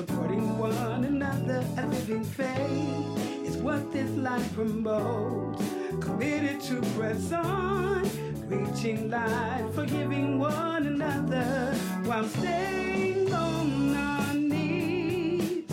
Supporting 0.00 0.56
one 0.56 1.04
another. 1.04 1.62
A 1.76 1.86
living 1.86 2.24
faith 2.24 3.46
is 3.46 3.56
what 3.58 3.92
this 3.92 4.10
life 4.12 4.54
promotes. 4.54 5.62
Committed 6.00 6.58
to 6.62 6.80
press 6.96 7.32
on, 7.32 8.08
reaching 8.48 9.10
light, 9.10 9.66
forgiving 9.74 10.38
one 10.38 10.86
another 10.86 11.74
while 12.04 12.26
staying 12.28 13.30
on 13.34 13.94
our 13.94 14.34
knees. 14.34 15.64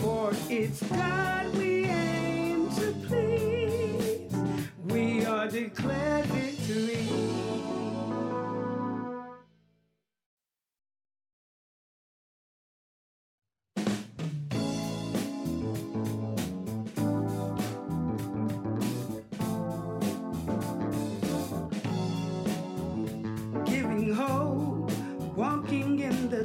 For 0.00 0.32
it's 0.48 0.82
God 0.82 1.56
we 1.56 1.84
aim 1.84 2.68
to 2.70 2.86
please. 3.06 4.32
We 4.86 5.24
are 5.26 5.46
declared 5.46 6.09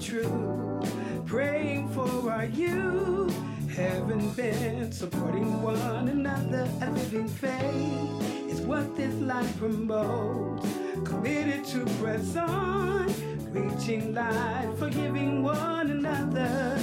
truth, 0.00 1.26
praying 1.26 1.88
for 1.90 2.30
our 2.30 2.46
youth, 2.46 3.36
heaven 3.68 4.30
bent, 4.30 4.94
supporting 4.94 5.62
one 5.62 6.08
another, 6.08 6.66
a 6.80 6.90
living 6.90 7.28
faith. 7.28 8.48
Is 8.48 8.62
what 8.62 8.96
this 8.96 9.14
life 9.16 9.58
promotes. 9.58 10.66
Committed 11.04 11.64
to 11.66 11.84
press 12.00 12.34
on, 12.34 13.06
reaching 13.52 14.14
light, 14.14 14.74
forgiving 14.78 15.42
one 15.42 15.90
another 15.90 16.78